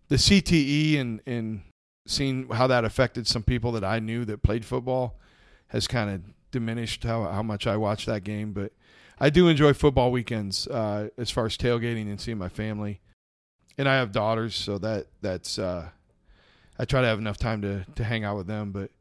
the 0.08 0.16
CTE 0.16 1.00
and 1.00 1.22
and 1.26 1.62
seeing 2.06 2.48
how 2.50 2.68
that 2.68 2.86
affected 2.86 3.28
some 3.28 3.44
people 3.44 3.74
that 3.74 3.84
I 3.84 4.00
knew 4.00 4.24
that 4.26 4.42
played 4.42 4.64
football 4.64 5.20
has 5.68 5.88
kind 5.88 6.10
of 6.10 6.22
diminished 6.52 7.04
how 7.04 7.24
how 7.26 7.44
much 7.44 7.68
I 7.68 7.76
watch 7.76 8.06
that 8.06 8.24
game. 8.24 8.54
But 8.54 8.72
I 9.20 9.30
do 9.30 9.48
enjoy 9.48 9.74
football 9.74 10.12
weekends 10.12 10.68
uh, 10.68 11.10
as 11.18 11.32
far 11.32 11.46
as 11.46 11.58
tailgating 11.58 12.08
and 12.10 12.22
seeing 12.22 12.38
my 12.38 12.50
family. 12.50 13.02
And 13.78 13.88
I 13.88 13.96
have 13.96 14.12
daughters, 14.12 14.56
so 14.56 14.78
that 14.80 15.08
that's 15.22 15.60
uh, 15.60 15.90
I 16.80 16.86
try 16.86 17.02
to 17.02 17.08
have 17.08 17.20
enough 17.20 17.38
time 17.38 17.62
to 17.62 17.86
to 17.96 18.04
hang 18.04 18.24
out 18.24 18.38
with 18.38 18.48
them. 18.48 18.72
But 18.72 18.92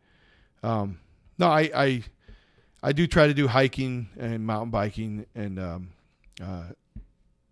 um, 0.63 0.99
no, 1.39 1.49
I, 1.49 1.71
I 1.75 2.05
I 2.83 2.93
do 2.93 3.07
try 3.07 3.27
to 3.27 3.35
do 3.35 3.49
hiking 3.49 4.09
and 4.19 4.47
mountain 4.47 4.71
biking 4.71 5.27
and 5.35 5.59
um, 5.59 5.91
uh, 6.43 6.65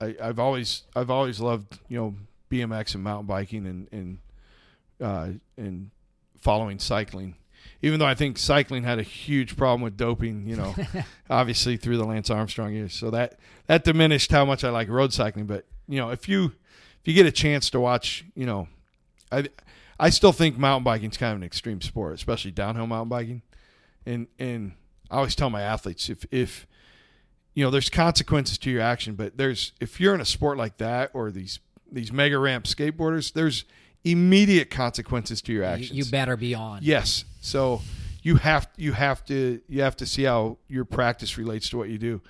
I, 0.00 0.14
have 0.20 0.38
always 0.38 0.82
I've 0.94 1.10
always 1.10 1.40
loved 1.40 1.78
you 1.88 1.98
know 1.98 2.14
BMX 2.50 2.94
and 2.94 3.04
mountain 3.04 3.26
biking 3.26 3.66
and 3.66 3.88
and 3.90 4.18
uh, 5.00 5.28
and 5.56 5.90
following 6.38 6.78
cycling. 6.78 7.36
Even 7.84 8.00
though 8.00 8.06
I 8.06 8.14
think 8.14 8.38
cycling 8.38 8.82
had 8.82 8.98
a 8.98 9.02
huge 9.02 9.56
problem 9.56 9.82
with 9.82 9.96
doping, 9.96 10.48
you 10.48 10.56
know, 10.56 10.74
obviously 11.30 11.76
through 11.76 11.98
the 11.98 12.04
Lance 12.04 12.30
Armstrong 12.30 12.72
years, 12.72 12.94
so 12.94 13.10
that 13.10 13.38
that 13.66 13.84
diminished 13.84 14.30
how 14.30 14.44
much 14.44 14.64
I 14.64 14.70
like 14.70 14.88
road 14.88 15.12
cycling. 15.12 15.46
But 15.46 15.66
you 15.86 15.98
know, 15.98 16.10
if 16.10 16.28
you 16.28 16.46
if 17.00 17.08
you 17.08 17.12
get 17.14 17.26
a 17.26 17.32
chance 17.32 17.68
to 17.70 17.80
watch, 17.80 18.24
you 18.34 18.46
know, 18.46 18.68
I 19.30 19.48
I 20.00 20.10
still 20.10 20.32
think 20.32 20.56
mountain 20.56 20.84
biking 20.84 21.10
is 21.10 21.16
kind 21.16 21.32
of 21.32 21.38
an 21.38 21.44
extreme 21.44 21.80
sport, 21.80 22.14
especially 22.14 22.52
downhill 22.52 22.86
mountain 22.86 23.10
biking. 23.10 23.42
And 24.06 24.28
and 24.38 24.72
I 25.10 25.18
always 25.18 25.34
tell 25.34 25.50
my 25.50 25.62
athletes 25.62 26.08
if 26.08 26.24
if 26.30 26.66
you 27.54 27.64
know, 27.64 27.70
there's 27.70 27.88
consequences 27.88 28.58
to 28.58 28.70
your 28.70 28.80
action, 28.80 29.14
but 29.14 29.36
there's 29.36 29.72
if 29.80 30.00
you're 30.00 30.14
in 30.14 30.20
a 30.20 30.26
sport 30.26 30.58
like 30.58 30.78
that 30.78 31.10
or 31.14 31.30
these 31.30 31.60
these 31.90 32.12
mega 32.12 32.38
ramp 32.38 32.64
skateboarders, 32.64 33.32
there's 33.32 33.64
immediate 34.02 34.70
consequences 34.70 35.40
to 35.42 35.52
your 35.52 35.64
actions. 35.64 35.92
You, 35.92 36.04
you 36.04 36.10
better 36.10 36.36
be 36.36 36.54
on. 36.54 36.80
Yes. 36.82 37.24
So 37.44 37.82
you 38.22 38.36
have 38.36 38.68
you 38.76 38.92
have 38.92 39.24
to 39.26 39.60
you 39.68 39.82
have 39.82 39.96
to 39.96 40.06
see 40.06 40.22
how 40.24 40.56
your 40.66 40.86
practice 40.86 41.36
relates 41.36 41.68
to 41.70 41.76
what 41.76 41.90
you 41.90 41.98
do. 41.98 42.22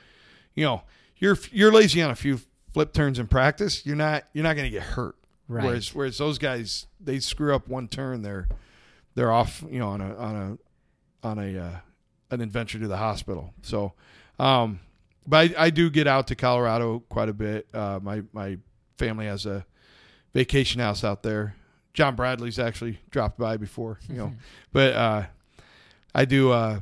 You 0.54 0.64
know, 0.64 0.82
you're 1.18 1.38
you're 1.52 1.72
lazy 1.72 2.02
on 2.02 2.10
a 2.10 2.16
few 2.16 2.40
flip 2.72 2.92
turns 2.92 3.20
in 3.20 3.28
practice, 3.28 3.86
you're 3.86 3.94
not 3.94 4.24
you're 4.32 4.42
not 4.42 4.56
going 4.56 4.66
to 4.66 4.76
get 4.76 4.82
hurt. 4.82 5.14
Right. 5.46 5.64
Whereas 5.64 5.94
whereas 5.94 6.18
those 6.18 6.38
guys 6.38 6.88
they 7.00 7.20
screw 7.20 7.54
up 7.54 7.68
one 7.68 7.86
turn, 7.86 8.22
they're 8.22 8.48
they're 9.14 9.30
off, 9.30 9.62
you 9.70 9.78
know, 9.78 9.90
on 9.90 10.00
a 10.00 10.16
on 10.16 10.36
a 11.22 11.28
on 11.28 11.38
a 11.38 11.58
uh, 11.58 11.76
an 12.32 12.40
adventure 12.40 12.80
to 12.80 12.88
the 12.88 12.96
hospital. 12.96 13.54
So 13.62 13.92
um 14.40 14.80
but 15.26 15.52
I, 15.56 15.66
I, 15.66 15.70
do 15.70 15.88
get 15.88 16.06
out 16.06 16.26
to 16.26 16.34
Colorado 16.34 16.98
quite 17.08 17.30
a 17.30 17.32
bit. 17.32 17.66
Uh, 17.72 17.98
my 18.02 18.24
my 18.32 18.58
family 18.98 19.26
has 19.26 19.46
a 19.46 19.64
vacation 20.34 20.80
house 20.80 21.02
out 21.02 21.22
there. 21.22 21.54
John 21.94 22.16
Bradley's 22.16 22.58
actually 22.58 22.98
dropped 23.10 23.38
by 23.38 23.56
before, 23.56 24.00
you 24.08 24.16
know, 24.16 24.32
but 24.72 24.92
uh, 24.94 25.22
I 26.14 26.24
do. 26.24 26.50
Uh, 26.52 26.80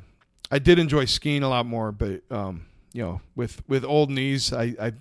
I 0.50 0.58
did 0.58 0.78
enjoy 0.78 1.04
skiing 1.04 1.42
a 1.42 1.48
lot 1.48 1.64
more, 1.64 1.92
but 1.92 2.22
um, 2.30 2.66
you 2.92 3.02
know, 3.02 3.20
with 3.36 3.62
with 3.68 3.84
old 3.84 4.10
knees, 4.10 4.52
I 4.52 4.74
I 4.80 4.92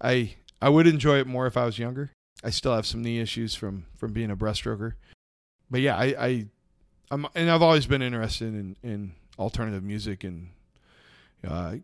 I, 0.00 0.34
I 0.60 0.68
would 0.68 0.86
enjoy 0.86 1.18
it 1.18 1.26
more 1.26 1.46
if 1.46 1.56
I 1.56 1.64
was 1.64 1.78
younger. 1.78 2.10
I 2.42 2.50
still 2.50 2.74
have 2.74 2.84
some 2.84 3.02
knee 3.02 3.20
issues 3.20 3.54
from 3.54 3.86
from 3.96 4.12
being 4.12 4.30
a 4.30 4.36
breaststroker, 4.36 4.94
but 5.70 5.80
yeah, 5.80 5.96
I, 5.96 6.04
I 6.18 6.46
I'm 7.10 7.26
and 7.34 7.50
I've 7.50 7.62
always 7.62 7.86
been 7.86 8.02
interested 8.02 8.48
in 8.48 8.76
in 8.82 9.12
alternative 9.38 9.82
music 9.82 10.24
and 10.24 10.50
uh, 11.46 11.76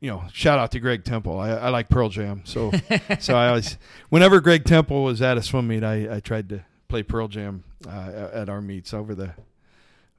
you 0.00 0.10
know, 0.10 0.24
shout 0.32 0.58
out 0.58 0.70
to 0.72 0.80
Greg 0.80 1.04
Temple. 1.04 1.38
I, 1.38 1.50
I 1.50 1.68
like 1.70 1.88
Pearl 1.88 2.08
Jam, 2.10 2.42
so 2.44 2.72
so 3.20 3.36
I 3.36 3.48
always 3.48 3.78
whenever 4.10 4.40
Greg 4.40 4.64
Temple 4.64 5.02
was 5.02 5.22
at 5.22 5.38
a 5.38 5.42
swim 5.42 5.68
meet, 5.68 5.82
I, 5.82 6.16
I 6.16 6.20
tried 6.20 6.50
to 6.50 6.64
play 6.94 7.02
Pearl 7.02 7.26
Jam 7.26 7.64
uh, 7.88 8.28
at 8.32 8.48
our 8.48 8.60
meets 8.60 8.94
over 8.94 9.16
the 9.16 9.34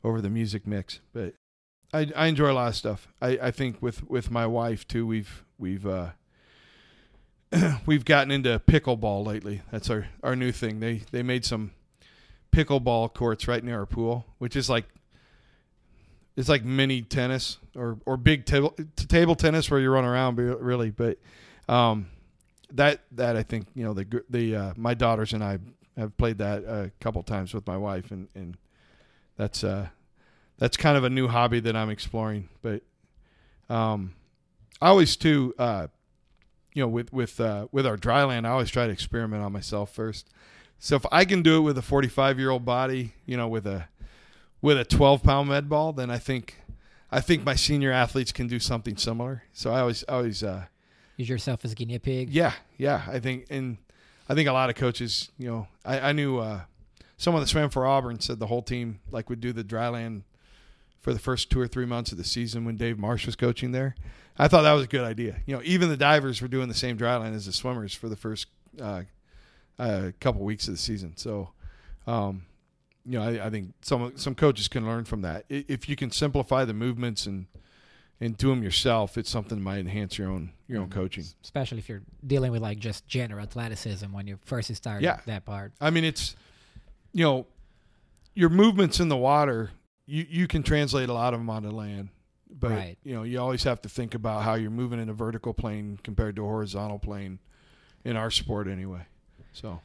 over 0.03 0.19
the 0.19 0.29
music 0.29 0.67
mix. 0.67 0.99
But 1.13 1.35
I, 1.93 2.11
I 2.13 2.27
enjoy 2.27 2.51
a 2.51 2.53
lot 2.53 2.67
of 2.67 2.75
stuff. 2.75 3.07
I, 3.21 3.39
I 3.43 3.51
think 3.51 3.81
with, 3.81 4.03
with 4.09 4.29
my 4.29 4.45
wife 4.45 4.85
too, 4.85 5.07
we've 5.07 5.45
we've 5.57 5.87
uh, 5.87 6.09
we've 7.85 8.03
gotten 8.03 8.29
into 8.29 8.59
pickleball 8.59 9.25
lately. 9.25 9.61
That's 9.71 9.89
our, 9.89 10.07
our 10.21 10.35
new 10.35 10.51
thing. 10.51 10.81
They 10.81 11.03
they 11.11 11.23
made 11.23 11.45
some 11.45 11.71
pickleball 12.51 13.13
courts 13.13 13.47
right 13.47 13.63
near 13.63 13.79
our 13.79 13.85
pool, 13.85 14.25
which 14.37 14.57
is 14.57 14.69
like 14.69 14.83
it's 16.35 16.49
like 16.49 16.65
mini 16.65 17.03
tennis 17.03 17.57
or 17.73 17.99
or 18.05 18.17
big 18.17 18.43
table 18.43 18.75
table 18.97 19.35
tennis 19.35 19.71
where 19.71 19.79
you 19.79 19.89
run 19.89 20.03
around 20.03 20.39
really. 20.39 20.91
But 20.91 21.19
um, 21.69 22.07
that 22.73 22.99
that 23.13 23.37
I 23.37 23.43
think 23.43 23.67
you 23.75 23.85
know 23.85 23.93
the 23.93 24.23
the 24.29 24.55
uh, 24.57 24.73
my 24.75 24.93
daughters 24.93 25.31
and 25.31 25.41
I 25.41 25.59
have 25.97 26.17
played 26.17 26.37
that 26.39 26.63
a 26.63 26.91
couple 26.99 27.23
times 27.23 27.53
with 27.53 27.65
my 27.67 27.77
wife, 27.77 28.11
and 28.11 28.27
and 28.35 28.57
that's 29.37 29.63
uh 29.63 29.87
that's 30.57 30.77
kind 30.77 30.97
of 30.97 31.03
a 31.03 31.09
new 31.09 31.27
hobby 31.27 31.59
that 31.59 31.75
I'm 31.75 31.89
exploring. 31.89 32.49
But 32.61 32.83
um, 33.69 34.13
I 34.81 34.87
always 34.89 35.15
too 35.15 35.53
uh, 35.57 35.87
you 36.73 36.81
know 36.81 36.87
with 36.87 37.11
with 37.11 37.39
uh, 37.39 37.67
with 37.71 37.85
our 37.85 37.97
dry 37.97 38.23
land, 38.23 38.45
I 38.47 38.51
always 38.51 38.69
try 38.69 38.85
to 38.85 38.91
experiment 38.91 39.43
on 39.43 39.51
myself 39.51 39.93
first. 39.93 40.29
So 40.77 40.95
if 40.95 41.05
I 41.11 41.25
can 41.25 41.41
do 41.41 41.57
it 41.57 41.61
with 41.61 41.77
a 41.77 41.81
45 41.81 42.37
year 42.37 42.49
old 42.49 42.65
body, 42.65 43.13
you 43.25 43.37
know, 43.37 43.47
with 43.47 43.65
a 43.65 43.87
with 44.61 44.77
a 44.77 44.85
12 44.85 45.23
pound 45.23 45.49
med 45.49 45.69
ball, 45.69 45.93
then 45.93 46.09
I 46.09 46.17
think 46.17 46.57
I 47.11 47.21
think 47.21 47.43
my 47.43 47.55
senior 47.55 47.91
athletes 47.91 48.31
can 48.31 48.47
do 48.47 48.59
something 48.59 48.97
similar. 48.97 49.43
So 49.53 49.71
I 49.71 49.79
always 49.79 50.03
always 50.03 50.43
uh, 50.43 50.65
use 51.17 51.29
yourself 51.29 51.63
as 51.65 51.71
a 51.71 51.75
guinea 51.75 51.99
pig. 51.99 52.29
Yeah, 52.29 52.53
yeah. 52.77 53.03
I 53.07 53.19
think 53.19 53.47
and 53.49 53.77
I 54.27 54.35
think 54.35 54.49
a 54.49 54.53
lot 54.53 54.69
of 54.69 54.75
coaches, 54.75 55.29
you 55.37 55.47
know, 55.47 55.67
I, 55.83 56.09
I 56.09 56.11
knew 56.11 56.39
uh, 56.39 56.61
someone 57.17 57.41
that 57.41 57.47
swam 57.47 57.69
for 57.69 57.85
Auburn 57.85 58.19
said 58.19 58.39
the 58.39 58.47
whole 58.47 58.61
team 58.61 58.99
like 59.11 59.29
would 59.29 59.39
do 59.39 59.53
the 59.53 59.63
dry 59.63 59.87
land 59.89 60.23
for 60.99 61.13
the 61.13 61.19
first 61.19 61.51
two 61.51 61.59
or 61.59 61.67
three 61.67 61.85
months 61.85 62.11
of 62.11 62.17
the 62.17 62.23
season 62.23 62.65
when 62.65 62.77
Dave 62.77 62.97
Marsh 62.97 63.25
was 63.25 63.35
coaching 63.35 63.71
there. 63.71 63.95
I 64.37 64.47
thought 64.47 64.63
that 64.63 64.73
was 64.73 64.83
a 64.83 64.87
good 64.87 65.03
idea. 65.03 65.37
You 65.45 65.55
know, 65.55 65.61
even 65.63 65.89
the 65.89 65.97
divers 65.97 66.41
were 66.41 66.47
doing 66.47 66.67
the 66.67 66.73
same 66.73 66.97
dry 66.97 67.15
land 67.15 67.35
as 67.35 67.45
the 67.45 67.53
swimmers 67.53 67.93
for 67.93 68.09
the 68.09 68.15
first 68.15 68.47
uh, 68.81 69.03
uh, 69.77 70.11
couple 70.19 70.41
weeks 70.41 70.67
of 70.67 70.73
the 70.73 70.79
season. 70.79 71.15
So, 71.15 71.51
um, 72.07 72.45
you 73.05 73.19
know, 73.19 73.23
I, 73.23 73.45
I, 73.45 73.49
think 73.49 73.73
some 73.81 74.13
some 74.17 74.33
coaches 74.33 74.67
can 74.67 74.85
learn 74.85 75.05
from 75.05 75.21
that. 75.21 75.45
If 75.47 75.87
you 75.87 75.95
can 75.95 76.11
simplify 76.11 76.65
the 76.65 76.73
movements 76.73 77.27
and 77.27 77.45
and 78.21 78.37
do 78.37 78.49
them 78.49 78.63
yourself, 78.63 79.17
it's 79.17 79.29
something 79.29 79.57
that 79.57 79.63
might 79.63 79.79
enhance 79.79 80.17
your 80.17 80.29
own 80.29 80.51
your 80.67 80.79
own 80.79 80.87
mm-hmm. 80.87 80.99
coaching. 80.99 81.25
Especially 81.43 81.77
if 81.77 81.89
you're 81.89 82.01
dealing 82.25 82.51
with 82.51 82.61
like 82.61 82.79
just 82.79 83.07
general 83.07 83.43
athleticism 83.43 84.11
when 84.11 84.27
you 84.27 84.39
first 84.45 84.73
start 84.75 85.01
yeah. 85.01 85.19
that 85.25 85.45
part. 85.45 85.73
I 85.81 85.89
mean, 85.89 86.03
it's 86.03 86.35
you 87.13 87.23
know, 87.23 87.47
your 88.33 88.49
movements 88.49 88.99
in 88.99 89.09
the 89.09 89.17
water. 89.17 89.71
You 90.05 90.25
you 90.29 90.47
can 90.47 90.63
translate 90.63 91.09
a 91.09 91.13
lot 91.13 91.33
of 91.33 91.39
them 91.39 91.49
onto 91.49 91.69
land, 91.69 92.09
but 92.49 92.71
right. 92.71 92.97
you 93.03 93.15
know 93.15 93.23
you 93.23 93.39
always 93.39 93.63
have 93.63 93.81
to 93.81 93.89
think 93.89 94.13
about 94.13 94.43
how 94.43 94.53
you're 94.55 94.71
moving 94.71 94.99
in 94.99 95.09
a 95.09 95.13
vertical 95.13 95.53
plane 95.53 95.99
compared 96.03 96.35
to 96.37 96.43
a 96.43 96.47
horizontal 96.47 96.99
plane. 96.99 97.39
In 98.03 98.15
our 98.15 98.29
sport, 98.29 98.67
anyway. 98.67 99.01
So. 99.51 99.81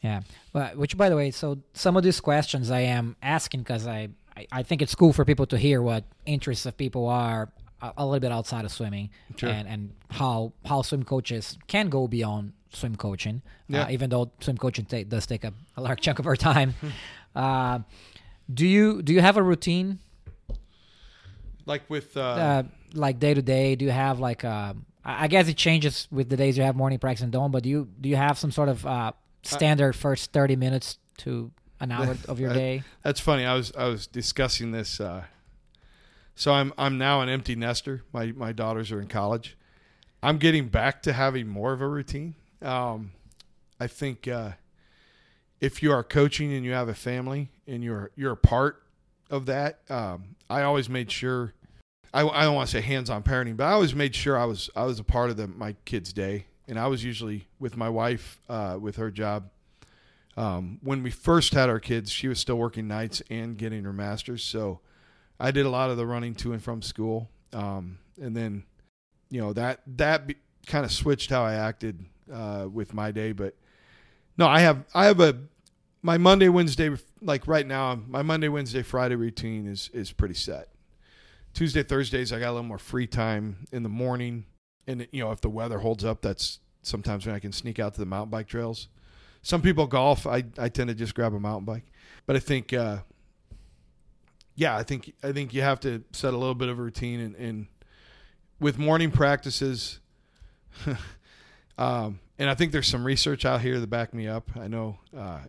Yeah. 0.00 0.20
Well, 0.52 0.70
which, 0.76 0.96
by 0.96 1.08
the 1.08 1.16
way, 1.16 1.32
so 1.32 1.58
some 1.72 1.96
of 1.96 2.04
these 2.04 2.20
questions 2.20 2.70
I 2.70 2.80
am 2.80 3.16
asking 3.22 3.62
because 3.62 3.88
I, 3.88 4.10
I, 4.36 4.46
I, 4.50 4.62
think 4.62 4.82
it's 4.82 4.94
cool 4.94 5.12
for 5.12 5.24
people 5.24 5.46
to 5.46 5.58
hear 5.58 5.80
what 5.82 6.04
interests 6.26 6.66
of 6.66 6.76
people 6.76 7.08
are 7.08 7.50
a, 7.80 7.92
a 7.98 8.06
little 8.06 8.20
bit 8.20 8.32
outside 8.32 8.64
of 8.64 8.72
swimming 8.72 9.10
sure. 9.36 9.48
and, 9.48 9.68
and 9.68 9.92
how 10.10 10.52
how 10.64 10.82
swim 10.82 11.04
coaches 11.04 11.58
can 11.66 11.88
go 11.88 12.08
beyond 12.08 12.52
swim 12.70 12.96
coaching, 12.96 13.42
uh, 13.44 13.50
yeah. 13.68 13.84
uh, 13.84 13.90
even 13.90 14.10
though 14.10 14.32
swim 14.40 14.58
coaching 14.58 14.84
t- 14.84 15.04
does 15.04 15.26
take 15.26 15.44
a, 15.44 15.52
a, 15.76 15.80
large 15.86 16.00
chunk 16.00 16.18
of 16.18 16.26
our 16.26 16.36
time. 16.36 16.74
uh, 17.36 17.80
do 18.52 18.66
you 18.66 19.02
do 19.02 19.12
you 19.12 19.20
have 19.20 19.36
a 19.36 19.42
routine? 19.42 19.98
Like 21.66 21.88
with 21.88 22.16
uh, 22.16 22.20
uh 22.20 22.62
like 22.92 23.18
day 23.18 23.34
to 23.34 23.42
day, 23.42 23.74
do 23.76 23.84
you 23.84 23.90
have 23.90 24.20
like 24.20 24.44
uh, 24.44 24.74
I 25.04 25.28
guess 25.28 25.48
it 25.48 25.56
changes 25.56 26.08
with 26.10 26.28
the 26.28 26.36
days 26.36 26.56
you 26.56 26.64
have 26.64 26.76
morning 26.76 26.98
practice 26.98 27.22
and 27.22 27.32
dawn, 27.32 27.50
but 27.50 27.62
do 27.62 27.68
you 27.68 27.88
do 28.00 28.08
you 28.08 28.16
have 28.16 28.38
some 28.38 28.50
sort 28.50 28.68
of 28.68 28.86
uh, 28.86 29.12
standard 29.42 29.94
first 29.94 30.32
30 30.32 30.56
minutes 30.56 30.98
to 31.18 31.50
an 31.80 31.90
hour 31.90 32.16
of 32.28 32.40
your 32.40 32.52
day. 32.52 32.82
That's 33.02 33.20
funny. 33.20 33.44
I 33.44 33.54
was 33.54 33.72
I 33.76 33.86
was 33.86 34.06
discussing 34.06 34.72
this. 34.72 35.00
Uh, 35.00 35.24
so 36.34 36.52
I'm 36.52 36.72
I'm 36.78 36.98
now 36.98 37.20
an 37.20 37.28
empty 37.28 37.56
nester. 37.56 38.02
My 38.12 38.32
my 38.32 38.52
daughters 38.52 38.90
are 38.92 39.00
in 39.00 39.08
college. 39.08 39.56
I'm 40.22 40.38
getting 40.38 40.68
back 40.68 41.02
to 41.02 41.12
having 41.12 41.46
more 41.46 41.72
of 41.72 41.80
a 41.80 41.88
routine. 41.88 42.34
Um, 42.62 43.12
I 43.78 43.86
think 43.86 44.26
uh, 44.26 44.52
if 45.60 45.82
you 45.82 45.92
are 45.92 46.02
coaching 46.02 46.52
and 46.52 46.64
you 46.64 46.72
have 46.72 46.88
a 46.88 46.94
family 46.94 47.50
and 47.66 47.84
you're 47.84 48.10
you're 48.16 48.32
a 48.32 48.36
part 48.36 48.82
of 49.30 49.46
that, 49.46 49.80
um, 49.90 50.36
I 50.48 50.62
always 50.62 50.88
made 50.88 51.10
sure. 51.10 51.54
I, 52.12 52.24
I 52.26 52.44
don't 52.44 52.54
want 52.54 52.68
to 52.68 52.76
say 52.76 52.80
hands-on 52.80 53.24
parenting, 53.24 53.56
but 53.56 53.64
I 53.64 53.72
always 53.72 53.92
made 53.92 54.14
sure 54.14 54.38
I 54.38 54.44
was 54.44 54.70
I 54.76 54.84
was 54.84 54.98
a 54.98 55.04
part 55.04 55.30
of 55.30 55.36
the, 55.36 55.48
my 55.48 55.74
kid's 55.84 56.12
day 56.12 56.46
and 56.68 56.78
I 56.78 56.86
was 56.86 57.04
usually 57.04 57.46
with 57.58 57.76
my 57.76 57.88
wife 57.88 58.40
uh, 58.48 58.78
with 58.80 58.96
her 58.96 59.10
job. 59.10 59.50
Um, 60.36 60.78
when 60.82 61.02
we 61.02 61.10
first 61.10 61.54
had 61.54 61.68
our 61.68 61.78
kids, 61.78 62.10
she 62.10 62.26
was 62.28 62.40
still 62.40 62.56
working 62.56 62.88
nights 62.88 63.22
and 63.30 63.56
getting 63.56 63.84
her 63.84 63.92
master's, 63.92 64.42
so 64.42 64.80
I 65.38 65.50
did 65.50 65.66
a 65.66 65.70
lot 65.70 65.90
of 65.90 65.96
the 65.96 66.06
running 66.06 66.34
to 66.36 66.52
and 66.52 66.62
from 66.62 66.82
school. 66.82 67.30
Um, 67.52 67.98
and 68.20 68.36
then, 68.36 68.64
you 69.30 69.40
know 69.40 69.52
that 69.52 69.80
that 69.96 70.26
be, 70.26 70.36
kind 70.66 70.84
of 70.84 70.92
switched 70.92 71.30
how 71.30 71.42
I 71.42 71.54
acted 71.54 72.04
uh, 72.32 72.66
with 72.70 72.94
my 72.94 73.10
day. 73.10 73.32
But 73.32 73.54
no, 74.36 74.46
I 74.46 74.60
have 74.60 74.84
I 74.94 75.06
have 75.06 75.20
a 75.20 75.38
my 76.02 76.18
Monday 76.18 76.48
Wednesday 76.48 76.90
like 77.20 77.46
right 77.46 77.66
now 77.66 78.00
my 78.08 78.22
Monday 78.22 78.48
Wednesday 78.48 78.82
Friday 78.82 79.16
routine 79.16 79.66
is 79.66 79.90
is 79.92 80.12
pretty 80.12 80.34
set. 80.34 80.68
Tuesday 81.52 81.82
Thursdays 81.82 82.32
I 82.32 82.40
got 82.40 82.50
a 82.50 82.52
little 82.52 82.64
more 82.64 82.78
free 82.78 83.06
time 83.06 83.66
in 83.72 83.82
the 83.82 83.88
morning 83.88 84.46
and 84.86 85.06
you 85.12 85.22
know 85.22 85.32
if 85.32 85.40
the 85.40 85.50
weather 85.50 85.78
holds 85.78 86.04
up, 86.04 86.20
that's 86.22 86.60
sometimes 86.82 87.26
when 87.26 87.34
I 87.34 87.38
can 87.38 87.52
sneak 87.52 87.78
out 87.78 87.94
to 87.94 88.00
the 88.00 88.06
mountain 88.06 88.30
bike 88.30 88.48
trails. 88.48 88.88
Some 89.44 89.62
people 89.62 89.86
golf. 89.86 90.26
I 90.26 90.42
I 90.58 90.68
tend 90.68 90.88
to 90.88 90.94
just 90.94 91.14
grab 91.14 91.32
a 91.34 91.38
mountain 91.38 91.64
bike, 91.64 91.84
but 92.26 92.34
I 92.34 92.40
think. 92.40 92.72
Uh, 92.72 92.98
yeah, 94.56 94.76
I 94.76 94.82
think 94.82 95.12
I 95.22 95.32
think 95.32 95.52
you 95.52 95.62
have 95.62 95.80
to 95.80 96.04
set 96.12 96.32
a 96.32 96.36
little 96.36 96.54
bit 96.54 96.68
of 96.68 96.78
a 96.78 96.82
routine 96.82 97.20
and, 97.20 97.34
and 97.36 97.66
with 98.60 98.78
morning 98.78 99.10
practices. 99.10 100.00
um, 101.78 102.20
and 102.38 102.48
I 102.48 102.54
think 102.54 102.72
there's 102.72 102.86
some 102.86 103.04
research 103.04 103.44
out 103.44 103.60
here 103.60 103.80
to 103.80 103.86
back 103.86 104.14
me 104.14 104.28
up. 104.28 104.50
I 104.56 104.68
know 104.68 104.98
uh, 105.16 105.40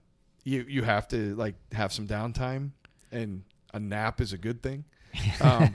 you 0.43 0.65
you 0.67 0.83
have 0.83 1.07
to 1.09 1.35
like 1.35 1.55
have 1.71 1.93
some 1.93 2.07
downtime, 2.07 2.71
and 3.11 3.43
a 3.73 3.79
nap 3.79 4.21
is 4.21 4.33
a 4.33 4.37
good 4.37 4.61
thing. 4.61 4.85
Um, 5.41 5.73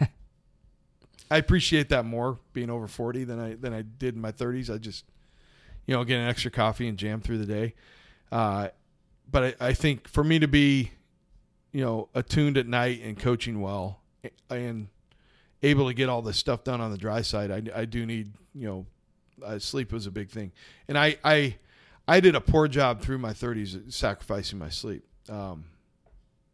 I 1.31 1.37
appreciate 1.37 1.91
that 1.91 2.05
more 2.05 2.41
being 2.53 2.71
over 2.71 2.89
40 2.89 3.25
than 3.25 3.39
I 3.39 3.55
than 3.55 3.73
I 3.73 3.83
did 3.83 4.17
in 4.17 4.21
my 4.21 4.33
30s. 4.33 4.69
I 4.69 4.79
just 4.79 5.05
you 5.87 5.95
know 5.95 6.03
get 6.03 6.17
an 6.17 6.29
extra 6.29 6.51
coffee 6.51 6.89
and 6.89 6.99
jam 6.99 7.21
through 7.21 7.39
the 7.39 7.47
day. 7.47 7.75
Uh, 8.31 8.69
but 9.31 9.57
I, 9.61 9.69
I, 9.69 9.73
think 9.73 10.09
for 10.09 10.23
me 10.23 10.39
to 10.39 10.49
be 10.49 10.93
you 11.73 11.85
know 11.85 12.09
attuned 12.15 12.57
at 12.57 12.67
night 12.67 13.01
and 13.03 13.19
coaching 13.19 13.61
well 13.61 14.01
and 14.49 14.89
able 15.63 15.89
to 15.89 15.95
get 15.95 16.09
all 16.09 16.23
this 16.23 16.37
stuff 16.37 16.65
done 16.65 16.81
on 16.81 16.91
the 16.91 16.99
dry 16.99 17.23
side, 17.23 17.51
I, 17.51 17.81
I 17.81 17.85
do 17.85 18.07
need 18.07 18.33
you 18.55 18.67
know 18.67 18.87
uh, 19.45 19.59
sleep 19.59 19.93
was 19.93 20.07
a 20.07 20.11
big 20.11 20.31
thing, 20.31 20.53
and 20.89 20.97
I 20.97 21.17
I 21.25 21.57
I 22.07 22.21
did 22.21 22.35
a 22.35 22.41
poor 22.41 22.69
job 22.69 23.01
through 23.01 23.19
my 23.19 23.33
30s 23.33 23.93
sacrificing 23.93 24.59
my 24.59 24.69
sleep. 24.69 25.05
Um, 25.29 25.67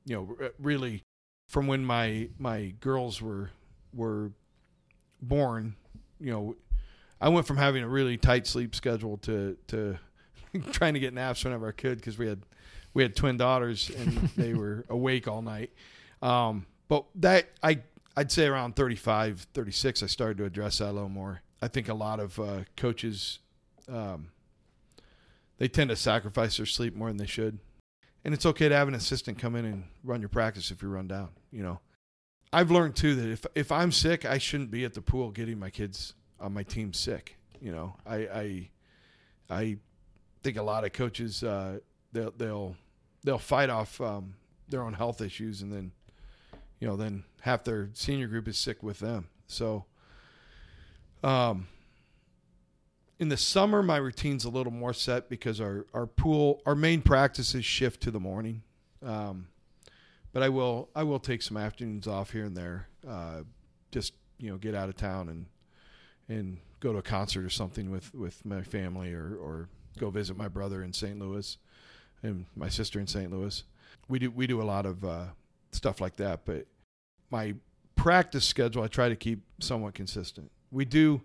you 0.05 0.15
know, 0.15 0.51
really 0.59 1.03
from 1.49 1.67
when 1.67 1.85
my 1.85 2.29
my 2.39 2.75
girls 2.81 3.23
were 3.23 3.51
were 3.95 4.33
born, 5.23 5.77
you 6.21 6.31
know, 6.31 6.57
I 7.21 7.29
went 7.29 7.47
from 7.47 7.57
having 7.57 7.83
a 7.83 7.89
really 7.89 8.17
tight 8.17 8.47
sleep 8.47 8.75
schedule 8.75 9.17
to 9.19 9.57
to 9.69 9.99
trying 10.73 10.95
to 10.95 11.01
get 11.01 11.15
naps 11.15 11.45
whenever 11.45 11.69
I 11.69 11.73
could 11.73 11.99
because 11.99 12.19
we 12.19 12.27
had 12.27 12.41
we 12.95 13.03
had 13.03 13.15
twin 13.15 13.37
daughters 13.37 13.91
and 13.91 14.13
they 14.37 14.55
were 14.55 14.85
awake 14.89 15.29
all 15.29 15.43
night. 15.43 15.71
Um, 16.23 16.67
but 16.89 17.05
that 17.17 17.49
I 17.63 17.81
I'd 18.17 18.33
say 18.33 18.47
around 18.47 18.77
35, 18.77 19.47
36, 19.53 20.03
I 20.03 20.07
started 20.07 20.39
to 20.39 20.45
address 20.45 20.79
that 20.79 20.91
a 20.91 20.93
little 20.93 21.11
more. 21.11 21.43
I 21.61 21.69
think 21.69 21.89
a 21.89 21.95
lot 21.95 22.19
of 22.19 22.39
uh, 22.41 22.61
coaches 22.77 23.41
um, 23.89 24.31
they 25.59 25.69
tend 25.69 25.91
to 25.91 25.97
sacrifice 25.97 26.57
their 26.57 26.67
sleep 26.67 26.95
more 26.95 27.09
than 27.09 27.17
they 27.17 27.27
should. 27.27 27.59
And 28.25 28.35
it's 28.35 28.47
okay 28.47 28.69
to 28.69 28.75
have 28.75 28.89
an 28.89 28.95
assistant 28.95 29.39
come 29.39 29.55
in 29.55 29.65
and 29.65 29.85
run 30.03 30.21
your 30.21 30.29
practice 30.29 30.71
if 30.71 30.83
you 30.83 30.89
run 30.89 31.07
down, 31.07 31.29
you 31.53 31.63
know. 31.63 31.81
I've 32.53 32.71
learned 32.71 32.97
too 32.97 33.15
that 33.17 33.29
if 33.29 33.47
if 33.55 33.71
I'm 33.71 33.93
sick, 33.93 34.25
I 34.25 34.39
shouldn't 34.39 34.71
be 34.71 34.85
at 34.85 34.95
the 34.95 35.03
pool 35.03 35.31
getting 35.31 35.59
my 35.59 35.71
kids 35.71 36.15
on 36.41 36.55
my 36.55 36.63
team 36.63 36.93
sick. 36.93 37.37
You 37.61 37.73
know, 37.73 37.97
I, 38.07 38.17
I 38.17 38.71
I 39.51 39.77
think 40.47 40.59
a 40.59 40.63
lot 40.63 40.85
of 40.85 40.93
coaches 40.93 41.43
uh, 41.43 41.81
they'll 42.13 42.31
they'll 42.37 42.77
they'll 43.25 43.37
fight 43.39 43.69
off 43.69 44.01
um, 44.01 44.35
their 44.69 44.83
own 44.83 44.93
health 44.93 45.21
issues, 45.21 45.61
and 45.61 45.73
then 45.73 45.91
you 46.79 46.87
know 46.87 46.97
then 46.97 47.25
half 47.41 47.65
their 47.65 47.91
senior 47.95 48.29
group 48.29 48.47
is 48.47 48.57
sick 48.57 48.81
with 48.81 49.01
them. 49.01 49.27
So, 49.49 49.87
um, 51.25 51.67
in 53.19 53.29
the 53.29 53.37
summer, 53.37 53.83
my 53.83 53.97
routine's 53.97 54.45
a 54.45 54.49
little 54.49 54.73
more 54.73 54.95
set 54.95 55.29
because 55.29 55.61
our 55.61 55.85
our 55.93 56.07
pool 56.07 56.63
our 56.65 56.77
main 56.77 57.03
practices 57.03 57.65
shift 57.65 58.01
to 58.03 58.13
the 58.13 58.21
morning. 58.21 58.63
Um, 59.05 59.49
but 60.33 60.45
I 60.45 60.49
will 60.49 60.91
I 60.95 61.03
will 61.03 61.19
take 61.19 61.43
some 61.43 61.57
afternoons 61.57 62.07
off 62.07 62.31
here 62.31 62.45
and 62.45 62.57
there. 62.57 62.87
Uh, 63.07 63.43
just 63.91 64.13
you 64.39 64.49
know 64.49 64.59
get 64.59 64.77
out 64.77 64.89
of 64.89 64.95
town 64.95 65.29
and 65.29 65.47
and 66.29 66.59
go 66.79 66.93
to 66.93 66.99
a 66.99 67.03
concert 67.03 67.45
or 67.45 67.51
something 67.51 67.91
with 67.91 68.15
with 68.15 68.45
my 68.45 68.63
family 68.63 69.13
or 69.13 69.35
or 69.35 69.69
go 69.99 70.11
visit 70.11 70.37
my 70.37 70.49
brother 70.49 70.83
in 70.83 70.93
St. 70.93 71.19
Louis 71.19 71.59
and 72.23 72.47
my 72.55 72.69
sister 72.69 72.99
in 73.01 73.07
St. 73.07 73.31
Louis. 73.31 73.63
We 74.09 74.19
do 74.19 74.31
we 74.31 74.47
do 74.47 74.63
a 74.63 74.65
lot 74.65 74.87
of 74.87 75.05
uh, 75.05 75.25
stuff 75.73 76.01
like 76.01 76.17
that, 76.17 76.45
but 76.45 76.67
my 77.31 77.55
practice 77.95 78.45
schedule 78.45 78.83
I 78.83 78.89
try 78.89 79.09
to 79.09 79.17
keep 79.17 79.41
somewhat 79.61 79.95
consistent. 79.95 80.51
We 80.71 80.85
do. 80.85 81.23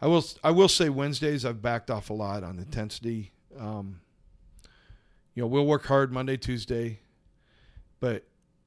I 0.00 0.06
will 0.06 0.24
I 0.42 0.50
will 0.50 0.68
say 0.68 0.88
Wednesdays 0.88 1.44
I've 1.44 1.62
backed 1.62 1.90
off 1.90 2.10
a 2.10 2.14
lot 2.14 2.42
on 2.42 2.58
intensity. 2.58 3.32
Um, 3.58 4.00
you 5.34 5.42
know, 5.42 5.46
we'll 5.46 5.66
work 5.66 5.86
hard 5.86 6.12
Monday, 6.12 6.36
Tuesday, 6.36 7.00
but 8.00 8.24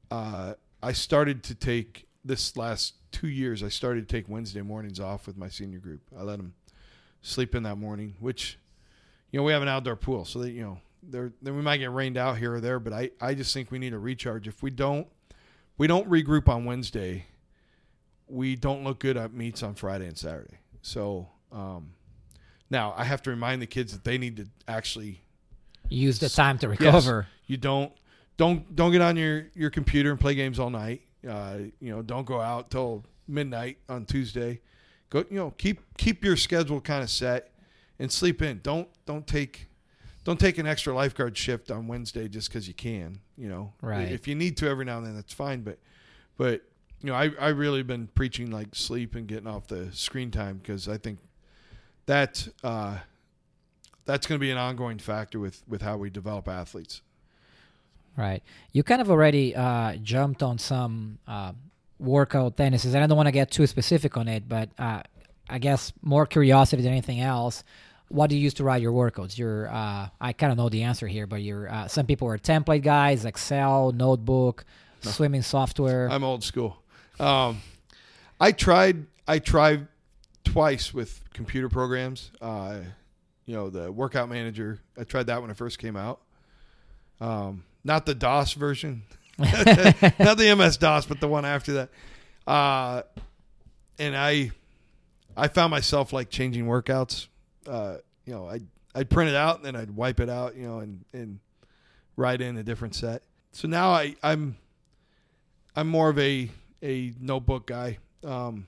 uh, 0.09 0.53
I 0.81 0.93
started 0.93 1.43
to 1.43 1.55
take 1.55 2.07
this 2.23 2.55
last 2.55 2.95
two 3.11 3.27
years. 3.27 3.63
I 3.63 3.69
started 3.69 4.07
to 4.07 4.15
take 4.15 4.29
Wednesday 4.29 4.61
mornings 4.61 4.99
off 4.99 5.27
with 5.27 5.37
my 5.37 5.49
senior 5.49 5.79
group. 5.79 6.01
I 6.17 6.23
let 6.23 6.37
them 6.37 6.53
sleep 7.21 7.55
in 7.55 7.63
that 7.63 7.77
morning, 7.77 8.15
which 8.19 8.57
you 9.31 9.39
know 9.39 9.43
we 9.43 9.51
have 9.51 9.61
an 9.61 9.67
outdoor 9.67 9.95
pool, 9.95 10.25
so 10.25 10.39
that 10.39 10.51
you 10.51 10.63
know 10.63 10.79
there 11.03 11.31
then 11.41 11.55
we 11.55 11.61
might 11.61 11.77
get 11.77 11.91
rained 11.91 12.17
out 12.17 12.37
here 12.37 12.55
or 12.55 12.61
there. 12.61 12.79
But 12.79 12.93
I 12.93 13.11
I 13.19 13.33
just 13.33 13.53
think 13.53 13.71
we 13.71 13.79
need 13.79 13.93
a 13.93 13.99
recharge. 13.99 14.47
If 14.47 14.61
we 14.61 14.69
don't 14.69 15.07
we 15.77 15.87
don't 15.87 16.09
regroup 16.09 16.47
on 16.47 16.65
Wednesday, 16.65 17.25
we 18.27 18.55
don't 18.55 18.83
look 18.83 18.99
good 18.99 19.17
at 19.17 19.33
meets 19.33 19.63
on 19.63 19.75
Friday 19.75 20.07
and 20.07 20.17
Saturday. 20.17 20.57
So 20.81 21.29
um, 21.51 21.93
now 22.69 22.93
I 22.97 23.03
have 23.03 23.21
to 23.23 23.29
remind 23.29 23.61
the 23.61 23.67
kids 23.67 23.93
that 23.93 24.03
they 24.03 24.17
need 24.17 24.37
to 24.37 24.47
actually 24.67 25.21
use 25.89 26.19
the 26.19 26.29
time 26.29 26.57
to 26.59 26.69
recover. 26.69 27.27
Yes, 27.29 27.47
you 27.47 27.57
don't 27.57 27.91
don't 28.37 28.75
don't 28.75 28.91
get 28.91 29.01
on 29.01 29.17
your 29.17 29.47
your 29.53 29.69
computer 29.69 30.11
and 30.11 30.19
play 30.19 30.35
games 30.35 30.59
all 30.59 30.69
night. 30.69 31.01
Uh, 31.27 31.57
you 31.79 31.91
know, 31.91 32.01
don't 32.01 32.25
go 32.25 32.41
out 32.41 32.71
till 32.71 33.05
midnight 33.27 33.77
on 33.87 34.05
Tuesday. 34.05 34.61
Go, 35.09 35.25
you 35.29 35.37
know, 35.37 35.51
keep 35.57 35.81
keep 35.97 36.23
your 36.23 36.35
schedule 36.35 36.81
kind 36.81 37.03
of 37.03 37.09
set 37.09 37.50
and 38.01 38.11
sleep 38.11 38.41
in. 38.41 38.59
Don't 38.63 38.89
don't 39.05 39.25
take 39.25 39.67
don't 40.23 40.39
take 40.39 40.57
an 40.57 40.67
extra 40.67 40.93
lifeguard 40.93 41.37
shift 41.37 41.71
on 41.71 41.87
Wednesday 41.87 42.27
just 42.27 42.49
because 42.49 42.67
you 42.67 42.73
can. 42.73 43.19
You 43.37 43.47
know, 43.47 43.73
right? 43.81 44.11
If 44.11 44.27
you 44.27 44.35
need 44.35 44.57
to 44.57 44.67
every 44.67 44.85
now 44.85 44.97
and 44.97 45.05
then, 45.05 45.15
that's 45.15 45.33
fine. 45.33 45.61
But 45.61 45.77
but 46.37 46.63
you 47.01 47.07
know, 47.07 47.15
I 47.15 47.31
I 47.39 47.49
really 47.49 47.83
been 47.83 48.07
preaching 48.07 48.51
like 48.51 48.69
sleep 48.73 49.15
and 49.15 49.27
getting 49.27 49.47
off 49.47 49.67
the 49.67 49.89
screen 49.93 50.31
time 50.31 50.57
because 50.57 50.89
I 50.89 50.97
think 50.97 51.19
that 52.07 52.47
uh, 52.63 52.97
that's 54.05 54.27
going 54.27 54.39
to 54.39 54.43
be 54.43 54.51
an 54.51 54.57
ongoing 54.57 54.97
factor 54.97 55.39
with 55.39 55.63
with 55.67 55.81
how 55.83 55.97
we 55.97 56.09
develop 56.09 56.47
athletes. 56.47 57.01
Right. 58.17 58.43
You 58.73 58.83
kind 58.83 58.99
of 58.99 59.09
already 59.09 59.55
uh, 59.55 59.95
jumped 59.95 60.43
on 60.43 60.57
some 60.57 61.17
uh, 61.27 61.53
workout 61.97 62.57
tendencies, 62.57 62.93
and 62.93 63.03
I 63.03 63.07
don't 63.07 63.15
want 63.15 63.27
to 63.27 63.31
get 63.31 63.51
too 63.51 63.65
specific 63.67 64.17
on 64.17 64.27
it, 64.27 64.49
but 64.49 64.69
uh, 64.77 65.01
I 65.51 65.59
guess 65.59 65.93
more 66.01 66.25
curiosity 66.25 66.81
than 66.81 66.91
anything 66.91 67.19
else. 67.19 67.63
What 68.11 68.29
do 68.29 68.35
you 68.35 68.41
use 68.41 68.53
to 68.55 68.63
write 68.63 68.81
your 68.81 68.91
workouts? 68.91 69.37
Your 69.37 69.69
uh, 69.69 70.09
I 70.19 70.33
kind 70.33 70.51
of 70.51 70.57
know 70.57 70.69
the 70.69 70.83
answer 70.83 71.07
here, 71.07 71.27
but 71.27 71.41
you're 71.41 71.71
uh, 71.71 71.87
some 71.87 72.05
people 72.05 72.27
are 72.27 72.37
template 72.37 72.83
guys, 72.83 73.25
Excel, 73.25 73.91
notebook, 73.91 74.65
no. 75.03 75.11
swimming 75.11 75.41
software. 75.41 76.09
I'm 76.09 76.23
old 76.23 76.43
school. 76.43 76.81
Um, 77.19 77.61
I 78.39 78.51
tried. 78.51 79.05
I 79.27 79.39
tried 79.39 79.87
twice 80.43 80.93
with 80.93 81.23
computer 81.33 81.69
programs. 81.69 82.31
Uh, 82.41 82.79
you 83.45 83.55
know, 83.55 83.69
the 83.69 83.91
workout 83.91 84.29
manager. 84.29 84.79
I 84.97 85.03
tried 85.03 85.27
that 85.27 85.41
when 85.41 85.51
it 85.51 85.57
first 85.57 85.79
came 85.79 85.95
out. 85.95 86.21
Um, 87.19 87.63
not 87.83 88.05
the 88.05 88.15
DOS 88.15 88.53
version, 88.53 89.03
not 89.37 90.37
the 90.37 90.55
MS 90.57 90.77
DOS, 90.77 91.05
but 91.05 91.19
the 91.19 91.27
one 91.27 91.45
after 91.45 91.73
that. 91.73 91.89
Uh, 92.47 93.03
and 93.99 94.15
I, 94.15 94.51
I 95.37 95.47
found 95.47 95.71
myself 95.71 96.13
like 96.13 96.29
changing 96.29 96.65
workouts. 96.65 97.27
Uh, 97.67 97.97
you 98.25 98.33
know, 98.33 98.47
I 98.47 98.59
I'd 98.93 99.09
print 99.09 99.29
it 99.29 99.35
out 99.35 99.57
and 99.57 99.65
then 99.65 99.75
I'd 99.75 99.91
wipe 99.91 100.19
it 100.19 100.29
out, 100.29 100.55
you 100.55 100.67
know, 100.67 100.79
and 100.79 101.03
and 101.13 101.39
write 102.15 102.41
in 102.41 102.57
a 102.57 102.63
different 102.63 102.95
set. 102.95 103.23
So 103.51 103.67
now 103.67 103.91
I 103.91 104.15
I'm 104.23 104.57
I'm 105.75 105.87
more 105.87 106.09
of 106.09 106.19
a 106.19 106.49
a 106.83 107.13
notebook 107.19 107.67
guy. 107.67 107.99
Um, 108.23 108.67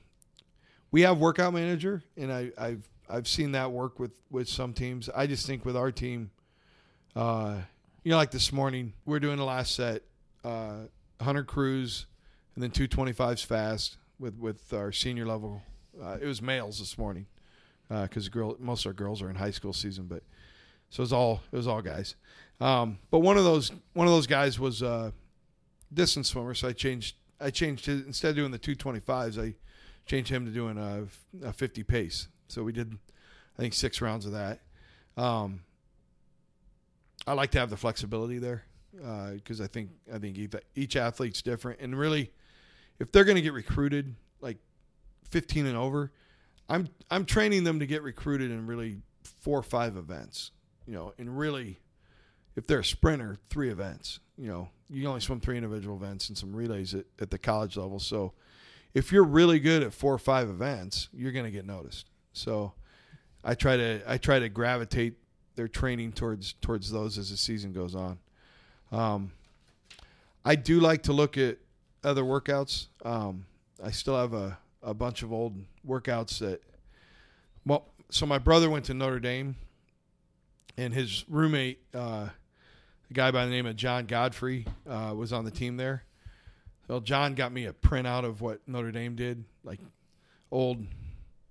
we 0.91 1.01
have 1.01 1.17
workout 1.17 1.53
manager, 1.53 2.03
and 2.15 2.31
I, 2.31 2.51
I've 2.57 2.87
I've 3.09 3.27
seen 3.27 3.53
that 3.53 3.71
work 3.71 3.99
with 3.99 4.13
with 4.29 4.47
some 4.47 4.73
teams. 4.73 5.09
I 5.09 5.27
just 5.27 5.45
think 5.45 5.65
with 5.65 5.75
our 5.75 5.91
team, 5.91 6.31
uh, 7.15 7.57
you 8.03 8.11
know, 8.11 8.17
like 8.17 8.31
this 8.31 8.51
morning, 8.51 8.93
we're 9.05 9.19
doing 9.19 9.37
the 9.37 9.45
last 9.45 9.75
set, 9.75 10.03
uh, 10.43 10.85
100 11.17 11.47
crews, 11.47 12.05
and 12.55 12.63
then 12.63 12.71
225s 12.71 13.45
fast 13.45 13.97
with 14.19 14.37
with 14.37 14.71
our 14.73 14.91
senior 14.91 15.25
level. 15.25 15.61
Uh, 16.01 16.17
it 16.21 16.25
was 16.25 16.41
males 16.41 16.79
this 16.79 16.97
morning 16.97 17.27
because 17.89 18.27
uh, 18.27 18.31
girl 18.31 18.55
most 18.59 18.85
of 18.85 18.89
our 18.89 18.93
girls 18.93 19.21
are 19.21 19.29
in 19.29 19.35
high 19.35 19.51
school 19.51 19.73
season, 19.73 20.05
but 20.05 20.23
so 20.89 21.01
it 21.01 21.05
was 21.05 21.13
all 21.13 21.41
it 21.51 21.55
was 21.55 21.67
all 21.67 21.81
guys. 21.81 22.15
Um, 22.61 22.99
but 23.11 23.19
one 23.19 23.37
of 23.37 23.43
those 23.43 23.71
one 23.93 24.07
of 24.07 24.13
those 24.13 24.27
guys 24.27 24.59
was 24.59 24.81
a 24.81 24.87
uh, 24.87 25.11
distance 25.93 26.29
swimmer, 26.29 26.53
so 26.53 26.67
I 26.67 26.73
changed 26.73 27.15
I 27.39 27.49
changed 27.49 27.85
his, 27.85 28.05
instead 28.05 28.29
of 28.29 28.35
doing 28.35 28.51
the 28.51 28.59
225s, 28.59 29.41
I 29.43 29.55
changed 30.05 30.29
him 30.29 30.45
to 30.45 30.51
doing 30.51 30.77
a, 30.77 31.05
a 31.47 31.53
50 31.53 31.83
pace. 31.83 32.27
So 32.47 32.63
we 32.63 32.71
did 32.71 32.97
I 33.57 33.61
think 33.61 33.73
six 33.73 34.01
rounds 34.01 34.25
of 34.25 34.31
that. 34.31 34.61
Um, 35.17 35.61
I 37.27 37.33
like 37.33 37.51
to 37.51 37.59
have 37.59 37.69
the 37.69 37.77
flexibility 37.77 38.39
there 38.39 38.63
because 38.91 39.61
uh, 39.61 39.63
I 39.63 39.67
think 39.67 39.89
I 40.13 40.19
think 40.19 40.37
each 40.75 40.95
athlete's 40.95 41.41
different, 41.41 41.79
and 41.79 41.97
really, 41.97 42.31
if 42.99 43.11
they're 43.11 43.23
going 43.23 43.35
to 43.35 43.41
get 43.41 43.53
recruited 43.53 44.15
like 44.41 44.57
15 45.29 45.65
and 45.65 45.77
over, 45.77 46.11
I'm 46.69 46.87
I'm 47.09 47.25
training 47.25 47.63
them 47.63 47.79
to 47.79 47.85
get 47.85 48.01
recruited 48.01 48.51
in 48.51 48.65
really 48.67 48.97
four 49.41 49.59
or 49.59 49.63
five 49.63 49.97
events, 49.97 50.51
you 50.87 50.93
know, 50.93 51.13
and 51.17 51.37
really, 51.37 51.79
if 52.55 52.67
they're 52.67 52.79
a 52.79 52.85
sprinter, 52.85 53.37
three 53.49 53.69
events. 53.69 54.19
You 54.37 54.47
know, 54.47 54.69
you 54.89 55.01
can 55.01 55.07
only 55.09 55.21
swim 55.21 55.39
three 55.39 55.57
individual 55.57 55.95
events 55.95 56.29
and 56.29 56.37
some 56.37 56.55
relays 56.55 56.95
at, 56.95 57.05
at 57.19 57.29
the 57.29 57.37
college 57.37 57.77
level. 57.77 57.99
So, 57.99 58.33
if 58.93 59.11
you're 59.11 59.23
really 59.23 59.59
good 59.59 59.83
at 59.83 59.93
four 59.93 60.13
or 60.13 60.19
five 60.19 60.49
events, 60.49 61.09
you're 61.13 61.31
going 61.31 61.45
to 61.45 61.51
get 61.51 61.65
noticed. 61.65 62.07
So, 62.31 62.73
I 63.43 63.53
try 63.53 63.77
to 63.77 64.01
I 64.07 64.17
try 64.17 64.39
to 64.39 64.49
gravitate 64.49 65.15
they're 65.55 65.67
training 65.67 66.13
towards 66.13 66.53
towards 66.53 66.91
those 66.91 67.17
as 67.17 67.29
the 67.29 67.37
season 67.37 67.73
goes 67.73 67.95
on. 67.95 68.17
Um, 68.91 69.31
I 70.45 70.55
do 70.55 70.79
like 70.79 71.03
to 71.03 71.13
look 71.13 71.37
at 71.37 71.57
other 72.03 72.23
workouts. 72.23 72.87
Um, 73.03 73.45
I 73.83 73.91
still 73.91 74.17
have 74.17 74.33
a, 74.33 74.57
a 74.83 74.93
bunch 74.93 75.23
of 75.23 75.31
old 75.31 75.55
workouts 75.87 76.39
that, 76.39 76.61
well, 77.65 77.85
so 78.09 78.25
my 78.25 78.37
brother 78.37 78.69
went 78.69 78.85
to 78.85 78.93
Notre 78.93 79.19
Dame, 79.19 79.55
and 80.77 80.93
his 80.93 81.25
roommate, 81.27 81.79
uh, 81.93 82.27
a 83.09 83.13
guy 83.13 83.31
by 83.31 83.45
the 83.45 83.51
name 83.51 83.65
of 83.65 83.75
John 83.75 84.05
Godfrey, 84.05 84.65
uh, 84.87 85.13
was 85.15 85.31
on 85.31 85.45
the 85.45 85.51
team 85.51 85.77
there. 85.77 86.03
So 86.87 86.99
John 86.99 87.33
got 87.33 87.51
me 87.51 87.65
a 87.65 87.73
printout 87.73 88.25
of 88.25 88.41
what 88.41 88.59
Notre 88.67 88.91
Dame 88.91 89.15
did, 89.15 89.45
like 89.63 89.79
old 90.51 90.85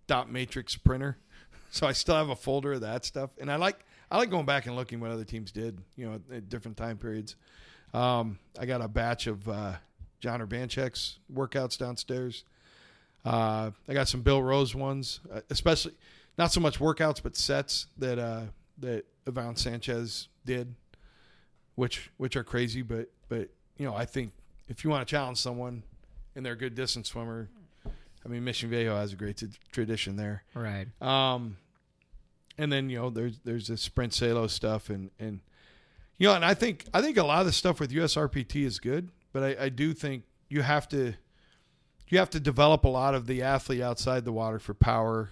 dot 0.06 0.30
matrix 0.30 0.76
printer. 0.76 1.18
So 1.74 1.86
I 1.86 1.92
still 1.92 2.16
have 2.16 2.28
a 2.28 2.36
folder 2.36 2.74
of 2.74 2.82
that 2.82 3.06
stuff, 3.06 3.30
and 3.40 3.50
I 3.50 3.56
like 3.56 3.82
I 4.10 4.18
like 4.18 4.28
going 4.28 4.44
back 4.44 4.66
and 4.66 4.76
looking 4.76 5.00
what 5.00 5.10
other 5.10 5.24
teams 5.24 5.50
did, 5.50 5.78
you 5.96 6.04
know, 6.04 6.20
at, 6.30 6.50
different 6.50 6.76
time 6.76 6.98
periods. 6.98 7.34
Um, 7.94 8.38
I 8.60 8.66
got 8.66 8.82
a 8.82 8.88
batch 8.88 9.26
of 9.26 9.48
uh, 9.48 9.76
Jon 10.20 10.40
Urbanchek's 10.40 11.18
workouts 11.32 11.78
downstairs. 11.78 12.44
Uh, 13.24 13.70
I 13.88 13.94
got 13.94 14.08
some 14.08 14.22
Bill 14.22 14.42
Rose 14.42 14.74
ones, 14.74 15.20
uh, 15.32 15.40
especially 15.50 15.94
not 16.38 16.52
so 16.52 16.60
much 16.60 16.78
workouts, 16.78 17.22
but 17.22 17.36
sets 17.36 17.86
that 17.98 18.18
uh, 18.18 18.42
that 18.78 19.04
Ivan 19.26 19.56
Sanchez 19.56 20.28
did, 20.44 20.74
which 21.74 22.10
which 22.16 22.36
are 22.36 22.44
crazy. 22.44 22.82
But 22.82 23.10
but 23.28 23.48
you 23.76 23.86
know, 23.86 23.94
I 23.94 24.04
think 24.04 24.32
if 24.68 24.84
you 24.84 24.90
want 24.90 25.06
to 25.06 25.10
challenge 25.10 25.38
someone 25.38 25.82
and 26.34 26.44
they're 26.44 26.54
a 26.54 26.56
good 26.56 26.74
distance 26.74 27.08
swimmer, 27.10 27.48
I 28.24 28.28
mean, 28.28 28.44
Mission 28.44 28.70
Viejo 28.70 28.96
has 28.96 29.12
a 29.12 29.16
great 29.16 29.36
t- 29.36 29.48
tradition 29.70 30.16
there. 30.16 30.44
Right. 30.54 30.86
Um, 31.00 31.56
and 32.58 32.72
then 32.72 32.90
you 32.90 32.98
know 32.98 33.10
there's 33.10 33.38
there's 33.44 33.68
the 33.68 33.76
sprint 33.76 34.14
salo 34.14 34.46
stuff 34.46 34.90
and 34.90 35.10
and 35.18 35.40
you 36.18 36.28
know 36.28 36.34
and 36.34 36.44
I 36.44 36.54
think 36.54 36.86
I 36.92 37.00
think 37.00 37.16
a 37.16 37.24
lot 37.24 37.40
of 37.40 37.46
the 37.46 37.52
stuff 37.52 37.80
with 37.80 37.90
USRPT 37.90 38.64
is 38.64 38.78
good, 38.78 39.10
but 39.32 39.42
I, 39.42 39.64
I 39.64 39.68
do 39.68 39.92
think 39.92 40.24
you 40.48 40.62
have 40.62 40.88
to 40.90 41.14
you 42.12 42.18
have 42.18 42.30
to 42.30 42.40
develop 42.40 42.84
a 42.84 42.88
lot 42.88 43.14
of 43.14 43.26
the 43.26 43.40
athlete 43.40 43.80
outside 43.80 44.26
the 44.26 44.32
water 44.32 44.58
for 44.58 44.74
power 44.74 45.30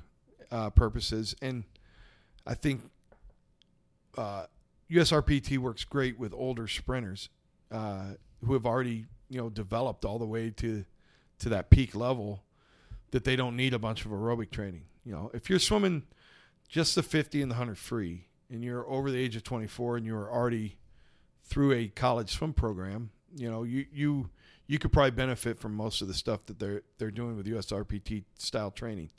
uh, 0.51 0.71
purposes, 0.71 1.37
and 1.43 1.65
I 2.47 2.55
think 2.55 2.91
uh, 4.17 4.47
USRPT 4.91 5.59
works 5.59 5.85
great 5.85 6.19
with 6.19 6.33
older 6.33 6.67
sprinters 6.67 7.29
uh, 7.71 8.13
who 8.43 8.55
have 8.55 8.65
already 8.65 9.05
you 9.29 9.39
know 9.39 9.51
developed 9.51 10.07
all 10.07 10.19
the 10.19 10.27
way 10.27 10.49
to 10.57 10.87
to 11.41 11.49
that 11.51 11.69
peak 11.69 11.95
level 11.95 12.45
that 13.11 13.25
they 13.25 13.37
don't 13.37 13.57
need 13.57 13.75
a 13.75 13.79
bunch 13.79 14.07
of 14.07 14.11
aerobic 14.11 14.51
training. 14.51 14.85
You 15.05 15.13
know, 15.13 15.31
if 15.35 15.51
you're 15.51 15.59
swimming 15.59 16.05
just 16.67 16.95
the 16.95 17.03
50 17.03 17.43
and 17.43 17.51
the 17.51 17.57
100 17.57 17.77
free 17.77 18.27
and 18.49 18.65
you're 18.65 18.89
over 18.89 19.11
the 19.11 19.19
age 19.19 19.37
of 19.37 19.45
24 19.45 19.99
and 19.99 20.07
you're 20.07 20.31
already 20.31 20.79
through 21.45 21.73
a 21.73 21.89
college 21.89 22.31
swim 22.31 22.55
program, 22.55 23.11
you 23.37 23.51
know, 23.51 23.65
you 23.65 23.85
you 23.93 24.31
you 24.71 24.79
could 24.79 24.93
probably 24.93 25.11
benefit 25.11 25.59
from 25.59 25.75
most 25.75 26.01
of 26.01 26.07
the 26.07 26.15
stuff 26.15 26.47
that 26.47 26.61
they're 26.61 26.83
they're 26.99 27.11
doing 27.11 27.37
with 27.37 27.45
USRPT 27.45 28.23
style 28.39 28.71
training. 28.71 29.11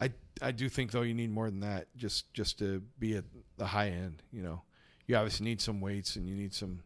I 0.00 0.12
I 0.40 0.52
do 0.52 0.68
think 0.68 0.92
though 0.92 1.02
you 1.02 1.14
need 1.14 1.32
more 1.32 1.50
than 1.50 1.58
that 1.60 1.88
just 1.96 2.32
just 2.32 2.60
to 2.60 2.80
be 3.00 3.16
at 3.16 3.24
the 3.56 3.66
high 3.66 3.88
end, 3.88 4.22
you 4.32 4.40
know. 4.42 4.62
You 5.08 5.16
obviously 5.16 5.44
need 5.46 5.60
some 5.60 5.80
weights 5.80 6.14
and 6.14 6.28
you 6.28 6.36
need 6.36 6.54
some 6.54 6.84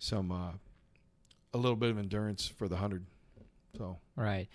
some 0.00 0.32
uh, 0.32 0.50
a 1.54 1.58
little 1.58 1.76
bit 1.76 1.90
of 1.90 1.98
endurance 1.98 2.48
for 2.48 2.66
the 2.66 2.74
100. 2.74 3.06
So, 3.78 3.98
Right. 4.16 4.48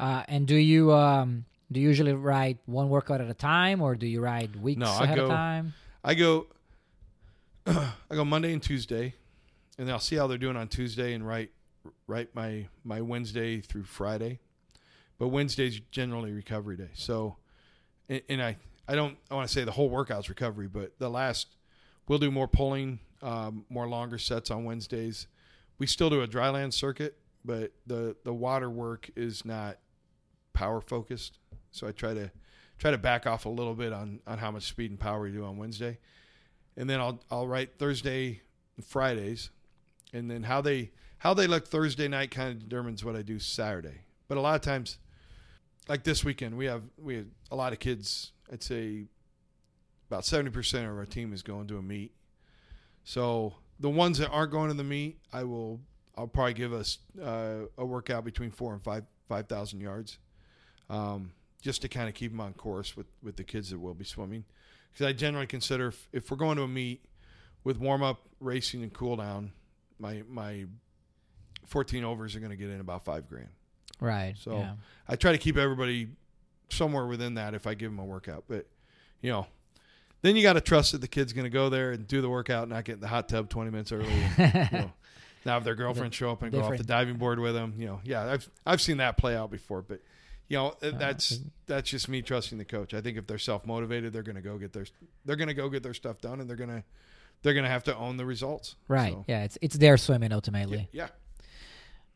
Uh, 0.00 0.22
and 0.28 0.46
do 0.46 0.54
you 0.56 0.92
um, 0.92 1.44
do 1.70 1.78
you 1.80 1.88
usually 1.88 2.14
ride 2.14 2.56
one 2.64 2.88
workout 2.88 3.20
at 3.20 3.28
a 3.28 3.34
time, 3.34 3.82
or 3.82 3.96
do 3.96 4.06
you 4.06 4.22
ride 4.22 4.56
weeks 4.56 4.78
No, 4.78 4.86
ahead 5.02 5.16
go- 5.16 5.24
of 5.24 5.30
time? 5.30 5.74
I 6.02 6.14
go 6.14 6.46
I 7.66 7.90
go 8.10 8.24
Monday 8.24 8.54
and 8.54 8.62
Tuesday, 8.62 9.12
and 9.76 9.86
then 9.86 9.92
I'll 9.92 10.00
see 10.00 10.16
how 10.16 10.26
they're 10.26 10.38
doing 10.38 10.56
on 10.56 10.68
Tuesday 10.68 11.12
and 11.12 11.26
write 11.26 11.50
write 12.06 12.34
my 12.34 12.68
my 12.84 13.00
Wednesday 13.00 13.60
through 13.60 13.84
Friday. 13.84 14.40
But 15.18 15.28
Wednesday's 15.28 15.80
generally 15.90 16.32
recovery 16.32 16.76
day. 16.76 16.90
So, 16.94 17.36
and, 18.08 18.22
and 18.28 18.42
I 18.42 18.56
I 18.86 18.94
don't 18.94 19.16
I 19.30 19.34
want 19.34 19.48
to 19.48 19.52
say 19.52 19.64
the 19.64 19.72
whole 19.72 19.90
workout's 19.90 20.28
recovery, 20.28 20.68
but 20.68 20.98
the 20.98 21.10
last 21.10 21.48
we'll 22.06 22.18
do 22.18 22.30
more 22.30 22.48
pulling, 22.48 23.00
um, 23.22 23.64
more 23.68 23.88
longer 23.88 24.18
sets 24.18 24.50
on 24.50 24.64
Wednesdays. 24.64 25.26
We 25.78 25.86
still 25.86 26.10
do 26.10 26.22
a 26.22 26.26
dry 26.26 26.48
land 26.50 26.74
circuit, 26.74 27.18
but 27.44 27.72
the 27.86 28.16
the 28.24 28.32
water 28.32 28.70
work 28.70 29.10
is 29.16 29.44
not 29.44 29.78
power 30.52 30.80
focused. 30.80 31.38
So 31.70 31.86
I 31.86 31.92
try 31.92 32.14
to 32.14 32.30
try 32.78 32.90
to 32.90 32.98
back 32.98 33.26
off 33.26 33.44
a 33.44 33.48
little 33.48 33.74
bit 33.74 33.92
on 33.92 34.20
on 34.26 34.38
how 34.38 34.50
much 34.50 34.64
speed 34.64 34.90
and 34.90 34.98
power 34.98 35.26
you 35.26 35.34
do 35.34 35.44
on 35.44 35.56
Wednesday, 35.56 35.98
and 36.76 36.88
then 36.88 37.00
I'll 37.00 37.20
I'll 37.30 37.46
write 37.46 37.78
Thursday, 37.78 38.40
and 38.76 38.84
Fridays, 38.84 39.50
and 40.12 40.30
then 40.30 40.44
how 40.44 40.60
they 40.60 40.92
how 41.18 41.34
they 41.34 41.46
look 41.46 41.66
Thursday 41.66 42.08
night 42.08 42.30
kind 42.30 42.50
of 42.50 42.68
determines 42.68 43.04
what 43.04 43.16
I 43.16 43.22
do 43.22 43.38
Saturday. 43.38 44.02
But 44.28 44.38
a 44.38 44.40
lot 44.40 44.54
of 44.54 44.60
times, 44.62 44.98
like 45.88 46.04
this 46.04 46.24
weekend, 46.24 46.56
we 46.56 46.66
have 46.66 46.82
we 46.96 47.16
have 47.16 47.26
a 47.50 47.56
lot 47.56 47.72
of 47.72 47.78
kids. 47.78 48.32
I'd 48.52 48.62
say 48.62 49.04
about 50.10 50.24
seventy 50.24 50.50
percent 50.50 50.86
of 50.86 50.96
our 50.96 51.06
team 51.06 51.32
is 51.32 51.42
going 51.42 51.66
to 51.68 51.78
a 51.78 51.82
meet. 51.82 52.12
So 53.04 53.54
the 53.80 53.90
ones 53.90 54.18
that 54.18 54.28
aren't 54.30 54.52
going 54.52 54.68
to 54.68 54.74
the 54.74 54.84
meet, 54.84 55.18
I 55.32 55.44
will 55.44 55.80
I'll 56.16 56.26
probably 56.26 56.54
give 56.54 56.72
us 56.72 56.98
uh, 57.22 57.66
a 57.76 57.84
workout 57.84 58.24
between 58.24 58.50
four 58.50 58.72
and 58.72 58.82
five 58.82 59.04
five 59.28 59.48
thousand 59.48 59.80
yards, 59.80 60.18
um, 60.90 61.32
just 61.62 61.82
to 61.82 61.88
kind 61.88 62.08
of 62.08 62.14
keep 62.14 62.32
them 62.32 62.40
on 62.40 62.52
course 62.54 62.96
with 62.96 63.06
with 63.22 63.36
the 63.36 63.44
kids 63.44 63.70
that 63.70 63.78
will 63.78 63.94
be 63.94 64.04
swimming. 64.04 64.44
Because 64.92 65.06
I 65.06 65.12
generally 65.12 65.46
consider 65.46 65.88
if, 65.88 66.08
if 66.12 66.30
we're 66.30 66.36
going 66.36 66.56
to 66.56 66.62
a 66.62 66.68
meet 66.68 67.04
with 67.62 67.78
warm 67.78 68.02
up, 68.02 68.22
racing, 68.40 68.82
and 68.82 68.92
cool 68.92 69.16
down, 69.16 69.52
my 69.98 70.22
my 70.28 70.66
fourteen 71.68 72.04
overs 72.04 72.34
are 72.36 72.40
going 72.40 72.50
to 72.50 72.56
get 72.56 72.70
in 72.70 72.80
about 72.80 73.04
five 73.04 73.28
grand. 73.28 73.48
Right. 74.00 74.34
So- 74.38 74.56
yeah. 74.58 74.72
I 75.08 75.16
try 75.16 75.32
to 75.32 75.38
keep 75.38 75.56
everybody 75.56 76.08
somewhere 76.68 77.06
within 77.06 77.34
that 77.34 77.54
if 77.54 77.66
I 77.66 77.74
give 77.74 77.90
them 77.90 77.98
a 77.98 78.04
workout. 78.04 78.44
But 78.48 78.66
you 79.22 79.30
know, 79.30 79.46
then 80.22 80.36
you 80.36 80.42
got 80.42 80.54
to 80.54 80.60
trust 80.60 80.92
that 80.92 81.00
the 81.00 81.08
kid's 81.08 81.32
going 81.32 81.44
to 81.44 81.50
go 81.50 81.68
there 81.68 81.92
and 81.92 82.06
do 82.06 82.20
the 82.20 82.28
workout, 82.28 82.64
and 82.64 82.72
not 82.72 82.84
get 82.84 82.94
in 82.94 83.00
the 83.00 83.08
hot 83.08 83.28
tub 83.28 83.48
twenty 83.48 83.70
minutes 83.70 83.90
early. 83.92 84.06
and, 84.36 84.68
you 84.72 84.78
know, 84.78 84.92
now 85.46 85.56
if 85.58 85.64
their 85.64 85.74
girlfriend 85.74 86.12
show 86.14 86.30
up 86.30 86.42
and 86.42 86.52
go 86.52 86.62
off 86.62 86.76
the 86.76 86.84
diving 86.84 87.16
board 87.16 87.38
with 87.38 87.54
them, 87.54 87.74
you 87.78 87.86
know, 87.86 88.00
yeah, 88.04 88.30
I've 88.30 88.48
I've 88.66 88.80
seen 88.82 88.98
that 88.98 89.16
play 89.16 89.34
out 89.36 89.50
before. 89.50 89.80
But 89.82 90.00
you 90.48 90.56
know, 90.58 90.74
Uh, 90.82 90.90
that's 90.98 91.40
that's 91.66 91.88
just 91.90 92.08
me 92.08 92.20
trusting 92.22 92.58
the 92.58 92.64
coach. 92.64 92.92
I 92.94 93.00
think 93.00 93.16
if 93.16 93.26
they're 93.26 93.38
self 93.38 93.66
motivated, 93.66 94.12
they're 94.12 94.22
going 94.22 94.36
to 94.36 94.42
go 94.42 94.58
get 94.58 94.72
their 94.72 94.86
they're 95.24 95.36
going 95.36 95.48
to 95.48 95.54
go 95.54 95.68
get 95.68 95.82
their 95.82 95.94
stuff 95.94 96.20
done, 96.20 96.40
and 96.40 96.48
they're 96.48 96.56
going 96.56 96.70
to 96.70 96.84
they're 97.42 97.54
going 97.54 97.64
to 97.64 97.70
have 97.70 97.84
to 97.84 97.96
own 97.96 98.16
the 98.16 98.26
results. 98.26 98.74
Right. 98.88 99.12
So, 99.12 99.24
Yeah. 99.28 99.44
It's 99.44 99.56
it's 99.62 99.78
their 99.78 99.96
swimming 99.96 100.30
yeah, 100.30 100.36
ultimately. 100.36 100.88
yeah. 100.92 101.08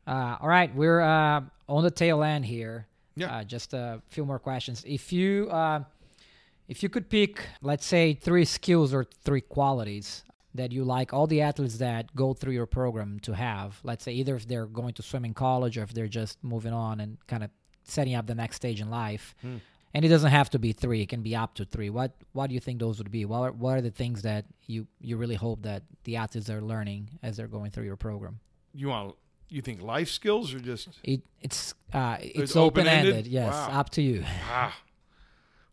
Uh, 0.07 0.37
all 0.41 0.49
right, 0.49 0.75
we're 0.75 1.01
uh, 1.01 1.43
on 1.69 1.83
the 1.83 1.91
tail 1.91 2.23
end 2.23 2.45
here. 2.45 2.87
Yeah. 3.15 3.37
Uh, 3.37 3.45
just 3.45 3.75
a 3.75 4.01
few 4.09 4.25
more 4.25 4.39
questions. 4.39 4.83
If 4.87 5.13
you 5.13 5.49
uh, 5.51 5.85
if 6.69 6.83
you 6.83 6.89
could 6.89 7.09
pick, 7.11 7.47
let's 7.61 7.85
say, 7.85 8.15
three 8.15 8.45
skills 8.45 8.95
or 8.95 9.05
three 9.05 9.43
qualities 9.43 10.25
that 10.55 10.73
you 10.73 10.85
like 10.85 11.13
all 11.13 11.27
the 11.27 11.41
athletes 11.41 11.79
that 11.79 12.15
go 12.15 12.35
through 12.35 12.53
your 12.53 12.67
program 12.67 13.19
to 13.21 13.33
have, 13.33 13.79
let's 13.85 14.05
say 14.05 14.13
either 14.13 14.37
if 14.37 14.47
they're 14.47 14.67
going 14.67 14.95
to 14.95 15.03
swim 15.03 15.25
in 15.25 15.35
college 15.35 15.79
or 15.79 15.83
if 15.83 15.93
they're 15.93 16.09
just 16.09 16.43
moving 16.43 16.73
on 16.73 17.01
and 17.01 17.19
kind 17.27 17.43
of 17.43 17.51
setting 17.85 18.15
up 18.15 18.27
the 18.27 18.35
next 18.35 18.57
stage 18.57 18.81
in 18.81 18.91
life. 18.91 19.35
Hmm. 19.43 19.57
And 19.95 20.05
it 20.07 20.09
doesn't 20.09 20.31
have 20.31 20.49
to 20.51 20.59
be 20.59 20.73
three; 20.73 21.03
it 21.03 21.11
can 21.11 21.21
be 21.21 21.37
up 21.37 21.55
to 21.57 21.67
three. 21.67 21.91
What 21.91 22.13
What 22.33 22.47
do 22.47 22.55
you 22.55 22.61
think 22.61 22.81
those 22.81 22.97
would 22.97 23.11
be? 23.11 23.27
What 23.27 23.41
are, 23.43 23.53
What 23.53 23.77
are 23.77 23.83
the 23.83 23.91
things 23.91 24.23
that 24.23 24.47
you 24.67 24.87
you 25.01 25.19
really 25.19 25.35
hope 25.35 25.63
that 25.63 25.83
the 26.05 26.17
athletes 26.17 26.49
are 26.49 26.63
learning 26.63 27.11
as 27.23 27.37
they're 27.37 27.47
going 27.47 27.71
through 27.71 27.85
your 27.85 27.97
program? 27.97 28.41
You 28.73 28.89
want 28.89 29.17
you 29.57 29.63
think 29.63 29.83
life 29.83 30.09
skills 30.09 30.55
or 30.55 30.59
just 30.61 30.89
It 31.05 31.23
it's 31.41 31.75
uh 31.93 32.17
it's, 32.21 32.39
It's 32.39 32.57
open 32.57 32.87
open-ended? 32.87 33.27
Yes, 33.27 33.53
Wow. 33.53 33.81
up 33.81 33.91
to 33.91 34.03
you. 34.03 34.25
Ah, 34.49 34.77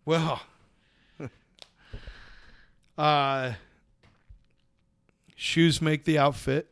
well, 0.06 0.42
uh, 2.98 3.54
shoes 5.36 5.82
make 5.82 6.06
the 6.06 6.18
outfit. 6.18 6.68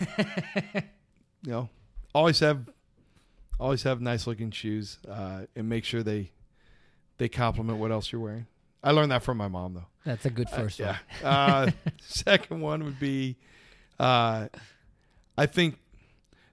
you 0.18 1.50
know, 1.52 1.68
always 2.14 2.40
have, 2.40 2.68
always 3.60 3.82
have 3.82 4.00
nice 4.00 4.26
looking 4.26 4.50
shoes, 4.50 4.98
uh, 5.08 5.42
and 5.54 5.68
make 5.68 5.84
sure 5.84 6.02
they, 6.02 6.30
they 7.18 7.28
complement 7.28 7.78
what 7.78 7.90
else 7.92 8.10
you're 8.10 8.20
wearing. 8.20 8.46
I 8.82 8.90
learned 8.90 9.12
that 9.12 9.22
from 9.22 9.36
my 9.36 9.48
mom 9.48 9.74
though. 9.74 9.86
That's 10.04 10.26
a 10.26 10.30
good 10.30 10.48
Uh, 10.52 10.56
first 10.56 10.78
yeah. 10.80 10.96
one. 11.20 11.32
Uh, 11.32 11.70
second 12.00 12.60
one 12.60 12.82
would 12.84 12.98
be, 12.98 13.36
uh, 14.00 14.48
I 15.38 15.46
think 15.46 15.78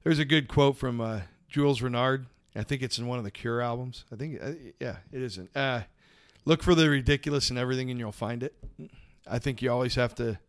there's 0.04 0.20
a 0.20 0.26
good 0.26 0.48
quote 0.48 0.78
from 0.78 1.02
uh, 1.02 1.22
Jules 1.48 1.82
Renard. 1.82 2.28
I 2.56 2.64
think 2.64 2.82
it's 2.82 2.98
in 2.98 3.08
one 3.08 3.18
of 3.18 3.24
the 3.24 3.32
Cure 3.32 3.62
albums. 3.62 4.06
I 4.12 4.16
think, 4.16 4.40
uh, 4.42 4.52
yeah, 4.80 4.98
it 5.12 5.22
isn't. 5.22 5.56
Uh, 5.56 5.82
look 6.46 6.64
for 6.64 6.76
the 6.76 6.90
ridiculous 6.90 7.52
in 7.52 7.58
everything, 7.58 7.92
and 7.92 8.00
you'll 8.00 8.12
find 8.12 8.44
it. 8.44 8.56
I 9.28 9.40
think 9.40 9.62
you 9.62 9.72
always 9.72 9.96
have 9.96 10.16
to 10.16 10.40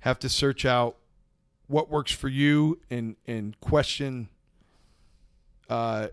have 0.00 0.18
to 0.20 0.28
search 0.28 0.64
out 0.64 0.96
what 1.66 1.90
works 1.90 2.12
for 2.12 2.28
you 2.28 2.80
and 2.90 3.16
and 3.26 3.58
question. 3.60 4.28
Uh, 5.68 6.08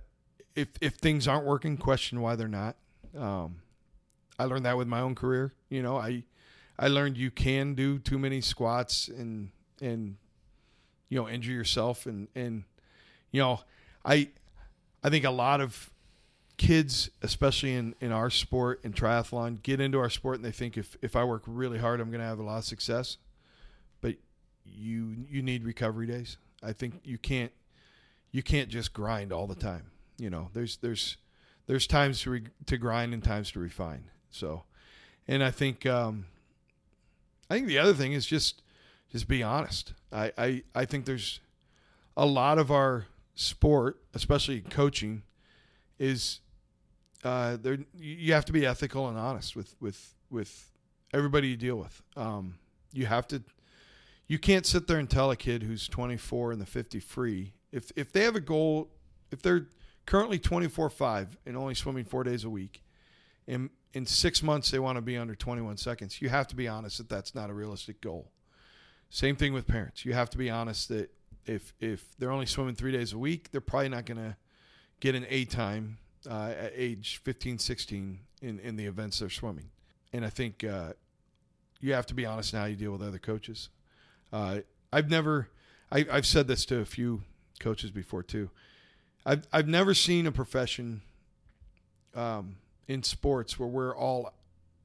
if 0.55 0.69
if 0.81 0.95
things 0.95 1.27
aren't 1.27 1.45
working, 1.45 1.77
question 1.77 2.21
why 2.21 2.35
they're 2.35 2.47
not. 2.47 2.77
Um, 3.17 3.57
I 4.39 4.45
learned 4.45 4.65
that 4.65 4.77
with 4.77 4.87
my 4.87 5.01
own 5.01 5.15
career. 5.15 5.53
You 5.69 5.81
know, 5.81 5.97
I 5.97 6.23
I 6.79 6.87
learned 6.87 7.17
you 7.17 7.31
can 7.31 7.73
do 7.73 7.99
too 7.99 8.17
many 8.17 8.39
squats 8.39 9.07
and 9.07 9.49
and 9.81 10.17
you 11.09 11.17
know 11.19 11.27
injure 11.27 11.51
yourself 11.51 12.05
and 12.05 12.27
and 12.35 12.63
you 13.31 13.41
know 13.41 13.61
I 14.03 14.29
I 15.03 15.09
think 15.09 15.25
a 15.25 15.31
lot 15.31 15.61
of 15.61 15.91
kids, 16.57 17.09
especially 17.21 17.73
in 17.73 17.95
in 18.01 18.11
our 18.11 18.29
sport 18.29 18.81
in 18.83 18.93
triathlon, 18.93 19.61
get 19.61 19.79
into 19.79 19.99
our 19.99 20.09
sport 20.09 20.37
and 20.37 20.45
they 20.45 20.51
think 20.51 20.77
if 20.77 20.97
if 21.01 21.15
I 21.15 21.23
work 21.23 21.43
really 21.45 21.77
hard, 21.77 21.99
I'm 21.99 22.09
going 22.09 22.21
to 22.21 22.27
have 22.27 22.39
a 22.39 22.43
lot 22.43 22.57
of 22.57 22.65
success. 22.65 23.17
But 24.01 24.15
you 24.65 25.15
you 25.29 25.41
need 25.41 25.63
recovery 25.63 26.07
days. 26.07 26.37
I 26.63 26.73
think 26.73 27.01
you 27.03 27.17
can't 27.17 27.51
you 28.31 28.43
can't 28.43 28.69
just 28.69 28.93
grind 28.93 29.31
all 29.31 29.47
the 29.47 29.55
time. 29.55 29.91
You 30.17 30.29
know, 30.29 30.49
there's 30.53 30.77
there's 30.77 31.17
there's 31.67 31.85
times 31.85 32.21
to 32.21 32.31
re, 32.31 32.43
to 32.65 32.77
grind 32.77 33.13
and 33.13 33.23
times 33.23 33.51
to 33.51 33.59
refine. 33.59 34.05
So, 34.31 34.63
and 35.27 35.43
I 35.43 35.51
think 35.51 35.85
um, 35.85 36.25
I 37.49 37.55
think 37.55 37.67
the 37.67 37.77
other 37.77 37.93
thing 37.93 38.13
is 38.13 38.25
just 38.25 38.61
just 39.11 39.27
be 39.27 39.43
honest. 39.43 39.93
I, 40.11 40.31
I 40.37 40.63
I 40.73 40.85
think 40.85 41.05
there's 41.05 41.39
a 42.15 42.25
lot 42.25 42.57
of 42.57 42.71
our 42.71 43.07
sport, 43.35 44.01
especially 44.13 44.61
coaching, 44.61 45.23
is 45.99 46.39
uh, 47.23 47.57
there. 47.61 47.77
You 47.95 48.33
have 48.33 48.45
to 48.45 48.53
be 48.53 48.65
ethical 48.65 49.07
and 49.07 49.17
honest 49.17 49.55
with 49.55 49.75
with 49.79 50.15
with 50.29 50.71
everybody 51.13 51.49
you 51.49 51.57
deal 51.57 51.77
with. 51.77 52.01
Um, 52.15 52.55
you 52.93 53.05
have 53.05 53.27
to. 53.29 53.43
You 54.27 54.39
can't 54.39 54.65
sit 54.65 54.87
there 54.87 54.99
and 54.99 55.09
tell 55.09 55.31
a 55.31 55.37
kid 55.37 55.63
who's 55.63 55.87
24 55.87 56.51
and 56.51 56.59
the 56.59 56.65
50 56.65 56.99
free 56.99 57.53
if 57.71 57.91
if 57.95 58.11
they 58.11 58.23
have 58.23 58.35
a 58.35 58.41
goal, 58.41 58.89
if 59.31 59.41
they're 59.41 59.67
currently 60.05 60.39
24-5 60.39 61.37
and 61.45 61.57
only 61.57 61.75
swimming 61.75 62.05
four 62.05 62.23
days 62.23 62.43
a 62.43 62.49
week, 62.49 62.83
in 63.45 63.69
in 63.93 64.05
six 64.05 64.43
months 64.43 64.71
they 64.71 64.79
want 64.79 64.97
to 64.97 65.01
be 65.01 65.17
under 65.17 65.35
21 65.35 65.77
seconds. 65.77 66.21
You 66.21 66.29
have 66.29 66.47
to 66.47 66.55
be 66.55 66.67
honest 66.67 66.97
that 66.97 67.09
that's 67.09 67.33
not 67.33 67.49
a 67.49 67.53
realistic 67.53 68.01
goal. 68.01 68.31
Same 69.09 69.35
thing 69.35 69.53
with 69.53 69.67
parents. 69.67 70.05
You 70.05 70.13
have 70.13 70.29
to 70.31 70.37
be 70.37 70.49
honest 70.49 70.89
that 70.89 71.09
if 71.45 71.73
if 71.79 72.17
they're 72.17 72.31
only 72.31 72.45
swimming 72.45 72.75
three 72.75 72.91
days 72.91 73.13
a 73.13 73.17
week, 73.17 73.51
they're 73.51 73.61
probably 73.61 73.89
not 73.89 74.05
going 74.05 74.17
to 74.17 74.35
get 74.99 75.15
an 75.15 75.25
A 75.29 75.45
time 75.45 75.97
uh, 76.29 76.53
at 76.59 76.73
age 76.75 77.21
15, 77.23 77.59
16 77.59 78.19
in, 78.41 78.59
in 78.59 78.75
the 78.75 78.85
events 78.85 79.19
they're 79.19 79.29
swimming. 79.29 79.69
And 80.13 80.25
I 80.25 80.29
think 80.29 80.63
uh, 80.63 80.93
you 81.79 81.93
have 81.93 82.05
to 82.07 82.13
be 82.13 82.25
honest 82.25 82.53
now. 82.53 82.65
You 82.65 82.75
deal 82.75 82.91
with 82.91 83.01
other 83.01 83.19
coaches. 83.19 83.69
Uh, 84.31 84.59
I've 84.91 85.09
never, 85.09 85.49
I, 85.91 86.05
I've 86.11 86.25
said 86.25 86.47
this 86.47 86.65
to 86.65 86.79
a 86.79 86.85
few 86.85 87.21
coaches 87.59 87.91
before 87.91 88.23
too. 88.23 88.49
I've 89.25 89.45
I've 89.51 89.67
never 89.67 89.93
seen 89.93 90.25
a 90.25 90.31
profession 90.31 91.01
um, 92.15 92.55
in 92.87 93.03
sports 93.03 93.59
where 93.59 93.67
we're 93.67 93.95
all, 93.95 94.33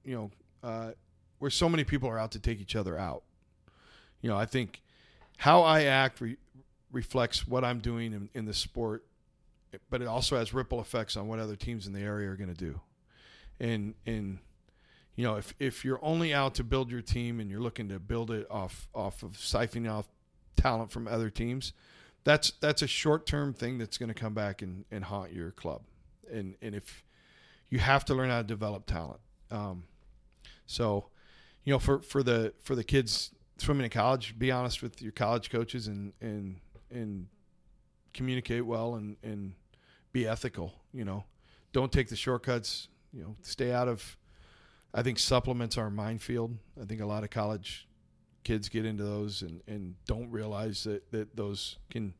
you 0.04 0.14
know, 0.14 0.30
uh, 0.68 0.90
where 1.38 1.50
so 1.50 1.68
many 1.68 1.84
people 1.84 2.08
are 2.08 2.18
out 2.18 2.32
to 2.32 2.40
take 2.40 2.60
each 2.60 2.76
other 2.76 2.98
out. 2.98 3.22
You 4.22 4.30
know, 4.30 4.36
I 4.36 4.46
think 4.46 4.80
how 5.36 5.62
I 5.62 5.84
act 5.84 6.20
re- 6.20 6.38
reflects 6.90 7.46
what 7.46 7.64
I'm 7.64 7.80
doing 7.80 8.12
in, 8.12 8.30
in 8.32 8.44
the 8.46 8.54
sport, 8.54 9.04
but 9.90 10.00
it 10.00 10.08
also 10.08 10.36
has 10.36 10.54
ripple 10.54 10.80
effects 10.80 11.16
on 11.16 11.28
what 11.28 11.38
other 11.38 11.56
teams 11.56 11.86
in 11.86 11.92
the 11.92 12.00
area 12.00 12.30
are 12.30 12.36
going 12.36 12.54
to 12.54 12.54
do. 12.54 12.80
And 13.60 13.94
and 14.06 14.38
you 15.14 15.24
know, 15.24 15.36
if 15.36 15.54
if 15.58 15.84
you're 15.84 16.02
only 16.02 16.32
out 16.32 16.54
to 16.54 16.64
build 16.64 16.90
your 16.90 17.02
team 17.02 17.40
and 17.40 17.50
you're 17.50 17.60
looking 17.60 17.88
to 17.90 17.98
build 17.98 18.30
it 18.30 18.46
off 18.50 18.88
off 18.94 19.22
of 19.22 19.32
siphoning 19.32 19.92
off 19.92 20.06
talent 20.56 20.90
from 20.90 21.06
other 21.06 21.28
teams, 21.28 21.72
that's 22.24 22.52
that's 22.60 22.80
a 22.80 22.86
short 22.86 23.26
term 23.26 23.52
thing 23.52 23.78
that's 23.78 23.98
going 23.98 24.08
to 24.08 24.14
come 24.14 24.32
back 24.32 24.62
and, 24.62 24.84
and 24.90 25.04
haunt 25.04 25.32
your 25.32 25.50
club. 25.50 25.82
And 26.32 26.54
and 26.62 26.74
if 26.74 27.04
you 27.72 27.78
have 27.78 28.04
to 28.04 28.14
learn 28.14 28.28
how 28.28 28.42
to 28.42 28.46
develop 28.46 28.84
talent. 28.84 29.18
Um, 29.50 29.84
so, 30.66 31.06
you 31.64 31.72
know, 31.72 31.78
for, 31.78 32.00
for 32.00 32.22
the 32.22 32.52
for 32.62 32.74
the 32.74 32.84
kids 32.84 33.30
swimming 33.62 33.84
in 33.84 33.90
college, 33.90 34.39
be 34.39 34.51
honest 34.51 34.82
with 34.82 35.01
your 35.01 35.12
college 35.12 35.51
coaches 35.51 35.86
and 35.86 36.12
and 36.20 36.56
and 36.90 37.28
communicate 38.12 38.66
well 38.66 38.94
and 38.97 39.16
and 39.22 39.55
be 40.12 40.26
ethical. 40.26 40.74
You 40.93 41.05
know, 41.05 41.24
don't 41.72 41.93
take 41.93 42.09
the 42.09 42.16
shortcuts. 42.16 42.89
You 43.12 43.22
know, 43.22 43.36
stay 43.43 43.72
out 43.72 43.89
of 43.89 44.16
I 44.93 45.02
think 45.02 45.18
supplements 45.18 45.78
are 45.78 45.86
a 45.86 45.90
minefield. 45.90 46.56
I 46.80 46.84
think 46.84 47.01
a 47.01 47.06
lot 47.06 47.24
of 47.24 47.30
college 47.30 47.89
kids 48.44 48.68
get 48.68 48.84
into 48.84 49.05
those 49.05 49.43
and, 49.43 49.62
and 49.68 49.94
don't 50.06 50.30
realize 50.30 50.84
that, 50.84 51.10
that 51.12 51.36
those 51.36 51.78
can 51.90 52.14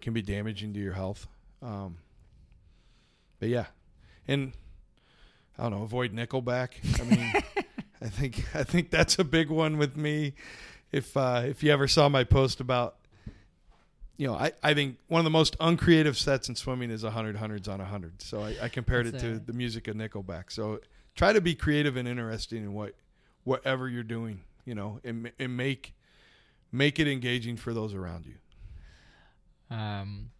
can 0.00 0.12
be 0.12 0.22
damaging 0.22 0.74
to 0.74 0.80
your 0.80 0.92
health. 0.92 1.26
Um, 1.60 1.98
but 3.40 3.48
yeah, 3.48 3.66
and 4.28 4.52
I 5.58 5.64
don't 5.64 5.72
know, 5.72 5.82
avoid 5.82 6.12
Nickelback. 6.12 7.00
I 7.00 7.04
mean, 7.04 7.32
I 8.02 8.08
think 8.08 8.44
I 8.54 8.62
think 8.62 8.90
that's 8.90 9.18
a 9.18 9.24
big 9.24 9.50
one 9.50 9.78
with 9.78 9.96
me. 9.96 10.34
If 10.92 11.16
uh, 11.16 11.42
if 11.46 11.62
you 11.62 11.70
ever 11.70 11.86
saw 11.88 12.08
my 12.08 12.24
post 12.24 12.60
about, 12.60 12.96
you 14.16 14.26
know, 14.26 14.34
I, 14.34 14.52
I 14.62 14.74
think 14.74 14.96
one 15.08 15.20
of 15.20 15.24
the 15.24 15.30
most 15.30 15.56
uncreative 15.60 16.16
sets 16.16 16.48
in 16.48 16.54
swimming 16.54 16.90
is 16.90 17.04
100 17.04 17.36
hundreds 17.36 17.68
on 17.68 17.78
100. 17.78 18.22
So 18.22 18.42
I, 18.42 18.56
I 18.62 18.68
compared 18.68 19.06
it 19.06 19.18
to 19.18 19.38
the 19.38 19.52
music 19.52 19.86
of 19.88 19.96
Nickelback. 19.96 20.44
So 20.50 20.80
try 21.14 21.32
to 21.32 21.40
be 21.40 21.54
creative 21.54 21.96
and 21.96 22.08
interesting 22.08 22.62
in 22.62 22.72
what 22.72 22.94
whatever 23.44 23.88
you're 23.88 24.02
doing, 24.02 24.40
you 24.64 24.74
know, 24.74 25.00
and, 25.04 25.30
and 25.38 25.56
make 25.56 25.94
make 26.72 26.98
it 26.98 27.08
engaging 27.08 27.56
for 27.56 27.74
those 27.74 27.94
around 27.94 28.26
you. 28.26 28.36
Um, 29.76 30.30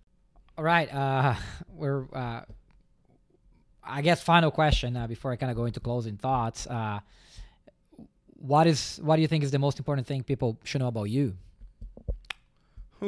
all 0.57 0.65
right. 0.65 0.93
Uh, 0.93 1.35
we're. 1.69 2.05
Uh, 2.13 2.43
I 3.91 4.03
guess 4.03 4.23
final 4.23 4.51
question 4.51 4.97
uh, 4.97 5.07
before 5.07 5.33
I 5.33 5.37
kind 5.37 5.51
of 5.51 5.57
go 5.57 5.65
into 5.65 5.81
closing 5.81 6.19
thoughts. 6.19 6.67
Uh, 6.67 7.01
what 8.39 8.66
is 8.66 8.98
what 9.02 9.16
do 9.16 9.23
you 9.23 9.28
think 9.28 9.44
is 9.44 9.51
the 9.51 9.59
most 9.59 9.78
important 9.78 10.06
thing 10.06 10.23
people 10.23 10.59
should 10.65 10.81
know 10.81 10.89
about 10.89 11.05
you? 11.10 11.36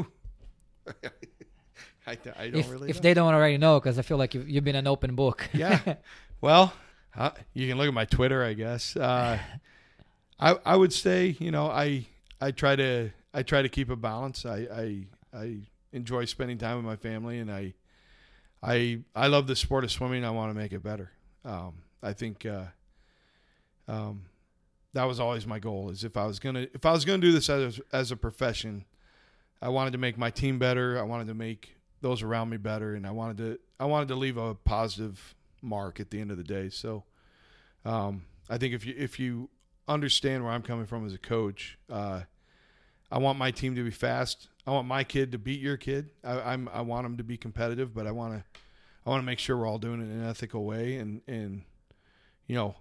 I, 2.07 2.13
I 2.39 2.49
don't 2.49 2.55
If, 2.61 2.71
really 2.71 2.91
if 2.91 2.97
know. 2.97 3.03
they 3.03 3.15
don't 3.15 3.33
already 3.35 3.59
know, 3.59 3.79
because 3.79 3.99
I 3.99 4.03
feel 4.03 4.17
like 4.17 4.35
you've, 4.35 4.49
you've 4.49 4.65
been 4.65 4.77
an 4.77 4.87
open 4.87 5.15
book. 5.15 5.49
yeah. 5.53 5.95
Well, 6.43 6.73
uh, 7.15 7.33
you 7.53 7.69
can 7.69 7.77
look 7.77 7.87
at 7.89 7.93
my 7.93 8.07
Twitter, 8.07 8.43
I 8.43 8.55
guess. 8.55 8.97
Uh, 8.97 9.39
I 10.41 10.57
I 10.65 10.75
would 10.75 10.91
say, 10.91 11.37
you 11.39 11.51
know, 11.51 11.67
I 11.67 12.07
I 12.41 12.51
try 12.51 12.77
to 12.77 13.11
I 13.35 13.43
try 13.43 13.61
to 13.61 13.69
keep 13.69 13.91
a 13.91 13.97
balance. 13.97 14.47
I 14.47 14.57
I, 14.73 15.07
I 15.39 15.57
enjoy 15.93 16.25
spending 16.25 16.57
time 16.57 16.77
with 16.77 16.87
my 16.87 16.97
family, 16.97 17.41
and 17.41 17.53
I 17.53 17.75
I 18.63 19.01
I 19.15 19.27
love 19.27 19.49
the 19.49 19.55
sport 19.55 19.85
of 19.85 19.93
swimming. 19.93 20.25
I 20.25 20.31
want 20.31 20.51
to 20.51 20.59
make 20.59 20.73
it 20.73 20.83
better. 20.83 21.11
Um, 21.45 21.75
I 22.03 22.15
think 22.15 22.47
uh, 22.47 22.65
um, 23.87 24.23
that 24.93 25.05
was 25.05 25.21
always 25.21 25.47
my 25.47 25.59
goal. 25.59 25.91
Is 25.91 26.05
if 26.05 26.17
I 26.17 26.27
was 26.27 26.39
gonna 26.39 26.67
if 26.75 26.85
I 26.85 26.93
was 26.93 27.05
gonna 27.05 27.19
do 27.19 27.33
this 27.33 27.49
as 27.49 27.81
as 27.93 28.11
a 28.11 28.17
profession, 28.17 28.85
I 29.63 29.69
wanted 29.69 29.93
to 29.93 29.99
make 29.99 30.19
my 30.19 30.31
team 30.31 30.59
better. 30.59 30.99
I 30.99 31.03
wanted 31.03 31.29
to 31.29 31.35
make 31.35 31.77
those 32.01 32.23
around 32.23 32.49
me 32.49 32.57
better, 32.57 32.95
and 32.95 33.07
I 33.07 33.11
wanted 33.11 33.37
to 33.39 33.59
I 33.79 33.87
wanted 33.87 34.09
to 34.09 34.15
leave 34.17 34.37
a 34.37 34.55
positive 34.55 35.35
mark 35.63 36.01
at 36.01 36.11
the 36.11 36.21
end 36.21 36.31
of 36.31 36.37
the 36.37 36.45
day. 36.45 36.71
So, 36.71 37.05
um, 37.85 38.23
I 38.49 38.59
think 38.59 38.75
if 38.75 38.85
you 38.85 38.95
if 38.97 39.21
you 39.21 39.51
understand 39.87 40.45
where 40.45 40.53
I'm 40.53 40.63
coming 40.63 40.87
from 40.87 41.07
as 41.07 41.13
a 41.13 41.19
coach, 41.19 41.79
uh, 41.91 42.23
I 43.11 43.19
want 43.19 43.39
my 43.39 43.51
team 43.51 43.75
to 43.77 43.85
be 43.85 43.91
fast. 43.91 44.49
I 44.67 44.71
want 44.71 44.87
my 44.87 45.05
kid 45.05 45.33
to 45.33 45.39
beat 45.39 45.61
your 45.61 45.77
kid. 45.77 46.11
I, 46.25 46.53
I'm 46.53 46.69
I 46.73 46.81
want 46.81 47.05
them 47.05 47.17
to 47.19 47.25
be 47.25 47.37
competitive, 47.37 47.95
but 47.95 48.07
I 48.07 48.13
want 48.13 48.35
to 48.35 48.45
I 49.05 49.11
want 49.11 49.23
to 49.23 49.27
make 49.27 49.39
sure 49.39 49.57
we're 49.57 49.67
all 49.67 49.79
doing 49.79 50.01
it 50.01 50.05
in 50.05 50.21
an 50.21 50.29
ethical 50.29 50.65
way. 50.65 50.97
And 50.97 51.23
and 51.27 51.63
you 52.47 52.55
know, 52.55 52.77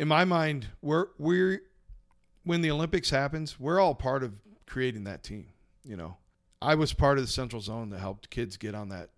in 0.00 0.08
my 0.08 0.24
mind, 0.24 0.68
we're 0.80 1.08
we're 1.18 1.60
when 2.44 2.62
the 2.62 2.70
Olympics 2.70 3.10
happens, 3.10 3.60
we're 3.60 3.78
all 3.78 3.94
part 3.94 4.22
of 4.22 4.32
creating 4.66 5.04
that 5.04 5.22
team. 5.22 5.48
You 5.84 5.94
know, 5.96 6.16
I 6.62 6.74
was 6.74 6.94
part 6.94 7.18
of 7.18 7.24
the 7.24 7.30
Central 7.30 7.60
Zone 7.60 7.90
that 7.90 7.98
helped 7.98 8.30
kids 8.30 8.56
get 8.56 8.74
on 8.74 8.88
that 8.88 9.10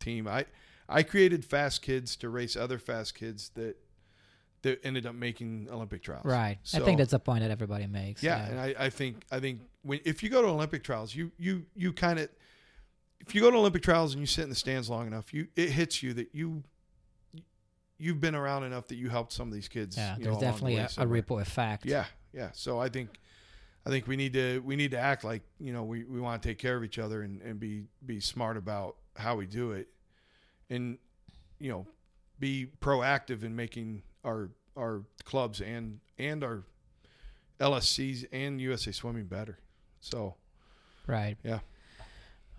team. 0.00 0.26
I 0.26 0.46
I 0.88 1.02
created 1.02 1.44
fast 1.44 1.82
kids 1.82 2.16
to 2.16 2.30
race 2.30 2.56
other 2.56 2.78
fast 2.78 3.14
kids 3.14 3.50
that 3.54 3.76
that 4.62 4.80
ended 4.82 5.04
up 5.04 5.14
making 5.14 5.68
Olympic 5.70 6.02
trials. 6.02 6.24
Right. 6.24 6.58
I 6.72 6.80
think 6.80 6.98
that's 6.98 7.12
a 7.12 7.18
point 7.18 7.42
that 7.42 7.50
everybody 7.50 7.86
makes. 7.86 8.22
yeah, 8.22 8.46
and 8.46 8.58
I, 8.58 8.74
I 8.78 8.90
think 8.90 9.24
I 9.30 9.40
think 9.40 9.60
when 9.82 10.00
if 10.06 10.22
you 10.22 10.30
go 10.30 10.40
to 10.40 10.48
Olympic 10.48 10.82
trials, 10.82 11.14
you 11.14 11.32
you 11.36 11.66
you 11.74 11.92
kind 11.92 12.18
of 12.18 12.30
if 13.20 13.34
you 13.34 13.42
go 13.42 13.50
to 13.50 13.58
Olympic 13.58 13.82
trials 13.82 14.14
and 14.14 14.22
you 14.22 14.26
sit 14.26 14.44
in 14.44 14.48
the 14.48 14.56
stands 14.56 14.88
long 14.88 15.06
enough, 15.06 15.34
you 15.34 15.48
it 15.54 15.68
hits 15.68 16.02
you 16.02 16.14
that 16.14 16.34
you 16.34 16.64
you've 18.00 18.20
been 18.20 18.34
around 18.34 18.64
enough 18.64 18.88
that 18.88 18.96
you 18.96 19.08
helped 19.08 19.32
some 19.32 19.48
of 19.48 19.54
these 19.54 19.68
kids. 19.68 19.96
yeah. 19.96 20.16
There's 20.16 20.34
know, 20.34 20.34
the 20.34 20.40
definitely 20.40 20.76
way 20.76 20.88
a, 20.96 21.02
a 21.02 21.06
ripple 21.06 21.38
effect. 21.38 21.86
Yeah, 21.86 22.06
yeah. 22.32 22.50
So 22.52 22.78
I 22.78 22.88
think 22.88 23.10
I 23.86 23.90
think 23.90 24.06
we 24.06 24.16
need 24.16 24.32
to 24.32 24.60
we 24.60 24.76
need 24.76 24.90
to 24.92 24.98
act 24.98 25.24
like 25.24 25.42
you 25.58 25.72
know 25.72 25.84
we, 25.84 26.04
we 26.04 26.20
want 26.20 26.42
to 26.42 26.48
take 26.48 26.58
care 26.58 26.76
of 26.76 26.84
each 26.84 26.98
other 26.98 27.22
and, 27.22 27.40
and 27.42 27.60
be 27.60 27.84
be 28.04 28.20
smart 28.20 28.56
about 28.56 28.96
how 29.16 29.36
we 29.36 29.46
do 29.46 29.72
it, 29.72 29.88
and 30.68 30.98
you 31.58 31.70
know 31.70 31.86
be 32.38 32.66
proactive 32.80 33.42
in 33.44 33.54
making 33.54 34.02
our 34.24 34.50
our 34.76 35.02
clubs 35.24 35.60
and 35.60 36.00
and 36.18 36.42
our 36.42 36.64
LSCs 37.60 38.24
and 38.32 38.60
USA 38.60 38.92
Swimming 38.92 39.26
better. 39.26 39.58
So 40.00 40.36
Right. 41.06 41.36
Yeah. 41.42 41.60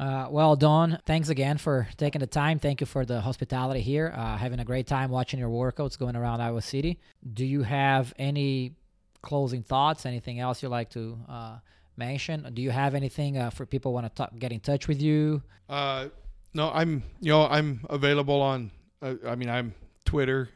Uh, 0.02 0.28
well, 0.32 0.56
Don, 0.56 0.98
thanks 1.06 1.30
again 1.30 1.60
for 1.60 1.88
taking 1.95 2.22
the 2.22 2.28
time. 2.28 2.57
Thank 2.57 2.82
you 2.82 2.88
for 2.88 3.06
the 3.06 3.22
hospitality 3.22 3.82
here. 3.82 4.11
Uh, 4.15 4.36
having 4.36 4.60
a 4.60 4.65
great 4.65 4.88
time 4.88 5.11
watching 5.11 5.40
your 5.40 5.49
workouts 5.49 5.95
going 5.95 6.15
around 6.15 6.41
Iowa 6.41 6.64
City. 6.64 6.99
Do 7.32 7.45
you 7.45 7.61
have 7.61 8.11
any 8.18 8.73
closing 9.22 9.61
thoughts? 9.61 10.07
Anything 10.07 10.40
else 10.40 10.64
you'd 10.64 10.69
like 10.69 10.90
to 10.91 11.19
uh, 11.30 11.57
mention? 11.98 12.52
Do 12.52 12.64
you 12.64 12.72
have 12.72 12.95
anything 12.95 13.38
uh, 13.38 13.52
for 13.52 13.68
people 13.68 13.94
want 13.94 14.15
to 14.15 14.30
get 14.40 14.52
in 14.52 14.60
touch 14.60 14.88
with 14.88 14.99
you? 14.99 15.44
Uh, 15.69 16.07
no, 16.56 16.72
I'm 16.72 17.03
you 17.19 17.32
know 17.32 17.45
I'm 17.45 17.86
available 17.88 18.41
on. 18.41 18.72
Uh, 19.03 19.14
I 19.28 19.36
mean, 19.36 19.52
I'm 19.52 19.76
Twitter. 20.03 20.49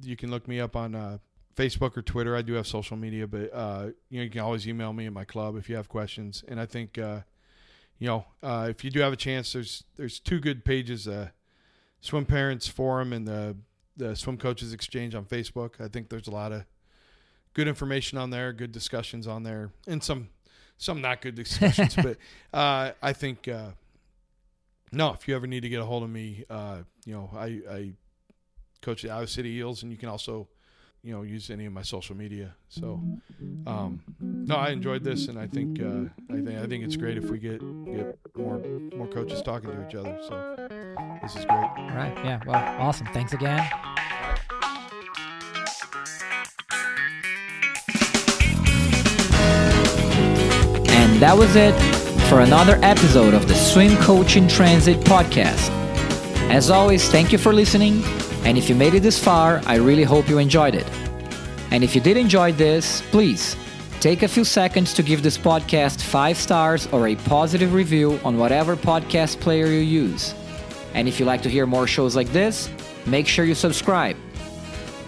You 0.00 0.16
can 0.16 0.30
look 0.30 0.48
me 0.48 0.58
up 0.58 0.74
on 0.74 1.20
Facebook 1.54 1.98
or 1.98 2.02
Twitter. 2.02 2.34
I 2.34 2.40
do 2.40 2.54
have 2.54 2.66
social 2.66 2.96
media, 2.96 3.26
but 3.26 3.50
uh, 3.52 3.90
you 4.08 4.18
know 4.18 4.24
you 4.24 4.30
can 4.30 4.40
always 4.40 4.66
email 4.66 4.94
me 4.94 5.04
in 5.04 5.12
my 5.12 5.24
club 5.24 5.58
if 5.58 5.68
you 5.68 5.76
have 5.76 5.90
questions. 5.90 6.42
And 6.48 6.58
I 6.58 6.64
think 6.64 6.96
uh, 6.96 7.20
you 8.00 8.08
know 8.08 8.24
uh, 8.42 8.66
if 8.68 8.82
you 8.82 8.90
do 8.90 8.98
have 9.00 9.12
a 9.12 9.16
chance, 9.16 9.52
there's 9.52 9.84
there's 9.96 10.18
two 10.18 10.40
good 10.40 10.64
pages: 10.64 11.06
uh, 11.06 11.28
Swim 12.00 12.26
Parents 12.26 12.66
Forum 12.66 13.12
and 13.12 13.28
the 13.28 13.56
the 13.96 14.16
Swim 14.16 14.36
Coaches 14.36 14.72
Exchange 14.72 15.14
on 15.14 15.24
Facebook. 15.24 15.80
I 15.80 15.86
think 15.86 16.08
there's 16.08 16.26
a 16.26 16.32
lot 16.32 16.50
of 16.50 16.64
good 17.54 17.68
information 17.68 18.18
on 18.18 18.30
there, 18.30 18.52
good 18.52 18.72
discussions 18.72 19.28
on 19.28 19.44
there, 19.44 19.70
and 19.86 20.02
some 20.02 20.30
some 20.76 21.00
not 21.00 21.20
good 21.20 21.34
discussions. 21.36 21.94
but 21.94 22.16
uh, 22.52 22.90
I 23.00 23.12
think 23.12 23.46
uh, 23.46 23.70
no, 24.92 25.12
if 25.12 25.28
you 25.28 25.36
ever 25.36 25.46
need 25.46 25.60
to 25.60 25.68
get 25.68 25.80
a 25.80 25.84
hold 25.84 26.02
of 26.02 26.10
me, 26.10 26.44
uh, 26.50 26.78
you 27.04 27.14
know, 27.14 27.30
I, 27.34 27.60
I 27.70 27.92
coach 28.82 29.02
the 29.02 29.10
Iowa 29.10 29.26
City 29.26 29.50
Eels, 29.50 29.82
and 29.82 29.92
you 29.92 29.98
can 29.98 30.08
also, 30.08 30.48
you 31.02 31.14
know, 31.14 31.22
use 31.22 31.50
any 31.50 31.66
of 31.66 31.72
my 31.72 31.82
social 31.82 32.16
media. 32.16 32.54
So, 32.68 33.02
um, 33.66 34.02
no, 34.20 34.56
I 34.56 34.70
enjoyed 34.70 35.02
this, 35.02 35.28
and 35.28 35.38
I 35.38 35.46
think 35.46 35.80
uh, 35.80 36.04
I 36.32 36.36
think 36.42 36.58
I 36.58 36.66
think 36.66 36.84
it's 36.84 36.96
great 36.96 37.16
if 37.16 37.30
we 37.30 37.38
get 37.38 37.60
get 37.86 38.18
more 38.36 38.58
more 38.94 39.06
coaches 39.08 39.40
talking 39.42 39.70
to 39.70 39.88
each 39.88 39.94
other. 39.94 40.18
So, 40.28 40.56
this 41.22 41.36
is 41.36 41.44
great. 41.44 41.58
All 41.58 41.90
right. 41.96 42.12
Yeah. 42.24 42.40
Well, 42.46 42.56
awesome. 42.78 43.06
Thanks 43.08 43.32
again. 43.32 43.66
And 50.88 51.20
that 51.22 51.34
was 51.36 51.56
it 51.56 51.74
for 52.28 52.40
another 52.40 52.78
episode 52.82 53.34
of 53.34 53.48
the 53.48 53.54
Swim 53.54 53.96
Coach 54.02 54.36
in 54.36 54.46
Transit 54.48 54.98
podcast. 55.00 55.70
As 56.50 56.70
always, 56.70 57.08
thank 57.10 57.32
you 57.32 57.38
for 57.38 57.52
listening. 57.52 58.02
And 58.44 58.56
if 58.58 58.68
you 58.68 58.74
made 58.74 58.94
it 58.94 59.02
this 59.02 59.22
far, 59.22 59.60
I 59.66 59.76
really 59.76 60.04
hope 60.04 60.28
you 60.28 60.38
enjoyed 60.38 60.74
it. 60.74 60.86
And 61.70 61.84
if 61.84 61.94
you 61.94 62.00
did 62.00 62.16
enjoy 62.16 62.52
this, 62.52 63.02
please 63.10 63.56
Take 64.00 64.22
a 64.22 64.28
few 64.28 64.44
seconds 64.44 64.94
to 64.94 65.02
give 65.02 65.22
this 65.22 65.36
podcast 65.36 66.00
five 66.00 66.38
stars 66.38 66.86
or 66.90 67.08
a 67.08 67.16
positive 67.16 67.74
review 67.74 68.18
on 68.24 68.38
whatever 68.38 68.74
podcast 68.74 69.38
player 69.40 69.66
you 69.66 69.80
use. 69.80 70.34
And 70.94 71.06
if 71.06 71.20
you 71.20 71.26
like 71.26 71.42
to 71.42 71.50
hear 71.50 71.66
more 71.66 71.86
shows 71.86 72.16
like 72.16 72.28
this, 72.28 72.70
make 73.04 73.26
sure 73.26 73.44
you 73.44 73.54
subscribe. 73.54 74.16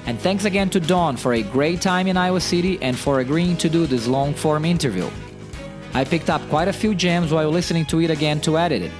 And 0.05 0.21
thanks 0.21 0.45
again 0.45 0.69
to 0.71 0.79
Don 0.79 1.17
for 1.17 1.33
a 1.33 1.43
great 1.43 1.81
time 1.81 2.07
in 2.07 2.19
Iowa 2.19 2.43
City 2.43 2.79
and 2.83 2.99
for 2.99 3.21
agreeing 3.21 3.57
to 3.59 3.71
do 3.71 3.87
this 3.87 4.07
long 4.07 4.35
form 4.35 4.67
interview. 4.67 5.09
I 5.95 6.05
picked 6.05 6.29
up 6.29 6.47
quite 6.51 6.69
a 6.69 6.73
few 6.73 6.95
gems 6.95 7.33
while 7.33 7.49
listening 7.49 7.87
to 7.87 8.01
it 8.03 8.11
again 8.11 8.43
to 8.43 8.59
edit 8.59 8.83
it. 8.83 8.93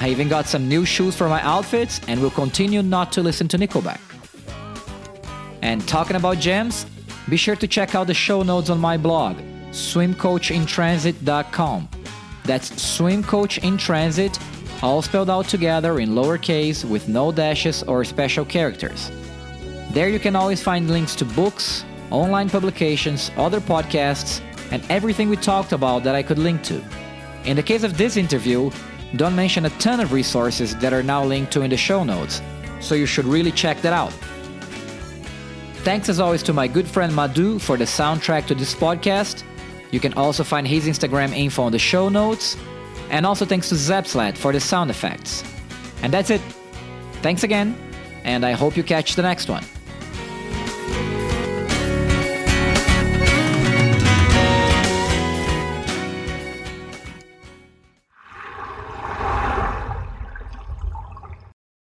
I 0.00 0.08
even 0.10 0.28
got 0.28 0.46
some 0.46 0.68
new 0.68 0.84
shoes 0.84 1.16
for 1.16 1.28
my 1.28 1.40
outfits 1.42 2.00
and 2.06 2.20
will 2.20 2.30
continue 2.30 2.82
not 2.82 3.10
to 3.12 3.22
listen 3.22 3.48
to 3.48 3.56
Nickelback. 3.56 4.00
And 5.62 5.88
talking 5.88 6.16
about 6.16 6.38
gems, 6.38 6.84
be 7.28 7.36
sure 7.36 7.56
to 7.56 7.66
check 7.66 7.94
out 7.94 8.06
the 8.06 8.14
show 8.14 8.42
notes 8.42 8.70
on 8.70 8.78
my 8.78 8.96
blog, 8.96 9.36
swimcoachintransit.com. 9.70 11.88
That's 12.44 12.70
swimcoachintransit, 12.70 14.82
all 14.82 15.02
spelled 15.02 15.30
out 15.30 15.48
together 15.48 15.98
in 15.98 16.10
lowercase 16.10 16.84
with 16.84 17.08
no 17.08 17.32
dashes 17.32 17.82
or 17.82 18.04
special 18.04 18.44
characters. 18.44 19.10
There 19.90 20.08
you 20.08 20.20
can 20.20 20.36
always 20.36 20.62
find 20.62 20.90
links 20.90 21.16
to 21.16 21.24
books, 21.24 21.84
online 22.10 22.50
publications, 22.50 23.30
other 23.36 23.60
podcasts, 23.60 24.40
and 24.70 24.84
everything 24.90 25.30
we 25.30 25.36
talked 25.36 25.72
about 25.72 26.04
that 26.04 26.14
I 26.14 26.22
could 26.22 26.38
link 26.38 26.62
to. 26.64 26.80
In 27.44 27.56
the 27.56 27.62
case 27.62 27.82
of 27.82 27.96
this 27.96 28.16
interview, 28.16 28.70
Don 29.16 29.34
mentioned 29.34 29.66
a 29.66 29.70
ton 29.70 30.00
of 30.00 30.12
resources 30.12 30.76
that 30.76 30.92
are 30.92 31.02
now 31.02 31.24
linked 31.24 31.52
to 31.52 31.62
in 31.62 31.70
the 31.70 31.76
show 31.76 32.04
notes, 32.04 32.42
so 32.80 32.94
you 32.94 33.06
should 33.06 33.24
really 33.24 33.52
check 33.52 33.80
that 33.82 33.92
out. 33.92 34.12
Thanks 35.84 36.08
as 36.08 36.18
always 36.18 36.42
to 36.44 36.52
my 36.52 36.66
good 36.66 36.88
friend 36.88 37.14
Madhu 37.14 37.58
for 37.58 37.76
the 37.76 37.84
soundtrack 37.84 38.46
to 38.46 38.54
this 38.54 38.74
podcast. 38.74 39.44
You 39.92 40.00
can 40.00 40.14
also 40.14 40.42
find 40.42 40.66
his 40.66 40.86
Instagram 40.86 41.32
info 41.32 41.62
on 41.62 41.72
the 41.72 41.78
show 41.78 42.08
notes. 42.08 42.56
And 43.08 43.24
also 43.24 43.44
thanks 43.44 43.68
to 43.68 43.76
Zapsplat 43.76 44.36
for 44.36 44.52
the 44.52 44.58
sound 44.58 44.90
effects. 44.90 45.44
And 46.02 46.12
that's 46.12 46.30
it. 46.30 46.40
Thanks 47.22 47.44
again, 47.44 47.76
and 48.24 48.44
I 48.44 48.52
hope 48.52 48.76
you 48.76 48.82
catch 48.82 49.14
the 49.14 49.22
next 49.22 49.48
one. 49.48 49.62